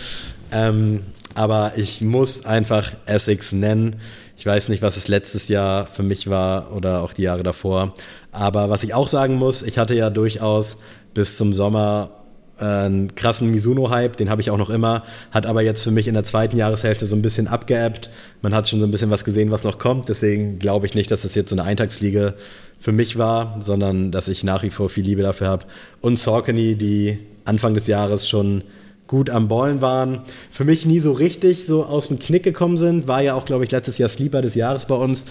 Ähm, 0.53 1.01
aber 1.35 1.73
ich 1.77 2.01
muss 2.01 2.45
einfach 2.45 2.93
Essex 3.07 3.53
nennen. 3.53 3.97
Ich 4.37 4.47
weiß 4.47 4.69
nicht, 4.69 4.83
was 4.83 4.97
es 4.97 5.09
letztes 5.09 5.49
Jahr 5.49 5.87
für 5.87 6.03
mich 6.03 6.29
war 6.29 6.75
oder 6.75 7.03
auch 7.03 7.13
die 7.13 7.23
Jahre 7.23 7.43
davor. 7.43 7.95
Aber 8.33 8.69
was 8.69 8.83
ich 8.83 8.95
auch 8.95 9.09
sagen 9.09 9.37
muss, 9.37 9.63
ich 9.63 9.79
hatte 9.79 9.95
ja 9.95 10.11
durchaus 10.11 10.79
bis 11.15 11.37
zum 11.37 11.55
Sommer 11.55 12.11
äh, 12.59 12.65
einen 12.65 13.15
krassen 13.15 13.51
Mizuno-Hype, 13.51 14.17
den 14.17 14.31
habe 14.31 14.41
ich 14.41 14.51
auch 14.51 14.59
noch 14.59 14.71
immer, 14.71 15.05
hat 15.31 15.47
aber 15.47 15.63
jetzt 15.63 15.83
für 15.83 15.91
mich 15.91 16.09
in 16.09 16.15
der 16.15 16.25
zweiten 16.25 16.57
Jahreshälfte 16.57 17.07
so 17.07 17.17
ein 17.17 17.23
bisschen 17.23 17.47
abgeebbt. 17.47 18.11
Man 18.43 18.55
hat 18.55 18.69
schon 18.69 18.81
so 18.81 18.87
ein 18.87 18.91
bisschen 18.91 19.11
was 19.11 19.25
gesehen, 19.25 19.51
was 19.51 19.65
noch 19.65 19.79
kommt. 19.79 20.09
Deswegen 20.09 20.59
glaube 20.59 20.87
ich 20.87 20.95
nicht, 20.95 21.11
dass 21.11 21.23
das 21.23 21.35
jetzt 21.35 21.51
so 21.51 21.57
eine 21.57 21.65
Eintagsfliege 21.65 22.35
für 22.79 22.93
mich 22.93 23.17
war, 23.19 23.57
sondern 23.61 24.11
dass 24.11 24.29
ich 24.29 24.45
nach 24.45 24.63
wie 24.63 24.71
vor 24.71 24.89
viel 24.89 25.05
Liebe 25.05 25.23
dafür 25.23 25.49
habe. 25.49 25.67
Und 26.01 26.19
Saucony, 26.19 26.77
die 26.77 27.19
Anfang 27.45 27.75
des 27.75 27.87
Jahres 27.87 28.29
schon 28.29 28.63
gut 29.07 29.31
am 29.31 29.49
Ballen 29.49 29.81
waren, 29.83 30.21
für 30.51 30.65
mich 30.65 30.87
nie 30.87 30.99
so 30.99 31.13
richtig 31.13 31.67
so 31.67 31.85
aus 31.85 32.09
dem 32.09 32.19
Knick 32.19 32.43
gekommen 32.43 32.79
sind. 32.79 33.07
War 33.07 33.23
ja 33.23 33.35
auch, 33.35 33.45
glaube 33.45 33.65
ich, 33.65 33.71
letztes 33.71 33.99
Jahr 33.99 34.09
Sleeper 34.09 34.43
des 34.43 34.55
Jahres 34.55 34.87
bei 34.87 34.95
uns. 34.95 35.27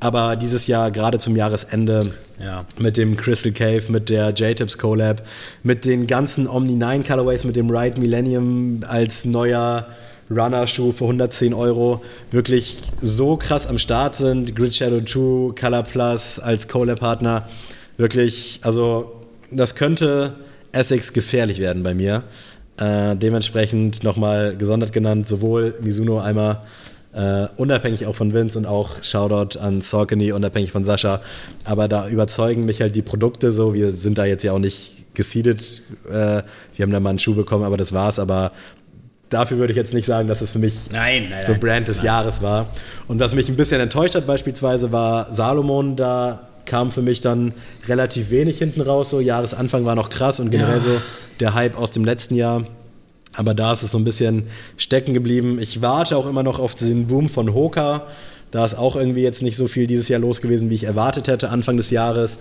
Aber 0.00 0.36
dieses 0.36 0.68
Jahr, 0.68 0.92
gerade 0.92 1.18
zum 1.18 1.34
Jahresende, 1.34 2.12
Ja. 2.38 2.64
mit 2.78 2.96
dem 2.96 3.16
Crystal 3.16 3.50
Cave, 3.50 3.82
mit 3.88 4.08
der 4.10 4.30
J-Tips 4.30 4.78
Collab, 4.78 5.22
mit 5.64 5.84
den 5.84 6.06
ganzen 6.06 6.46
Omni 6.46 6.76
9 6.76 7.02
Colorways, 7.02 7.42
mit 7.42 7.56
dem 7.56 7.68
Ride 7.68 8.00
Millennium 8.00 8.84
als 8.86 9.24
neuer 9.24 9.88
Runner-Schuh 10.30 10.92
für 10.92 11.06
110 11.06 11.52
Euro, 11.52 12.00
wirklich 12.30 12.78
so 13.00 13.36
krass 13.36 13.66
am 13.66 13.78
Start 13.78 14.14
sind. 14.14 14.54
Grid 14.54 14.74
Shadow 14.74 15.00
2, 15.00 15.54
Color 15.60 15.82
Plus 15.82 16.38
als 16.38 16.68
Collab-Partner. 16.68 17.48
Wirklich, 17.96 18.60
also 18.62 19.12
das 19.50 19.74
könnte 19.74 20.34
Essex 20.70 21.12
gefährlich 21.12 21.58
werden 21.58 21.82
bei 21.82 21.94
mir. 21.94 22.22
Äh, 22.78 23.16
dementsprechend 23.16 24.04
nochmal 24.04 24.56
gesondert 24.56 24.92
genannt, 24.92 25.26
sowohl 25.26 25.74
Mizuno 25.82 26.20
einmal 26.20 26.62
äh, 27.12 27.48
unabhängig 27.56 28.06
auch 28.06 28.14
von 28.14 28.32
Vince 28.32 28.56
und 28.58 28.66
auch 28.66 29.02
Shoutout 29.02 29.58
an 29.58 29.80
Saucony, 29.80 30.32
unabhängig 30.32 30.70
von 30.70 30.84
Sascha. 30.84 31.20
Aber 31.64 31.88
da 31.88 32.08
überzeugen 32.08 32.64
mich 32.64 32.80
halt 32.80 32.94
die 32.94 33.02
Produkte 33.02 33.50
so. 33.50 33.74
Wir 33.74 33.90
sind 33.90 34.18
da 34.18 34.24
jetzt 34.24 34.44
ja 34.44 34.52
auch 34.52 34.58
nicht 34.58 35.14
geseedet. 35.14 35.82
Äh, 36.08 36.42
wir 36.76 36.82
haben 36.82 36.92
da 36.92 37.00
mal 37.00 37.10
einen 37.10 37.18
Schuh 37.18 37.34
bekommen, 37.34 37.64
aber 37.64 37.76
das 37.76 37.92
war's. 37.92 38.18
Aber 38.18 38.52
dafür 39.30 39.58
würde 39.58 39.72
ich 39.72 39.76
jetzt 39.76 39.94
nicht 39.94 40.06
sagen, 40.06 40.28
dass 40.28 40.40
es 40.40 40.52
für 40.52 40.58
mich 40.58 40.74
Nein, 40.92 41.28
nein, 41.30 41.44
so. 41.46 41.54
Brand 41.54 41.88
des 41.88 41.98
Nein. 41.98 42.06
Jahres 42.06 42.42
war. 42.42 42.68
Und 43.08 43.18
was 43.18 43.34
mich 43.34 43.48
ein 43.48 43.56
bisschen 43.56 43.80
enttäuscht 43.80 44.14
hat 44.14 44.26
beispielsweise 44.26 44.92
war 44.92 45.32
Salomon, 45.32 45.96
da 45.96 46.47
kam 46.68 46.92
für 46.92 47.02
mich 47.02 47.20
dann 47.20 47.52
relativ 47.88 48.30
wenig 48.30 48.58
hinten 48.58 48.80
raus. 48.80 49.10
So 49.10 49.18
Jahresanfang 49.20 49.84
war 49.84 49.96
noch 49.96 50.10
krass 50.10 50.38
und 50.38 50.50
generell 50.50 50.76
Ja. 50.78 50.82
so 50.82 51.00
der 51.40 51.54
Hype 51.54 51.76
aus 51.76 51.90
dem 51.90 52.04
letzten 52.04 52.36
Jahr. 52.36 52.64
Aber 53.34 53.54
da 53.54 53.72
ist 53.72 53.82
es 53.82 53.90
so 53.90 53.98
ein 53.98 54.04
bisschen 54.04 54.44
stecken 54.76 55.14
geblieben. 55.14 55.58
Ich 55.60 55.82
warte 55.82 56.16
auch 56.16 56.26
immer 56.26 56.42
noch 56.42 56.58
auf 56.60 56.74
den 56.74 57.06
Boom 57.08 57.28
von 57.28 57.52
Hoka. 57.54 58.06
Da 58.50 58.64
ist 58.64 58.76
auch 58.78 58.96
irgendwie 58.96 59.22
jetzt 59.22 59.42
nicht 59.42 59.56
so 59.56 59.68
viel 59.68 59.86
dieses 59.86 60.08
Jahr 60.08 60.20
los 60.20 60.40
gewesen, 60.40 60.70
wie 60.70 60.74
ich 60.74 60.84
erwartet 60.84 61.28
hätte. 61.28 61.50
Anfang 61.50 61.76
des 61.76 61.90
Jahres 61.90 62.38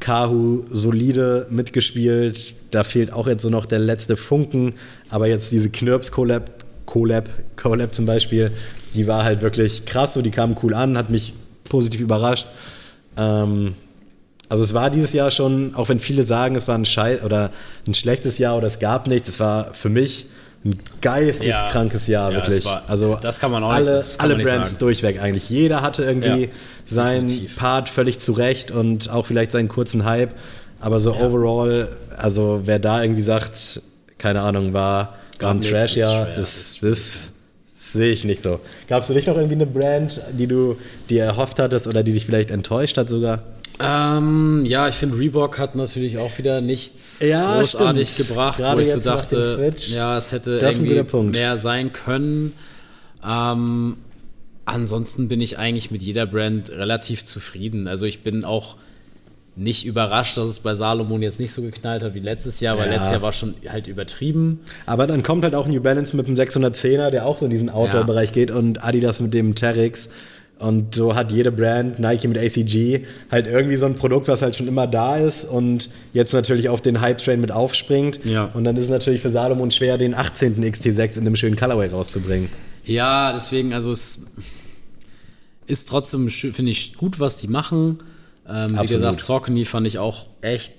Kahu 0.00 0.64
solide 0.70 1.46
mitgespielt. 1.50 2.54
Da 2.70 2.84
fehlt 2.84 3.12
auch 3.12 3.26
jetzt 3.26 3.42
so 3.42 3.48
noch 3.50 3.64
der 3.66 3.78
letzte 3.78 4.16
Funken. 4.16 4.74
Aber 5.10 5.26
jetzt 5.26 5.52
diese 5.52 5.70
Knirps-Collab, 5.70 6.50
Collab, 6.84 7.28
Collab 7.56 7.94
zum 7.94 8.06
Beispiel, 8.06 8.50
die 8.94 9.06
war 9.06 9.24
halt 9.24 9.40
wirklich 9.40 9.86
krass. 9.86 10.14
So, 10.14 10.22
die 10.22 10.30
kamen 10.30 10.56
cool 10.62 10.74
an, 10.74 10.96
hat 10.98 11.10
mich 11.10 11.32
positiv 11.68 12.00
überrascht. 12.02 12.46
Ähm, 13.16 13.74
also 14.48 14.62
es 14.62 14.74
war 14.74 14.90
dieses 14.90 15.12
Jahr 15.12 15.30
schon, 15.30 15.74
auch 15.74 15.88
wenn 15.88 15.98
viele 15.98 16.22
sagen, 16.22 16.54
es 16.56 16.68
war 16.68 16.76
ein 16.76 16.84
Schei 16.84 17.20
oder 17.22 17.50
ein 17.86 17.94
schlechtes 17.94 18.38
Jahr 18.38 18.56
oder 18.56 18.66
es 18.68 18.78
gab 18.78 19.08
nichts, 19.08 19.28
es 19.28 19.40
war 19.40 19.74
für 19.74 19.88
mich 19.88 20.26
ein 20.64 20.78
geisteskrankes 21.00 22.06
Jahr, 22.06 22.30
Ja, 22.30 22.36
wirklich. 22.38 22.64
war- 22.64 22.82
also 22.88 23.18
das 23.20 23.38
kann 23.38 23.50
man 23.50 23.62
auch 23.64 23.70
alle, 23.70 23.96
nicht- 23.98 24.20
alle 24.20 24.34
Brands 24.36 24.70
sagen. 24.70 24.78
durchweg 24.78 25.20
eigentlich. 25.20 25.48
Jeder 25.50 25.80
hatte 25.82 26.04
irgendwie 26.04 26.44
Ja, 26.44 26.48
seinen 26.88 27.26
definitiv. 27.28 27.56
Part 27.56 27.88
völlig 27.88 28.18
zurecht 28.20 28.70
und 28.70 29.10
auch 29.10 29.26
vielleicht 29.26 29.52
seinen 29.52 29.68
kurzen 29.68 30.04
Hype. 30.04 30.34
Aber 30.80 31.00
so 31.00 31.14
overall, 31.16 31.88
also 32.16 32.62
wer 32.64 32.78
da 32.78 33.02
irgendwie 33.02 33.22
sagt, 33.22 33.80
keine 34.18 34.42
Ahnung, 34.42 34.72
war, 34.72 35.14
war 35.40 35.50
ein 35.50 35.60
Trash-Jahr, 35.60 36.36
ist 36.36 36.82
ist, 36.82 36.82
das 36.82 37.32
sehe 37.92 38.12
ich 38.12 38.24
nicht 38.24 38.42
so. 38.42 38.60
Gab 38.88 39.00
es 39.00 39.06
für 39.06 39.14
dich 39.14 39.26
noch 39.26 39.36
irgendwie 39.36 39.54
eine 39.54 39.66
Brand, 39.66 40.20
die 40.32 40.46
du 40.46 40.76
dir 41.08 41.24
erhofft 41.24 41.58
hattest 41.58 41.86
oder 41.86 42.02
die 42.02 42.12
dich 42.12 42.26
vielleicht 42.26 42.50
enttäuscht 42.50 42.96
hat 42.96 43.08
sogar? 43.08 43.42
Ähm, 43.78 44.64
ja, 44.64 44.88
ich 44.88 44.94
finde, 44.94 45.18
Reebok 45.18 45.58
hat 45.58 45.74
natürlich 45.76 46.18
auch 46.18 46.38
wieder 46.38 46.60
nichts 46.62 47.20
Ja, 47.20 47.56
großartig 47.58 48.08
stimmt. 48.08 48.28
gebracht, 48.28 48.58
Gerade 48.58 48.76
wo 48.78 48.80
ich 48.80 48.92
so 48.92 49.00
dachte, 49.00 49.72
ja, 49.88 50.16
es 50.16 50.32
hätte 50.32 50.58
irgendwie 50.58 51.22
mehr 51.24 51.58
sein 51.58 51.92
können. 51.92 52.52
Ähm, 53.26 53.98
ansonsten 54.64 55.28
bin 55.28 55.40
ich 55.40 55.58
eigentlich 55.58 55.90
mit 55.90 56.02
jeder 56.02 56.26
Brand 56.26 56.70
relativ 56.70 57.24
zufrieden. 57.24 57.86
Also 57.86 58.06
ich 58.06 58.22
bin 58.22 58.44
auch 58.44 58.76
nicht 59.56 59.86
überrascht, 59.86 60.36
dass 60.36 60.48
es 60.48 60.60
bei 60.60 60.74
Salomon 60.74 61.22
jetzt 61.22 61.40
nicht 61.40 61.52
so 61.52 61.62
geknallt 61.62 62.02
hat 62.02 62.12
wie 62.14 62.20
letztes 62.20 62.60
Jahr, 62.60 62.76
weil 62.78 62.86
Ja. 62.86 62.92
letztes 62.92 63.12
Jahr 63.12 63.22
war 63.22 63.32
schon 63.32 63.54
halt 63.68 63.88
übertrieben. 63.88 64.60
Aber 64.84 65.06
dann 65.06 65.22
kommt 65.22 65.44
halt 65.44 65.54
auch 65.54 65.66
New 65.66 65.80
Balance 65.80 66.14
mit 66.14 66.28
dem 66.28 66.36
610er, 66.36 67.10
der 67.10 67.26
auch 67.26 67.38
so 67.38 67.46
in 67.46 67.50
diesen 67.50 67.70
Outdoor-Bereich 67.70 68.32
geht 68.32 68.50
und 68.50 68.84
Adidas 68.84 69.20
mit 69.20 69.32
dem 69.32 69.54
Terrex. 69.54 70.08
Und 70.58 70.94
so 70.94 71.14
hat 71.14 71.32
jede 71.32 71.52
Brand, 71.52 71.98
Nike 71.98 72.28
mit 72.28 72.38
ACG, 72.38 73.04
halt 73.30 73.46
irgendwie 73.46 73.76
so 73.76 73.84
ein 73.86 73.94
Produkt, 73.94 74.28
was 74.28 74.40
halt 74.40 74.56
schon 74.56 74.68
immer 74.68 74.86
da 74.86 75.18
ist 75.18 75.44
und 75.44 75.90
jetzt 76.14 76.32
natürlich 76.32 76.68
auf 76.70 76.80
den 76.80 77.00
Hype-Train 77.00 77.40
mit 77.40 77.52
aufspringt. 77.52 78.20
Ja. 78.24 78.50
Und 78.54 78.64
dann 78.64 78.76
ist 78.76 78.84
es 78.84 78.88
natürlich 78.90 79.20
für 79.20 79.28
Salomon 79.28 79.70
schwer, 79.70 79.98
den 79.98 80.14
18. 80.14 80.62
XT6 80.62 81.16
in 81.18 81.26
einem 81.26 81.36
schönen 81.36 81.56
Colorway 81.56 81.88
rauszubringen. 81.88 82.48
Ja, 82.84 83.32
deswegen, 83.34 83.74
also 83.74 83.90
es 83.92 84.20
ist 85.66 85.88
trotzdem, 85.88 86.28
finde 86.30 86.70
ich, 86.70 86.94
gut, 86.94 87.20
was 87.20 87.38
die 87.38 87.48
machen. 87.48 87.98
Ähm, 88.48 88.78
wie 88.80 88.86
gesagt, 88.86 89.20
Saucony 89.20 89.64
fand 89.64 89.86
ich 89.86 89.98
auch 89.98 90.26
echt 90.40 90.72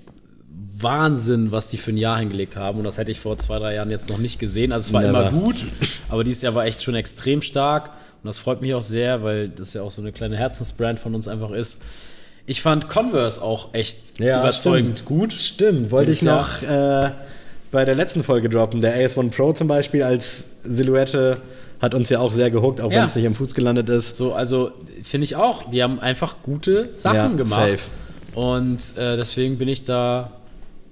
Wahnsinn, 0.80 1.52
was 1.52 1.70
die 1.70 1.78
für 1.78 1.92
ein 1.92 1.98
Jahr 1.98 2.20
hingelegt 2.20 2.56
haben. 2.56 2.78
Und 2.80 2.84
das 2.84 2.98
hätte 2.98 3.12
ich 3.12 3.20
vor 3.20 3.38
zwei, 3.38 3.60
drei 3.60 3.76
Jahren 3.76 3.90
jetzt 3.90 4.10
noch 4.10 4.18
nicht 4.20 4.40
gesehen. 4.40 4.72
Also 4.72 4.88
es 4.88 4.94
war 4.94 5.02
Never. 5.02 5.30
immer 5.30 5.32
gut, 5.32 5.66
aber 6.10 6.24
dieses 6.24 6.42
Jahr 6.44 6.56
war 6.56 6.66
echt 6.66 6.84
schon 6.84 6.96
extrem 6.96 7.42
stark. 7.42 7.90
Und 8.24 8.28
das 8.28 8.40
freut 8.40 8.62
mich 8.62 8.74
auch 8.74 8.82
sehr, 8.82 9.24
weil 9.24 9.50
das 9.50 9.74
ja 9.74 9.82
auch 9.82 9.92
so 9.92 10.02
eine 10.02 10.12
kleine 10.12 10.38
Herzensbrand 10.38 11.00
von 11.00 11.16
uns 11.16 11.28
einfach 11.28 11.52
ist. 11.52 11.82
Ich 12.46 12.62
fand 12.62 12.88
Converse 12.88 13.42
auch 13.42 13.74
echt 13.74 14.20
Ja, 14.20 14.40
überzeugend 14.40 15.00
stimmt. 15.00 15.08
gut. 15.20 15.34
Stimmt, 15.34 15.92
wollte 15.92 16.12
ich 16.12 16.22
noch 16.22 16.62
äh, 16.64 17.12
bei 17.72 17.84
der 17.84 17.96
letzten 17.96 18.24
Folge 18.24 18.48
droppen. 18.50 18.80
Der 18.80 18.96
AS1 18.98 19.32
Pro 19.32 19.52
zum 19.54 19.68
Beispiel 19.68 20.04
als 20.04 20.50
Silhouette 20.64 21.38
hat 21.82 21.94
uns 21.94 22.10
ja 22.10 22.20
auch 22.20 22.32
sehr 22.32 22.50
gehuckt, 22.52 22.82
auch 22.82 22.92
Ja. 22.92 23.00
wenn 23.00 23.06
es 23.06 23.16
nicht 23.16 23.28
am 23.28 23.36
Fuß 23.36 23.54
gelandet 23.56 23.90
ist. 23.90 24.16
So, 24.16 24.34
also 24.34 24.72
finde 25.04 25.26
ich 25.26 25.36
auch. 25.36 25.70
Die 25.70 25.84
haben 25.84 26.00
einfach 26.00 26.38
gute 26.44 26.90
Sachen 26.96 27.16
Ja, 27.16 27.28
gemacht. 27.30 27.70
safe. 27.72 28.40
Und 28.40 28.98
äh, 28.98 29.16
deswegen 29.18 29.58
bin 29.58 29.68
ich 29.68 29.84
da 29.84 30.32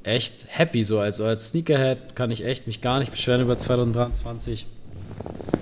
echt 0.03 0.45
happy. 0.49 0.83
So 0.83 0.99
also 0.99 1.25
als 1.25 1.49
Sneakerhead 1.49 2.15
kann 2.15 2.31
ich 2.31 2.45
echt 2.45 2.67
mich 2.67 2.81
gar 2.81 2.99
nicht 2.99 3.11
beschweren 3.11 3.41
über 3.41 3.55
2023. 3.57 4.67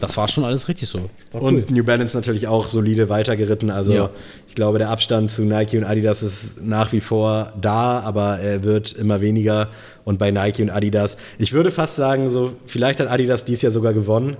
Das 0.01 0.17
war 0.17 0.27
schon 0.27 0.43
alles 0.43 0.67
richtig 0.67 0.89
so. 0.89 1.09
War 1.31 1.41
Und 1.41 1.71
New 1.71 1.83
Balance 1.83 2.15
natürlich 2.17 2.47
auch 2.47 2.67
solide 2.67 3.07
weitergeritten. 3.09 3.69
Also 3.69 3.93
Ja. 3.93 4.09
ich 4.49 4.55
glaube, 4.55 4.77
der 4.79 4.89
Abstand 4.89 5.31
zu 5.31 5.43
Nike 5.43 5.77
und 5.77 5.85
Adidas 5.85 6.23
ist 6.23 6.61
nach 6.63 6.91
wie 6.91 6.99
vor 6.99 7.53
da, 7.61 7.99
aber 8.01 8.39
er 8.39 8.63
wird 8.63 8.91
immer 8.93 9.21
weniger. 9.21 9.69
Und 10.03 10.19
bei 10.19 10.31
Nike 10.31 10.61
und 10.63 10.69
Adidas, 10.71 11.15
ich 11.37 11.53
würde 11.53 11.71
fast 11.71 11.95
sagen, 11.95 12.27
so 12.29 12.53
vielleicht 12.65 12.99
hat 12.99 13.07
Adidas 13.07 13.45
dies 13.45 13.61
Jahr 13.61 13.71
sogar 13.71 13.93
gewonnen, 13.93 14.35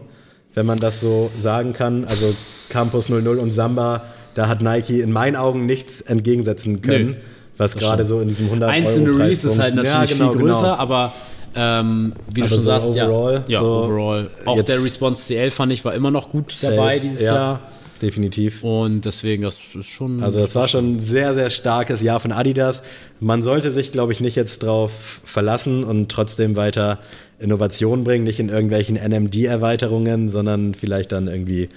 wenn 0.54 0.66
man 0.66 0.78
das 0.78 1.01
so 1.01 1.32
sagen 1.38 1.74
kann. 1.74 2.06
Also 2.06 2.34
Campus 2.70 3.10
00 3.10 3.38
und 3.38 3.51
Samba, 3.51 4.04
da 4.36 4.47
hat 4.47 4.62
Nike 4.62 5.01
in 5.01 5.12
meinen 5.12 5.36
Augen 5.36 5.66
nichts 5.66 6.01
entgegensetzen 6.01 6.82
können. 6.82 7.12
Nö, 7.12 7.16
was 7.58 7.76
gerade 7.76 8.04
so 8.06 8.20
in 8.20 8.30
diesem 8.30 8.45
100 8.45 8.70
Einzelne 8.70 9.10
Euro 9.10 9.18
Release 9.20 9.47
ist 9.47 9.60
halt 9.60 9.76
natürlich 9.76 9.93
Ja, 9.93 10.06
genau, 10.06 10.32
viel 10.32 10.41
größer, 10.41 10.62
genau. 10.62 10.74
aber 10.74 11.14
ähm, 11.56 12.14
wie 12.34 12.41
du 12.41 12.41
Aber 12.41 12.49
schon 12.49 12.60
so 12.60 12.66
sagst, 12.66 12.88
overall, 12.88 13.43
ja, 13.47 13.54
ja 13.54 13.60
so 13.60 13.66
overall. 13.66 14.30
Auch 14.45 14.62
der 14.64 14.84
Response 14.84 15.22
CL 15.28 15.51
fand 15.51 15.72
ich 15.72 15.86
war 15.86 15.93
immer 15.93 16.10
noch 16.10 16.30
gut 16.30 16.51
Safe, 16.51 16.76
dabei 16.76 16.99
dieses 16.99 17.22
ja, 17.22 17.36
Jahr. 17.36 17.60
Definitiv. 18.01 18.64
Und 18.64 19.06
deswegen, 19.06 19.43
das 19.43 19.60
ist 19.78 19.89
schon. 19.89 20.24
Also 20.24 20.39
das 20.39 20.56
war 20.56 20.68
schon 20.68 20.95
ein 20.95 20.99
sehr, 20.99 21.34
sehr 21.34 21.49
starkes 21.49 22.01
Jahr 22.01 22.20
von 22.20 22.32
Adidas. 22.32 22.82
Man 23.20 23.43
sollte 23.43 23.72
sich, 23.72 23.91
glaube 23.91 24.12
ich, 24.14 24.20
nicht 24.20 24.36
jetzt 24.36 24.64
drauf 24.64 25.22
verlassen 25.24 25.84
und 25.84 26.12
trotzdem 26.12 26.56
weiter 26.56 26.99
Innovation 27.40 28.04
bringen, 28.04 28.24
nicht 28.24 28.40
in 28.40 28.50
irgendwelchen 28.50 28.96
NMD-Erweiterungen, 28.96 30.30
sondern 30.30 30.74
vielleicht 30.74 31.12
dann 31.12 31.28
irgendwie 31.28 31.70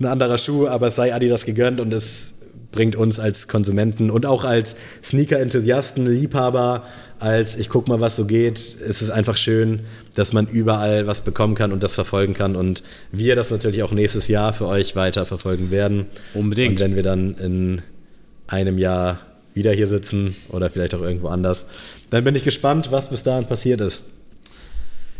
ein 0.00 0.06
anderer 0.06 0.38
Schuh, 0.38 0.66
aber 0.66 0.88
es 0.88 0.96
sei 0.96 1.14
Adidas 1.14 1.44
gegönnt 1.44 1.80
und 1.80 1.92
es 1.92 2.34
bringt 2.72 2.96
uns 2.96 3.20
als 3.20 3.46
Konsumenten 3.46 4.10
und 4.10 4.26
auch 4.26 4.44
als 4.44 4.74
Sneaker-Enthusiasten, 5.04 6.06
Liebhaber, 6.06 6.84
als 7.20 7.56
ich 7.56 7.68
guck 7.68 7.86
mal, 7.86 8.00
was 8.00 8.16
so 8.16 8.26
geht, 8.26 8.58
ist 8.58 9.00
es 9.00 9.10
einfach 9.10 9.36
schön, 9.36 9.80
dass 10.14 10.32
man 10.32 10.48
überall 10.48 11.06
was 11.06 11.20
bekommen 11.20 11.54
kann 11.54 11.72
und 11.72 11.82
das 11.82 11.94
verfolgen 11.94 12.34
kann 12.34 12.56
und 12.56 12.82
wir 13.12 13.36
das 13.36 13.52
natürlich 13.52 13.84
auch 13.84 13.92
nächstes 13.92 14.26
Jahr 14.26 14.52
für 14.52 14.66
euch 14.66 14.96
weiter 14.96 15.24
verfolgen 15.24 15.70
werden. 15.70 16.06
Unbedingt. 16.34 16.72
Und 16.72 16.80
wenn 16.80 16.96
wir 16.96 17.04
dann 17.04 17.34
in 17.36 17.82
einem 18.48 18.76
Jahr 18.78 19.20
wieder 19.54 19.72
hier 19.72 19.86
sitzen 19.86 20.34
oder 20.50 20.68
vielleicht 20.68 20.94
auch 20.94 21.02
irgendwo 21.02 21.28
anders, 21.28 21.66
dann 22.10 22.24
bin 22.24 22.34
ich 22.34 22.42
gespannt, 22.42 22.90
was 22.90 23.08
bis 23.08 23.22
dahin 23.22 23.46
passiert 23.46 23.80
ist. 23.80 24.02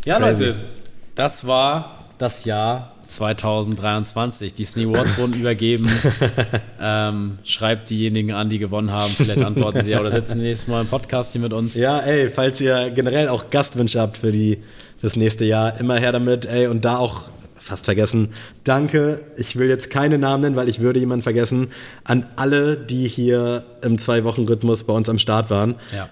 Ja, 0.05 0.19
Crazy. 0.19 0.45
Leute, 0.45 0.57
das 1.15 1.47
war 1.47 2.05
das 2.19 2.45
Jahr 2.45 2.93
2023. 3.05 4.55
Die 4.55 4.65
Snee 4.65 4.85
Awards 4.85 5.17
wurden 5.19 5.35
übergeben. 5.41 5.87
ähm, 6.81 7.39
schreibt 7.45 7.91
diejenigen 7.91 8.33
an, 8.33 8.49
die 8.51 8.59
gewonnen 8.59 8.93
haben. 8.93 9.13
Vielleicht 9.13 9.43
antworten 9.43 9.83
sie 9.83 9.91
ja 9.91 10.01
oder 10.01 10.11
sitzen 10.11 10.39
nächstes 10.39 10.69
Mal 10.69 10.83
im 10.83 10.89
Podcast 10.89 11.33
hier 11.33 11.41
mit 11.41 11.53
uns. 11.53 11.75
Ja, 11.75 12.01
ey, 12.01 12.29
falls 12.29 12.61
ihr 12.61 12.91
generell 12.91 13.29
auch 13.29 13.51
Gastwünsche 13.51 14.01
habt 14.01 14.19
für 14.19 14.33
die 14.33 14.59
fürs 14.99 15.17
nächste 15.17 15.45
Jahr, 15.45 15.79
immer 15.81 15.97
her 15.97 16.13
damit, 16.13 16.47
ey, 16.47 16.67
und 16.67 16.85
da 16.85 16.99
auch 16.99 17.23
fast 17.57 17.87
vergessen. 17.87 18.29
Danke. 18.63 19.25
Ich 19.37 19.57
will 19.57 19.69
jetzt 19.69 19.91
keine 19.91 20.19
Namen 20.19 20.43
nennen, 20.43 20.57
weil 20.57 20.69
ich 20.69 20.81
würde 20.81 21.01
jemanden 21.01 21.23
vergessen. 21.23 21.69
An 22.05 22.27
alle, 22.37 22.77
die 22.77 23.09
hier 23.09 23.65
im 23.83 23.99
Zwei-Wochen-Rhythmus 23.99 24.85
bei 24.85 24.93
uns 24.93 25.09
am 25.09 25.19
Start 25.19 25.51
waren. 25.51 25.77
Ja. 25.95 26.11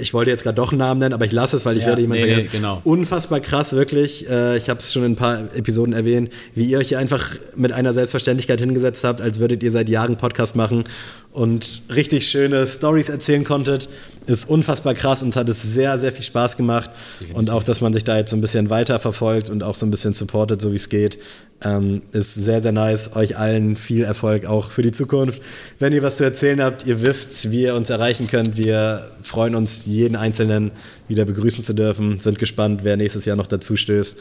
Ich 0.00 0.14
wollte 0.14 0.30
jetzt 0.30 0.44
gerade 0.44 0.54
doch 0.56 0.70
einen 0.70 0.78
Namen 0.78 1.00
nennen, 1.00 1.12
aber 1.12 1.24
ich 1.24 1.32
lasse 1.32 1.56
es, 1.56 1.64
weil 1.66 1.76
ich 1.76 1.82
Ja, 1.82 1.88
werde 1.88 2.02
jemanden 2.02 2.24
nee, 2.26 2.36
nee, 2.36 2.48
genau. 2.50 2.80
Unfassbar 2.84 3.40
krass, 3.40 3.72
wirklich. 3.72 4.28
Äh, 4.30 4.56
Ich 4.56 4.68
habe 4.70 4.78
es 4.78 4.92
schon 4.92 5.04
in 5.04 5.12
ein 5.12 5.16
paar 5.16 5.40
Episoden 5.56 5.92
erwähnt, 5.92 6.30
wie 6.54 6.64
ihr 6.64 6.78
euch 6.78 6.88
hier 6.88 6.98
einfach 6.98 7.30
mit 7.56 7.72
einer 7.72 7.92
Selbstverständlichkeit 7.92 8.60
hingesetzt 8.60 9.02
habt, 9.04 9.20
als 9.20 9.40
würdet 9.40 9.62
ihr 9.62 9.72
seit 9.72 9.88
Jahren 9.88 10.16
Podcast 10.16 10.54
machen 10.56 10.84
und 11.32 11.82
richtig 11.88 12.26
schöne 12.28 12.66
Stories 12.66 13.08
erzählen 13.08 13.44
konntet. 13.44 13.88
Ist 14.26 14.48
unfassbar 14.48 14.94
krass 14.94 15.22
und 15.22 15.34
hat 15.34 15.48
es 15.48 15.62
sehr, 15.62 15.98
sehr 15.98 16.12
viel 16.12 16.22
Spaß 16.22 16.56
gemacht. 16.56 16.90
Und 17.34 17.50
auch, 17.50 17.62
dass 17.62 17.80
man 17.80 17.92
sich 17.92 18.04
da 18.04 18.16
jetzt 18.16 18.30
so 18.30 18.36
ein 18.36 18.40
bisschen 18.40 18.70
weiter 18.70 19.00
verfolgt 19.00 19.50
und 19.50 19.62
auch 19.62 19.74
so 19.74 19.84
ein 19.86 19.90
bisschen 19.90 20.12
supportet, 20.12 20.62
so 20.62 20.70
wie 20.70 20.76
es 20.76 20.88
geht, 20.88 21.18
ähm, 21.64 22.02
ist 22.12 22.34
sehr, 22.34 22.60
sehr 22.60 22.72
nice. 22.72 23.16
Euch 23.16 23.36
allen 23.36 23.76
viel 23.76 24.04
Erfolg 24.04 24.46
auch 24.46 24.70
für 24.70 24.82
die 24.82 24.92
Zukunft. 24.92 25.42
Wenn 25.78 25.92
ihr 25.92 26.02
was 26.02 26.18
zu 26.18 26.24
erzählen 26.24 26.62
habt, 26.62 26.86
ihr 26.86 27.02
wisst, 27.02 27.50
wie 27.50 27.62
ihr 27.62 27.74
uns 27.74 27.90
erreichen 27.90 28.28
könnt. 28.28 28.56
Wir 28.56 29.10
freuen 29.22 29.54
uns, 29.54 29.86
jeden 29.86 30.16
Einzelnen 30.16 30.70
wieder 31.08 31.24
begrüßen 31.24 31.64
zu 31.64 31.72
dürfen. 31.72 32.20
Sind 32.20 32.38
gespannt, 32.38 32.84
wer 32.84 32.96
nächstes 32.96 33.24
Jahr 33.24 33.36
noch 33.36 33.46
dazu 33.46 33.76
stößt. 33.76 34.16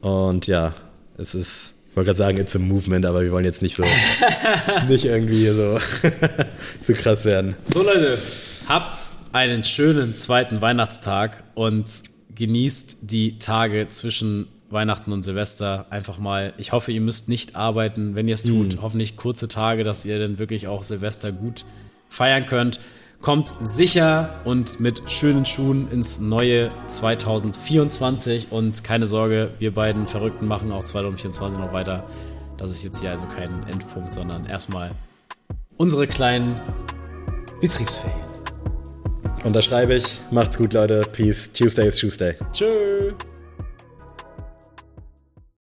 Und 0.00 0.46
ja, 0.48 0.74
es 1.16 1.34
ist, 1.34 1.72
wollte 1.96 2.08
gerade 2.08 2.18
sagen, 2.18 2.38
it's 2.38 2.54
a 2.54 2.58
movement, 2.58 3.06
aber 3.06 3.22
wir 3.22 3.32
wollen 3.32 3.46
jetzt 3.46 3.62
nicht 3.62 3.74
so, 3.74 3.82
nicht 4.88 5.06
irgendwie 5.06 5.46
so, 5.46 5.78
so 6.86 6.92
krass 6.92 7.24
werden. 7.24 7.56
So, 7.72 7.82
Leute, 7.82 8.18
habt 8.68 8.96
einen 9.32 9.64
schönen 9.64 10.14
zweiten 10.14 10.60
Weihnachtstag 10.60 11.42
und 11.54 11.86
genießt 12.34 12.98
die 13.00 13.38
Tage 13.38 13.88
zwischen 13.88 14.48
Weihnachten 14.68 15.12
und 15.12 15.22
Silvester 15.22 15.86
einfach 15.90 16.18
mal. 16.18 16.52
Ich 16.58 16.72
hoffe, 16.72 16.92
ihr 16.92 17.00
müsst 17.00 17.28
nicht 17.28 17.56
arbeiten. 17.56 18.14
Wenn 18.14 18.28
ihr 18.28 18.34
es 18.34 18.42
tut, 18.42 18.78
hoffentlich 18.82 19.16
kurze 19.16 19.48
Tage, 19.48 19.84
dass 19.84 20.04
ihr 20.04 20.18
dann 20.18 20.38
wirklich 20.38 20.66
auch 20.66 20.82
Silvester 20.82 21.32
gut 21.32 21.64
feiern 22.10 22.44
könnt. 22.46 22.78
Kommt 23.26 23.52
sicher 23.58 24.40
und 24.44 24.78
mit 24.78 25.10
schönen 25.10 25.44
Schuhen 25.44 25.90
ins 25.90 26.20
neue 26.20 26.70
2024 26.86 28.52
und 28.52 28.84
keine 28.84 29.06
Sorge, 29.06 29.50
wir 29.58 29.74
beiden 29.74 30.06
Verrückten 30.06 30.46
machen 30.46 30.70
auch 30.70 30.84
2024 30.84 31.58
noch 31.58 31.72
weiter. 31.72 32.08
Das 32.56 32.70
ist 32.70 32.84
jetzt 32.84 33.00
hier 33.00 33.10
also 33.10 33.24
kein 33.24 33.66
Endpunkt, 33.66 34.12
sondern 34.12 34.46
erstmal 34.46 34.92
unsere 35.76 36.06
kleinen 36.06 36.60
Betriebsferien. 37.60 38.14
Unterschreibe 39.42 39.94
ich. 39.94 40.20
Macht's 40.30 40.56
gut, 40.56 40.72
Leute. 40.72 41.02
Peace. 41.10 41.52
Tuesday 41.52 41.88
is 41.88 41.96
Tuesday. 41.96 42.36
Tschüss. 42.52 43.14